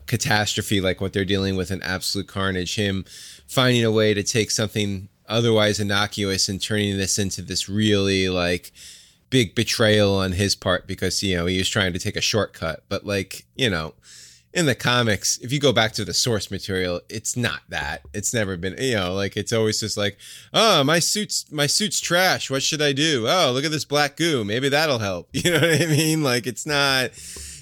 catastrophe, 0.05 0.81
like 0.81 0.99
what 0.99 1.13
they're 1.13 1.25
dealing 1.25 1.55
with 1.55 1.71
in 1.71 1.81
Absolute 1.81 2.27
Carnage, 2.27 2.75
him 2.75 3.05
finding 3.47 3.85
a 3.85 3.91
way 3.91 4.13
to 4.13 4.21
take 4.21 4.51
something 4.51 5.07
otherwise 5.27 5.79
innocuous 5.79 6.49
and 6.49 6.61
turning 6.61 6.97
this 6.97 7.17
into 7.17 7.41
this 7.41 7.69
really 7.69 8.27
like 8.27 8.73
big 9.29 9.55
betrayal 9.55 10.13
on 10.15 10.33
his 10.33 10.55
part 10.55 10.85
because 10.85 11.23
you 11.23 11.35
know 11.35 11.45
he 11.45 11.57
was 11.57 11.69
trying 11.69 11.93
to 11.93 11.99
take 11.99 12.17
a 12.17 12.21
shortcut. 12.21 12.83
But 12.89 13.05
like 13.05 13.45
you 13.55 13.69
know 13.69 13.93
in 14.53 14.65
the 14.67 14.75
comics, 14.75 15.37
if 15.39 15.51
you 15.51 15.59
go 15.59 15.73
back 15.73 15.93
to 15.93 16.05
the 16.05 16.13
source 16.13 16.51
material, 16.51 17.01
it's 17.09 17.35
not 17.35 17.61
that. 17.69 18.03
It's 18.13 18.33
never 18.33 18.55
been, 18.55 18.75
you 18.79 18.95
know, 18.95 19.13
like 19.13 19.35
it's 19.35 19.51
always 19.51 19.79
just 19.79 19.97
like, 19.97 20.17
oh, 20.53 20.83
my 20.83 20.99
suit's 20.99 21.51
my 21.51 21.67
suit's 21.67 21.99
trash. 21.99 22.51
What 22.51 22.61
should 22.63 22.81
I 22.81 22.93
do? 22.93 23.25
Oh, 23.27 23.51
look 23.51 23.65
at 23.65 23.71
this 23.71 23.85
black 23.85 24.15
goo. 24.15 24.43
Maybe 24.43 24.69
that'll 24.69 24.99
help. 24.99 25.29
You 25.43 25.51
know 25.51 25.59
what 25.59 25.81
I 25.81 25.87
mean? 25.87 26.23
Like 26.23 26.47
it's 26.47 26.65
not 26.65 27.11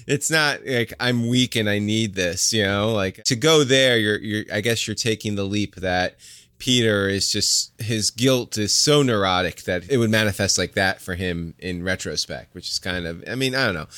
it's 0.06 0.30
not 0.30 0.64
like 0.66 0.92
I'm 1.00 1.28
weak 1.28 1.56
and 1.56 1.68
I 1.68 1.78
need 1.78 2.14
this, 2.14 2.52
you 2.52 2.64
know, 2.64 2.92
like 2.92 3.24
to 3.24 3.36
go 3.36 3.64
there, 3.64 3.98
you're, 3.98 4.18
you're, 4.18 4.44
I 4.52 4.60
guess 4.60 4.86
you're 4.86 4.94
taking 4.94 5.34
the 5.34 5.44
leap 5.44 5.76
that 5.76 6.16
Peter 6.58 7.08
is 7.08 7.30
just, 7.30 7.72
his 7.80 8.10
guilt 8.10 8.56
is 8.56 8.72
so 8.72 9.02
neurotic 9.02 9.62
that 9.64 9.90
it 9.90 9.96
would 9.98 10.10
manifest 10.10 10.58
like 10.58 10.74
that 10.74 11.00
for 11.00 11.14
him 11.14 11.54
in 11.58 11.82
retrospect, 11.82 12.54
which 12.54 12.68
is 12.68 12.78
kind 12.78 13.06
of, 13.06 13.24
I 13.28 13.34
mean, 13.34 13.54
I 13.54 13.64
don't 13.64 13.74
know. 13.74 13.88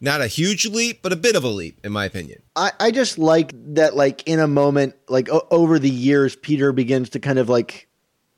Not 0.00 0.20
a 0.20 0.26
huge 0.26 0.66
leap, 0.66 1.02
but 1.02 1.12
a 1.12 1.16
bit 1.16 1.34
of 1.36 1.44
a 1.44 1.48
leap, 1.48 1.80
in 1.84 1.92
my 1.92 2.04
opinion. 2.04 2.42
I, 2.54 2.72
I 2.78 2.90
just 2.90 3.18
like 3.18 3.52
that, 3.74 3.96
like, 3.96 4.22
in 4.26 4.38
a 4.38 4.46
moment, 4.46 4.94
like, 5.08 5.28
o- 5.28 5.46
over 5.50 5.78
the 5.78 5.90
years, 5.90 6.36
Peter 6.36 6.72
begins 6.72 7.10
to 7.10 7.18
kind 7.18 7.38
of 7.38 7.48
like, 7.48 7.88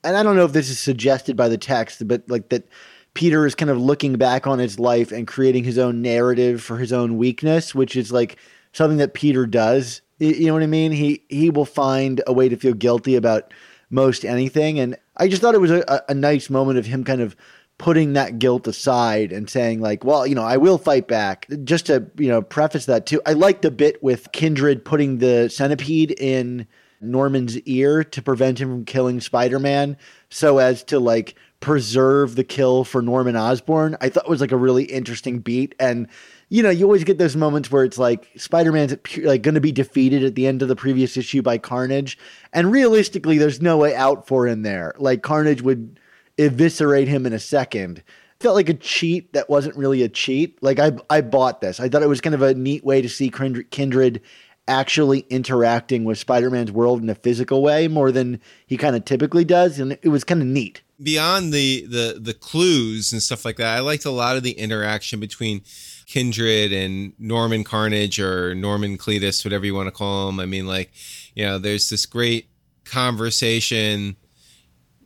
and 0.03 0.17
I 0.17 0.23
don't 0.23 0.37
know 0.37 0.45
if 0.45 0.53
this 0.53 0.71
is 0.71 0.79
suggested 0.79 1.37
by 1.37 1.49
the 1.49 1.59
text, 1.59 2.07
but 2.09 2.23
like 2.29 2.49
that 2.49 2.67
Peter 3.15 3.45
is 3.47 3.55
kind 3.55 3.71
of 3.71 3.79
looking 3.79 4.15
back 4.17 4.47
on 4.47 4.59
his 4.59 4.79
life 4.79 5.13
and 5.13 5.27
creating 5.27 5.65
his 5.65 5.79
own 5.79 6.01
narrative 6.01 6.63
for 6.63 6.79
his 6.79 6.93
own 6.93 7.19
weakness, 7.19 7.75
which 7.75 7.97
is 7.97 8.11
like 8.11 8.37
something 8.73 8.99
that 8.99 9.15
Peter 9.15 9.47
does. 9.47 10.01
You 10.19 10.47
know 10.47 10.55
what 10.55 10.63
I 10.63 10.67
mean? 10.67 10.93
He 10.93 11.25
he 11.29 11.51
will 11.51 11.65
find 11.65 12.23
a 12.27 12.33
way 12.33 12.49
to 12.49 12.57
feel 12.57 12.75
guilty 12.75 13.17
about 13.17 13.53
most 13.91 14.25
anything, 14.25 14.79
and 14.79 14.97
I 15.17 15.29
just 15.29 15.43
thought 15.43 15.55
it 15.55 15.61
was 15.61 15.71
a, 15.71 16.03
a 16.09 16.15
nice 16.15 16.49
moment 16.49 16.79
of 16.79 16.87
him 16.87 17.05
kind 17.05 17.21
of 17.21 17.37
putting 17.81 18.13
that 18.13 18.39
guilt 18.39 18.69
aside 18.69 19.33
and 19.33 19.49
saying 19.49 19.81
like, 19.81 20.05
well, 20.05 20.27
you 20.27 20.35
know, 20.35 20.43
I 20.43 20.59
will 20.59 20.77
fight 20.77 21.09
back. 21.09 21.47
Just 21.65 21.87
to 21.87 22.07
you 22.19 22.29
know 22.29 22.43
preface 22.43 22.85
that 22.85 23.07
too, 23.07 23.23
I 23.25 23.33
like 23.33 23.63
the 23.63 23.71
bit 23.71 24.03
with 24.03 24.31
Kindred 24.33 24.85
putting 24.85 25.17
the 25.17 25.49
centipede 25.49 26.11
in 26.11 26.67
Norman's 27.01 27.59
ear 27.61 28.05
to 28.05 28.21
prevent 28.21 28.61
him 28.61 28.69
from 28.69 28.85
killing 28.85 29.19
Spider-Man, 29.19 29.97
so 30.29 30.59
as 30.59 30.85
to 30.85 31.01
like 31.01 31.37
preserve 31.61 32.37
the 32.37 32.45
kill 32.45 32.85
for 32.85 33.01
Norman 33.01 33.35
Osborn. 33.35 33.97
I 34.03 34.11
thought 34.11 34.25
it 34.25 34.31
was 34.31 34.43
like 34.43 34.53
a 34.53 34.59
really 34.59 34.85
interesting 34.85 35.39
beat 35.39 35.75
and 35.81 36.07
you 36.53 36.65
know, 36.65 36.71
you 36.71 36.85
always 36.85 37.05
get 37.05 37.17
those 37.17 37.37
moments 37.37 37.71
where 37.71 37.85
it's 37.85 37.97
like 37.97 38.29
Spider-Man's 38.37 38.97
like 39.19 39.43
going 39.43 39.55
to 39.55 39.61
be 39.61 39.71
defeated 39.71 40.25
at 40.25 40.35
the 40.35 40.49
end 40.49 40.63
of 40.63 40.69
the 40.69 40.75
previous 40.75 41.17
issue 41.17 41.43
by 41.43 41.59
Carnage 41.59 42.19
and 42.53 42.73
realistically 42.73 43.39
there's 43.39 43.63
no 43.63 43.79
way 43.79 43.95
out 43.95 44.27
for 44.27 44.47
him 44.49 44.63
there. 44.63 44.95
Like 44.99 45.23
Carnage 45.23 45.63
would 45.63 46.00
eviscerate 46.41 47.09
him 47.09 47.27
in 47.27 47.33
a 47.33 47.39
second. 47.39 48.03
Felt 48.41 48.55
like 48.55 48.69
a 48.69 48.75
cheat 48.75 49.33
that 49.35 49.51
wasn't 49.51 49.77
really 49.77 50.03
a 50.03 50.09
cheat. 50.09 50.63
Like 50.63 50.79
I 50.79 50.93
I 51.11 51.21
bought 51.21 51.61
this. 51.61 51.79
I 51.81 51.89
thought 51.89 52.03
it 52.03 52.09
was 52.09 52.21
kind 52.21 52.35
of 52.35 52.43
a 52.43 52.55
neat 52.55 52.85
way 52.85 53.03
to 53.03 53.09
see 53.09 53.31
Kindred 53.31 54.21
actually 54.69 55.21
interacting 55.31 56.05
with 56.05 56.19
Spider-Man's 56.19 56.71
world 56.71 57.03
in 57.03 57.11
a 57.11 57.15
physical 57.15 57.63
way 57.63 57.89
more 57.89 58.13
than 58.13 58.41
he 58.67 58.77
kind 58.77 58.95
of 58.95 59.05
typically 59.05 59.45
does 59.45 59.81
and 59.81 59.99
it 60.03 60.09
was 60.09 60.23
kind 60.23 60.41
of 60.41 60.47
neat 60.47 60.81
beyond 61.03 61.53
the 61.53 61.87
the 61.87 62.19
the 62.21 62.35
clues 62.35 63.13
and 63.13 63.23
stuff 63.23 63.45
like 63.45 63.57
that, 63.57 63.77
I 63.77 63.81
liked 63.81 64.05
a 64.05 64.11
lot 64.11 64.37
of 64.37 64.43
the 64.43 64.53
interaction 64.53 65.21
between 65.21 65.63
Kindred 66.07 66.73
and 66.73 67.13
Norman 67.19 67.65
Carnage 67.65 68.21
or 68.21 68.55
Norman 68.55 68.99
Cletus, 68.99 69.45
whatever 69.45 69.65
you 69.65 69.75
want 69.75 69.87
to 69.87 69.93
call 69.93 70.29
him. 70.29 70.41
I 70.41 70.47
mean, 70.47 70.67
like, 70.67 70.91
you 71.35 71.45
know, 71.45 71.59
there's 71.59 71.89
this 71.89 72.07
great 72.07 72.49
conversation 72.85 74.17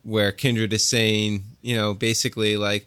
where 0.05 0.33
Kindred 0.33 0.73
is 0.73 0.87
saying, 0.87 1.43
you 1.63 1.77
know, 1.77 1.95
basically 1.95 2.57
like, 2.57 2.87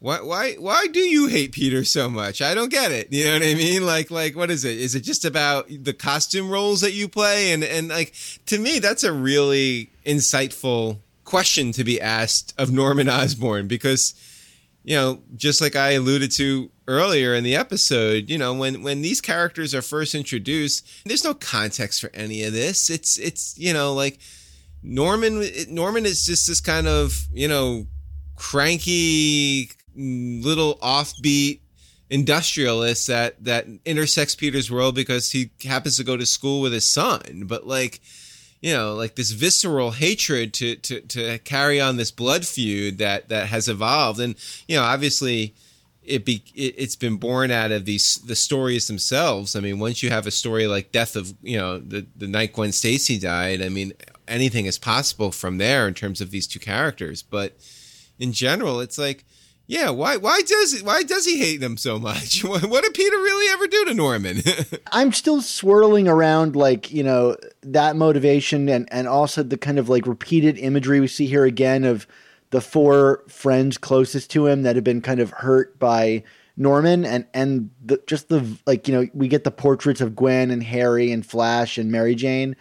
why 0.00 0.20
why 0.20 0.52
why 0.54 0.86
do 0.86 1.00
you 1.00 1.26
hate 1.26 1.52
Peter 1.52 1.82
so 1.82 2.08
much? 2.08 2.40
I 2.40 2.54
don't 2.54 2.70
get 2.70 2.92
it. 2.92 3.12
You 3.12 3.24
know 3.24 3.32
what 3.32 3.42
I 3.42 3.54
mean? 3.54 3.84
Like 3.84 4.10
like 4.12 4.36
what 4.36 4.50
is 4.50 4.64
it? 4.64 4.78
Is 4.78 4.94
it 4.94 5.00
just 5.00 5.24
about 5.24 5.66
the 5.68 5.92
costume 5.92 6.50
roles 6.50 6.82
that 6.82 6.92
you 6.92 7.08
play? 7.08 7.52
And 7.52 7.64
and 7.64 7.88
like 7.88 8.14
to 8.46 8.58
me, 8.60 8.78
that's 8.78 9.02
a 9.02 9.12
really 9.12 9.90
insightful 10.06 10.98
question 11.24 11.72
to 11.72 11.82
be 11.82 12.00
asked 12.00 12.54
of 12.56 12.70
Norman 12.70 13.08
Osborn 13.08 13.66
because 13.66 14.14
you 14.84 14.94
know, 14.94 15.20
just 15.36 15.60
like 15.60 15.76
I 15.76 15.90
alluded 15.90 16.30
to 16.32 16.70
earlier 16.86 17.34
in 17.34 17.44
the 17.44 17.54
episode, 17.54 18.30
you 18.30 18.38
know, 18.38 18.54
when 18.54 18.82
when 18.82 19.02
these 19.02 19.20
characters 19.20 19.74
are 19.74 19.82
first 19.82 20.14
introduced, 20.14 20.86
there's 21.04 21.24
no 21.24 21.34
context 21.34 22.00
for 22.00 22.10
any 22.14 22.42
of 22.44 22.52
this. 22.52 22.88
It's 22.88 23.18
it's 23.18 23.58
you 23.58 23.74
know 23.74 23.92
like 23.92 24.18
Norman 24.82 25.44
Norman 25.68 26.06
is 26.06 26.24
just 26.24 26.46
this 26.46 26.60
kind 26.60 26.86
of 26.86 27.26
you 27.32 27.48
know 27.48 27.86
cranky 28.36 29.70
little 29.96 30.76
offbeat 30.76 31.60
industrialist 32.10 33.06
that 33.08 33.42
that 33.44 33.66
intersects 33.84 34.34
Peter's 34.34 34.70
world 34.70 34.94
because 34.94 35.32
he 35.32 35.50
happens 35.64 35.96
to 35.96 36.04
go 36.04 36.16
to 36.16 36.26
school 36.26 36.60
with 36.60 36.72
his 36.72 36.86
son, 36.86 37.44
but 37.46 37.66
like 37.66 38.00
you 38.60 38.72
know, 38.72 38.94
like 38.94 39.14
this 39.14 39.30
visceral 39.30 39.92
hatred 39.92 40.52
to 40.54 40.76
to 40.76 41.00
to 41.00 41.38
carry 41.38 41.80
on 41.80 41.96
this 41.96 42.10
blood 42.10 42.46
feud 42.46 42.98
that 42.98 43.28
that 43.28 43.48
has 43.48 43.68
evolved, 43.68 44.20
and 44.20 44.34
you 44.66 44.76
know, 44.76 44.82
obviously, 44.82 45.54
it 46.02 46.24
be 46.24 46.42
it, 46.54 46.74
it's 46.76 46.96
been 46.96 47.16
born 47.16 47.50
out 47.50 47.70
of 47.70 47.84
these 47.84 48.16
the 48.16 48.34
stories 48.34 48.88
themselves. 48.88 49.54
I 49.54 49.60
mean, 49.60 49.78
once 49.78 50.02
you 50.02 50.10
have 50.10 50.26
a 50.26 50.32
story 50.32 50.66
like 50.66 50.90
Death 50.90 51.14
of 51.14 51.34
you 51.40 51.56
know 51.56 51.78
the 51.78 52.06
the 52.16 52.26
night 52.26 52.52
Gwen 52.52 52.72
Stacy 52.72 53.18
died, 53.18 53.62
I 53.62 53.68
mean, 53.68 53.92
anything 54.28 54.66
is 54.66 54.78
possible 54.78 55.32
from 55.32 55.58
there 55.58 55.88
in 55.88 55.94
terms 55.94 56.20
of 56.20 56.30
these 56.30 56.46
two 56.46 56.60
characters. 56.60 57.22
But 57.22 57.56
in 58.18 58.32
general, 58.32 58.80
it's 58.80 58.98
like 58.98 59.24
yeah, 59.68 59.90
why 59.90 60.16
why 60.16 60.40
does 60.40 60.80
why 60.82 61.02
does 61.02 61.26
he 61.26 61.38
hate 61.38 61.60
them 61.60 61.76
so 61.76 61.98
much? 61.98 62.42
What 62.48 62.84
did 62.84 62.94
Peter 62.94 63.16
really 63.16 63.52
ever 63.52 63.66
do 63.66 63.84
to 63.84 63.94
Norman? 63.94 64.38
I'm 64.92 65.12
still 65.12 65.42
swirling 65.42 66.08
around 66.08 66.56
like, 66.56 66.90
you 66.90 67.02
know, 67.02 67.36
that 67.62 67.94
motivation 67.94 68.68
and 68.70 68.88
and 68.90 69.06
also 69.06 69.42
the 69.42 69.58
kind 69.58 69.78
of 69.78 69.90
like 69.90 70.06
repeated 70.06 70.58
imagery 70.58 71.00
we 71.00 71.06
see 71.06 71.26
here 71.26 71.44
again 71.44 71.84
of 71.84 72.06
the 72.48 72.62
four 72.62 73.22
friends 73.28 73.76
closest 73.76 74.30
to 74.30 74.46
him 74.46 74.62
that 74.62 74.74
have 74.74 74.84
been 74.84 75.02
kind 75.02 75.20
of 75.20 75.30
hurt 75.32 75.78
by 75.78 76.24
Norman 76.56 77.04
and 77.04 77.26
and 77.34 77.68
the, 77.84 78.02
just 78.06 78.30
the 78.30 78.58
like 78.66 78.88
you 78.88 78.94
know 78.94 79.06
we 79.12 79.28
get 79.28 79.44
the 79.44 79.50
portraits 79.50 80.00
of 80.00 80.16
Gwen 80.16 80.50
and 80.50 80.62
Harry 80.62 81.12
and 81.12 81.24
Flash 81.24 81.76
and 81.76 81.92
Mary 81.92 82.14
Jane, 82.14 82.56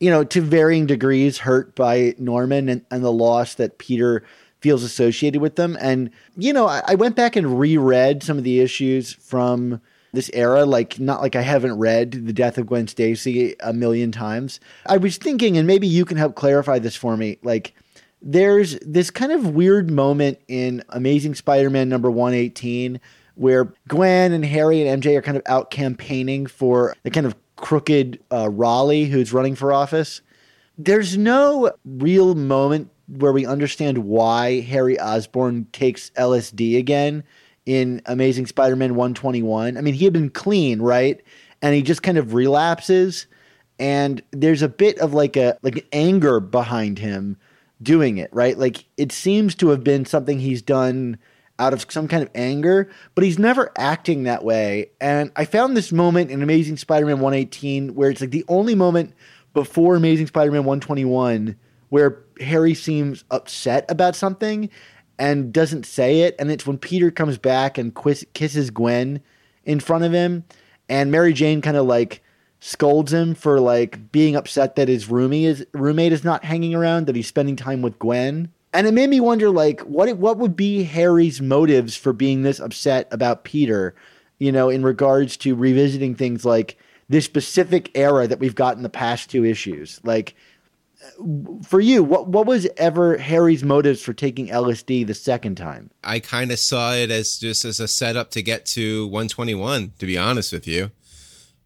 you 0.00 0.10
know 0.10 0.24
to 0.24 0.40
varying 0.40 0.86
degrees 0.86 1.38
hurt 1.38 1.74
by 1.74 2.14
Norman 2.18 2.68
and, 2.68 2.84
and 2.90 3.04
the 3.04 3.12
loss 3.12 3.54
that 3.54 3.78
Peter 3.78 4.24
feels 4.60 4.82
associated 4.82 5.40
with 5.40 5.56
them. 5.56 5.76
And, 5.80 6.10
you 6.36 6.52
know, 6.52 6.66
I, 6.66 6.82
I 6.88 6.94
went 6.94 7.16
back 7.16 7.36
and 7.36 7.58
reread 7.58 8.22
some 8.22 8.38
of 8.38 8.44
the 8.44 8.60
issues 8.60 9.12
from 9.12 9.80
this 10.12 10.30
era, 10.32 10.64
like 10.64 10.98
not 10.98 11.20
like 11.20 11.36
I 11.36 11.42
haven't 11.42 11.78
read 11.78 12.12
The 12.26 12.32
Death 12.32 12.58
of 12.58 12.66
Gwen 12.66 12.88
Stacy 12.88 13.54
a 13.60 13.72
million 13.72 14.10
times. 14.10 14.58
I 14.86 14.96
was 14.96 15.16
thinking, 15.16 15.56
and 15.56 15.66
maybe 15.66 15.86
you 15.86 16.04
can 16.04 16.16
help 16.16 16.34
clarify 16.34 16.78
this 16.78 16.96
for 16.96 17.16
me, 17.16 17.38
like 17.42 17.74
there's 18.20 18.78
this 18.80 19.10
kind 19.10 19.30
of 19.30 19.54
weird 19.54 19.90
moment 19.90 20.40
in 20.48 20.82
Amazing 20.88 21.36
Spider-Man 21.36 21.88
number 21.88 22.10
118 22.10 23.00
where 23.36 23.72
Gwen 23.86 24.32
and 24.32 24.44
Harry 24.44 24.84
and 24.84 25.00
MJ 25.00 25.16
are 25.16 25.22
kind 25.22 25.36
of 25.36 25.44
out 25.46 25.70
campaigning 25.70 26.46
for 26.46 26.96
the 27.04 27.10
kind 27.10 27.24
of 27.24 27.36
crooked 27.58 28.18
uh, 28.32 28.48
Raleigh 28.48 29.04
who's 29.04 29.32
running 29.32 29.54
for 29.54 29.72
office. 29.72 30.22
There's 30.78 31.16
no 31.18 31.72
real 31.84 32.34
moment 32.34 32.90
where 33.08 33.32
we 33.32 33.44
understand 33.44 33.98
why 33.98 34.60
Harry 34.60 34.98
Osborn 34.98 35.66
takes 35.72 36.10
LSD 36.10 36.78
again 36.78 37.24
in 37.66 38.00
Amazing 38.06 38.46
Spider-Man 38.46 38.94
121. 38.94 39.76
I 39.76 39.80
mean, 39.80 39.94
he 39.94 40.04
had 40.04 40.12
been 40.12 40.30
clean, 40.30 40.80
right? 40.80 41.20
And 41.60 41.74
he 41.74 41.82
just 41.82 42.02
kind 42.02 42.16
of 42.16 42.32
relapses 42.32 43.26
and 43.78 44.22
there's 44.32 44.62
a 44.62 44.68
bit 44.68 44.98
of 44.98 45.14
like 45.14 45.36
a 45.36 45.56
like 45.62 45.86
anger 45.92 46.40
behind 46.40 46.98
him 46.98 47.36
doing 47.82 48.18
it, 48.18 48.28
right? 48.32 48.58
Like 48.58 48.84
it 48.96 49.12
seems 49.12 49.54
to 49.56 49.68
have 49.68 49.84
been 49.84 50.04
something 50.04 50.40
he's 50.40 50.62
done 50.62 51.18
out 51.58 51.72
of 51.72 51.86
some 51.90 52.08
kind 52.08 52.22
of 52.22 52.30
anger, 52.34 52.90
but 53.14 53.24
he's 53.24 53.38
never 53.38 53.72
acting 53.76 54.22
that 54.24 54.44
way. 54.44 54.90
And 55.00 55.32
I 55.36 55.44
found 55.44 55.76
this 55.76 55.92
moment 55.92 56.30
in 56.30 56.42
Amazing 56.42 56.76
Spider-Man 56.76 57.20
118 57.20 57.94
where 57.94 58.10
it's 58.10 58.20
like 58.20 58.30
the 58.30 58.44
only 58.48 58.74
moment 58.74 59.14
before 59.54 59.96
Amazing 59.96 60.28
Spider-Man 60.28 60.64
121 60.64 61.56
where 61.88 62.22
Harry 62.40 62.74
seems 62.74 63.24
upset 63.30 63.90
about 63.90 64.14
something 64.14 64.70
and 65.18 65.52
doesn't 65.52 65.84
say 65.84 66.20
it. 66.20 66.36
And 66.38 66.50
it's 66.50 66.66
when 66.66 66.78
Peter 66.78 67.10
comes 67.10 67.38
back 67.38 67.78
and 67.78 67.96
kisses 68.34 68.70
Gwen 68.70 69.20
in 69.64 69.80
front 69.80 70.04
of 70.04 70.12
him. 70.12 70.44
And 70.88 71.10
Mary 71.10 71.32
Jane 71.32 71.60
kind 71.60 71.76
of 71.76 71.86
like 71.86 72.22
scolds 72.60 73.12
him 73.12 73.34
for 73.34 73.60
like 73.60 74.10
being 74.12 74.36
upset 74.36 74.76
that 74.76 74.88
his 74.88 75.06
roomie 75.06 75.44
is 75.44 75.66
roommate 75.72 76.12
is 76.12 76.24
not 76.24 76.44
hanging 76.44 76.74
around, 76.74 77.06
that 77.06 77.16
he's 77.16 77.28
spending 77.28 77.56
time 77.56 77.82
with 77.82 77.98
Gwen. 77.98 78.52
And 78.72 78.86
it 78.86 78.92
made 78.92 79.10
me 79.10 79.20
wonder 79.20 79.50
like 79.50 79.80
what 79.80 80.14
what 80.18 80.38
would 80.38 80.56
be 80.56 80.84
Harry's 80.84 81.40
motives 81.40 81.96
for 81.96 82.12
being 82.12 82.42
this 82.42 82.60
upset 82.60 83.08
about 83.10 83.44
Peter, 83.44 83.94
you 84.38 84.52
know, 84.52 84.68
in 84.68 84.82
regards 84.82 85.36
to 85.38 85.54
revisiting 85.54 86.14
things 86.14 86.44
like 86.44 86.76
this 87.08 87.24
specific 87.24 87.90
era 87.94 88.26
that 88.26 88.38
we've 88.38 88.54
got 88.54 88.76
in 88.76 88.82
the 88.82 88.88
past 88.88 89.30
two 89.30 89.44
issues. 89.44 90.00
Like 90.04 90.34
for 91.64 91.80
you, 91.80 92.02
what 92.02 92.28
what 92.28 92.46
was 92.46 92.66
ever 92.76 93.16
Harry's 93.16 93.64
motives 93.64 94.02
for 94.02 94.12
taking 94.12 94.48
LSD 94.48 95.06
the 95.06 95.14
second 95.14 95.56
time? 95.56 95.90
I 96.04 96.18
kind 96.20 96.50
of 96.50 96.58
saw 96.58 96.94
it 96.94 97.10
as 97.10 97.38
just 97.38 97.64
as 97.64 97.80
a 97.80 97.88
setup 97.88 98.30
to 98.32 98.42
get 98.42 98.66
to 98.66 99.06
121. 99.06 99.92
To 99.98 100.06
be 100.06 100.18
honest 100.18 100.52
with 100.52 100.66
you, 100.66 100.90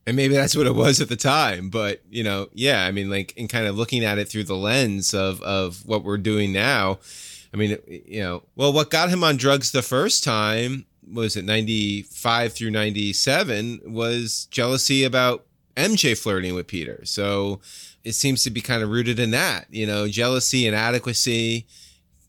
and 0.06 0.16
maybe 0.16 0.34
that's 0.34 0.56
what 0.56 0.66
it 0.66 0.74
was 0.74 1.00
at 1.00 1.08
the 1.08 1.16
time. 1.16 1.68
But 1.68 2.02
you 2.10 2.24
know, 2.24 2.48
yeah, 2.52 2.84
I 2.84 2.90
mean, 2.90 3.10
like 3.10 3.36
in 3.36 3.48
kind 3.48 3.66
of 3.66 3.76
looking 3.76 4.04
at 4.04 4.18
it 4.18 4.28
through 4.28 4.44
the 4.44 4.56
lens 4.56 5.14
of 5.14 5.42
of 5.42 5.86
what 5.86 6.04
we're 6.04 6.18
doing 6.18 6.52
now. 6.52 6.98
I 7.54 7.58
mean, 7.58 7.76
you 7.86 8.22
know, 8.22 8.42
well, 8.56 8.72
what 8.72 8.90
got 8.90 9.10
him 9.10 9.22
on 9.22 9.36
drugs 9.36 9.72
the 9.72 9.82
first 9.82 10.24
time 10.24 10.86
was 11.12 11.36
it 11.36 11.44
95 11.44 12.52
through 12.52 12.70
97 12.70 13.82
was 13.84 14.46
jealousy 14.50 15.04
about 15.04 15.44
MJ 15.76 16.16
flirting 16.16 16.54
with 16.54 16.66
Peter. 16.66 17.02
So 17.04 17.60
it 18.04 18.12
seems 18.12 18.42
to 18.44 18.50
be 18.50 18.60
kind 18.60 18.82
of 18.82 18.90
rooted 18.90 19.18
in 19.18 19.30
that, 19.32 19.66
you 19.70 19.86
know, 19.86 20.08
jealousy, 20.08 20.66
inadequacy, 20.66 21.66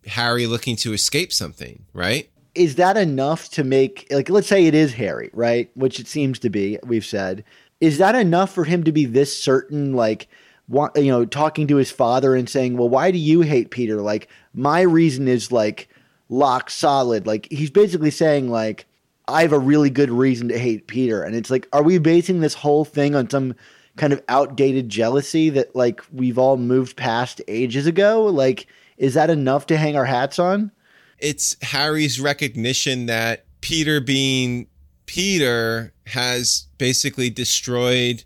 Harry 0.08 0.46
looking 0.46 0.76
to 0.78 0.94
escape 0.94 1.32
something, 1.32 1.86
right? 1.94 2.30
Is 2.56 2.76
that 2.76 2.98
enough 2.98 3.50
to 3.52 3.64
make 3.64 4.06
like 4.12 4.30
let's 4.30 4.48
say 4.48 4.66
it 4.66 4.76
is 4.76 4.94
Harry, 4.94 5.30
right? 5.34 5.72
Which 5.76 6.00
it 6.00 6.08
seems 6.08 6.38
to 6.40 6.50
be, 6.50 6.78
we've 6.84 7.06
said. 7.06 7.44
Is 7.84 7.98
that 7.98 8.16
enough 8.16 8.54
for 8.54 8.64
him 8.64 8.86
to 8.86 8.94
be 8.94 9.04
this 9.04 9.38
certain 9.38 9.94
like 9.94 10.30
want, 10.70 10.96
you 10.96 11.12
know, 11.12 11.26
talking 11.26 11.68
to 11.68 11.76
his 11.76 11.92
father 11.92 12.34
and 12.34 12.50
saying, 12.50 12.78
"Well, 12.78 12.88
why 12.88 13.12
do 13.12 13.18
you 13.18 13.42
hate 13.42 13.72
Peter?" 13.72 14.02
Like 14.02 14.30
my 14.54 14.82
reason 14.82 15.28
is 15.28 15.52
like 15.52 15.90
lock 16.30 16.70
solid. 16.70 17.28
Like 17.28 17.48
he's 17.52 17.70
basically 17.70 18.10
saying 18.10 18.50
like 18.50 18.86
I 19.28 19.42
have 19.42 19.52
a 19.52 19.60
really 19.60 19.90
good 19.90 20.10
reason 20.10 20.48
to 20.48 20.58
hate 20.58 20.88
Peter. 20.88 21.24
And 21.24 21.36
it's 21.36 21.50
like, 21.50 21.68
are 21.74 21.84
we 21.84 21.98
basing 21.98 22.40
this 22.40 22.54
whole 22.54 22.86
thing 22.86 23.16
on 23.16 23.30
some 23.30 23.54
kind 23.96 24.14
of 24.14 24.22
outdated 24.30 24.88
jealousy 24.88 25.50
that 25.52 25.76
like 25.76 26.02
we've 26.12 26.38
all 26.38 26.58
moved 26.58 26.96
past 26.96 27.42
ages 27.48 27.86
ago? 27.86 28.26
Like, 28.26 28.68
is 28.98 29.14
that 29.14 29.30
enough 29.30 29.66
to 29.68 29.78
hang 29.78 29.96
our 29.96 30.06
hats 30.06 30.40
on? 30.40 30.72
It's 31.20 31.56
Harry's 31.62 32.20
recognition 32.20 33.06
that 33.08 33.46
Peter 33.62 34.02
being 34.02 34.68
Peter 35.06 35.94
has 36.08 36.68
basically 36.78 37.30
destroyed 37.30 38.24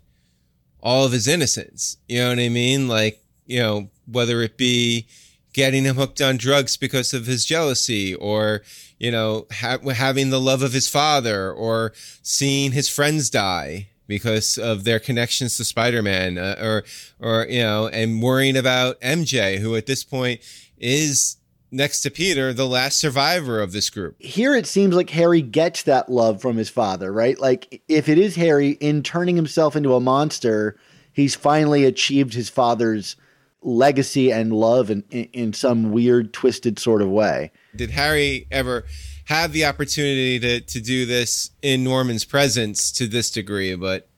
all 0.80 1.04
of 1.04 1.12
his 1.12 1.26
innocence. 1.26 1.96
You 2.08 2.20
know 2.20 2.28
what 2.30 2.38
I 2.38 2.48
mean? 2.48 2.88
Like, 2.88 3.22
you 3.46 3.60
know, 3.60 3.90
whether 4.06 4.40
it 4.42 4.56
be 4.56 5.06
getting 5.52 5.84
him 5.84 5.96
hooked 5.96 6.20
on 6.20 6.36
drugs 6.36 6.76
because 6.76 7.12
of 7.12 7.26
his 7.26 7.44
jealousy 7.44 8.14
or 8.14 8.62
you 8.98 9.10
know 9.10 9.44
ha- 9.50 9.78
having 9.92 10.30
the 10.30 10.40
love 10.40 10.62
of 10.62 10.72
his 10.72 10.88
father 10.88 11.50
or 11.50 11.92
seeing 12.22 12.70
his 12.70 12.88
friends 12.88 13.28
die 13.28 13.88
because 14.06 14.56
of 14.56 14.84
their 14.84 15.00
connections 15.00 15.56
to 15.56 15.64
Spider-Man 15.64 16.38
uh, 16.38 16.56
or 16.62 16.84
or 17.18 17.44
you 17.48 17.60
know 17.60 17.88
and 17.88 18.22
worrying 18.22 18.56
about 18.56 19.00
MJ 19.00 19.58
who 19.58 19.74
at 19.74 19.86
this 19.86 20.04
point 20.04 20.40
is 20.78 21.37
next 21.70 22.00
to 22.02 22.10
Peter 22.10 22.52
the 22.52 22.66
last 22.66 22.98
survivor 22.98 23.60
of 23.60 23.72
this 23.72 23.90
group. 23.90 24.16
Here 24.18 24.54
it 24.54 24.66
seems 24.66 24.94
like 24.94 25.10
Harry 25.10 25.42
gets 25.42 25.82
that 25.84 26.10
love 26.10 26.40
from 26.40 26.56
his 26.56 26.68
father, 26.68 27.12
right? 27.12 27.38
Like 27.38 27.82
if 27.88 28.08
it 28.08 28.18
is 28.18 28.36
Harry 28.36 28.70
in 28.80 29.02
turning 29.02 29.36
himself 29.36 29.76
into 29.76 29.94
a 29.94 30.00
monster, 30.00 30.78
he's 31.12 31.34
finally 31.34 31.84
achieved 31.84 32.34
his 32.34 32.48
father's 32.48 33.16
legacy 33.62 34.30
and 34.30 34.52
love 34.52 34.90
in, 34.90 35.04
in, 35.10 35.24
in 35.32 35.52
some 35.52 35.92
weird, 35.92 36.32
twisted 36.32 36.78
sort 36.78 37.02
of 37.02 37.08
way. 37.08 37.50
Did 37.74 37.90
Harry 37.90 38.46
ever 38.50 38.84
have 39.24 39.52
the 39.52 39.64
opportunity 39.64 40.38
to, 40.40 40.60
to 40.60 40.80
do 40.80 41.06
this 41.06 41.50
in 41.60 41.84
Norman's 41.84 42.24
presence 42.24 42.92
to 42.92 43.06
this 43.06 43.30
degree? 43.30 43.74
But 43.74 44.08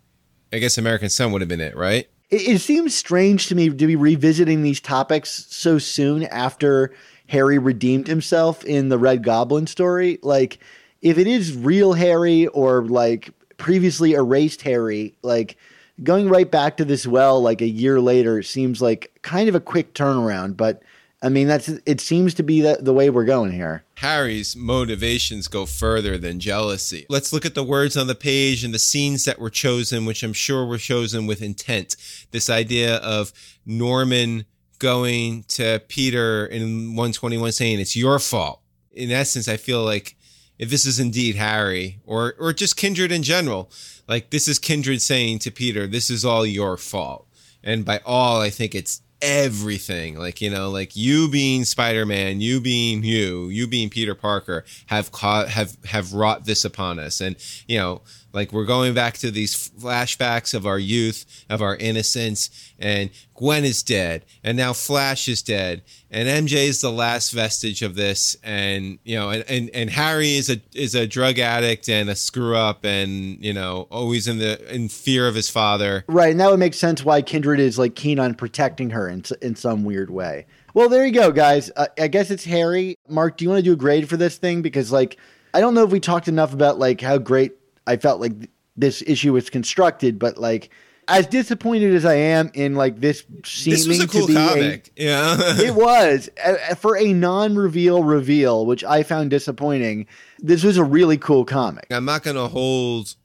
I 0.53 0.59
guess 0.59 0.79
American 0.79 1.09
Son 1.09 1.33
would 1.33 1.41
have 1.41 1.49
been 1.49 1.61
it, 1.61 1.77
right? 1.77 2.09
It, 2.31 2.49
it 2.49 2.59
seems 2.61 2.95
strange 2.95 3.47
to 3.49 3.55
me 3.55 3.71
to 3.71 3.87
be 3.87 3.97
revisiting 3.97 4.63
these 4.63 4.81
topics 4.81 5.47
so 5.49 5.79
soon 5.79 6.25
after 6.25 6.93
Harry 7.31 7.59
redeemed 7.59 8.09
himself 8.09 8.65
in 8.65 8.89
the 8.89 8.99
Red 8.99 9.23
Goblin 9.23 9.69
story. 9.69 10.19
Like, 10.21 10.59
if 11.01 11.17
it 11.17 11.29
is 11.29 11.57
real 11.57 11.93
Harry 11.93 12.49
or 12.49 12.85
like 12.87 13.31
previously 13.57 14.15
erased 14.15 14.63
Harry, 14.63 15.15
like 15.23 15.57
going 16.03 16.29
right 16.29 16.51
back 16.51 16.77
to 16.79 16.85
this 16.85 17.07
well 17.07 17.41
like 17.41 17.61
a 17.61 17.69
year 17.69 18.01
later 18.01 18.43
seems 18.43 18.83
like 18.83 19.17
kind 19.23 19.49
of 19.49 19.55
a 19.55 19.61
quick 19.61 19.95
turnaround, 19.95 20.57
but 20.57 20.83
I 21.23 21.29
mean 21.29 21.47
that's 21.47 21.69
it 21.69 22.01
seems 22.01 22.35
to 22.35 22.43
be 22.43 22.63
the, 22.63 22.79
the 22.81 22.93
way 22.93 23.11
we're 23.11 23.25
going 23.25 23.53
here. 23.53 23.85
Harry's 23.99 24.57
motivations 24.57 25.47
go 25.47 25.67
further 25.67 26.19
than 26.19 26.41
jealousy. 26.41 27.07
Let's 27.09 27.33
look 27.33 27.47
at 27.47 27.55
the 27.55 27.63
words 27.63 27.97
on 27.97 28.09
the 28.09 28.17
page 28.17 28.65
and 28.65 28.75
the 28.75 28.79
scenes 28.81 29.25
that 29.27 29.39
were 29.39 29.51
chosen, 29.51 30.05
which 30.05 30.25
I'm 30.25 30.33
sure 30.33 30.67
were 30.67 30.79
chosen 30.79 31.29
with 31.29 31.43
intent. 31.43 31.95
This 32.33 32.51
idea 32.51 32.97
of 32.97 33.33
Norman 33.65 34.47
going 34.81 35.45
to 35.45 35.81
Peter 35.87 36.47
in 36.47 36.97
121 36.97 37.53
saying 37.53 37.79
it's 37.79 37.95
your 37.95 38.19
fault. 38.19 38.61
In 38.91 39.13
essence, 39.13 39.47
I 39.47 39.57
feel 39.57 39.85
like 39.85 40.17
if 40.59 40.69
this 40.69 40.85
is 40.85 40.99
indeed 40.99 41.37
Harry 41.37 42.01
or 42.05 42.35
or 42.41 42.53
just 42.53 42.77
Kindred 42.77 43.13
in 43.13 43.23
general, 43.23 43.71
like 44.09 44.31
this 44.31 44.49
is 44.49 44.59
Kindred 44.59 45.01
saying 45.01 45.39
to 45.41 45.53
Peter, 45.53 45.87
"This 45.87 46.11
is 46.11 46.25
all 46.25 46.45
your 46.45 46.77
fault." 46.77 47.29
And 47.63 47.85
by 47.85 48.01
all, 48.05 48.41
I 48.41 48.51
think 48.51 48.75
it's 48.75 49.03
everything. 49.23 50.19
Like 50.19 50.41
you 50.41 50.51
know, 50.51 50.71
like 50.71 50.97
you 50.97 51.29
being 51.29 51.65
Spider 51.65 52.05
Man, 52.05 52.41
you 52.41 52.61
being 52.61 53.05
you, 53.05 53.49
you 53.49 53.67
being 53.67 53.91
Peter 53.91 54.15
Parker, 54.15 54.65
have 54.87 55.13
caught 55.13 55.49
have 55.49 55.77
have 55.85 56.13
wrought 56.13 56.47
this 56.47 56.65
upon 56.65 56.99
us. 56.99 57.21
And 57.21 57.37
you 57.69 57.79
know, 57.79 58.03
like 58.33 58.53
we're 58.53 58.65
going 58.65 58.95
back 58.95 59.15
to 59.19 59.31
these 59.31 59.71
flashbacks 59.71 60.55
of 60.55 60.67
our 60.67 60.79
youth, 60.79 61.45
of 61.49 61.63
our 61.63 61.77
innocence, 61.77 62.73
and 62.79 63.11
Gwen 63.35 63.65
is 63.65 63.83
dead, 63.83 64.25
and 64.45 64.57
now 64.57 64.73
Flash 64.73 65.29
is 65.29 65.43
dead, 65.43 65.83
and 66.11 66.29
MJ 66.29 66.69
is 66.69 66.81
the 66.81 66.93
last 66.93 67.33
vestige 67.33 67.83
of 67.83 67.95
this, 67.95 68.37
and 68.43 68.99
you 69.05 69.17
know, 69.17 69.31
and, 69.31 69.45
and, 69.49 69.71
and 69.71 69.91
Harry 69.91 70.35
is 70.35 70.51
a 70.51 70.61
is 70.75 70.95
a 70.95 71.07
drug 71.07 71.39
addict 71.39 71.89
and 71.89 72.11
a 72.11 72.15
screw 72.15 72.57
up, 72.57 72.85
and 72.85 73.43
you 73.45 73.53
know, 73.53 73.89
always 73.91 74.29
in 74.29 74.39
the 74.39 74.75
in 74.75 74.89
fear 74.89 75.27
of 75.27 75.35
his 75.35 75.51
father. 75.51 76.05
Right, 76.09 76.31
and 76.31 76.41
that 76.41 76.51
would 76.51 76.61
make 76.61 76.75
sense 76.75 77.05
why 77.05 77.23
Kindred 77.23 77.61
is 77.61 77.79
like 77.79 77.95
keen 77.95 78.19
on 78.19 78.35
protecting 78.35 78.91
her 78.91 79.09
in 79.09 79.25
in 79.43 79.57
some 79.57 79.85
weird 79.85 80.11
way. 80.11 80.47
Well, 80.75 80.89
there 80.89 81.05
you 81.05 81.13
go, 81.13 81.33
guys. 81.33 81.71
Uh, 81.77 81.87
I 81.99 82.09
guess 82.09 82.31
it's 82.31 82.45
Harry. 82.45 82.97
Mark, 83.09 83.37
do 83.37 83.45
you 83.45 83.49
want 83.49 83.59
to 83.59 83.65
do 83.65 83.73
a 83.73 83.77
grade 83.77 84.09
for 84.09 84.17
this 84.17 84.37
thing? 84.37 84.63
Because 84.63 84.93
like, 84.93 85.17
I 85.53 85.61
don't 85.61 85.75
know 85.75 85.83
if 85.83 85.91
we 85.91 85.99
talked 85.99 86.29
enough 86.29 86.53
about 86.53 86.79
like 86.79 87.01
how 87.01 87.19
great 87.19 87.53
I 87.91 87.97
felt 87.97 88.21
like 88.21 88.33
this 88.77 89.03
issue 89.07 89.33
was 89.33 89.51
constructed, 89.51 90.19
but 90.19 90.39
like 90.39 90.71
as 91.09 91.27
disappointed 91.27 91.93
as 91.93 92.05
I 92.05 92.15
am 92.15 92.51
in 92.55 92.77
like 92.77 93.01
this 93.01 93.25
seeming 93.45 93.79
this 93.79 93.89
was 93.89 94.01
a 94.01 94.07
cool 94.07 94.27
to 94.27 94.27
be 94.29 94.35
comic. 94.35 94.93
A, 94.97 95.03
yeah, 95.03 95.37
it 95.61 95.75
was 95.75 96.31
uh, 96.45 96.75
for 96.77 96.97
a 96.97 97.13
non-reveal 97.13 98.05
reveal, 98.05 98.65
which 98.65 98.85
I 98.85 99.03
found 99.03 99.31
disappointing. 99.31 100.07
This 100.39 100.63
was 100.63 100.77
a 100.77 100.85
really 100.85 101.19
cool 101.19 101.45
comic. 101.45 101.87
I'm 101.91 102.05
not 102.05 102.23
going 102.23 102.37
to 102.37 102.47
hold 102.47 103.17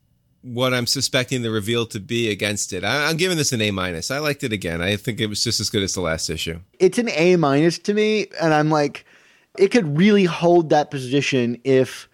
what 0.42 0.74
I'm 0.74 0.86
suspecting 0.86 1.42
the 1.42 1.50
reveal 1.50 1.86
to 1.86 2.00
be 2.00 2.30
against 2.30 2.72
it. 2.72 2.84
I, 2.84 3.10
am 3.10 3.16
giving 3.16 3.36
this 3.36 3.52
an 3.52 3.60
A 3.60 3.70
minus. 3.70 4.10
I 4.10 4.18
liked 4.18 4.44
it 4.44 4.52
again. 4.52 4.82
I 4.82 4.96
think 4.96 5.20
it 5.20 5.26
was 5.26 5.42
just 5.42 5.60
as 5.60 5.70
good 5.70 5.82
as 5.82 5.94
the 5.94 6.00
last 6.00 6.28
issue. 6.28 6.60
It's 6.78 6.98
an 6.98 7.08
A 7.10 7.36
minus 7.36 7.78
to 7.80 7.94
me, 7.94 8.26
and 8.40 8.52
I'm 8.52 8.70
like, 8.70 9.04
it 9.58 9.68
could 9.68 9.96
really 9.96 10.24
hold 10.24 10.70
that 10.70 10.90
position 10.90 11.60
if 11.64 12.08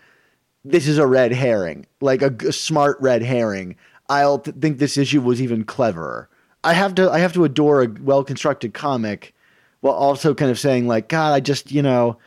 this 0.64 0.86
is 0.86 0.98
a 0.98 1.06
red 1.06 1.32
herring, 1.32 1.86
like 2.00 2.22
a, 2.22 2.34
a 2.46 2.52
smart 2.52 2.96
red 3.00 3.22
herring. 3.22 3.76
I'll 4.08 4.38
th- 4.38 4.56
think 4.56 4.78
this 4.78 4.96
issue 4.96 5.20
was 5.20 5.42
even 5.42 5.64
cleverer. 5.64 6.28
I 6.64 6.74
have 6.74 6.94
to 6.96 7.10
I 7.10 7.18
have 7.18 7.32
to 7.34 7.44
adore 7.44 7.82
a 7.82 7.88
well 7.88 8.22
constructed 8.24 8.74
comic, 8.74 9.34
while 9.80 9.94
also 9.94 10.34
kind 10.34 10.50
of 10.50 10.58
saying 10.58 10.86
like, 10.86 11.08
God, 11.08 11.32
I 11.32 11.40
just 11.40 11.72
you 11.72 11.82
know, 11.82 12.18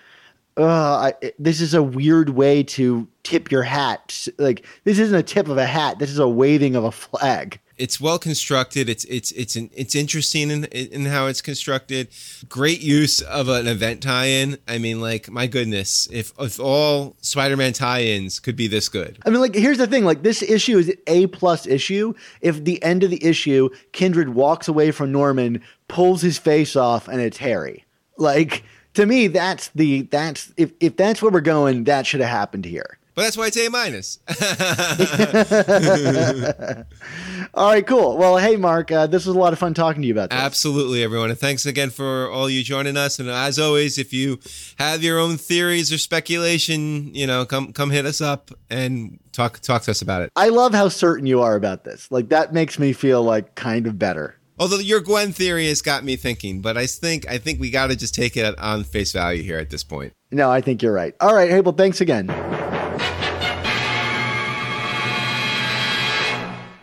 uh, 0.57 1.11
I, 1.21 1.31
this 1.39 1.61
is 1.61 1.73
a 1.73 1.83
weird 1.83 2.29
way 2.29 2.63
to 2.63 3.07
tip 3.23 3.51
your 3.51 3.63
hat. 3.63 4.27
Like 4.37 4.65
this 4.83 4.99
isn't 4.99 5.17
a 5.17 5.23
tip 5.23 5.47
of 5.47 5.57
a 5.57 5.65
hat. 5.65 5.99
This 5.99 6.09
is 6.09 6.19
a 6.19 6.27
waving 6.27 6.75
of 6.75 6.83
a 6.83 6.91
flag 6.91 7.59
it's 7.77 7.99
well 7.99 8.19
constructed. 8.19 8.89
It's 8.89 9.03
it's 9.05 9.31
it's 9.33 9.55
an, 9.55 9.69
it's 9.73 9.95
interesting 9.95 10.49
in 10.49 10.65
in 10.65 11.05
how 11.05 11.27
it's 11.27 11.41
constructed. 11.41 12.09
Great 12.47 12.81
use 12.81 13.21
of 13.21 13.49
an 13.49 13.67
event 13.67 14.01
tie-in. 14.01 14.57
I 14.67 14.77
mean, 14.77 15.01
like 15.01 15.29
my 15.29 15.47
goodness, 15.47 16.07
if 16.11 16.33
if 16.39 16.59
all 16.59 17.15
Spider-Man 17.21 17.73
tie-ins 17.73 18.39
could 18.39 18.55
be 18.55 18.67
this 18.67 18.89
good. 18.89 19.19
I 19.25 19.29
mean, 19.29 19.41
like 19.41 19.55
here's 19.55 19.77
the 19.77 19.87
thing: 19.87 20.05
like 20.05 20.23
this 20.23 20.41
issue 20.41 20.77
is 20.77 20.93
a 21.07 21.27
plus 21.27 21.67
issue. 21.67 22.13
If 22.41 22.63
the 22.63 22.81
end 22.83 23.03
of 23.03 23.09
the 23.09 23.23
issue, 23.23 23.69
Kindred 23.91 24.29
walks 24.29 24.67
away 24.67 24.91
from 24.91 25.11
Norman, 25.11 25.61
pulls 25.87 26.21
his 26.21 26.37
face 26.37 26.75
off, 26.75 27.07
and 27.07 27.21
it's 27.21 27.37
Harry. 27.37 27.85
Like 28.17 28.63
to 28.93 29.05
me, 29.05 29.27
that's 29.27 29.69
the 29.69 30.03
that's 30.03 30.51
if 30.57 30.71
if 30.79 30.95
that's 30.95 31.21
where 31.21 31.31
we're 31.31 31.41
going, 31.41 31.83
that 31.85 32.07
should 32.07 32.21
have 32.21 32.29
happened 32.29 32.65
here. 32.65 32.97
But 33.15 33.23
that's 33.23 33.37
why 33.37 33.47
it's 33.47 33.57
A 33.57 33.69
minus. 33.69 34.19
all 37.53 37.71
right, 37.71 37.87
cool. 37.87 38.17
Well, 38.17 38.37
hey, 38.37 38.57
Mark, 38.57 38.91
uh, 38.91 39.07
this 39.07 39.25
was 39.25 39.33
a 39.33 39.39
lot 39.39 39.53
of 39.53 39.59
fun 39.59 39.73
talking 39.73 40.01
to 40.01 40.07
you 40.07 40.13
about 40.13 40.31
this. 40.31 40.37
Absolutely, 40.37 41.01
everyone. 41.01 41.29
And 41.29 41.39
thanks 41.39 41.65
again 41.65 41.91
for 41.91 42.29
all 42.29 42.49
you 42.49 42.61
joining 42.61 42.97
us. 42.97 43.17
And 43.17 43.29
as 43.29 43.57
always, 43.57 43.97
if 43.97 44.11
you 44.11 44.39
have 44.79 45.01
your 45.01 45.17
own 45.17 45.37
theories 45.37 45.93
or 45.93 45.97
speculation, 45.97 47.15
you 47.15 47.25
know, 47.25 47.45
come 47.45 47.71
come 47.71 47.89
hit 47.89 48.05
us 48.05 48.19
up 48.19 48.51
and 48.69 49.17
talk 49.31 49.59
talk 49.59 49.83
to 49.83 49.91
us 49.91 50.01
about 50.01 50.21
it. 50.21 50.29
I 50.35 50.49
love 50.49 50.73
how 50.73 50.89
certain 50.89 51.25
you 51.25 51.41
are 51.41 51.55
about 51.55 51.85
this. 51.85 52.11
Like 52.11 52.27
that 52.29 52.53
makes 52.53 52.77
me 52.77 52.91
feel 52.91 53.23
like 53.23 53.55
kind 53.55 53.87
of 53.87 53.97
better. 53.97 54.35
Although 54.59 54.79
your 54.79 54.99
Gwen 54.99 55.31
theory 55.31 55.67
has 55.67 55.81
got 55.81 56.03
me 56.03 56.17
thinking, 56.17 56.61
but 56.61 56.77
I 56.77 56.85
think 56.85 57.29
I 57.29 57.37
think 57.37 57.61
we 57.61 57.69
got 57.69 57.87
to 57.87 57.95
just 57.95 58.13
take 58.13 58.35
it 58.35 58.59
on 58.59 58.83
face 58.83 59.13
value 59.13 59.41
here 59.41 59.57
at 59.57 59.69
this 59.69 59.85
point. 59.85 60.11
No, 60.31 60.51
I 60.51 60.59
think 60.59 60.81
you're 60.81 60.93
right. 60.93 61.15
All 61.21 61.33
right, 61.33 61.49
hey, 61.49 61.61
well, 61.61 61.73
thanks 61.73 62.01
again. 62.01 62.27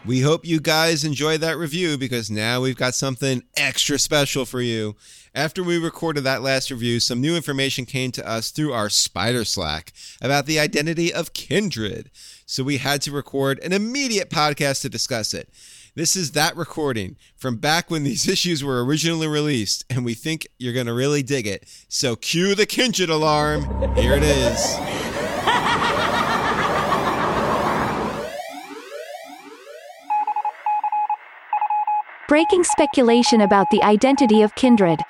We 0.04 0.22
hope 0.22 0.44
you 0.44 0.58
guys 0.58 1.04
enjoyed 1.04 1.42
that 1.42 1.56
review 1.56 1.96
because 1.96 2.28
now 2.28 2.60
we've 2.60 2.76
got 2.76 2.96
something 2.96 3.44
extra 3.56 4.00
special 4.00 4.44
for 4.44 4.60
you. 4.60 4.96
After 5.32 5.62
we 5.62 5.78
recorded 5.78 6.24
that 6.24 6.42
last 6.42 6.72
review, 6.72 6.98
some 6.98 7.20
new 7.20 7.36
information 7.36 7.86
came 7.86 8.10
to 8.12 8.28
us 8.28 8.50
through 8.50 8.72
our 8.72 8.90
Spider 8.90 9.44
Slack 9.44 9.92
about 10.20 10.46
the 10.46 10.58
identity 10.58 11.14
of 11.14 11.34
Kindred. 11.34 12.10
So 12.46 12.64
we 12.64 12.78
had 12.78 13.00
to 13.02 13.12
record 13.12 13.60
an 13.60 13.72
immediate 13.72 14.28
podcast 14.28 14.82
to 14.82 14.88
discuss 14.88 15.32
it. 15.32 15.48
This 15.94 16.16
is 16.16 16.32
that 16.32 16.56
recording 16.56 17.16
from 17.36 17.58
back 17.58 17.88
when 17.88 18.02
these 18.02 18.26
issues 18.36 18.64
were 18.64 18.84
originally 18.84 19.28
released, 19.28 19.84
and 19.88 20.04
we 20.04 20.14
think 20.14 20.48
you're 20.58 20.74
going 20.74 20.86
to 20.86 20.94
really 20.94 21.22
dig 21.22 21.46
it. 21.46 21.64
So 21.88 22.16
cue 22.16 22.56
the 22.56 22.66
Kindred 22.66 23.08
alarm. 23.08 23.94
Here 23.94 24.14
it 24.14 24.24
is. 24.24 25.11
Breaking 32.28 32.62
speculation 32.62 33.40
about 33.40 33.66
the 33.70 33.82
identity 33.82 34.42
of 34.42 34.54
Kindred. 34.54 35.00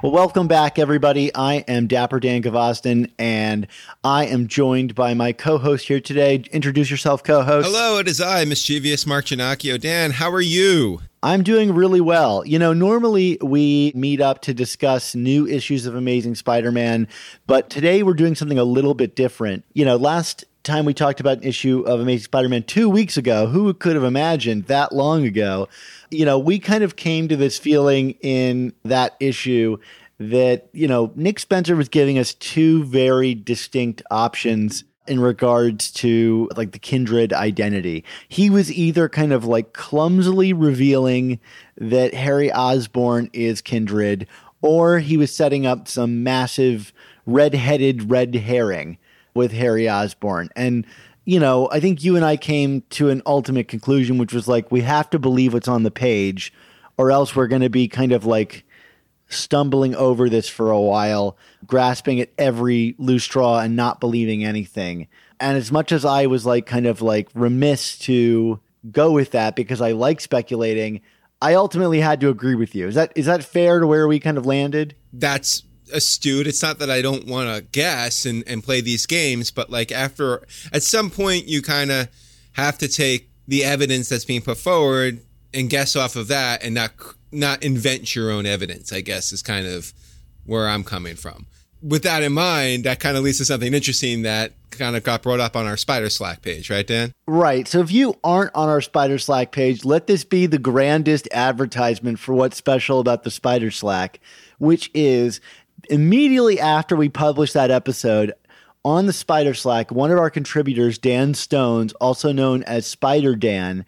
Well, 0.00 0.12
welcome 0.12 0.46
back, 0.46 0.78
everybody. 0.78 1.34
I 1.34 1.64
am 1.66 1.88
Dapper 1.88 2.20
Dan 2.20 2.40
Gvozden, 2.42 3.10
and 3.18 3.66
I 4.04 4.26
am 4.26 4.46
joined 4.46 4.94
by 4.94 5.12
my 5.14 5.32
co-host 5.32 5.88
here 5.88 5.98
today. 6.00 6.44
Introduce 6.52 6.88
yourself, 6.88 7.24
co-host. 7.24 7.66
Hello, 7.66 7.98
it 7.98 8.06
is 8.06 8.20
I, 8.20 8.44
mischievous 8.44 9.06
Mark 9.08 9.24
Ginocchio. 9.24 9.78
Dan, 9.78 10.12
how 10.12 10.30
are 10.30 10.40
you? 10.40 11.00
I'm 11.20 11.42
doing 11.42 11.74
really 11.74 12.00
well. 12.00 12.46
You 12.46 12.60
know, 12.60 12.72
normally 12.72 13.38
we 13.42 13.90
meet 13.96 14.20
up 14.20 14.40
to 14.42 14.54
discuss 14.54 15.16
new 15.16 15.48
issues 15.48 15.84
of 15.84 15.96
Amazing 15.96 16.36
Spider-Man, 16.36 17.08
but 17.48 17.70
today 17.70 18.04
we're 18.04 18.14
doing 18.14 18.36
something 18.36 18.58
a 18.58 18.64
little 18.64 18.94
bit 18.94 19.16
different. 19.16 19.64
You 19.72 19.84
know, 19.84 19.96
last 19.96 20.44
time 20.68 20.84
we 20.84 20.94
talked 20.94 21.18
about 21.20 21.38
an 21.38 21.44
issue 21.44 21.80
of 21.86 22.00
Amazing 22.00 22.24
Spider-Man 22.24 22.62
2 22.62 22.88
weeks 22.88 23.16
ago, 23.16 23.46
who 23.46 23.72
could 23.74 23.94
have 23.94 24.04
imagined 24.04 24.66
that 24.66 24.92
long 24.92 25.24
ago? 25.24 25.68
You 26.10 26.24
know, 26.24 26.38
we 26.38 26.58
kind 26.58 26.84
of 26.84 26.96
came 26.96 27.26
to 27.28 27.36
this 27.36 27.58
feeling 27.58 28.12
in 28.20 28.72
that 28.84 29.16
issue 29.18 29.78
that, 30.18 30.68
you 30.72 30.86
know, 30.86 31.12
Nick 31.16 31.38
Spencer 31.38 31.74
was 31.74 31.88
giving 31.88 32.18
us 32.18 32.34
two 32.34 32.84
very 32.84 33.34
distinct 33.34 34.02
options 34.10 34.84
in 35.06 35.20
regards 35.20 35.90
to 35.90 36.50
like 36.54 36.72
the 36.72 36.78
kindred 36.78 37.32
identity. 37.32 38.04
He 38.28 38.50
was 38.50 38.70
either 38.70 39.08
kind 39.08 39.32
of 39.32 39.44
like 39.44 39.72
clumsily 39.72 40.52
revealing 40.52 41.40
that 41.78 42.12
Harry 42.12 42.52
Osborn 42.52 43.30
is 43.32 43.62
kindred, 43.62 44.26
or 44.60 44.98
he 44.98 45.16
was 45.16 45.34
setting 45.34 45.64
up 45.66 45.88
some 45.88 46.22
massive 46.22 46.92
red-headed 47.24 48.10
red 48.10 48.34
herring 48.34 48.98
with 49.38 49.52
Harry 49.52 49.88
Osborn. 49.88 50.50
And 50.54 50.86
you 51.24 51.38
know, 51.38 51.68
I 51.70 51.80
think 51.80 52.02
you 52.02 52.16
and 52.16 52.24
I 52.24 52.36
came 52.36 52.82
to 52.90 53.10
an 53.10 53.20
ultimate 53.26 53.68
conclusion, 53.68 54.18
which 54.18 54.32
was 54.32 54.48
like 54.48 54.72
we 54.72 54.80
have 54.82 55.10
to 55.10 55.18
believe 55.18 55.52
what's 55.52 55.68
on 55.68 55.82
the 55.82 55.90
page, 55.90 56.52
or 56.96 57.10
else 57.10 57.36
we're 57.36 57.48
going 57.48 57.62
to 57.62 57.70
be 57.70 57.86
kind 57.86 58.12
of 58.12 58.24
like 58.24 58.64
stumbling 59.28 59.94
over 59.94 60.28
this 60.28 60.48
for 60.48 60.70
a 60.70 60.80
while, 60.80 61.36
grasping 61.66 62.18
at 62.20 62.30
every 62.38 62.94
loose 62.98 63.24
straw 63.24 63.60
and 63.60 63.76
not 63.76 64.00
believing 64.00 64.44
anything. 64.44 65.06
And 65.38 65.56
as 65.56 65.70
much 65.70 65.92
as 65.92 66.04
I 66.04 66.26
was 66.26 66.46
like 66.46 66.66
kind 66.66 66.86
of 66.86 67.02
like 67.02 67.28
remiss 67.34 67.98
to 68.00 68.58
go 68.90 69.12
with 69.12 69.32
that 69.32 69.54
because 69.54 69.80
I 69.80 69.92
like 69.92 70.20
speculating, 70.20 71.02
I 71.40 71.54
ultimately 71.54 72.00
had 72.00 72.20
to 72.22 72.30
agree 72.30 72.54
with 72.54 72.74
you. 72.74 72.88
Is 72.88 72.94
that 72.94 73.12
is 73.14 73.26
that 73.26 73.44
fair 73.44 73.80
to 73.80 73.86
where 73.86 74.08
we 74.08 74.18
kind 74.18 74.38
of 74.38 74.46
landed? 74.46 74.94
That's 75.12 75.62
astute. 75.92 76.46
It's 76.46 76.62
not 76.62 76.78
that 76.78 76.90
I 76.90 77.02
don't 77.02 77.26
want 77.26 77.48
to 77.48 77.62
guess 77.62 78.26
and, 78.26 78.44
and 78.46 78.62
play 78.62 78.80
these 78.80 79.06
games, 79.06 79.50
but 79.50 79.70
like 79.70 79.92
after 79.92 80.46
at 80.72 80.82
some 80.82 81.10
point 81.10 81.46
you 81.46 81.62
kind 81.62 81.90
of 81.90 82.08
have 82.52 82.78
to 82.78 82.88
take 82.88 83.30
the 83.46 83.64
evidence 83.64 84.08
that's 84.08 84.24
being 84.24 84.42
put 84.42 84.58
forward 84.58 85.20
and 85.54 85.70
guess 85.70 85.96
off 85.96 86.16
of 86.16 86.28
that 86.28 86.62
and 86.62 86.74
not 86.74 86.92
not 87.32 87.62
invent 87.62 88.14
your 88.14 88.30
own 88.30 88.46
evidence, 88.46 88.92
I 88.92 89.00
guess 89.00 89.32
is 89.32 89.42
kind 89.42 89.66
of 89.66 89.92
where 90.44 90.68
I'm 90.68 90.84
coming 90.84 91.16
from. 91.16 91.46
With 91.82 92.02
that 92.02 92.22
in 92.22 92.32
mind, 92.32 92.84
that 92.84 92.98
kind 92.98 93.16
of 93.16 93.22
leads 93.22 93.38
to 93.38 93.44
something 93.44 93.72
interesting 93.72 94.22
that 94.22 94.52
kind 94.70 94.96
of 94.96 95.04
got 95.04 95.22
brought 95.22 95.40
up 95.40 95.56
on 95.56 95.66
our 95.66 95.76
Spider 95.76 96.10
Slack 96.10 96.42
page, 96.42 96.70
right, 96.70 96.86
Dan? 96.86 97.12
Right. 97.26 97.68
So 97.68 97.80
if 97.80 97.92
you 97.92 98.14
aren't 98.24 98.54
on 98.54 98.68
our 98.68 98.80
Spider 98.80 99.18
Slack 99.18 99.52
page, 99.52 99.84
let 99.84 100.06
this 100.06 100.24
be 100.24 100.46
the 100.46 100.58
grandest 100.58 101.28
advertisement 101.32 102.18
for 102.18 102.34
what's 102.34 102.56
special 102.56 102.98
about 102.98 103.22
the 103.22 103.30
Spider 103.30 103.70
Slack, 103.70 104.20
which 104.58 104.90
is 104.94 105.40
immediately 105.90 106.60
after 106.60 106.96
we 106.96 107.08
published 107.08 107.54
that 107.54 107.70
episode 107.70 108.32
on 108.84 109.06
the 109.06 109.12
Spider 109.12 109.54
Slack, 109.54 109.90
one 109.90 110.10
of 110.10 110.18
our 110.18 110.30
contributors, 110.30 110.98
Dan 110.98 111.34
Stones, 111.34 111.92
also 111.94 112.32
known 112.32 112.62
as 112.62 112.86
Spider 112.86 113.36
Dan, 113.36 113.84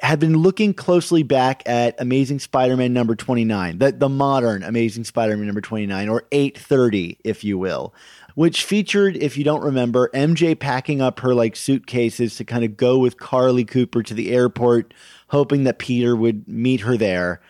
had 0.00 0.20
been 0.20 0.36
looking 0.36 0.74
closely 0.74 1.22
back 1.22 1.62
at 1.64 1.94
Amazing 1.98 2.40
Spider-Man 2.40 2.92
number 2.92 3.14
29, 3.14 3.78
the, 3.78 3.92
the 3.92 4.08
modern 4.08 4.62
Amazing 4.62 5.04
Spider-Man 5.04 5.46
number 5.46 5.62
29, 5.62 6.08
or 6.08 6.24
830, 6.32 7.18
if 7.24 7.44
you 7.44 7.56
will, 7.56 7.94
which 8.34 8.64
featured, 8.64 9.16
if 9.16 9.38
you 9.38 9.44
don't 9.44 9.64
remember, 9.64 10.10
MJ 10.12 10.58
packing 10.58 11.00
up 11.00 11.20
her 11.20 11.34
like 11.34 11.56
suitcases 11.56 12.36
to 12.36 12.44
kind 12.44 12.64
of 12.64 12.76
go 12.76 12.98
with 12.98 13.18
Carlie 13.18 13.64
Cooper 13.64 14.02
to 14.02 14.12
the 14.12 14.32
airport, 14.32 14.92
hoping 15.28 15.64
that 15.64 15.78
Peter 15.78 16.14
would 16.14 16.46
meet 16.46 16.82
her 16.82 16.98
there. 16.98 17.40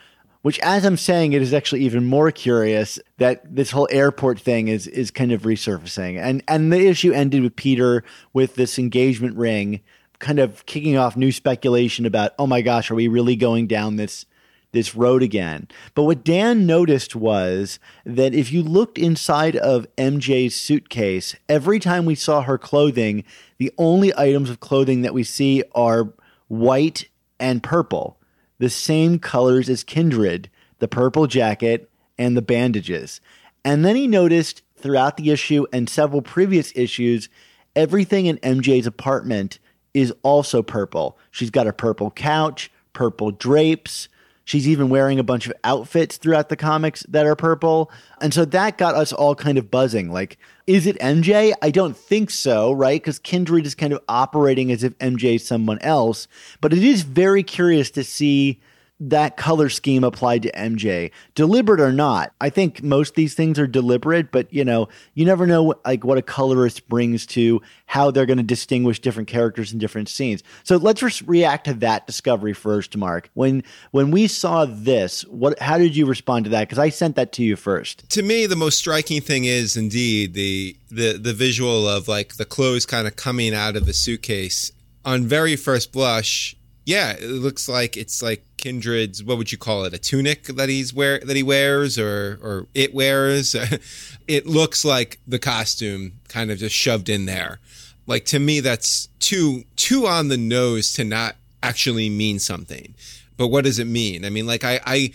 Which, 0.47 0.61
as 0.61 0.85
I'm 0.85 0.97
saying, 0.97 1.33
it 1.33 1.43
is 1.43 1.53
actually 1.53 1.81
even 1.81 2.05
more 2.05 2.31
curious 2.31 3.01
that 3.19 3.57
this 3.57 3.73
whole 3.73 3.89
airport 3.91 4.39
thing 4.39 4.69
is 4.69 4.87
is 4.87 5.11
kind 5.11 5.33
of 5.33 5.43
resurfacing, 5.43 6.21
and 6.21 6.41
and 6.47 6.73
the 6.73 6.87
issue 6.87 7.11
ended 7.11 7.43
with 7.43 7.57
Peter 7.57 8.05
with 8.33 8.55
this 8.55 8.79
engagement 8.79 9.37
ring 9.37 9.81
kind 10.21 10.39
of 10.39 10.65
kicking 10.65 10.97
off 10.97 11.17
new 11.17 11.33
speculation 11.33 12.07
about, 12.07 12.31
oh 12.39 12.47
my 12.47 12.63
gosh, 12.63 12.93
are 12.93 12.95
we 12.95 13.09
really 13.09 13.35
going 13.35 13.67
down 13.67 13.97
this 13.97 14.25
this 14.71 14.95
road 14.95 15.21
again? 15.21 15.67
But 15.97 16.05
what 16.05 16.23
Dan 16.23 16.65
noticed 16.65 17.17
was 17.17 17.81
that 18.05 18.33
if 18.33 18.53
you 18.53 18.63
looked 18.63 18.99
inside 18.99 19.57
of 19.57 19.89
MJ's 19.97 20.55
suitcase, 20.55 21.35
every 21.49 21.81
time 21.81 22.05
we 22.05 22.15
saw 22.15 22.43
her 22.43 22.57
clothing, 22.57 23.25
the 23.59 23.73
only 23.79 24.17
items 24.17 24.49
of 24.49 24.61
clothing 24.61 25.03
that 25.03 25.13
we 25.13 25.25
see 25.25 25.65
are 25.75 26.15
white 26.47 27.09
and 27.41 27.65
purple, 27.65 28.16
the 28.59 28.71
same 28.71 29.19
colors 29.19 29.69
as 29.69 29.85
Kindred, 29.85 30.51
the 30.79 30.89
purple 30.89 31.27
jacket 31.27 31.91
and 32.19 32.37
the 32.37 32.43
bandages. 32.43 33.21
And 33.65 33.85
then 33.85 33.97
he 33.97 34.07
noticed 34.07 34.63
throughout 34.77 35.17
the 35.17 35.31
issue 35.31 35.67
and 35.73 35.89
several 35.89 36.23
previous 36.23 36.73
issues, 36.75 37.29
everything 37.75 38.27
in 38.27 38.39
MJ's 38.39 38.87
apartment 38.87 39.59
is 39.95 40.13
also 40.23 40.63
purple. 40.63 41.19
She's 41.31 41.51
got 41.51 41.67
a 41.67 41.73
purple 41.73 42.11
couch, 42.11 42.71
purple 42.93 43.31
drapes. 43.31 44.09
She's 44.45 44.69
even 44.69 44.89
wearing 44.89 45.19
a 45.19 45.25
bunch 45.25 45.47
of 45.47 45.53
outfits 45.65 46.19
throughout 46.19 46.49
the 46.49 46.57
comics 46.57 47.05
that 47.09 47.27
are 47.27 47.35
purple. 47.35 47.91
And 48.21 48.33
so 48.33 48.45
that 48.45 48.79
got 48.79 48.95
us 48.95 49.13
all 49.13 49.35
kind 49.35 49.59
of 49.59 49.71
buzzing. 49.71 50.13
Like, 50.13 50.39
is 50.67 50.87
it 50.87 50.99
MJ? 50.99 51.53
I 51.63 51.71
don't 51.71 51.97
think 51.97 52.31
so, 52.31 52.73
right? 52.73 53.01
Because 53.01 53.19
Kindred 53.19 53.67
is 53.67 53.75
kind 53.75 53.93
of 53.93 54.03
operating 54.09 54.73
as 54.73 54.83
if 54.83 54.99
MJ 54.99 55.37
is 55.37 55.47
someone 55.47 55.79
else. 55.81 56.27
But 56.61 56.73
it 56.73 56.83
is 56.83 57.03
very 57.03 57.43
curious 57.43 57.91
to 57.93 58.03
see 58.03 58.61
that 58.99 59.37
color 59.37 59.69
scheme 59.69 60.05
applied 60.05 60.43
to 60.43 60.53
MJ, 60.53 61.11
deliberate 61.35 61.81
or 61.81 61.93
not. 61.93 62.33
I 62.41 62.49
think 62.49 62.83
most 62.83 63.15
these 63.15 63.35
things 63.35 63.59
are 63.59 63.67
deliberate, 63.67 64.33
but 64.33 64.53
you 64.53 64.65
know, 64.65 64.89
you 65.15 65.25
never 65.27 65.47
know 65.47 65.75
like 65.85 66.03
what 66.03 66.17
a 66.17 66.23
colorist 66.23 66.89
brings 66.89 67.27
to 67.27 67.61
how 67.85 68.11
they're 68.11 68.27
going 68.27 68.39
to 68.39 68.43
distinguish 68.43 69.01
different 69.01 69.29
characters 69.29 69.73
in 69.73 69.79
different 69.79 70.09
scenes. 70.09 70.43
So 70.65 70.77
let's 70.77 71.03
re- 71.03 71.13
react 71.27 71.67
to 71.67 71.75
that 71.75 72.07
discovery 72.07 72.55
first, 72.55 72.97
Mark. 72.97 73.29
When 73.35 73.63
when 73.91 74.11
we 74.11 74.29
saw 74.29 74.65
this, 74.65 75.23
what 75.27 75.59
how 75.59 75.77
did 75.77 75.95
you 75.95 76.07
respond 76.07 76.47
to 76.47 76.51
that? 76.53 76.69
Because 76.69 76.79
I 76.79 76.89
sent 76.89 77.17
that 77.17 77.33
to 77.33 77.43
you 77.43 77.57
first. 77.57 78.09
To 78.11 78.23
me, 78.23 78.47
the 78.47 78.57
most 78.57 78.79
striking 78.79 79.21
thing 79.21 79.45
is 79.45 79.77
indeed 79.77 80.33
the 80.33 80.77
the 80.91 81.19
the 81.19 81.35
visual 81.35 81.87
of 81.87 82.09
like 82.09 82.37
the 82.37 82.47
clothes 82.47 82.87
kind 82.87 83.07
of 83.07 83.17
coming 83.17 83.55
out 83.55 83.77
of 83.77 83.85
the 83.85 83.93
suitcase. 83.93 84.73
On 85.05 85.25
very 85.25 85.55
first 85.55 85.93
blush, 85.93 86.57
yeah, 86.87 87.13
it 87.13 87.29
looks 87.29 87.69
like 87.69 87.97
it's 87.97 88.23
like 88.23 88.45
Kindred's 88.67 89.23
what 89.23 89.39
would 89.39 89.53
you 89.53 89.59
call 89.59 89.85
it? 89.85 89.95
A 89.95 89.99
tunic 89.99 90.43
that 90.47 90.69
he's 90.69 90.93
wear 90.93 91.21
that 91.21 91.37
he 91.37 91.45
wears 91.45 91.97
or 92.01 92.37
or 92.43 92.67
it 92.75 92.93
wears. 92.93 93.55
it 94.27 94.47
looks 94.49 94.85
like 94.85 95.21
the 95.25 95.39
costume 95.39 96.15
kind 96.27 96.51
of 96.51 96.59
just 96.59 96.75
shoved 96.75 97.09
in 97.09 97.27
there. 97.27 97.61
Like 98.09 98.25
to 98.25 98.41
me 98.41 98.59
that's 98.59 99.07
too 99.21 99.63
too 99.77 100.09
on 100.09 100.27
the 100.27 100.37
nose 100.37 100.93
to 100.95 101.05
not 101.05 101.37
actually 101.63 102.11
mean 102.11 102.41
something. 102.41 102.97
But 103.37 103.49
what 103.49 103.63
does 103.63 103.79
it 103.79 103.87
mean? 103.87 104.25
I 104.25 104.31
mean 104.31 104.49
like 104.49 104.65
I 104.65 104.81
I 104.85 105.13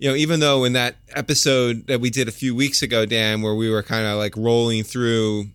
you 0.00 0.08
know, 0.10 0.16
even 0.16 0.40
though 0.40 0.64
in 0.64 0.72
that 0.72 0.96
episode 1.10 1.86
that 1.86 2.00
we 2.00 2.10
did 2.10 2.26
a 2.26 2.32
few 2.32 2.56
weeks 2.56 2.82
ago, 2.82 3.06
Dan, 3.06 3.40
where 3.40 3.54
we 3.54 3.70
were 3.70 3.84
kind 3.84 4.04
of 4.04 4.18
like 4.18 4.36
rolling 4.36 4.82
through 4.82 5.46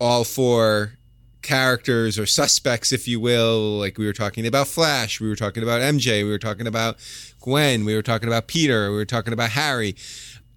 all 0.00 0.24
four 0.24 0.94
characters 1.42 2.18
or 2.18 2.26
suspects, 2.26 2.92
if 2.92 3.08
you 3.08 3.20
will. 3.20 3.78
Like 3.78 3.98
we 3.98 4.06
were 4.06 4.12
talking 4.12 4.46
about 4.46 4.66
Flash, 4.66 5.20
we 5.20 5.28
were 5.28 5.36
talking 5.36 5.62
about 5.62 5.80
MJ, 5.80 6.24
we 6.24 6.30
were 6.30 6.38
talking 6.38 6.66
about 6.66 6.96
Gwen, 7.40 7.84
we 7.84 7.94
were 7.94 8.02
talking 8.02 8.28
about 8.28 8.46
Peter, 8.46 8.90
we 8.90 8.96
were 8.96 9.04
talking 9.04 9.32
about 9.32 9.50
Harry. 9.50 9.96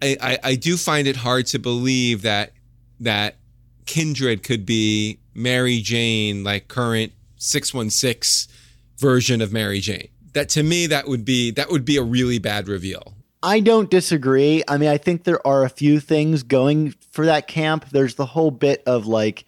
I, 0.02 0.18
I, 0.22 0.40
I 0.44 0.56
do 0.56 0.78
find 0.78 1.08
it 1.08 1.18
hard 1.18 1.48
to 1.48 1.60
believe 1.60 2.22
that 2.24 2.54
that 3.00 3.38
Kindred 3.86 4.44
could 4.44 4.66
be 4.66 5.20
Mary 5.34 5.80
Jane, 5.80 6.44
like 6.44 6.68
current 6.68 7.12
616 7.38 8.54
version 8.98 9.42
of 9.42 9.52
Mary 9.52 9.80
Jane. 9.80 10.08
That 10.34 10.50
to 10.50 10.64
me 10.64 10.88
that 10.88 11.08
would 11.08 11.26
be 11.26 11.52
that 11.52 11.70
would 11.70 11.86
be 11.86 11.98
a 11.98 12.04
really 12.04 12.40
bad 12.40 12.68
reveal. 12.68 13.14
I 13.44 13.60
don't 13.60 13.90
disagree. 13.90 14.64
I 14.70 14.78
mean, 14.78 14.88
I 14.88 14.98
think 14.98 15.26
there 15.26 15.46
are 15.46 15.66
a 15.66 15.70
few 15.70 16.00
things 16.00 16.44
going 16.44 16.96
for 17.12 17.26
that 17.26 17.48
camp. 17.48 17.90
There's 17.90 18.16
the 18.16 18.26
whole 18.26 18.52
bit 18.52 18.82
of 18.86 19.06
like 19.06 19.46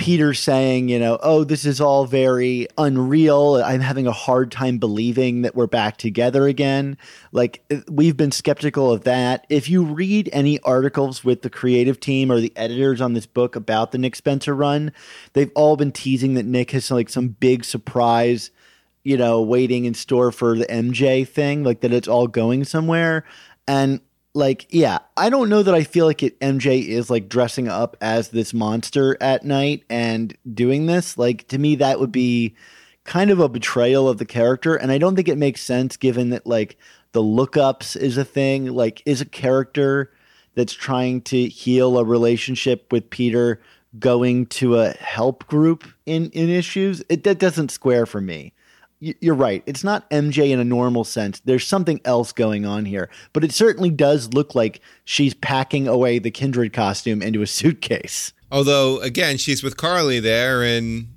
Peter 0.00 0.32
saying, 0.32 0.88
you 0.88 0.98
know, 0.98 1.18
oh, 1.22 1.44
this 1.44 1.66
is 1.66 1.78
all 1.78 2.06
very 2.06 2.66
unreal. 2.78 3.56
I'm 3.62 3.82
having 3.82 4.06
a 4.06 4.12
hard 4.12 4.50
time 4.50 4.78
believing 4.78 5.42
that 5.42 5.54
we're 5.54 5.66
back 5.66 5.98
together 5.98 6.46
again. 6.46 6.96
Like, 7.32 7.62
uh, 7.70 7.80
we've 7.86 8.16
been 8.16 8.32
skeptical 8.32 8.90
of 8.90 9.04
that. 9.04 9.46
If 9.50 9.68
you 9.68 9.84
read 9.84 10.30
any 10.32 10.58
articles 10.60 11.22
with 11.22 11.42
the 11.42 11.50
creative 11.50 12.00
team 12.00 12.32
or 12.32 12.40
the 12.40 12.50
editors 12.56 13.02
on 13.02 13.12
this 13.12 13.26
book 13.26 13.56
about 13.56 13.92
the 13.92 13.98
Nick 13.98 14.16
Spencer 14.16 14.54
run, 14.54 14.90
they've 15.34 15.52
all 15.54 15.76
been 15.76 15.92
teasing 15.92 16.32
that 16.32 16.46
Nick 16.46 16.70
has 16.70 16.90
like 16.90 17.10
some 17.10 17.28
big 17.28 17.62
surprise, 17.62 18.50
you 19.04 19.18
know, 19.18 19.42
waiting 19.42 19.84
in 19.84 19.92
store 19.92 20.32
for 20.32 20.56
the 20.56 20.64
MJ 20.64 21.28
thing, 21.28 21.62
like 21.62 21.82
that 21.82 21.92
it's 21.92 22.08
all 22.08 22.26
going 22.26 22.64
somewhere. 22.64 23.26
And 23.68 24.00
like 24.34 24.66
yeah 24.70 24.98
i 25.16 25.28
don't 25.28 25.48
know 25.48 25.62
that 25.62 25.74
i 25.74 25.82
feel 25.82 26.06
like 26.06 26.22
it 26.22 26.38
mj 26.40 26.86
is 26.86 27.10
like 27.10 27.28
dressing 27.28 27.66
up 27.66 27.96
as 28.00 28.28
this 28.28 28.54
monster 28.54 29.16
at 29.20 29.44
night 29.44 29.84
and 29.90 30.36
doing 30.54 30.86
this. 30.86 31.18
Like 31.18 31.48
to 31.48 31.58
me 31.58 31.74
that 31.76 31.98
would 31.98 32.12
be 32.12 32.54
kind 33.04 33.30
of 33.30 33.40
a 33.40 33.48
betrayal 33.48 34.08
of 34.08 34.18
the 34.18 34.24
character 34.24 34.76
and 34.76 34.92
i 34.92 34.98
don't 34.98 35.16
think 35.16 35.28
it 35.28 35.38
makes 35.38 35.62
sense 35.62 35.96
given 35.96 36.30
that 36.30 36.46
like 36.46 36.76
the 37.12 37.22
lookups 37.22 37.96
is 37.96 38.16
a 38.16 38.24
thing. 38.24 38.66
Like 38.66 39.02
is 39.04 39.20
a 39.20 39.26
character 39.26 40.12
that's 40.54 40.72
trying 40.72 41.22
to 41.22 41.48
heal 41.48 41.98
a 41.98 42.04
relationship 42.04 42.92
with 42.92 43.10
peter 43.10 43.60
going 43.98 44.46
to 44.46 44.78
a 44.78 44.90
help 44.92 45.46
group 45.48 45.84
in 46.06 46.30
in 46.30 46.48
issues? 46.48 47.02
It 47.08 47.24
that 47.24 47.38
doesn't 47.38 47.70
square 47.70 48.06
for 48.06 48.20
me 48.20 48.52
you're 49.00 49.34
right. 49.34 49.62
It's 49.66 49.82
not 49.82 50.08
MJ 50.10 50.50
in 50.50 50.60
a 50.60 50.64
normal 50.64 51.04
sense. 51.04 51.40
There's 51.40 51.66
something 51.66 52.00
else 52.04 52.32
going 52.32 52.66
on 52.66 52.84
here, 52.84 53.08
but 53.32 53.42
it 53.42 53.52
certainly 53.52 53.90
does 53.90 54.32
look 54.34 54.54
like 54.54 54.80
she's 55.04 55.34
packing 55.34 55.88
away 55.88 56.18
the 56.18 56.30
Kindred 56.30 56.72
costume 56.72 57.22
into 57.22 57.42
a 57.42 57.46
suitcase. 57.46 58.32
Although, 58.52 59.00
again, 59.00 59.38
she's 59.38 59.62
with 59.62 59.76
Carlie 59.76 60.20
there, 60.20 60.62
and 60.62 61.08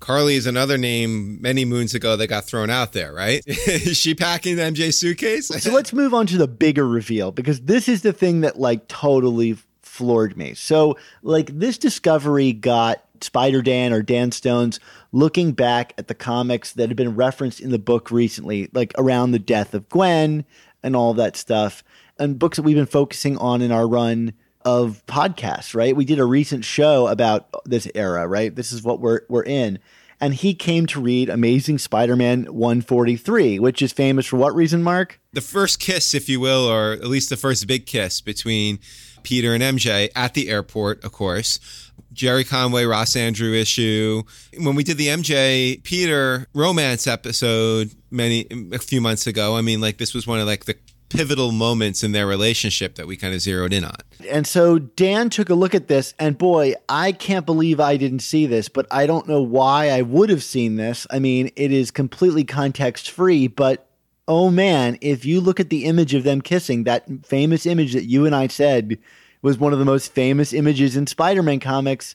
Carlie 0.00 0.34
is 0.36 0.46
another 0.46 0.78
name 0.78 1.40
many 1.40 1.64
moons 1.64 1.94
ago 1.94 2.16
that 2.16 2.26
got 2.26 2.44
thrown 2.44 2.70
out 2.70 2.92
there, 2.92 3.12
right? 3.12 3.42
is 3.46 3.96
she 3.96 4.14
packing 4.14 4.56
the 4.56 4.62
MJ 4.62 4.92
suitcase? 4.92 5.48
so 5.48 5.70
let's 5.70 5.92
move 5.92 6.12
on 6.12 6.26
to 6.26 6.38
the 6.38 6.48
bigger 6.48 6.86
reveal 6.86 7.30
because 7.30 7.60
this 7.62 7.88
is 7.88 8.02
the 8.02 8.12
thing 8.12 8.40
that 8.40 8.58
like 8.58 8.88
totally 8.88 9.56
floored 9.82 10.36
me. 10.36 10.54
So, 10.54 10.98
like, 11.22 11.58
this 11.58 11.78
discovery 11.78 12.52
got 12.52 13.02
Spider 13.24 13.62
Dan 13.62 13.92
or 13.92 14.02
Dan 14.02 14.32
Stones 14.32 14.80
looking 15.12 15.52
back 15.52 15.92
at 15.98 16.08
the 16.08 16.14
comics 16.14 16.72
that 16.72 16.88
have 16.88 16.96
been 16.96 17.16
referenced 17.16 17.60
in 17.60 17.70
the 17.70 17.78
book 17.78 18.10
recently, 18.10 18.68
like 18.72 18.92
around 18.98 19.32
the 19.32 19.38
death 19.38 19.74
of 19.74 19.88
Gwen 19.88 20.44
and 20.82 20.94
all 20.94 21.14
that 21.14 21.36
stuff, 21.36 21.82
and 22.18 22.38
books 22.38 22.56
that 22.56 22.62
we've 22.62 22.76
been 22.76 22.86
focusing 22.86 23.36
on 23.38 23.62
in 23.62 23.72
our 23.72 23.88
run 23.88 24.32
of 24.64 25.04
podcasts, 25.06 25.74
right? 25.74 25.94
We 25.94 26.04
did 26.04 26.18
a 26.18 26.24
recent 26.24 26.64
show 26.64 27.06
about 27.06 27.48
this 27.64 27.88
era, 27.94 28.26
right? 28.26 28.54
This 28.54 28.72
is 28.72 28.82
what 28.82 29.00
we're 29.00 29.20
we're 29.28 29.44
in. 29.44 29.78
And 30.20 30.32
he 30.32 30.54
came 30.54 30.86
to 30.86 31.00
read 31.00 31.28
Amazing 31.28 31.78
Spider-Man 31.78 32.44
143, 32.44 33.58
which 33.58 33.82
is 33.82 33.92
famous 33.92 34.24
for 34.24 34.36
what 34.36 34.54
reason, 34.54 34.82
Mark? 34.82 35.20
The 35.34 35.42
first 35.42 35.78
kiss, 35.78 36.14
if 36.14 36.26
you 36.28 36.40
will, 36.40 36.66
or 36.66 36.92
at 36.92 37.04
least 37.04 37.28
the 37.28 37.36
first 37.36 37.66
big 37.66 37.84
kiss 37.84 38.22
between 38.22 38.78
Peter 39.22 39.52
and 39.52 39.62
MJ 39.62 40.08
at 40.16 40.32
the 40.32 40.48
airport, 40.48 41.04
of 41.04 41.12
course. 41.12 41.85
Gerry 42.12 42.44
Conway, 42.44 42.84
Ross 42.84 43.12
Andru 43.12 43.54
issue. 43.54 44.22
When 44.58 44.74
we 44.74 44.84
did 44.84 44.96
the 44.96 45.08
MJ 45.08 45.82
Peter 45.82 46.46
romance 46.54 47.06
episode 47.06 47.90
many 48.10 48.46
a 48.72 48.78
few 48.78 49.00
months 49.00 49.26
ago, 49.26 49.56
I 49.56 49.60
mean, 49.60 49.80
like 49.80 49.98
this 49.98 50.14
was 50.14 50.26
one 50.26 50.40
of 50.40 50.46
like 50.46 50.64
the 50.64 50.76
pivotal 51.08 51.52
moments 51.52 52.02
in 52.02 52.12
their 52.12 52.26
relationship 52.26 52.96
that 52.96 53.06
we 53.06 53.16
kind 53.16 53.34
of 53.34 53.40
zeroed 53.40 53.72
in 53.72 53.84
on. 53.84 53.96
And 54.28 54.46
so 54.46 54.78
Dan 54.78 55.30
took 55.30 55.50
a 55.50 55.54
look 55.54 55.74
at 55.74 55.88
this, 55.88 56.14
and 56.18 56.36
boy, 56.36 56.74
I 56.88 57.12
can't 57.12 57.46
believe 57.46 57.78
I 57.80 57.96
didn't 57.96 58.20
see 58.20 58.46
this, 58.46 58.68
but 58.68 58.86
I 58.90 59.06
don't 59.06 59.28
know 59.28 59.42
why 59.42 59.90
I 59.90 60.02
would 60.02 60.30
have 60.30 60.42
seen 60.42 60.76
this. 60.76 61.06
I 61.10 61.18
mean, 61.18 61.50
it 61.56 61.72
is 61.72 61.90
completely 61.90 62.44
context 62.44 63.10
free, 63.10 63.46
but 63.46 63.88
oh 64.28 64.50
man, 64.50 64.98
if 65.00 65.24
you 65.24 65.40
look 65.40 65.60
at 65.60 65.70
the 65.70 65.84
image 65.84 66.14
of 66.14 66.24
them 66.24 66.40
kissing, 66.40 66.84
that 66.84 67.06
famous 67.24 67.66
image 67.66 67.92
that 67.92 68.04
you 68.04 68.26
and 68.26 68.34
I 68.34 68.48
said 68.48 68.98
was 69.42 69.58
one 69.58 69.72
of 69.72 69.78
the 69.78 69.84
most 69.84 70.12
famous 70.12 70.52
images 70.52 70.96
in 70.96 71.06
Spider-Man 71.06 71.60
comics. 71.60 72.14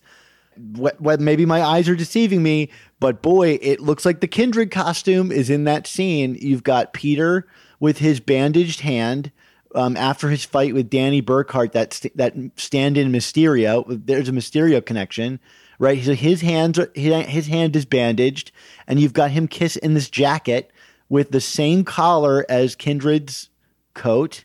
What, 0.58 1.00
what, 1.00 1.20
maybe 1.20 1.46
my 1.46 1.62
eyes 1.62 1.88
are 1.88 1.96
deceiving 1.96 2.44
me, 2.44 2.70
but 3.00 3.22
boy, 3.22 3.58
it 3.62 3.80
looks 3.80 4.06
like 4.06 4.20
the 4.20 4.28
Kindred 4.28 4.70
costume 4.70 5.32
is 5.32 5.50
in 5.50 5.64
that 5.64 5.88
scene. 5.88 6.38
You've 6.40 6.64
got 6.64 6.94
Peter 6.94 7.48
with 7.80 8.00
his 8.00 8.20
bandaged 8.20 8.82
hand 8.82 9.32
um, 9.74 9.96
after 9.96 10.30
his 10.30 10.44
fight 10.44 10.74
with 10.74 10.90
Danny 10.90 11.22
Berkhart, 11.22 11.72
that 11.72 11.94
st- 11.94 12.16
that 12.18 12.36
stand-in 12.58 13.12
Mysterio. 13.12 13.86
There's 14.06 14.28
a 14.28 14.34
Mysterio 14.34 14.86
connection, 14.86 15.40
right? 15.80 16.04
So 16.04 16.14
his 16.14 16.42
hands, 16.42 16.78
his 16.94 17.48
hand 17.48 17.76
is 17.76 17.86
bandaged, 17.86 18.52
and 18.88 19.00
you've 19.00 19.14
got 19.14 19.32
him 19.32 19.48
kiss 19.48 19.78
in 19.78 19.94
this 19.94 20.10
jacket 20.10 20.72
with 21.08 21.32
the 21.32 21.42
same 21.42 21.86
collar 21.86 22.46
as 22.50 22.76
Kindred's 22.76 23.50
coat, 23.94 24.44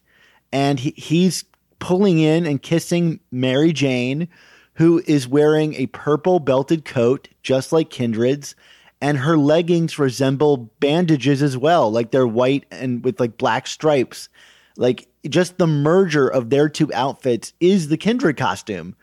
and 0.52 0.78
he, 0.80 0.94
he's 0.96 1.44
pulling 1.78 2.18
in 2.18 2.46
and 2.46 2.62
kissing 2.62 3.20
Mary 3.30 3.72
Jane, 3.72 4.28
who 4.74 5.02
is 5.06 5.28
wearing 5.28 5.74
a 5.74 5.86
purple 5.86 6.38
belted 6.38 6.84
coat, 6.84 7.28
just 7.42 7.72
like 7.72 7.90
Kindred's, 7.90 8.54
and 9.00 9.18
her 9.18 9.36
leggings 9.36 9.98
resemble 9.98 10.70
bandages 10.80 11.42
as 11.42 11.56
well, 11.56 11.90
like 11.90 12.10
they're 12.10 12.26
white 12.26 12.64
and 12.70 13.04
with 13.04 13.20
like 13.20 13.36
black 13.36 13.66
stripes. 13.66 14.28
Like 14.76 15.08
just 15.28 15.58
the 15.58 15.66
merger 15.66 16.28
of 16.28 16.50
their 16.50 16.68
two 16.68 16.92
outfits 16.92 17.52
is 17.60 17.88
the 17.88 17.96
Kindred 17.96 18.36
costume. 18.36 18.94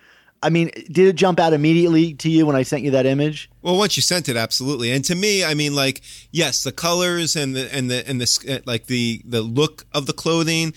I 0.43 0.49
mean, 0.49 0.71
did 0.91 1.07
it 1.07 1.15
jump 1.15 1.39
out 1.39 1.53
immediately 1.53 2.13
to 2.15 2.29
you 2.29 2.45
when 2.45 2.55
I 2.55 2.63
sent 2.63 2.83
you 2.83 2.91
that 2.91 3.05
image? 3.05 3.49
Well, 3.61 3.77
once 3.77 3.95
you 3.95 4.03
sent 4.03 4.27
it, 4.27 4.35
absolutely. 4.35 4.91
And 4.91 5.03
to 5.05 5.15
me, 5.15 5.43
I 5.43 5.53
mean, 5.53 5.73
like, 5.73 6.01
yes, 6.31 6.63
the 6.63 6.73
colors 6.73 7.37
and 7.37 7.55
the 7.55 7.73
and 7.73 7.89
the 7.89 8.07
and 8.07 8.19
the 8.19 8.61
like 8.65 8.87
the 8.87 9.21
the 9.23 9.41
look 9.41 9.85
of 9.93 10.05
the 10.05 10.11
clothing 10.11 10.73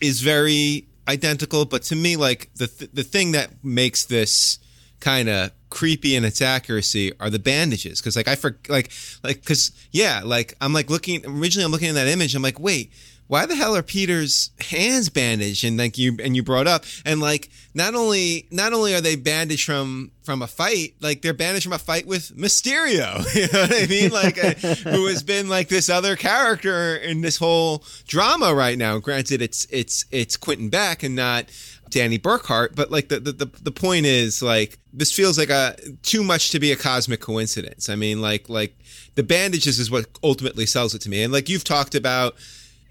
is 0.00 0.20
very 0.20 0.86
identical, 1.10 1.64
but 1.64 1.82
to 1.84 1.96
me, 1.96 2.16
like 2.16 2.50
the 2.54 2.68
th- 2.68 2.90
the 2.92 3.02
thing 3.02 3.32
that 3.32 3.50
makes 3.64 4.04
this 4.06 4.58
kind 5.00 5.28
of 5.28 5.50
creepy 5.70 6.16
in 6.16 6.24
its 6.24 6.42
accuracy 6.42 7.12
are 7.20 7.30
the 7.30 7.38
bandages. 7.38 8.00
Because 8.00 8.16
like 8.16 8.28
I 8.28 8.34
for 8.34 8.58
like 8.68 8.90
like 9.22 9.40
because 9.40 9.72
yeah, 9.92 10.22
like 10.24 10.54
I'm 10.60 10.72
like 10.72 10.90
looking 10.90 11.24
originally 11.26 11.64
I'm 11.64 11.72
looking 11.72 11.88
at 11.88 11.94
that 11.94 12.08
image. 12.08 12.34
I'm 12.34 12.42
like, 12.42 12.60
wait, 12.60 12.92
why 13.30 13.46
the 13.46 13.54
hell 13.54 13.76
are 13.76 13.82
Peter's 13.82 14.50
hands 14.58 15.08
bandaged? 15.08 15.62
And 15.62 15.78
like 15.78 15.96
you 15.96 16.16
and 16.20 16.34
you 16.34 16.42
brought 16.42 16.66
up, 16.66 16.84
and 17.04 17.20
like 17.20 17.48
not 17.74 17.94
only 17.94 18.48
not 18.50 18.72
only 18.72 18.92
are 18.92 19.00
they 19.00 19.14
bandaged 19.14 19.64
from 19.64 20.10
from 20.24 20.42
a 20.42 20.48
fight, 20.48 20.94
like 21.00 21.22
they're 21.22 21.32
bandaged 21.32 21.62
from 21.62 21.72
a 21.72 21.78
fight 21.78 22.08
with 22.08 22.36
Mysterio. 22.36 23.24
You 23.40 23.46
know 23.52 23.62
what 23.62 23.84
I 23.84 23.86
mean? 23.86 24.10
Like 24.10 24.36
uh, 24.42 24.54
who 24.90 25.06
has 25.06 25.22
been 25.22 25.48
like 25.48 25.68
this 25.68 25.88
other 25.88 26.16
character 26.16 26.96
in 26.96 27.20
this 27.20 27.36
whole 27.36 27.84
drama 28.08 28.52
right 28.52 28.76
now. 28.76 28.98
Granted, 28.98 29.40
it's 29.40 29.64
it's 29.70 30.06
it's 30.10 30.36
Quentin 30.36 30.68
Beck 30.68 31.04
and 31.04 31.14
not 31.14 31.52
Danny 31.90 32.18
Berkhart, 32.18 32.74
but 32.74 32.90
like 32.90 33.08
the, 33.08 33.20
the 33.20 33.50
the 33.62 33.70
point 33.70 34.06
is 34.06 34.42
like 34.42 34.78
this 34.92 35.12
feels 35.12 35.38
like 35.38 35.50
a 35.50 35.76
too 36.02 36.22
much 36.22 36.50
to 36.50 36.60
be 36.60 36.72
a 36.72 36.76
cosmic 36.76 37.20
coincidence. 37.20 37.88
I 37.88 37.96
mean, 37.96 38.20
like 38.20 38.48
like 38.48 38.76
the 39.16 39.22
bandages 39.22 39.78
is 39.78 39.90
what 39.90 40.06
ultimately 40.22 40.66
sells 40.66 40.94
it 40.94 41.00
to 41.02 41.10
me, 41.10 41.22
and 41.22 41.32
like 41.32 41.48
you've 41.48 41.64
talked 41.64 41.94
about 41.94 42.36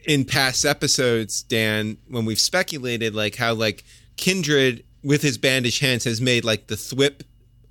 in 0.05 0.25
past 0.25 0.65
episodes, 0.65 1.43
Dan, 1.43 1.97
when 2.07 2.25
we've 2.25 2.39
speculated 2.39 3.15
like 3.15 3.35
how 3.35 3.53
like 3.53 3.83
Kindred 4.17 4.83
with 5.03 5.21
his 5.21 5.37
bandaged 5.37 5.81
hands 5.81 6.03
has 6.03 6.19
made 6.19 6.43
like 6.43 6.67
the 6.67 6.75
thwip 6.75 7.21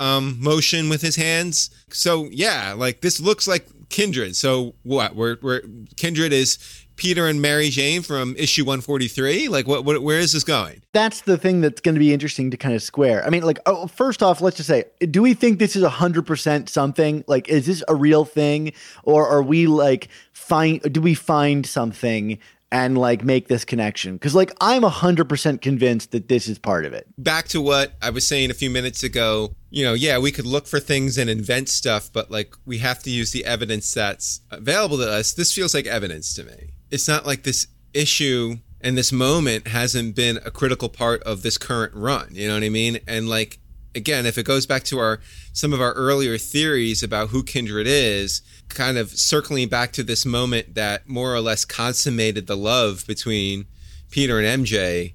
um, 0.01 0.37
motion 0.41 0.89
with 0.89 1.03
his 1.03 1.17
hands. 1.17 1.71
So 1.91 2.29
yeah, 2.31 2.75
like 2.77 3.01
this 3.01 3.21
looks 3.21 3.47
like 3.47 3.67
Kindred. 3.89 4.37
So 4.37 4.75
what? 4.83 5.15
We're, 5.15 5.37
we're 5.43 5.63
Kindred 5.97 6.33
is 6.33 6.59
Peter 6.99 7.27
and 7.27 7.41
Mary 7.41 7.71
Jane 7.71 8.03
from 8.03 8.37
issue 8.37 8.65
143? 8.65 9.49
Like, 9.49 9.67
what, 9.67 9.85
what, 9.85 10.03
where 10.03 10.19
is 10.19 10.33
this 10.33 10.45
going? 10.45 10.83
That's 10.93 11.23
the 11.23 11.39
thing 11.39 11.63
that's 11.63 11.81
going 11.81 11.95
to 11.95 11.99
be 11.99 12.13
interesting 12.13 12.51
to 12.51 12.57
kind 12.57 12.75
of 12.75 12.83
square. 12.83 13.25
I 13.25 13.31
mean, 13.31 13.43
like, 13.43 13.61
oh, 13.65 13.87
first 13.87 14.23
off, 14.23 14.41
let's 14.41 14.57
just 14.57 14.69
say, 14.69 14.85
do 15.11 15.23
we 15.23 15.33
think 15.33 15.59
this 15.59 15.77
is 15.77 15.85
100% 15.85 16.69
something? 16.69 17.25
Like, 17.27 17.49
is 17.49 17.67
this 17.67 17.83
a 17.89 17.95
real 17.95 18.25
thing? 18.25 18.73
Or 19.05 19.27
are 19.27 19.43
we 19.43 19.67
like, 19.67 20.09
find, 20.33 20.83
do 20.93 21.01
we 21.01 21.15
find 21.15 21.65
something 21.65 22.39
and 22.71 22.99
like 22.99 23.25
make 23.25 23.49
this 23.49 23.65
connection 23.65 24.15
because 24.15 24.35
like 24.35 24.53
i'm 24.61 24.83
100% 24.83 25.61
convinced 25.63 26.11
that 26.11 26.29
this 26.29 26.49
is 26.49 26.59
part 26.59 26.85
of 26.85 26.93
it 26.93 27.07
back 27.17 27.49
to 27.49 27.61
what 27.61 27.95
i 28.03 28.11
was 28.11 28.27
saying 28.27 28.51
a 28.51 28.55
few 28.55 28.69
minutes 28.69 29.03
ago 29.03 29.55
you 29.71 29.85
know 29.85 29.95
yeah 29.95 30.19
we 30.19 30.31
could 30.31 30.47
look 30.47 30.67
for 30.67 30.79
things 30.79 31.17
and 31.17 31.31
invent 31.31 31.69
stuff 31.69 32.11
but 32.13 32.31
like 32.31 32.55
we 32.67 32.79
have 32.79 33.03
to 33.03 33.11
use 33.11 33.33
the 33.33 33.45
evidence 33.45 33.93
that's 33.95 34.41
available 34.51 34.99
to 34.99 35.11
us 35.11 35.33
this 35.33 35.53
feels 35.53 35.75
like 35.75 35.87
evidence 35.87 36.35
to 36.35 36.45
me 36.45 36.71
it's 36.91 37.09
not 37.09 37.27
like 37.27 37.43
this 37.43 37.67
issue 37.95 38.57
and 38.81 38.97
this 38.97 39.13
moment 39.13 39.69
hasn't 39.69 40.15
been 40.15 40.39
a 40.45 40.51
critical 40.51 40.89
part 40.89 41.23
of 41.25 41.43
this 41.43 41.59
current 41.59 41.95
run. 41.95 42.29
You 42.33 42.49
know 42.49 42.55
what 42.55 42.63
I 42.63 42.69
mean? 42.69 42.99
And 43.07 43.29
like 43.29 43.59
again, 43.95 44.27
if 44.27 44.39
it 44.39 44.45
goes 44.45 44.67
back 44.67 44.85
to 44.85 44.99
our 44.99 45.21
some 45.53 45.73
of 45.73 45.81
our 45.81 45.93
earlier 45.93 46.39
theories 46.39 47.03
about 47.03 47.29
who 47.29 47.43
Kindred 47.43 47.87
is, 47.87 48.43
kind 48.69 48.97
of 48.97 49.11
circling 49.11 49.69
back 49.69 49.93
to 49.93 50.03
this 50.03 50.25
moment 50.25 50.75
that 50.75 51.09
more 51.09 51.35
or 51.35 51.41
less 51.41 51.65
consummated 51.65 52.47
the 52.47 52.57
love 52.57 53.07
between 53.07 53.67
Peter 54.11 54.39
and 54.39 54.65
MJ. 54.65 55.15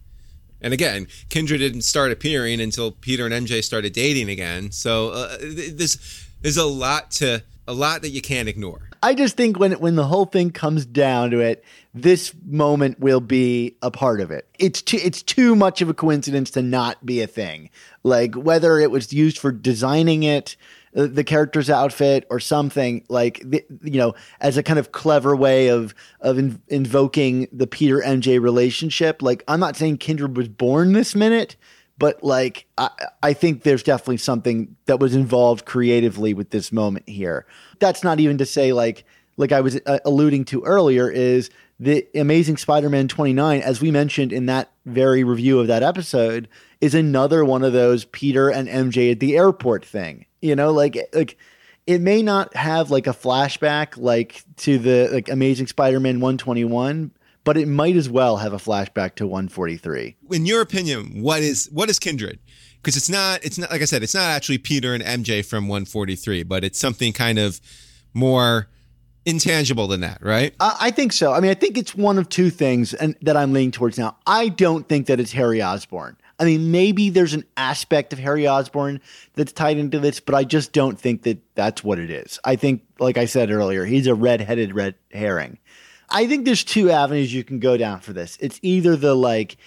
And 0.61 0.73
again, 0.73 1.07
Kindred 1.29 1.59
didn't 1.59 1.81
start 1.81 2.11
appearing 2.11 2.61
until 2.61 2.91
Peter 2.91 3.25
and 3.25 3.47
MJ 3.47 3.63
started 3.63 3.93
dating 3.93 4.29
again. 4.29 4.71
So 4.71 5.09
uh, 5.09 5.37
there's 5.41 6.27
there's 6.41 6.57
a 6.57 6.65
lot 6.65 7.11
to 7.11 7.43
a 7.67 7.73
lot 7.73 8.01
that 8.01 8.09
you 8.09 8.21
can't 8.21 8.49
ignore. 8.49 8.89
I 9.03 9.15
just 9.15 9.35
think 9.35 9.59
when 9.59 9.73
when 9.73 9.97
the 9.97 10.05
whole 10.05 10.25
thing 10.25 10.51
comes 10.51 10.85
down 10.85 11.31
to 11.31 11.41
it, 11.41 11.61
this 11.93 12.33
moment 12.45 13.01
will 13.01 13.19
be 13.19 13.75
a 13.81 13.91
part 13.91 14.21
of 14.21 14.31
it. 14.31 14.47
It's 14.57 14.81
too 14.81 14.97
it's 15.03 15.21
too 15.21 15.57
much 15.57 15.81
of 15.81 15.89
a 15.89 15.93
coincidence 15.93 16.49
to 16.51 16.61
not 16.61 17.05
be 17.05 17.21
a 17.21 17.27
thing. 17.27 17.69
Like 18.03 18.33
whether 18.35 18.79
it 18.79 18.91
was 18.91 19.11
used 19.11 19.39
for 19.39 19.51
designing 19.51 20.23
it, 20.23 20.55
uh, 20.95 21.07
the 21.07 21.25
character's 21.25 21.69
outfit, 21.69 22.25
or 22.29 22.39
something 22.39 23.03
like 23.09 23.41
the, 23.43 23.65
you 23.81 23.97
know, 23.97 24.15
as 24.39 24.55
a 24.55 24.63
kind 24.63 24.79
of 24.79 24.93
clever 24.93 25.35
way 25.35 25.67
of 25.67 25.93
of 26.21 26.37
in, 26.37 26.61
invoking 26.69 27.49
the 27.51 27.67
Peter 27.67 27.99
MJ 27.99 28.41
relationship. 28.41 29.21
Like 29.21 29.43
I'm 29.49 29.59
not 29.59 29.75
saying 29.75 29.97
Kindred 29.97 30.37
was 30.37 30.47
born 30.47 30.93
this 30.93 31.13
minute, 31.13 31.57
but 31.97 32.23
like 32.23 32.65
I, 32.77 32.89
I 33.21 33.33
think 33.33 33.63
there's 33.63 33.83
definitely 33.83 34.17
something 34.17 34.75
that 34.85 34.99
was 34.99 35.15
involved 35.15 35.65
creatively 35.65 36.33
with 36.33 36.49
this 36.49 36.71
moment 36.71 37.07
here. 37.07 37.45
That's 37.79 38.03
not 38.03 38.19
even 38.19 38.37
to 38.39 38.45
say 38.45 38.73
like 38.73 39.05
like 39.37 39.51
I 39.51 39.61
was 39.61 39.79
uh, 39.85 39.99
alluding 40.05 40.45
to 40.45 40.63
earlier 40.63 41.09
is 41.09 41.49
the 41.79 42.07
Amazing 42.15 42.57
Spider-Man 42.57 43.07
29 43.07 43.61
as 43.61 43.81
we 43.81 43.91
mentioned 43.91 44.31
in 44.31 44.45
that 44.45 44.71
very 44.85 45.23
review 45.23 45.59
of 45.59 45.67
that 45.67 45.83
episode 45.83 46.47
is 46.81 46.93
another 46.93 47.43
one 47.43 47.63
of 47.63 47.73
those 47.73 48.05
Peter 48.05 48.49
and 48.49 48.67
MJ 48.67 49.11
at 49.11 49.19
the 49.19 49.35
airport 49.35 49.85
thing. 49.85 50.25
You 50.41 50.55
know, 50.55 50.71
like 50.71 50.97
like 51.13 51.37
it 51.85 52.01
may 52.01 52.21
not 52.21 52.55
have 52.55 52.91
like 52.91 53.07
a 53.07 53.11
flashback 53.11 53.97
like 53.97 54.43
to 54.57 54.77
the 54.77 55.09
like 55.11 55.29
Amazing 55.29 55.67
Spider-Man 55.67 56.19
121 56.19 57.11
but 57.43 57.57
it 57.57 57.67
might 57.67 57.95
as 57.95 58.09
well 58.09 58.37
have 58.37 58.53
a 58.53 58.57
flashback 58.57 59.15
to 59.15 59.27
143. 59.27 60.15
In 60.31 60.45
your 60.45 60.61
opinion, 60.61 61.21
what 61.21 61.41
is 61.41 61.69
what 61.71 61.89
is 61.89 61.99
Kindred? 61.99 62.39
Because 62.81 62.97
it's 62.97 63.09
not 63.09 63.43
it's 63.43 63.57
not 63.57 63.71
like 63.71 63.81
I 63.81 63.85
said, 63.85 64.03
it's 64.03 64.13
not 64.13 64.29
actually 64.29 64.57
Peter 64.57 64.93
and 64.93 65.03
MJ 65.03 65.45
from 65.45 65.67
143, 65.67 66.43
but 66.43 66.63
it's 66.63 66.79
something 66.79 67.13
kind 67.13 67.39
of 67.39 67.59
more 68.13 68.67
intangible 69.25 69.87
than 69.87 70.01
that, 70.01 70.19
right? 70.21 70.53
I, 70.59 70.77
I 70.81 70.91
think 70.91 71.13
so. 71.13 71.33
I 71.33 71.39
mean, 71.39 71.51
I 71.51 71.53
think 71.53 71.77
it's 71.77 71.95
one 71.95 72.17
of 72.17 72.29
two 72.29 72.49
things 72.49 72.93
and 72.93 73.15
that 73.21 73.37
I'm 73.37 73.53
leaning 73.53 73.71
towards 73.71 73.97
now. 73.97 74.17
I 74.27 74.49
don't 74.49 74.87
think 74.87 75.07
that 75.07 75.19
it's 75.19 75.31
Harry 75.31 75.61
Osborn. 75.61 76.17
I 76.39 76.45
mean, 76.45 76.71
maybe 76.71 77.09
there's 77.09 77.33
an 77.33 77.45
aspect 77.57 78.11
of 78.11 78.19
Harry 78.19 78.47
Osborn 78.47 78.99
that's 79.35 79.51
tied 79.53 79.77
into 79.77 79.99
this, 79.99 80.19
but 80.19 80.35
I 80.35 80.43
just 80.43 80.73
don't 80.73 80.99
think 80.99 81.23
that 81.23 81.37
that's 81.55 81.83
what 81.83 81.99
it 81.99 82.09
is. 82.09 82.39
I 82.43 82.55
think, 82.55 82.81
like 82.99 83.17
I 83.17 83.25
said 83.25 83.51
earlier, 83.51 83.85
he's 83.85 84.07
a 84.07 84.15
red-headed 84.15 84.73
red 84.73 84.95
herring. 85.11 85.59
I 86.13 86.27
think 86.27 86.45
there's 86.45 86.63
two 86.63 86.91
avenues 86.91 87.33
you 87.33 87.43
can 87.43 87.59
go 87.59 87.75
down 87.75 87.99
for 87.99 88.13
this. 88.13 88.37
It's 88.39 88.59
either 88.61 88.95
the 88.95 89.15
like 89.15 89.57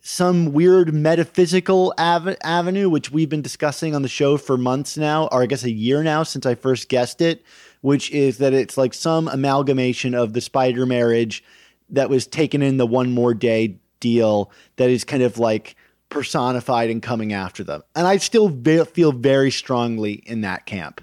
some 0.00 0.52
weird 0.52 0.92
metaphysical 0.92 1.94
av- 1.98 2.36
avenue, 2.44 2.90
which 2.90 3.10
we've 3.10 3.30
been 3.30 3.40
discussing 3.40 3.94
on 3.94 4.02
the 4.02 4.08
show 4.08 4.36
for 4.36 4.58
months 4.58 4.98
now, 4.98 5.28
or 5.32 5.42
I 5.42 5.46
guess 5.46 5.64
a 5.64 5.70
year 5.70 6.02
now 6.02 6.22
since 6.22 6.44
I 6.44 6.56
first 6.56 6.90
guessed 6.90 7.22
it, 7.22 7.42
which 7.80 8.10
is 8.10 8.36
that 8.38 8.52
it's 8.52 8.76
like 8.76 8.92
some 8.92 9.28
amalgamation 9.28 10.14
of 10.14 10.34
the 10.34 10.42
spider 10.42 10.84
marriage 10.84 11.42
that 11.88 12.10
was 12.10 12.26
taken 12.26 12.60
in 12.60 12.76
the 12.76 12.86
one 12.86 13.12
more 13.12 13.32
day 13.32 13.78
deal 13.98 14.52
that 14.76 14.90
is 14.90 15.04
kind 15.04 15.22
of 15.22 15.38
like 15.38 15.74
personified 16.10 16.90
and 16.90 17.02
coming 17.02 17.32
after 17.32 17.64
them. 17.64 17.82
And 17.96 18.06
I 18.06 18.18
still 18.18 18.50
ve- 18.50 18.84
feel 18.84 19.12
very 19.12 19.50
strongly 19.50 20.12
in 20.26 20.42
that 20.42 20.66
camp. 20.66 21.00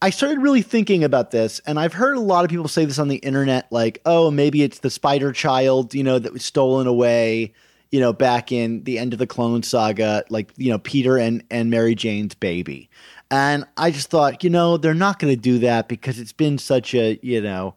I 0.00 0.10
started 0.10 0.38
really 0.38 0.62
thinking 0.62 1.02
about 1.02 1.32
this, 1.32 1.60
and 1.66 1.78
I've 1.78 1.92
heard 1.92 2.16
a 2.16 2.20
lot 2.20 2.44
of 2.44 2.50
people 2.50 2.68
say 2.68 2.84
this 2.84 3.00
on 3.00 3.08
the 3.08 3.16
internet, 3.16 3.66
like, 3.72 4.00
oh, 4.06 4.30
maybe 4.30 4.62
it's 4.62 4.78
the 4.78 4.90
spider 4.90 5.32
child, 5.32 5.92
you 5.92 6.04
know, 6.04 6.20
that 6.20 6.32
was 6.32 6.44
stolen 6.44 6.86
away, 6.86 7.52
you 7.90 7.98
know, 7.98 8.12
back 8.12 8.52
in 8.52 8.84
the 8.84 8.98
end 8.98 9.12
of 9.12 9.18
the 9.18 9.26
clone 9.26 9.64
saga, 9.64 10.22
like, 10.30 10.52
you 10.56 10.70
know, 10.70 10.78
Peter 10.78 11.18
and, 11.18 11.42
and 11.50 11.68
Mary 11.68 11.96
Jane's 11.96 12.34
baby. 12.34 12.88
And 13.30 13.64
I 13.76 13.90
just 13.90 14.08
thought, 14.08 14.44
you 14.44 14.50
know, 14.50 14.76
they're 14.76 14.94
not 14.94 15.18
going 15.18 15.34
to 15.34 15.40
do 15.40 15.58
that 15.60 15.88
because 15.88 16.20
it's 16.20 16.32
been 16.32 16.58
such 16.58 16.94
a, 16.94 17.18
you 17.20 17.40
know, 17.40 17.74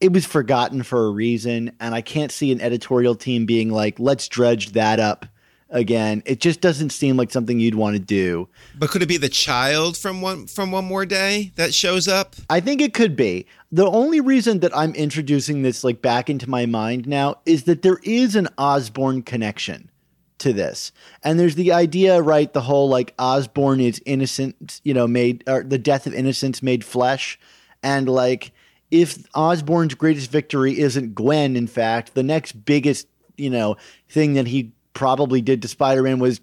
it 0.00 0.12
was 0.12 0.26
forgotten 0.26 0.82
for 0.82 1.06
a 1.06 1.10
reason. 1.10 1.72
And 1.78 1.94
I 1.94 2.00
can't 2.00 2.32
see 2.32 2.50
an 2.50 2.60
editorial 2.60 3.14
team 3.14 3.46
being 3.46 3.70
like, 3.70 4.00
let's 4.00 4.26
dredge 4.26 4.72
that 4.72 4.98
up 4.98 5.26
again. 5.72 6.22
It 6.24 6.40
just 6.40 6.60
doesn't 6.60 6.90
seem 6.90 7.16
like 7.16 7.30
something 7.30 7.58
you'd 7.58 7.74
want 7.74 7.96
to 7.96 8.02
do. 8.02 8.48
But 8.78 8.90
could 8.90 9.02
it 9.02 9.08
be 9.08 9.16
the 9.16 9.28
child 9.28 9.96
from 9.96 10.20
one 10.20 10.46
from 10.46 10.70
one 10.70 10.84
more 10.84 11.04
day 11.04 11.52
that 11.56 11.74
shows 11.74 12.06
up? 12.06 12.36
I 12.48 12.60
think 12.60 12.80
it 12.80 12.94
could 12.94 13.16
be. 13.16 13.46
The 13.72 13.86
only 13.86 14.20
reason 14.20 14.60
that 14.60 14.76
I'm 14.76 14.94
introducing 14.94 15.62
this 15.62 15.82
like 15.82 16.00
back 16.02 16.30
into 16.30 16.48
my 16.48 16.66
mind 16.66 17.08
now 17.08 17.40
is 17.46 17.64
that 17.64 17.82
there 17.82 17.98
is 18.04 18.36
an 18.36 18.48
Osborn 18.58 19.22
connection 19.22 19.90
to 20.38 20.52
this. 20.52 20.92
And 21.22 21.40
there's 21.40 21.54
the 21.54 21.72
idea, 21.72 22.20
right, 22.20 22.52
the 22.52 22.60
whole 22.60 22.88
like 22.88 23.14
Osborn 23.18 23.80
is 23.80 24.00
innocent, 24.06 24.80
you 24.84 24.94
know, 24.94 25.06
made 25.06 25.42
or 25.46 25.62
the 25.62 25.78
death 25.78 26.06
of 26.06 26.14
innocence 26.14 26.62
made 26.62 26.84
flesh 26.84 27.38
and 27.82 28.08
like 28.08 28.52
if 28.90 29.26
Osborn's 29.34 29.94
greatest 29.94 30.30
victory 30.30 30.78
isn't 30.78 31.14
Gwen, 31.14 31.56
in 31.56 31.66
fact, 31.66 32.14
the 32.14 32.22
next 32.22 32.52
biggest, 32.64 33.08
you 33.36 33.48
know, 33.48 33.76
thing 34.08 34.34
that 34.34 34.46
he 34.46 34.72
probably 34.94 35.40
did 35.40 35.62
to 35.62 35.68
Spider 35.68 36.02
Man 36.02 36.18
was 36.18 36.40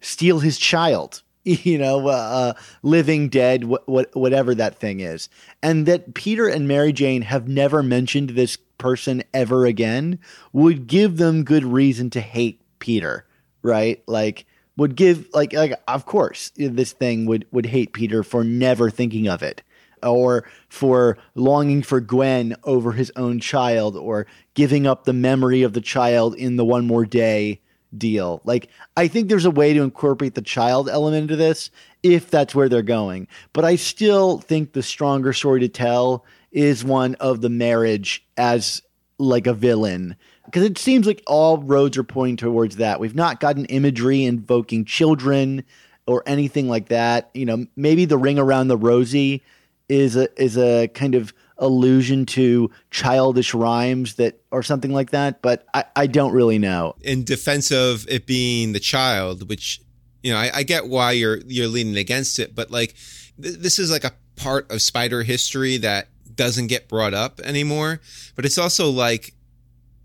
steal 0.00 0.40
his 0.40 0.58
child. 0.58 1.22
You 1.42 1.78
know, 1.78 2.06
uh, 2.06 2.10
uh, 2.10 2.52
living, 2.82 3.30
dead, 3.30 3.64
wh- 3.64 3.82
wh- 3.86 4.14
whatever 4.14 4.54
that 4.54 4.74
thing 4.78 5.00
is, 5.00 5.30
and 5.62 5.86
that 5.86 6.12
Peter 6.12 6.46
and 6.46 6.68
Mary 6.68 6.92
Jane 6.92 7.22
have 7.22 7.48
never 7.48 7.82
mentioned 7.82 8.30
this 8.30 8.58
person 8.76 9.22
ever 9.32 9.64
again 9.64 10.18
would 10.52 10.86
give 10.86 11.16
them 11.16 11.44
good 11.44 11.64
reason 11.64 12.10
to 12.10 12.20
hate 12.20 12.60
Peter, 12.78 13.24
right? 13.62 14.02
Like, 14.06 14.44
would 14.76 14.96
give 14.96 15.28
like 15.34 15.52
like 15.52 15.74
of 15.88 16.06
course 16.06 16.52
this 16.56 16.92
thing 16.92 17.26
would 17.26 17.46
would 17.52 17.66
hate 17.66 17.92
Peter 17.92 18.22
for 18.22 18.42
never 18.44 18.90
thinking 18.90 19.28
of 19.28 19.42
it 19.42 19.62
or 20.02 20.48
for 20.68 21.18
longing 21.34 21.82
for 21.82 22.00
Gwen 22.00 22.56
over 22.64 22.92
his 22.92 23.12
own 23.16 23.40
child 23.40 23.96
or 23.96 24.26
giving 24.54 24.86
up 24.86 25.04
the 25.04 25.12
memory 25.12 25.62
of 25.62 25.72
the 25.72 25.80
child 25.80 26.34
in 26.34 26.56
the 26.56 26.64
one 26.64 26.86
more 26.86 27.04
day 27.04 27.60
deal. 27.96 28.40
Like, 28.44 28.68
I 28.96 29.08
think 29.08 29.28
there's 29.28 29.44
a 29.44 29.50
way 29.50 29.72
to 29.72 29.82
incorporate 29.82 30.34
the 30.34 30.42
child 30.42 30.88
element 30.88 31.22
into 31.22 31.36
this 31.36 31.70
if 32.02 32.30
that's 32.30 32.54
where 32.54 32.68
they're 32.68 32.82
going. 32.82 33.28
But 33.52 33.64
I 33.64 33.76
still 33.76 34.38
think 34.38 34.72
the 34.72 34.82
stronger 34.82 35.32
story 35.32 35.60
to 35.60 35.68
tell 35.68 36.24
is 36.52 36.84
one 36.84 37.14
of 37.16 37.40
the 37.40 37.48
marriage 37.48 38.24
as 38.36 38.82
like 39.18 39.46
a 39.46 39.54
villain. 39.54 40.16
Because 40.46 40.64
it 40.64 40.78
seems 40.78 41.06
like 41.06 41.22
all 41.26 41.58
roads 41.58 41.96
are 41.96 42.04
pointing 42.04 42.36
towards 42.36 42.76
that. 42.76 42.98
We've 42.98 43.14
not 43.14 43.40
gotten 43.40 43.66
imagery 43.66 44.24
invoking 44.24 44.84
children 44.84 45.64
or 46.06 46.22
anything 46.26 46.68
like 46.68 46.88
that. 46.88 47.30
You 47.34 47.46
know, 47.46 47.66
maybe 47.76 48.04
the 48.04 48.18
ring 48.18 48.38
around 48.38 48.68
the 48.68 48.76
rosy 48.76 49.42
is 49.90 50.16
a 50.16 50.28
is 50.42 50.56
a 50.56 50.88
kind 50.88 51.14
of 51.14 51.34
allusion 51.58 52.24
to 52.24 52.70
childish 52.90 53.52
rhymes 53.52 54.14
that 54.14 54.40
or 54.50 54.62
something 54.62 54.92
like 54.92 55.10
that, 55.10 55.42
but 55.42 55.66
I, 55.74 55.84
I 55.94 56.06
don't 56.06 56.32
really 56.32 56.58
know. 56.58 56.94
In 57.02 57.24
defense 57.24 57.70
of 57.70 58.08
it 58.08 58.24
being 58.24 58.72
the 58.72 58.80
child, 58.80 59.48
which 59.48 59.82
you 60.22 60.32
know, 60.32 60.38
I, 60.38 60.50
I 60.54 60.62
get 60.62 60.86
why 60.86 61.12
you're 61.12 61.38
you're 61.46 61.66
leaning 61.66 61.96
against 61.96 62.38
it, 62.38 62.54
but 62.54 62.70
like 62.70 62.94
th- 63.42 63.56
this 63.56 63.78
is 63.78 63.90
like 63.90 64.04
a 64.04 64.12
part 64.36 64.70
of 64.70 64.80
spider 64.80 65.22
history 65.22 65.76
that 65.78 66.08
doesn't 66.34 66.68
get 66.68 66.88
brought 66.88 67.12
up 67.12 67.40
anymore. 67.40 68.00
But 68.36 68.44
it's 68.44 68.58
also 68.58 68.88
like 68.88 69.34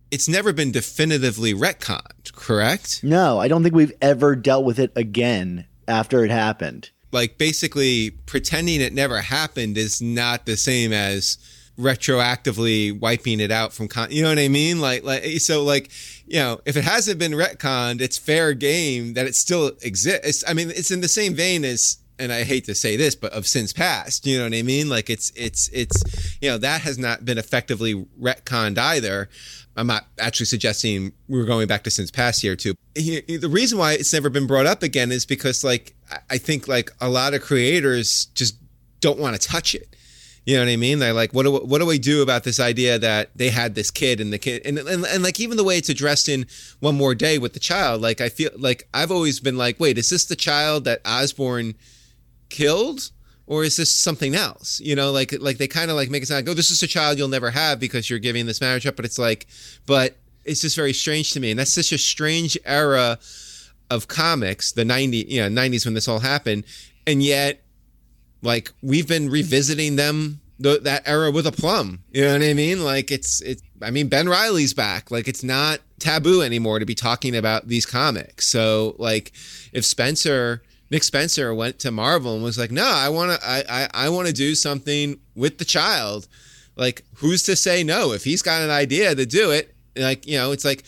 it's 0.09 0.27
never 0.27 0.51
been 0.51 0.71
definitively 0.71 1.53
retconned, 1.53 2.33
correct? 2.33 3.03
No, 3.03 3.39
I 3.39 3.47
don't 3.47 3.63
think 3.63 3.75
we've 3.75 3.93
ever 4.01 4.35
dealt 4.35 4.65
with 4.65 4.79
it 4.79 4.91
again 4.95 5.67
after 5.87 6.25
it 6.25 6.31
happened 6.31 6.89
like 7.15 7.37
basically 7.37 8.11
pretending 8.25 8.81
it 8.81 8.93
never 8.93 9.21
happened 9.21 9.77
is 9.77 10.01
not 10.01 10.45
the 10.45 10.57
same 10.57 10.91
as 10.91 11.37
retroactively 11.79 12.97
wiping 12.99 13.39
it 13.39 13.51
out 13.51 13.71
from 13.73 13.87
con- 13.87 14.11
you 14.11 14.21
know 14.21 14.29
what 14.29 14.37
I 14.37 14.49
mean 14.49 14.81
like 14.81 15.03
like 15.03 15.23
eh, 15.23 15.39
so 15.39 15.63
like 15.63 15.89
you 16.27 16.39
know 16.39 16.59
if 16.65 16.75
it 16.75 16.83
hasn't 16.83 17.17
been 17.17 17.31
retconned 17.31 18.01
it's 18.01 18.17
fair 18.17 18.53
game 18.53 19.13
that 19.13 19.25
it 19.25 19.35
still 19.35 19.71
exists 19.81 20.43
I 20.45 20.53
mean 20.53 20.69
it's 20.69 20.91
in 20.91 20.99
the 20.99 21.07
same 21.07 21.33
vein 21.35 21.63
as 21.63 21.97
and 22.17 22.31
I 22.31 22.43
hate 22.43 22.63
to 22.65 22.75
say 22.75 22.95
this, 22.95 23.13
but 23.13 23.33
of 23.33 23.45
sins 23.45 23.73
past, 23.73 24.25
you 24.25 24.37
know 24.37 24.45
what 24.45 24.53
I 24.53 24.61
mean? 24.61 24.87
Like 24.87 25.09
it's 25.09 25.33
it's 25.35 25.67
it's 25.73 26.01
you 26.41 26.49
know 26.49 26.57
that 26.59 26.79
has 26.81 26.97
not 26.97 27.25
been 27.25 27.37
effectively 27.37 28.05
retconned 28.21 28.77
either. 28.77 29.29
I'm 29.76 29.88
not 29.88 30.06
actually 30.19 30.45
suggesting 30.45 31.11
we're 31.27 31.45
going 31.45 31.68
back 31.68 31.84
to 31.84 31.91
Sins 31.91 32.11
Past 32.11 32.43
year 32.43 32.56
too. 32.56 32.76
The 32.95 33.49
reason 33.49 33.77
why 33.77 33.93
it's 33.93 34.14
never 34.14 34.30
been 34.30 34.47
brought 34.47 34.65
up 34.65 34.84
again 34.84 35.11
is 35.11 35.26
because 35.26 35.64
like 35.64 35.95
I 36.30 36.38
think 36.38 36.68
like 36.68 36.91
a 37.02 37.10
lot 37.10 37.34
of 37.34 37.41
creators 37.41 38.26
just 38.35 38.57
don't 39.02 39.19
want 39.19 39.39
to 39.39 39.47
touch 39.47 39.76
it. 39.76 39.95
You 40.45 40.56
know 40.56 40.64
what 40.64 40.72
I 40.72 40.76
mean? 40.76 40.99
They're 40.99 41.11
like, 41.11 41.34
what 41.34 41.43
do 41.43 41.52
what 41.57 41.80
do 41.80 41.85
we 41.85 41.97
do 41.97 42.22
about 42.22 42.43
this 42.43 42.60
idea 42.60 42.99
that 42.99 43.31
they 43.35 43.49
had 43.49 43.73
this 43.73 43.89
kid 43.89 44.22
and 44.22 44.31
the 44.31 44.38
kid 44.38 44.61
and, 44.64 44.77
and 44.77 45.03
and 45.03 45.23
like 45.23 45.39
even 45.39 45.57
the 45.57 45.64
way 45.64 45.77
it's 45.77 45.89
addressed 45.89 46.30
in 46.30 46.45
One 46.80 46.95
More 46.95 47.15
Day 47.15 47.39
with 47.39 47.53
the 47.53 47.60
child, 47.60 48.02
like 48.02 48.22
I 48.22 48.30
feel 48.30 48.52
like 48.57 48.88
I've 48.93 49.11
always 49.11 49.39
been 49.39 49.57
like, 49.57 49.80
wait, 49.80 49.97
is 49.97 50.10
this 50.10 50.26
the 50.26 50.35
child 50.35 50.85
that 50.85 51.02
Osborn 51.03 51.73
killed? 52.49 53.10
Or 53.47 53.63
is 53.63 53.77
this 53.77 53.91
something 53.91 54.35
else? 54.35 54.80
You 54.80 54.95
know, 54.95 55.11
like 55.11 55.34
like 55.39 55.57
they 55.57 55.67
kind 55.67 55.91
of 55.91 55.95
like 55.95 56.09
make 56.09 56.23
it 56.23 56.27
sound 56.27 56.45
like, 56.45 56.51
oh, 56.51 56.55
this 56.55 56.72
is 56.72 56.81
a 56.81 56.88
child 56.88 57.17
you'll 57.17 57.27
never 57.27 57.51
have 57.51 57.80
because 57.80 58.09
you're 58.09 58.19
giving 58.19 58.45
this 58.45 58.61
marriage 58.61 58.88
up. 58.88 58.95
But 58.95 59.05
it's 59.05 59.19
like, 59.19 59.45
but 59.85 60.17
it's 60.43 60.61
just 60.61 60.76
very 60.76 60.93
strange 60.93 61.31
to 61.34 61.39
me, 61.39 61.51
and 61.51 61.59
that's 61.59 61.73
such 61.73 61.91
a 61.91 61.97
strange 61.97 62.57
era 62.65 63.19
of 63.91 64.07
comics, 64.07 64.72
the 64.72 64.84
90, 64.84 65.17
you 65.30 65.47
know, 65.47 65.61
90s 65.61 65.85
when 65.85 65.93
this 65.93 66.07
all 66.07 66.19
happened, 66.19 66.63
and 67.05 67.22
yet 67.22 67.61
like 68.41 68.72
we've 68.81 69.07
been 69.07 69.30
revisiting 69.30 69.95
them 69.95 70.39
the, 70.59 70.80
that 70.84 71.07
era 71.07 71.31
with 71.31 71.45
a 71.47 71.51
plum. 71.51 72.03
You 72.11 72.26
know 72.26 72.34
what 72.34 72.43
I 72.43 72.53
mean? 72.53 72.84
Like 72.84 73.11
it's 73.11 73.41
it. 73.41 73.61
I 73.81 73.91
mean 73.91 74.07
Ben 74.07 74.30
Riley's 74.30 74.73
back. 74.73 75.11
Like 75.11 75.27
it's 75.27 75.43
not 75.43 75.80
taboo 75.99 76.41
anymore 76.41 76.80
to 76.80 76.85
be 76.85 76.95
talking 76.95 77.35
about 77.35 77.67
these 77.67 77.85
comics. 77.85 78.47
So 78.47 78.95
like 78.97 79.34
if 79.73 79.84
Spencer 79.84 80.61
Nick 80.91 81.03
Spencer 81.03 81.53
went 81.53 81.79
to 81.79 81.91
Marvel 81.91 82.35
and 82.35 82.43
was 82.43 82.57
like, 82.57 82.71
no, 82.71 82.85
I 82.85 83.09
want 83.09 83.39
to 83.39 83.47
I 83.47 83.63
I, 83.69 83.89
I 83.93 84.09
want 84.09 84.27
to 84.27 84.33
do 84.33 84.55
something 84.55 85.19
with 85.35 85.57
the 85.57 85.65
child. 85.65 86.27
Like 86.75 87.03
who's 87.15 87.43
to 87.43 87.55
say 87.55 87.83
no 87.83 88.11
if 88.11 88.23
he's 88.23 88.41
got 88.41 88.61
an 88.61 88.69
idea 88.69 89.15
to 89.15 89.25
do 89.25 89.51
it? 89.51 89.73
Like 89.95 90.27
you 90.27 90.37
know, 90.37 90.51
it's 90.51 90.65
like 90.65 90.83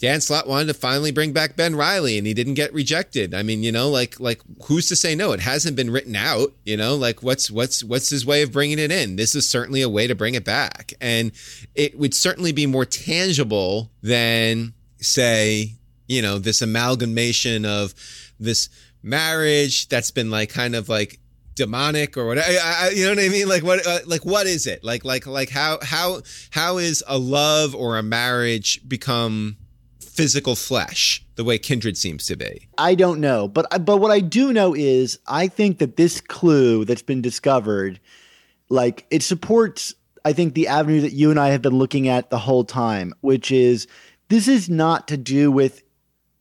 Dan 0.00 0.22
Slott 0.22 0.48
wanted 0.48 0.66
to 0.68 0.74
finally 0.74 1.12
bring 1.12 1.34
back 1.34 1.56
Ben 1.56 1.76
Riley 1.76 2.16
and 2.16 2.26
he 2.26 2.32
didn't 2.32 2.54
get 2.54 2.72
rejected. 2.72 3.34
I 3.34 3.42
mean, 3.42 3.62
you 3.62 3.70
know, 3.70 3.90
like 3.90 4.18
like 4.18 4.40
who's 4.64 4.88
to 4.88 4.96
say 4.96 5.14
no? 5.14 5.32
It 5.32 5.40
hasn't 5.40 5.76
been 5.76 5.90
written 5.90 6.16
out, 6.16 6.54
you 6.64 6.76
know, 6.76 6.96
like 6.96 7.22
what's 7.22 7.50
what's 7.50 7.84
what's 7.84 8.08
his 8.08 8.24
way 8.24 8.42
of 8.42 8.50
bringing 8.50 8.78
it 8.78 8.90
in? 8.90 9.16
This 9.16 9.34
is 9.34 9.48
certainly 9.48 9.82
a 9.82 9.90
way 9.90 10.06
to 10.06 10.14
bring 10.14 10.34
it 10.34 10.44
back. 10.44 10.94
And 11.02 11.32
it 11.74 11.98
would 11.98 12.14
certainly 12.14 12.52
be 12.52 12.66
more 12.66 12.86
tangible 12.86 13.90
than 14.02 14.72
say, 15.00 15.74
you 16.08 16.22
know, 16.22 16.38
this 16.38 16.62
amalgamation 16.62 17.66
of 17.66 17.94
this 18.38 18.70
marriage 19.02 19.88
that's 19.88 20.10
been 20.10 20.30
like 20.30 20.50
kind 20.50 20.74
of 20.74 20.88
like 20.88 21.18
demonic 21.54 22.16
or 22.16 22.26
whatever 22.26 22.46
I, 22.48 22.86
I, 22.86 22.90
you 22.90 23.04
know 23.04 23.10
what 23.10 23.18
i 23.18 23.28
mean 23.28 23.48
like 23.48 23.62
what 23.62 23.86
uh, 23.86 23.98
like 24.06 24.24
what 24.24 24.46
is 24.46 24.66
it 24.66 24.82
like 24.82 25.04
like 25.04 25.26
like 25.26 25.50
how 25.50 25.78
how 25.82 26.22
how 26.50 26.78
is 26.78 27.02
a 27.06 27.18
love 27.18 27.74
or 27.74 27.98
a 27.98 28.02
marriage 28.02 28.80
become 28.88 29.56
physical 30.20 30.54
flesh 30.54 31.24
the 31.36 31.44
way 31.44 31.56
Kindred 31.56 31.96
seems 31.96 32.26
to 32.26 32.36
be. 32.36 32.68
I 32.76 32.94
don't 32.94 33.18
know, 33.18 33.48
but 33.48 33.66
but 33.86 33.96
what 33.96 34.10
I 34.10 34.20
do 34.20 34.52
know 34.52 34.74
is 34.74 35.18
I 35.26 35.48
think 35.48 35.78
that 35.78 35.96
this 35.96 36.20
clue 36.20 36.84
that's 36.84 37.00
been 37.00 37.22
discovered, 37.22 37.98
like 38.68 39.06
it 39.10 39.22
supports. 39.22 39.94
I 40.22 40.34
think 40.34 40.52
the 40.52 40.68
avenue 40.68 41.00
that 41.00 41.14
you 41.14 41.30
and 41.30 41.40
I 41.40 41.48
have 41.48 41.62
been 41.62 41.78
looking 41.78 42.08
at 42.08 42.28
the 42.28 42.36
whole 42.36 42.64
time, 42.64 43.14
which 43.22 43.50
is 43.50 43.86
this 44.28 44.46
is 44.46 44.68
not 44.68 45.08
to 45.08 45.16
do 45.16 45.50
with 45.50 45.82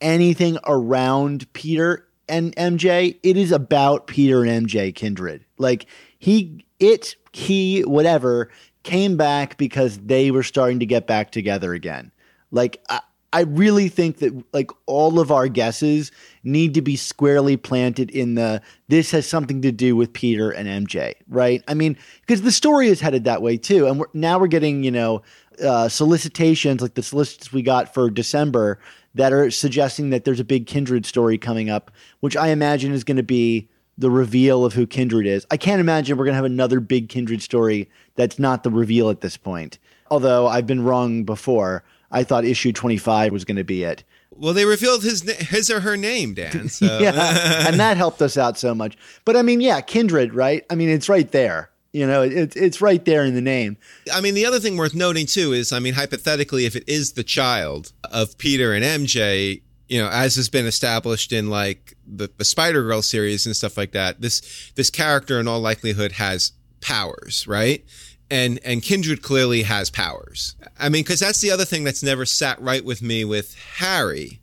anything 0.02 0.58
around 0.66 1.52
Peter 1.54 2.06
and 2.30 2.56
MJ. 2.56 3.18
It 3.24 3.38
is 3.38 3.52
about 3.52 4.08
Peter 4.08 4.44
and 4.44 4.68
MJ 4.68 4.94
Kindred. 4.94 5.46
Like 5.58 5.86
he, 6.18 6.66
it, 6.80 7.16
he, 7.34 7.82
whatever 7.82 8.50
came 8.84 9.18
back 9.18 9.58
because 9.58 9.98
they 10.00 10.32
were 10.32 10.44
starting 10.44 10.80
to 10.80 10.86
get 10.86 11.08
back 11.08 11.32
together 11.32 11.74
again. 11.74 12.12
Like 12.52 12.82
I, 12.90 13.02
I 13.32 13.42
really 13.42 13.90
think 13.90 14.18
that 14.18 14.44
like 14.54 14.72
all 14.88 15.20
of 15.20 15.32
our 15.32 15.48
guesses 15.48 16.12
need 16.44 16.74
to 16.74 16.82
be 16.82 16.96
squarely 16.96 17.58
planted 17.58 18.10
in 18.10 18.36
the 18.36 18.62
this 18.88 19.12
has 19.12 19.28
something 19.28 19.62
to 19.62 19.72
do 19.72 19.96
with 19.96 20.14
Peter 20.14 20.50
and 20.50 20.88
MJ, 20.88 21.14
right? 21.28 21.64
I 21.68 21.76
mean, 21.76 21.96
because 22.22 22.42
the 22.42 22.52
story 22.52 22.88
is 22.88 23.02
headed 23.02 23.26
that 23.26 23.42
way 23.42 23.58
too, 23.58 23.86
and 23.86 24.00
we're, 24.00 24.08
now 24.14 24.40
we're 24.40 24.48
getting 24.48 24.84
you 24.84 24.92
know 24.92 25.22
uh, 25.64 25.90
solicitations 25.90 26.82
like 26.82 26.96
the 26.96 27.04
solicits 27.04 27.54
we 27.54 27.62
got 27.62 27.94
for 27.94 28.10
December 28.10 28.80
that 29.16 29.34
are 29.34 29.50
suggesting 29.52 30.10
that 30.12 30.24
there's 30.24 30.40
a 30.40 30.46
big 30.46 30.68
Kindred 30.68 31.06
story 31.06 31.38
coming 31.38 31.70
up, 31.70 31.92
which 32.20 32.38
I 32.38 32.50
imagine 32.50 32.94
is 32.94 33.04
going 33.04 33.18
to 33.18 33.24
be 33.24 33.70
the 33.98 34.10
reveal 34.10 34.64
of 34.64 34.74
who 34.74 34.88
Kindred 34.88 35.28
is. 35.28 35.46
I 35.52 35.58
can't 35.58 35.82
imagine 35.82 36.18
we're 36.18 36.26
going 36.26 36.34
to 36.34 36.38
have 36.38 36.46
another 36.46 36.80
big 36.80 37.10
Kindred 37.10 37.42
story 37.42 37.90
that's 38.16 38.40
not 38.40 38.64
the 38.64 38.70
reveal 38.72 39.10
at 39.10 39.22
this 39.22 39.36
point. 39.36 39.78
Although 40.10 40.48
I've 40.48 40.68
been 40.68 40.84
wrong 40.84 41.24
before. 41.24 41.84
I 42.12 42.24
thought 42.24 42.44
issue 42.46 42.72
25 42.72 43.32
was 43.32 43.46
going 43.46 43.58
to 43.58 43.64
be 43.64 43.84
it. 43.84 44.04
Well, 44.32 44.54
they 44.54 44.66
revealed 44.66 45.04
his 45.04 45.22
his 45.22 45.70
or 45.70 45.82
her 45.82 45.98
name, 45.98 46.34
Dan. 46.34 46.70
So. 46.70 47.00
yeah, 47.00 47.68
and 47.68 47.80
that 47.80 47.98
helped 47.98 48.22
us 48.22 48.38
out 48.38 48.58
so 48.58 48.74
much. 48.74 48.98
But 49.26 49.36
I 49.36 49.42
mean, 49.42 49.60
yeah, 49.60 49.82
kindred, 49.82 50.34
right? 50.34 50.66
I 50.70 50.76
mean, 50.76 50.90
it's 50.90 51.10
right 51.10 51.30
there. 51.30 51.70
You 51.92 52.06
know, 52.06 52.22
it's 52.22 52.56
it's 52.56 52.82
right 52.82 53.04
there 53.04 53.26
in 53.26 53.34
the 53.34 53.42
name. 53.42 53.78
I 54.14 54.22
mean, 54.22 54.36
the 54.36 54.46
other 54.46 54.60
thing 54.60 54.78
worth 54.78 54.94
noting 54.94 55.26
too 55.26 55.54
is, 55.54 55.72
I 55.72 55.80
mean, 55.80 55.94
hypothetically, 55.96 56.66
if 56.66 56.76
it 56.76 56.88
is 56.88 57.14
the 57.14 57.24
child 57.24 57.94
of 58.04 58.38
Peter 58.38 58.74
and 58.74 58.84
MJ, 58.84 59.62
you 59.88 60.00
know, 60.00 60.08
as 60.08 60.36
has 60.36 60.50
been 60.50 60.68
established 60.68 61.34
in 61.34 61.50
like 61.50 61.96
the, 62.06 62.30
the 62.38 62.46
Spider 62.46 62.84
Girl 62.84 63.02
series 63.02 63.48
and 63.48 63.56
stuff 63.56 63.76
like 63.76 63.94
that, 63.94 64.22
this 64.22 64.72
this 64.76 64.92
character 64.92 65.40
in 65.40 65.48
all 65.48 65.60
likelihood 65.62 66.14
has 66.14 66.52
powers, 66.80 67.48
right? 67.48 67.84
and 68.32 68.60
and 68.64 68.82
Kindred 68.84 69.22
clearly 69.22 69.64
has 69.64 69.90
powers. 69.90 70.56
I 70.78 70.90
mean, 70.90 71.04
because 71.04 71.20
that's 71.20 71.42
the 71.42 71.52
other 71.52 71.66
thing 71.66 71.84
that's 71.84 72.04
never 72.04 72.26
sat 72.26 72.62
right 72.62 72.84
with 72.84 73.02
me 73.02 73.26
with 73.26 73.56
Harry 73.78 74.42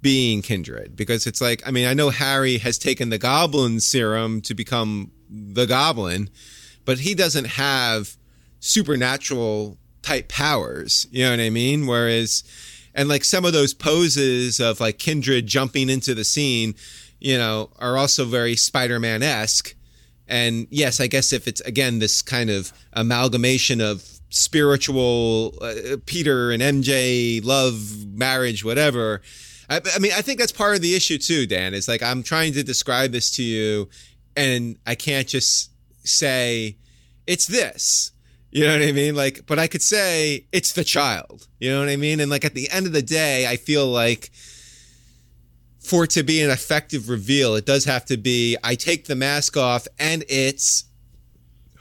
being 0.00 0.42
Kindred, 0.42 0.96
because 0.96 1.26
it's 1.26 1.40
like, 1.40 1.62
I 1.66 1.70
mean, 1.70 1.86
I 1.86 1.94
know 1.94 2.10
Harry 2.10 2.58
has 2.58 2.76
taken 2.78 3.10
the 3.10 3.18
Goblin 3.18 3.78
serum 3.80 4.40
to 4.42 4.54
become 4.54 5.12
the 5.30 5.66
Goblin, 5.66 6.28
but 6.84 7.00
he 7.00 7.14
doesn't 7.14 7.46
have 7.46 8.16
supernatural 8.60 9.78
type 10.02 10.28
powers. 10.28 11.06
You 11.10 11.24
know 11.24 11.30
what 11.30 11.40
I 11.40 11.50
mean? 11.50 11.86
Whereas, 11.86 12.44
and 12.94 13.08
like 13.08 13.24
some 13.24 13.44
of 13.44 13.52
those 13.52 13.74
poses 13.74 14.60
of 14.60 14.80
like 14.80 14.98
Kindred 14.98 15.46
jumping 15.46 15.88
into 15.88 16.14
the 16.14 16.24
scene, 16.24 16.74
you 17.20 17.38
know, 17.38 17.70
are 17.78 17.96
also 17.96 18.24
very 18.24 18.56
Spider 18.56 18.98
Man 18.98 19.22
esque 19.22 19.74
and 20.32 20.66
yes, 20.70 20.98
I 20.98 21.08
guess 21.08 21.32
if 21.32 21.46
it's 21.46 21.60
again 21.60 21.98
this 21.98 22.22
kind 22.22 22.48
of 22.48 22.72
amalgamation 22.94 23.82
of 23.82 24.02
spiritual 24.30 25.54
uh, 25.60 25.96
Peter 26.06 26.50
and 26.50 26.62
MJ, 26.62 27.44
love, 27.44 28.06
marriage, 28.06 28.64
whatever. 28.64 29.20
I, 29.68 29.82
I 29.94 29.98
mean, 29.98 30.12
I 30.16 30.22
think 30.22 30.38
that's 30.38 30.50
part 30.50 30.74
of 30.74 30.80
the 30.80 30.94
issue 30.94 31.18
too, 31.18 31.46
Dan. 31.46 31.74
Is 31.74 31.86
like 31.86 32.02
I'm 32.02 32.22
trying 32.22 32.54
to 32.54 32.62
describe 32.62 33.12
this 33.12 33.30
to 33.32 33.42
you, 33.42 33.90
and 34.34 34.78
I 34.86 34.94
can't 34.94 35.28
just 35.28 35.70
say 36.04 36.76
it's 37.26 37.46
this. 37.46 38.12
You 38.50 38.66
know 38.66 38.78
what 38.78 38.86
I 38.86 38.92
mean? 38.92 39.14
Like, 39.14 39.46
but 39.46 39.58
I 39.58 39.66
could 39.66 39.82
say 39.82 40.46
it's 40.52 40.72
the 40.72 40.84
child. 40.84 41.48
You 41.58 41.70
know 41.70 41.80
what 41.80 41.88
I 41.88 41.96
mean? 41.96 42.20
And 42.20 42.30
like 42.30 42.44
at 42.44 42.54
the 42.54 42.70
end 42.70 42.86
of 42.86 42.92
the 42.92 43.02
day, 43.02 43.46
I 43.46 43.56
feel 43.56 43.86
like 43.86 44.30
for 45.80 46.04
it 46.04 46.10
to 46.10 46.22
be 46.22 46.42
an 46.42 46.50
effective 46.50 47.08
reveal, 47.08 47.54
it 47.54 47.64
does 47.64 47.86
have 47.86 48.04
to 48.06 48.16
be 48.16 48.56
I 48.62 48.74
take 48.74 49.06
the 49.06 49.16
mask 49.16 49.56
off 49.56 49.88
and 49.98 50.24
it's 50.28 50.84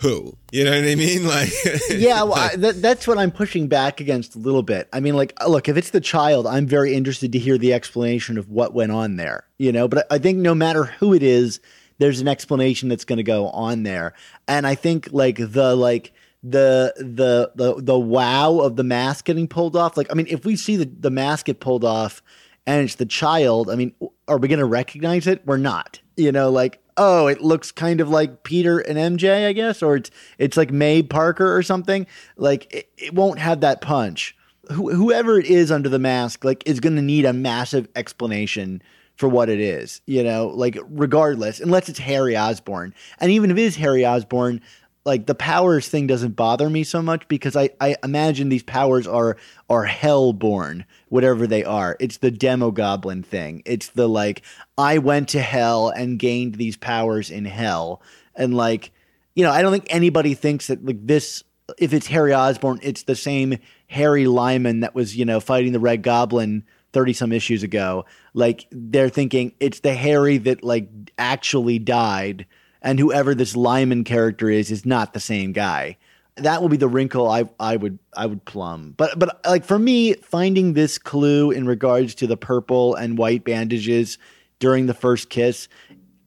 who 0.01 0.35
you 0.51 0.63
know 0.63 0.71
what 0.71 0.83
i 0.83 0.95
mean 0.95 1.23
like 1.27 1.51
yeah 1.91 2.23
well, 2.23 2.33
I, 2.33 2.55
that, 2.57 2.81
that's 2.81 3.07
what 3.07 3.19
i'm 3.19 3.31
pushing 3.31 3.67
back 3.67 4.01
against 4.01 4.35
a 4.35 4.39
little 4.39 4.63
bit 4.63 4.89
i 4.91 4.99
mean 4.99 5.15
like 5.15 5.31
look 5.47 5.69
if 5.69 5.77
it's 5.77 5.91
the 5.91 6.01
child 6.01 6.47
i'm 6.47 6.65
very 6.65 6.95
interested 6.95 7.31
to 7.33 7.39
hear 7.39 7.57
the 7.57 7.71
explanation 7.71 8.39
of 8.39 8.49
what 8.49 8.73
went 8.73 8.91
on 8.91 9.15
there 9.17 9.45
you 9.59 9.71
know 9.71 9.87
but 9.87 10.07
i 10.11 10.17
think 10.17 10.39
no 10.39 10.55
matter 10.55 10.85
who 10.85 11.13
it 11.13 11.21
is 11.21 11.59
there's 12.01 12.19
an 12.19 12.27
explanation 12.27 12.89
that's 12.89 13.05
going 13.05 13.17
to 13.17 13.23
go 13.23 13.47
on 13.49 13.83
there 13.83 14.13
and 14.47 14.65
i 14.65 14.75
think 14.75 15.07
like 15.11 15.37
the 15.37 15.75
like 15.75 16.13
the 16.43 16.93
the 16.97 17.51
the 17.55 17.81
the 17.81 17.99
wow 17.99 18.59
of 18.59 18.75
the 18.75 18.83
mask 18.83 19.25
getting 19.25 19.47
pulled 19.47 19.75
off 19.75 19.95
like 19.95 20.07
i 20.09 20.13
mean 20.13 20.27
if 20.29 20.43
we 20.43 20.55
see 20.55 20.75
the, 20.75 20.85
the 20.85 21.11
mask 21.11 21.45
get 21.45 21.59
pulled 21.59 21.83
off 21.83 22.21
and 22.65 22.83
it's 22.83 22.95
the 22.95 23.05
child, 23.05 23.69
I 23.69 23.75
mean, 23.75 23.93
are 24.27 24.37
we 24.37 24.47
going 24.47 24.59
to 24.59 24.65
recognize 24.65 25.27
it? 25.27 25.45
We're 25.45 25.57
not. 25.57 25.99
You 26.15 26.31
know, 26.31 26.49
like 26.49 26.79
oh, 26.97 27.27
it 27.27 27.41
looks 27.41 27.71
kind 27.71 28.01
of 28.01 28.09
like 28.09 28.43
Peter 28.43 28.79
and 28.79 29.17
MJ, 29.17 29.47
I 29.47 29.53
guess, 29.53 29.81
or 29.81 29.95
it's 29.95 30.11
it's 30.37 30.57
like 30.57 30.71
May 30.71 31.01
Parker 31.01 31.55
or 31.55 31.63
something. 31.63 32.05
Like 32.35 32.71
it, 32.73 32.89
it 32.97 33.13
won't 33.13 33.39
have 33.39 33.61
that 33.61 33.81
punch. 33.81 34.35
Wh- 34.69 34.93
whoever 34.93 35.39
it 35.39 35.47
is 35.47 35.71
under 35.71 35.89
the 35.89 35.99
mask, 35.99 36.43
like, 36.43 36.63
is 36.65 36.79
going 36.79 36.95
to 36.95 37.01
need 37.01 37.25
a 37.25 37.33
massive 37.33 37.87
explanation 37.95 38.83
for 39.21 39.29
what 39.29 39.49
it 39.49 39.59
is. 39.59 40.01
You 40.07 40.23
know, 40.23 40.47
like 40.47 40.77
regardless, 40.89 41.59
unless 41.59 41.87
it's 41.87 41.99
Harry 41.99 42.35
Osborn, 42.35 42.95
and 43.19 43.31
even 43.31 43.51
if 43.51 43.57
it 43.57 43.61
is 43.61 43.75
Harry 43.75 44.03
Osborn, 44.03 44.61
like 45.05 45.27
the 45.27 45.35
powers 45.35 45.87
thing 45.87 46.07
doesn't 46.07 46.35
bother 46.35 46.71
me 46.71 46.83
so 46.83 47.03
much 47.03 47.27
because 47.27 47.55
I, 47.55 47.69
I 47.79 47.95
imagine 48.03 48.49
these 48.49 48.63
powers 48.63 49.05
are 49.05 49.37
are 49.69 49.85
hellborn, 49.85 50.85
whatever 51.09 51.45
they 51.45 51.63
are. 51.63 51.95
It's 51.99 52.17
the 52.17 52.31
demogoblin 52.31 53.23
thing. 53.23 53.61
It's 53.63 53.89
the 53.89 54.09
like 54.09 54.41
I 54.75 54.97
went 54.97 55.29
to 55.29 55.41
hell 55.41 55.89
and 55.89 56.17
gained 56.17 56.55
these 56.55 56.75
powers 56.75 57.29
in 57.29 57.45
hell. 57.45 58.01
And 58.35 58.57
like, 58.57 58.91
you 59.35 59.43
know, 59.43 59.51
I 59.51 59.61
don't 59.61 59.71
think 59.71 59.85
anybody 59.89 60.33
thinks 60.33 60.65
that 60.65 60.83
like 60.83 61.05
this 61.05 61.43
if 61.77 61.93
it's 61.93 62.07
Harry 62.07 62.33
Osborn, 62.33 62.79
it's 62.81 63.03
the 63.03 63.15
same 63.15 63.59
Harry 63.87 64.25
Lyman 64.25 64.79
that 64.79 64.95
was, 64.95 65.15
you 65.15 65.25
know, 65.25 65.39
fighting 65.39 65.73
the 65.73 65.79
Red 65.79 66.01
Goblin 66.01 66.63
30 66.93 67.13
some 67.13 67.31
issues 67.31 67.63
ago. 67.63 68.05
Like 68.33 68.67
they're 68.71 69.09
thinking 69.09 69.53
it's 69.59 69.79
the 69.81 69.93
Harry 69.93 70.37
that 70.39 70.63
like 70.63 70.89
actually 71.17 71.79
died 71.79 72.45
and 72.81 72.99
whoever 72.99 73.35
this 73.35 73.55
Lyman 73.55 74.03
character 74.03 74.49
is 74.49 74.71
is 74.71 74.85
not 74.85 75.13
the 75.13 75.19
same 75.19 75.51
guy. 75.51 75.97
That 76.35 76.61
will 76.61 76.69
be 76.69 76.77
the 76.77 76.87
wrinkle 76.87 77.29
I 77.29 77.49
I 77.59 77.75
would 77.75 77.99
I 78.15 78.25
would 78.25 78.45
plumb. 78.45 78.93
But 78.97 79.19
but 79.19 79.41
like 79.45 79.65
for 79.65 79.77
me, 79.77 80.13
finding 80.15 80.73
this 80.73 80.97
clue 80.97 81.51
in 81.51 81.67
regards 81.67 82.15
to 82.15 82.27
the 82.27 82.37
purple 82.37 82.95
and 82.95 83.17
white 83.17 83.43
bandages 83.43 84.17
during 84.59 84.85
the 84.85 84.93
first 84.93 85.29
kiss, 85.29 85.67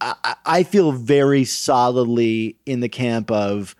I, 0.00 0.36
I 0.44 0.62
feel 0.62 0.92
very 0.92 1.44
solidly 1.44 2.56
in 2.66 2.80
the 2.80 2.88
camp 2.88 3.30
of 3.30 3.74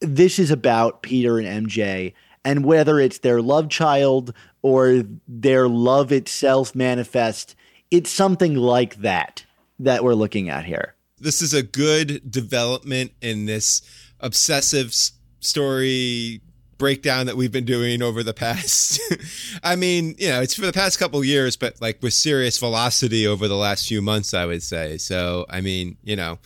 this 0.00 0.38
is 0.38 0.50
about 0.50 1.02
Peter 1.02 1.38
and 1.38 1.66
MJ, 1.66 2.14
and 2.44 2.64
whether 2.64 2.98
it's 2.98 3.18
their 3.18 3.42
love 3.42 3.68
child 3.68 4.32
or 4.62 5.04
their 5.26 5.68
love 5.68 6.12
itself 6.12 6.74
manifest, 6.74 7.54
it's 7.90 8.10
something 8.10 8.54
like 8.54 8.96
that 8.96 9.44
that 9.78 10.04
we're 10.04 10.14
looking 10.14 10.50
at 10.50 10.64
here. 10.64 10.94
This 11.18 11.42
is 11.42 11.52
a 11.54 11.62
good 11.62 12.30
development 12.30 13.12
in 13.20 13.46
this 13.46 13.82
obsessive 14.20 14.88
s- 14.88 15.12
story 15.40 16.40
breakdown 16.78 17.26
that 17.26 17.36
we've 17.36 17.52
been 17.52 17.66
doing 17.66 18.00
over 18.02 18.22
the 18.22 18.32
past 18.32 18.98
I 19.62 19.76
mean, 19.76 20.14
you 20.18 20.28
know, 20.30 20.40
it's 20.40 20.54
for 20.54 20.64
the 20.64 20.72
past 20.72 20.98
couple 20.98 21.22
years, 21.22 21.56
but 21.56 21.80
like 21.80 22.02
with 22.02 22.14
serious 22.14 22.58
velocity 22.58 23.26
over 23.26 23.48
the 23.48 23.56
last 23.56 23.86
few 23.86 24.00
months, 24.00 24.32
I 24.32 24.46
would 24.46 24.62
say. 24.62 24.96
So, 24.96 25.44
I 25.50 25.60
mean, 25.60 25.98
you 26.02 26.16
know, 26.16 26.38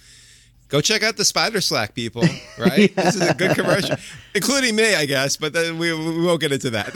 go 0.68 0.80
check 0.80 1.02
out 1.02 1.16
the 1.16 1.24
Spider 1.24 1.60
Slack 1.60 1.94
people, 1.94 2.22
right? 2.58 2.92
yeah. 2.96 3.02
This 3.04 3.16
is 3.16 3.28
a 3.28 3.34
good 3.34 3.54
commercial, 3.56 3.96
including 4.34 4.76
me, 4.76 4.94
I 4.94 5.06
guess, 5.06 5.36
but 5.36 5.52
then 5.52 5.78
we, 5.78 5.92
we 5.92 6.24
won't 6.24 6.40
get 6.40 6.52
into 6.52 6.70
that. 6.70 6.94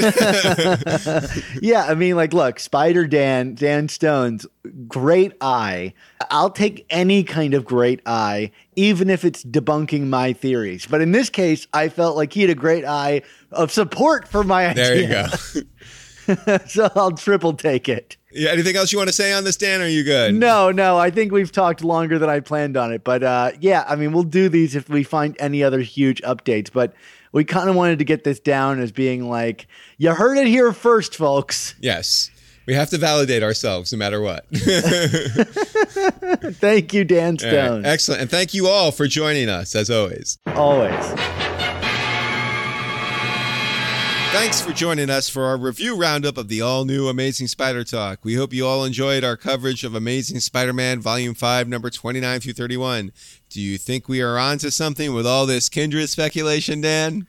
yeah, 1.62 1.85
I 1.85 1.95
mean, 1.95 2.16
like, 2.16 2.32
look, 2.32 2.59
Spider 2.59 3.07
Dan, 3.07 3.55
Dan 3.55 3.89
Stones, 3.89 4.47
great 4.86 5.32
eye. 5.40 5.95
I'll 6.31 6.51
take 6.51 6.86
any 6.90 7.24
kind 7.24 7.55
of 7.55 7.65
great 7.65 8.01
eye, 8.07 8.51
even 8.77 9.11
if 9.11 9.24
it's 9.24 9.45
debunking 9.45 10.09
my 10.09 10.32
theories. 10.32 10.86
But 10.86 11.01
in 11.01 11.12
this 11.12 11.31
case, 11.31 11.66
I 11.73 11.89
felt 11.89 12.16
like 12.16 12.32
he 12.32 12.43
had 12.43 12.51
a 12.51 12.55
great 12.55 12.85
eye 12.85 13.23
of 13.53 13.70
support 13.70 14.28
for 14.28 14.45
my 14.45 14.66
idea. 14.69 14.85
There 14.85 14.97
you 14.97 15.09
go. 15.09 16.59
so 16.66 16.90
I'll 16.95 17.12
triple 17.12 17.55
take 17.55 17.89
it. 17.89 18.16
Yeah, 18.39 18.51
anything 18.51 18.77
else 18.77 18.93
you 18.93 18.98
want 18.98 19.09
to 19.09 19.15
say 19.15 19.32
on 19.32 19.43
this, 19.44 19.56
Dan? 19.56 19.81
Or 19.81 19.85
are 19.85 19.89
you 19.89 20.05
good? 20.05 20.35
No, 20.35 20.70
no. 20.70 20.97
I 20.97 21.10
think 21.10 21.32
we've 21.32 21.51
talked 21.51 21.82
longer 21.82 22.19
than 22.19 22.31
I 22.31 22.40
planned 22.40 22.77
on 22.77 22.93
it. 22.93 23.02
But 23.02 23.23
uh, 23.23 23.51
yeah, 23.60 23.85
I 23.89 23.97
mean, 23.97 24.12
we'll 24.12 24.23
do 24.23 24.48
these 24.48 24.77
if 24.77 24.89
we 24.89 25.02
find 25.02 25.36
any 25.40 25.62
other 25.62 25.81
huge 25.81 26.23
updates. 26.23 26.73
But 26.73 26.94
we 27.32 27.44
kind 27.44 27.69
of 27.69 27.77
wanted 27.77 27.98
to 27.98 28.05
get 28.05 28.24
this 28.24 28.39
down 28.40 28.81
as 28.81 28.93
being 28.93 29.28
like, 29.28 29.66
you 29.98 30.15
heard 30.15 30.39
it 30.39 30.47
here 30.47 30.73
first, 30.73 31.16
folks. 31.16 31.74
Yes. 31.81 32.31
We 32.66 32.74
have 32.74 32.90
to 32.90 32.98
validate 32.98 33.43
ourselves 33.43 33.93
no 33.93 33.98
matter 33.98 34.20
what. 34.20 34.47
thank 36.56 36.93
you, 36.93 37.02
Dan 37.05 37.39
Stone. 37.39 37.82
Right. 37.82 37.90
Excellent. 37.90 38.20
And 38.20 38.31
thank 38.31 38.52
you 38.52 38.69
all 38.69 38.93
for 38.93 39.06
joining 39.06 39.48
us, 39.48 39.74
as 39.74 39.89
always. 39.90 40.39
Always. 40.48 40.93
Thanks 44.31 44.61
for 44.61 44.73
joining 44.73 45.09
us 45.09 45.29
for 45.29 45.45
our 45.45 45.57
review 45.57 45.97
roundup 45.97 46.37
of 46.37 46.49
the 46.49 46.61
all 46.61 46.85
new 46.85 47.09
Amazing 47.09 47.49
Spider 47.49 47.83
Talk. 47.83 48.21
We 48.25 48.35
hope 48.35 48.53
you 48.53 48.67
all 48.67 48.85
enjoyed 48.85 49.25
our 49.25 49.37
coverage 49.37 49.85
of 49.85 49.95
Amazing 49.95 50.41
Spider 50.41 50.73
Man 50.73 51.01
Volume 51.01 51.35
5, 51.35 51.67
number 51.67 51.89
29 51.89 52.41
through 52.41 52.53
31. 52.53 53.11
Do 53.49 53.61
you 53.61 53.79
think 53.79 54.09
we 54.09 54.21
are 54.21 54.39
on 54.39 54.59
to 54.59 54.71
something 54.71 55.15
with 55.15 55.27
all 55.27 55.47
this 55.47 55.69
kindred 55.69 56.11
speculation, 56.11 56.81
Dan? 56.81 57.27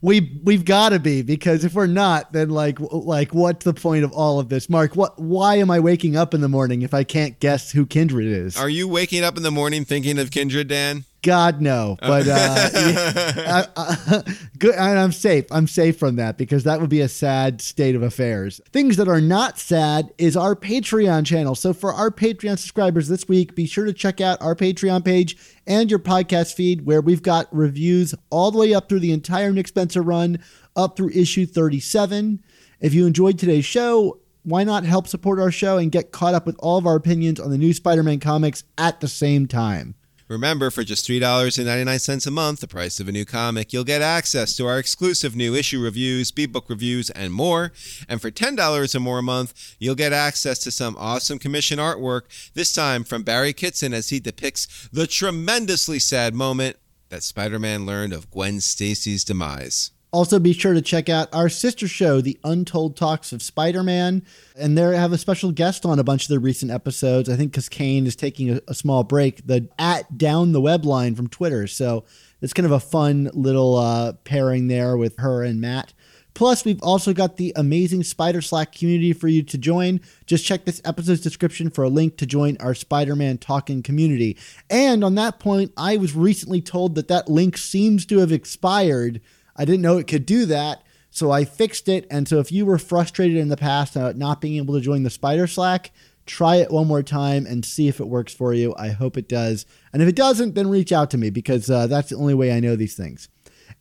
we 0.00 0.40
we've 0.44 0.64
got 0.64 0.90
to 0.90 0.98
be 0.98 1.22
because 1.22 1.64
if 1.64 1.74
we're 1.74 1.86
not 1.86 2.32
then 2.32 2.50
like 2.50 2.78
like 2.80 3.34
what's 3.34 3.64
the 3.64 3.74
point 3.74 4.04
of 4.04 4.12
all 4.12 4.38
of 4.38 4.48
this 4.48 4.68
mark 4.68 4.94
what 4.94 5.18
why 5.18 5.56
am 5.56 5.70
i 5.70 5.80
waking 5.80 6.16
up 6.16 6.34
in 6.34 6.40
the 6.40 6.48
morning 6.48 6.82
if 6.82 6.94
i 6.94 7.02
can't 7.02 7.40
guess 7.40 7.72
who 7.72 7.84
kindred 7.84 8.26
is 8.26 8.56
are 8.56 8.68
you 8.68 8.86
waking 8.86 9.24
up 9.24 9.36
in 9.36 9.42
the 9.42 9.50
morning 9.50 9.84
thinking 9.84 10.18
of 10.18 10.30
kindred 10.30 10.68
dan 10.68 11.04
God 11.22 11.60
no, 11.60 11.96
but 12.00 12.28
uh, 12.28 12.34
I, 12.74 13.66
I, 13.76 14.22
good. 14.58 14.74
And 14.76 14.98
I'm 14.98 15.10
safe. 15.10 15.46
I'm 15.50 15.66
safe 15.66 15.98
from 15.98 16.16
that 16.16 16.38
because 16.38 16.62
that 16.62 16.80
would 16.80 16.90
be 16.90 17.00
a 17.00 17.08
sad 17.08 17.60
state 17.60 17.96
of 17.96 18.02
affairs. 18.02 18.60
Things 18.72 18.96
that 18.98 19.08
are 19.08 19.20
not 19.20 19.58
sad 19.58 20.12
is 20.16 20.36
our 20.36 20.54
Patreon 20.54 21.26
channel. 21.26 21.56
So 21.56 21.72
for 21.72 21.92
our 21.92 22.10
Patreon 22.10 22.58
subscribers 22.58 23.08
this 23.08 23.26
week, 23.26 23.56
be 23.56 23.66
sure 23.66 23.84
to 23.84 23.92
check 23.92 24.20
out 24.20 24.40
our 24.40 24.54
Patreon 24.54 25.04
page 25.04 25.36
and 25.66 25.90
your 25.90 25.98
podcast 25.98 26.54
feed 26.54 26.86
where 26.86 27.00
we've 27.00 27.22
got 27.22 27.54
reviews 27.54 28.14
all 28.30 28.52
the 28.52 28.58
way 28.58 28.72
up 28.72 28.88
through 28.88 29.00
the 29.00 29.12
entire 29.12 29.50
Nick 29.52 29.66
Spencer 29.68 30.02
run, 30.02 30.38
up 30.76 30.96
through 30.96 31.10
issue 31.10 31.46
37. 31.46 32.44
If 32.80 32.94
you 32.94 33.06
enjoyed 33.06 33.40
today's 33.40 33.64
show, 33.64 34.20
why 34.44 34.62
not 34.62 34.84
help 34.84 35.08
support 35.08 35.40
our 35.40 35.50
show 35.50 35.78
and 35.78 35.90
get 35.90 36.12
caught 36.12 36.34
up 36.34 36.46
with 36.46 36.56
all 36.60 36.78
of 36.78 36.86
our 36.86 36.96
opinions 36.96 37.40
on 37.40 37.50
the 37.50 37.58
new 37.58 37.72
Spider-Man 37.72 38.20
comics 38.20 38.62
at 38.78 39.00
the 39.00 39.08
same 39.08 39.46
time? 39.46 39.96
Remember, 40.28 40.70
for 40.70 40.84
just 40.84 41.08
$3.99 41.08 42.26
a 42.26 42.30
month, 42.30 42.60
the 42.60 42.68
price 42.68 43.00
of 43.00 43.08
a 43.08 43.12
new 43.12 43.24
comic, 43.24 43.72
you'll 43.72 43.82
get 43.82 44.02
access 44.02 44.54
to 44.56 44.66
our 44.66 44.78
exclusive 44.78 45.34
new 45.34 45.54
issue 45.54 45.80
reviews, 45.80 46.30
B 46.30 46.44
book 46.44 46.66
reviews, 46.68 47.08
and 47.10 47.32
more. 47.32 47.72
And 48.10 48.20
for 48.20 48.30
$10 48.30 48.94
or 48.94 49.00
more 49.00 49.20
a 49.20 49.22
month, 49.22 49.76
you'll 49.78 49.94
get 49.94 50.12
access 50.12 50.58
to 50.60 50.70
some 50.70 50.96
awesome 50.98 51.38
commission 51.38 51.78
artwork, 51.78 52.22
this 52.52 52.74
time 52.74 53.04
from 53.04 53.22
Barry 53.22 53.54
Kitson 53.54 53.94
as 53.94 54.10
he 54.10 54.20
depicts 54.20 54.88
the 54.92 55.06
tremendously 55.06 55.98
sad 55.98 56.34
moment 56.34 56.76
that 57.08 57.22
Spider 57.22 57.58
Man 57.58 57.86
learned 57.86 58.12
of 58.12 58.30
Gwen 58.30 58.60
Stacy's 58.60 59.24
demise. 59.24 59.92
Also, 60.10 60.38
be 60.38 60.54
sure 60.54 60.72
to 60.72 60.80
check 60.80 61.10
out 61.10 61.32
our 61.34 61.50
sister 61.50 61.86
show, 61.86 62.22
The 62.22 62.38
Untold 62.42 62.96
Talks 62.96 63.30
of 63.30 63.42
Spider 63.42 63.82
Man. 63.82 64.24
And 64.56 64.76
there 64.76 64.94
have 64.94 65.12
a 65.12 65.18
special 65.18 65.52
guest 65.52 65.84
on 65.84 65.98
a 65.98 66.04
bunch 66.04 66.22
of 66.22 66.28
the 66.28 66.40
recent 66.40 66.70
episodes. 66.70 67.28
I 67.28 67.36
think 67.36 67.52
because 67.52 67.68
Kane 67.68 68.06
is 68.06 68.16
taking 68.16 68.50
a, 68.50 68.60
a, 68.68 68.74
small 68.74 69.04
break, 69.04 69.46
the 69.46 69.68
at 69.78 70.16
down 70.16 70.52
the 70.52 70.62
web 70.62 70.86
line 70.86 71.14
from 71.14 71.28
Twitter. 71.28 71.66
So 71.66 72.04
it's 72.40 72.54
kind 72.54 72.64
of 72.64 72.72
a 72.72 72.80
fun 72.80 73.30
little 73.34 73.76
uh, 73.76 74.14
pairing 74.24 74.68
there 74.68 74.96
with 74.96 75.18
her 75.18 75.42
and 75.42 75.60
Matt. 75.60 75.92
Plus, 76.38 76.64
we've 76.64 76.82
also 76.82 77.12
got 77.12 77.36
the 77.36 77.52
amazing 77.56 78.04
Spider 78.04 78.40
Slack 78.40 78.72
community 78.72 79.12
for 79.12 79.26
you 79.26 79.42
to 79.42 79.58
join. 79.58 80.00
Just 80.24 80.46
check 80.46 80.64
this 80.64 80.80
episode's 80.84 81.20
description 81.20 81.68
for 81.68 81.82
a 81.82 81.88
link 81.88 82.16
to 82.16 82.26
join 82.26 82.56
our 82.60 82.74
Spider 82.74 83.16
Man 83.16 83.38
talking 83.38 83.82
community. 83.82 84.38
And 84.70 85.02
on 85.02 85.16
that 85.16 85.40
point, 85.40 85.72
I 85.76 85.96
was 85.96 86.14
recently 86.14 86.62
told 86.62 86.94
that 86.94 87.08
that 87.08 87.28
link 87.28 87.58
seems 87.58 88.06
to 88.06 88.18
have 88.18 88.30
expired. 88.30 89.20
I 89.58 89.64
didn't 89.64 89.82
know 89.82 89.98
it 89.98 90.06
could 90.06 90.24
do 90.24 90.46
that. 90.46 90.82
So 91.10 91.30
I 91.30 91.44
fixed 91.44 91.88
it. 91.88 92.06
And 92.10 92.28
so 92.28 92.38
if 92.38 92.52
you 92.52 92.64
were 92.64 92.78
frustrated 92.78 93.36
in 93.36 93.48
the 93.48 93.56
past 93.56 93.96
about 93.96 94.16
not 94.16 94.40
being 94.40 94.56
able 94.56 94.74
to 94.74 94.80
join 94.80 95.02
the 95.02 95.10
Spider 95.10 95.46
Slack, 95.46 95.90
try 96.26 96.56
it 96.56 96.70
one 96.70 96.86
more 96.86 97.02
time 97.02 97.46
and 97.46 97.64
see 97.64 97.88
if 97.88 97.98
it 97.98 98.08
works 98.08 98.32
for 98.32 98.54
you. 98.54 98.74
I 98.78 98.88
hope 98.90 99.16
it 99.16 99.28
does. 99.28 99.66
And 99.92 100.02
if 100.02 100.08
it 100.08 100.16
doesn't, 100.16 100.54
then 100.54 100.68
reach 100.68 100.92
out 100.92 101.10
to 101.10 101.18
me 101.18 101.30
because 101.30 101.68
uh, 101.68 101.86
that's 101.86 102.10
the 102.10 102.16
only 102.16 102.34
way 102.34 102.52
I 102.52 102.60
know 102.60 102.76
these 102.76 102.94
things. 102.94 103.28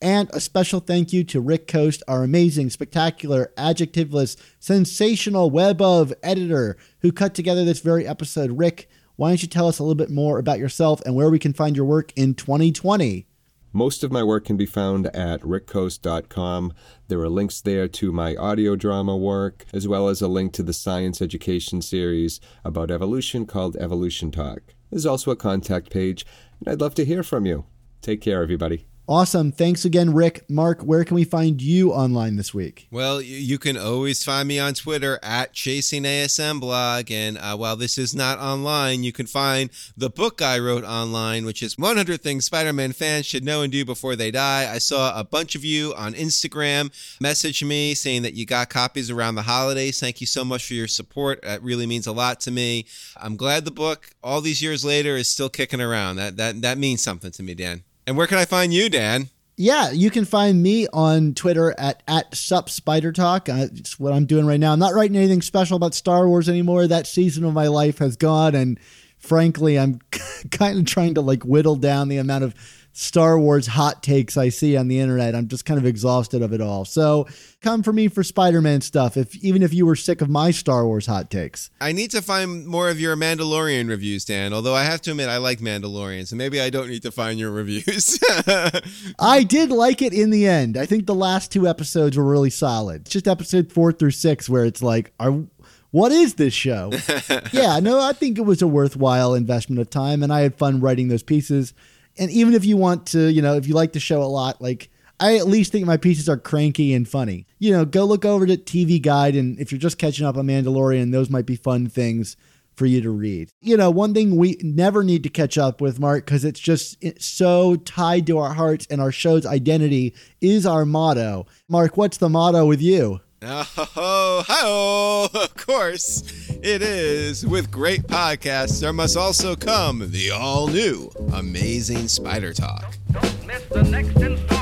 And 0.02 0.30
a 0.32 0.40
special 0.40 0.80
thank 0.80 1.12
you 1.12 1.24
to 1.26 1.42
Rick 1.42 1.68
Coste, 1.68 2.04
our 2.08 2.24
amazing, 2.24 2.70
spectacular, 2.70 3.52
adjectiveless, 3.58 4.38
sensational 4.60 5.50
web 5.50 5.82
of 5.82 6.14
editor 6.22 6.78
who 7.02 7.12
cut 7.12 7.34
together 7.34 7.66
this 7.66 7.80
very 7.80 8.08
episode. 8.08 8.58
Rick, 8.58 8.90
why 9.16 9.30
don't 9.30 9.42
you 9.42 9.48
tell 9.48 9.68
us 9.68 9.80
a 9.80 9.84
little 9.84 9.96
bit 9.96 10.12
more 10.12 10.38
about 10.38 10.60
yourself 10.60 11.02
and 11.02 11.16
where 11.16 11.30
we 11.30 11.40
can 11.40 11.54
find 11.54 11.76
your 11.76 11.86
work 11.86 12.14
in 12.16 12.36
2020? 12.36 13.28
Most 13.74 14.04
of 14.04 14.12
my 14.12 14.24
work 14.24 14.46
can 14.46 14.58
be 14.58 14.66
found 14.66 15.08
at 15.08 15.42
rickcoste.com. 15.42 16.74
There 17.10 17.20
are 17.20 17.30
links 17.30 17.62
there 17.62 17.88
to 17.90 18.12
my 18.12 18.36
audio 18.36 18.76
drama 18.76 19.16
work, 19.16 19.66
as 19.74 19.88
well 19.88 20.08
as 20.08 20.22
a 20.22 20.28
link 20.28 20.54
to 20.54 20.64
the 20.64 20.74
science 20.74 21.22
education 21.22 21.82
series 21.82 22.40
about 22.64 22.92
evolution 22.92 23.46
called 23.46 23.76
Evolution 23.76 24.32
Talk. 24.32 24.74
There's 24.90 25.06
also 25.06 25.32
a 25.32 25.36
contact 25.36 25.90
page, 25.90 26.26
and 26.60 26.70
I'd 26.70 26.82
love 26.82 26.96
to 26.96 27.06
hear 27.06 27.24
from 27.24 27.46
you. 27.46 27.66
Take 28.02 28.22
care, 28.22 28.42
everybody. 28.42 28.88
Awesome. 29.10 29.54
Thanks 29.54 29.86
again, 29.86 30.14
Rick. 30.14 30.50
Mark, 30.50 30.82
where 30.82 31.06
can 31.06 31.16
we 31.16 31.24
find 31.24 31.62
you 31.62 31.94
online 31.94 32.36
this 32.36 32.54
week? 32.54 32.88
Well, 32.92 33.22
you 33.22 33.58
can 33.58 33.78
always 33.78 34.22
find 34.22 34.50
me 34.50 34.60
on 34.60 34.74
Twitter 34.74 35.18
at 35.24 35.54
Chasing 35.54 36.04
ASM 36.04 36.60
Blog. 36.60 37.10
And 37.10 37.38
uh, 37.38 37.56
while 37.56 37.78
this 37.78 37.98
is 37.98 38.14
not 38.14 38.38
online, 38.40 39.04
you 39.04 39.14
can 39.14 39.26
find 39.26 39.70
the 39.96 40.10
book 40.10 40.42
I 40.42 40.60
wrote 40.60 40.84
online, 40.84 41.46
which 41.46 41.64
is 41.64 41.78
100 41.78 42.22
Things 42.22 42.48
Spider 42.48 42.74
Man 42.74 42.92
fans 42.92 43.26
should 43.26 43.46
know 43.46 43.62
and 43.62 43.72
do 43.72 43.86
before 43.86 44.18
they 44.18 44.30
die. 44.30 44.70
I 44.70 44.78
saw 44.80 45.18
a 45.18 45.24
bunch 45.24 45.56
of 45.56 45.64
you 45.64 45.94
on 45.96 46.14
Instagram 46.14 46.92
message 47.22 47.64
me 47.64 47.94
saying 47.94 48.24
that 48.24 48.34
you 48.34 48.46
got 48.46 48.70
copies 48.70 49.10
around 49.10 49.36
the 49.36 49.44
holidays. 49.44 50.02
Thank 50.02 50.20
you 50.20 50.28
so 50.28 50.44
much 50.44 50.68
for 50.68 50.74
your 50.74 50.90
support. 50.90 51.42
That 51.44 51.64
really 51.64 51.86
means 51.86 52.08
a 52.08 52.12
lot 52.12 52.42
to 52.42 52.52
me. 52.52 52.86
I'm 53.16 53.38
glad 53.38 53.64
the 53.64 53.72
book, 53.72 54.10
all 54.22 54.42
these 54.42 54.62
years 54.62 54.84
later, 54.84 55.16
is 55.16 55.30
still 55.30 55.50
kicking 55.50 55.80
around. 55.80 56.18
That, 56.18 56.36
that, 56.36 56.62
that 56.62 56.78
means 56.78 57.02
something 57.02 57.32
to 57.32 57.42
me, 57.42 57.54
Dan. 57.54 57.84
And 58.08 58.16
where 58.16 58.26
can 58.26 58.38
I 58.38 58.46
find 58.46 58.74
you, 58.74 58.90
Dan? 58.90 59.30
Yeah, 59.58 59.92
you 59.92 60.10
can 60.10 60.24
find 60.24 60.64
me 60.64 60.88
on 60.94 61.34
Twitter 61.34 61.76
at 61.78 62.04
at 62.08 62.34
Sup 62.34 62.70
Spider 62.70 63.12
Talk. 63.12 63.50
Uh, 63.50 63.68
it's 63.74 64.00
what 64.00 64.14
I'm 64.14 64.26
doing 64.26 64.46
right 64.46 64.60
now. 64.60 64.72
I'm 64.72 64.80
not 64.80 64.94
writing 64.94 65.18
anything 65.18 65.42
special 65.42 65.76
about 65.76 65.94
Star 65.94 66.28
Wars 66.28 66.48
anymore. 66.48 66.88
That 66.88 67.06
season 67.06 67.44
of 67.44 67.54
my 67.54 67.68
life 67.68 67.98
has 67.98 68.16
gone, 68.16 68.56
and 68.56 68.80
frankly, 69.18 69.78
I'm 69.78 70.00
kind 70.52 70.80
of 70.80 70.86
trying 70.86 71.16
to 71.16 71.22
like 71.22 71.44
whittle 71.44 71.76
down 71.76 72.08
the 72.08 72.18
amount 72.18 72.46
of 72.46 72.56
Star 73.00 73.38
Wars 73.38 73.68
hot 73.68 74.02
takes 74.02 74.38
I 74.38 74.50
see 74.50 74.76
on 74.76 74.88
the 74.88 75.00
internet. 75.00 75.36
I'm 75.36 75.48
just 75.48 75.66
kind 75.66 75.80
of 75.80 75.86
exhausted 75.86 76.42
of 76.42 76.52
it 76.52 76.62
all. 76.62 76.84
So 76.84 77.28
come 77.62 77.84
for 77.84 77.94
me 77.94 78.08
for 78.08 78.24
Spider-Man 78.24 78.82
stuff. 78.82 79.18
If 79.18 79.36
even 79.36 79.62
if 79.62 79.72
you 79.72 79.86
were 79.86 79.96
sick 79.96 80.20
of 80.20 80.30
my 80.30 80.50
Star 80.50 80.84
Wars 80.84 81.06
hot 81.06 81.30
takes, 81.30 81.70
I 81.80 81.92
need 81.92 82.10
to 82.10 82.24
find 82.24 82.66
more 82.66 82.90
of 82.90 83.00
your 83.00 83.16
Mandalorian 83.16 83.88
reviews, 83.88 84.26
Dan. 84.26 84.52
Although 84.52 84.74
I 84.74 84.84
have 84.84 85.00
to 85.04 85.12
admit, 85.12 85.30
I 85.30 85.38
like 85.38 85.60
Mandalorian, 85.60 86.26
so 86.26 86.36
maybe 86.36 86.60
I 86.60 86.72
don't 86.72 86.90
need 86.90 87.04
to 87.04 87.12
find 87.12 87.38
your 87.38 87.52
reviews. 87.52 88.20
I 89.20 89.46
did 89.48 89.70
like 89.70 90.02
it 90.02 90.14
in 90.14 90.32
the 90.32 90.48
end. 90.48 90.76
I 90.76 90.88
think 90.88 91.06
the 91.06 91.14
last 91.14 91.52
two 91.52 91.68
episodes 91.68 92.18
were 92.18 92.26
really 92.26 92.50
solid. 92.50 93.02
It's 93.02 93.12
just 93.12 93.28
episode 93.28 93.72
four 93.72 93.92
through 93.92 94.10
six 94.10 94.50
where 94.50 94.66
it's 94.66 94.82
like, 94.82 95.14
are 95.20 95.44
what 95.92 96.12
is 96.12 96.34
this 96.34 96.56
show? 96.56 96.92
yeah, 97.54 97.80
no, 97.80 98.02
I 98.02 98.14
think 98.14 98.40
it 98.40 98.42
was 98.42 98.64
a 98.64 98.68
worthwhile 98.68 99.36
investment 99.36 99.80
of 99.80 99.92
time, 99.92 100.24
and 100.24 100.34
I 100.34 100.42
had 100.42 100.56
fun 100.56 100.80
writing 100.80 101.10
those 101.10 101.24
pieces. 101.24 101.76
And 102.20 102.32
even 102.32 102.54
if 102.54 102.66
you 102.66 102.78
want 102.78 103.08
to, 103.08 103.32
you 103.32 103.42
know, 103.42 103.56
if 103.56 103.68
you 103.68 103.74
like 103.74 103.94
the 103.94 104.00
show 104.00 104.22
a 104.22 104.26
lot, 104.26 104.62
like 104.62 104.90
I 105.20 105.38
at 105.38 105.48
least 105.48 105.72
think 105.72 105.86
my 105.86 105.98
pieces 105.98 106.30
are 106.30 106.38
cranky 106.38 106.94
and 106.94 107.08
funny. 107.08 107.48
You 107.60 107.72
know, 107.72 107.86
go 107.86 108.06
look 108.06 108.26
over 108.26 108.46
to 108.46 108.58
TV 108.58 109.02
Guide, 109.02 109.36
and 109.36 109.60
if 109.60 109.72
you're 109.72 109.80
just 109.80 109.98
catching 109.98 110.26
up 110.26 110.38
on 110.38 110.46
Mandalorian, 110.46 111.12
those 111.12 111.30
might 111.30 111.46
be 111.46 111.56
fun 111.56 111.88
things 111.88 112.38
for 112.76 112.86
you 112.86 113.02
to 113.02 113.10
read. 113.10 113.50
You 113.60 113.76
know, 113.76 113.90
one 113.90 114.14
thing 114.14 114.36
we 114.36 114.58
never 114.62 115.04
need 115.04 115.24
to 115.24 115.30
catch 115.30 115.58
up 115.58 115.82
with, 115.82 116.00
Mark, 116.00 116.26
because 116.26 116.46
it's 116.46 116.60
just 116.60 116.96
it's 117.02 117.26
so 117.26 117.76
tied 117.76 118.28
to 118.28 118.38
our 118.38 118.54
hearts 118.54 118.86
and 118.90 119.02
our 119.02 119.12
show's 119.12 119.46
identity 119.46 120.14
is 120.40 120.66
our 120.66 120.86
motto. 120.86 121.48
Mark, 121.68 121.98
what's 121.98 122.18
the 122.18 122.30
motto 122.30 122.66
with 122.66 122.82
you? 122.82 123.20
Oh, 123.44 124.44
hi 124.48 125.38
Of 125.44 125.56
course, 125.56 126.24
it 126.64 126.82
is. 126.82 127.46
With 127.46 127.70
great 127.70 128.04
podcasts, 128.04 128.82
there 128.82 128.94
must 128.94 129.16
also 129.16 129.56
come 129.56 130.10
the 130.12 130.32
all 130.32 130.68
new 130.68 131.12
Amazing 131.34 132.08
Spider 132.08 132.54
Talk. 132.54 132.96
Don't 133.12 133.46
miss 133.46 133.64
the 133.66 133.84
next 133.84 134.16
installment. 134.16 134.57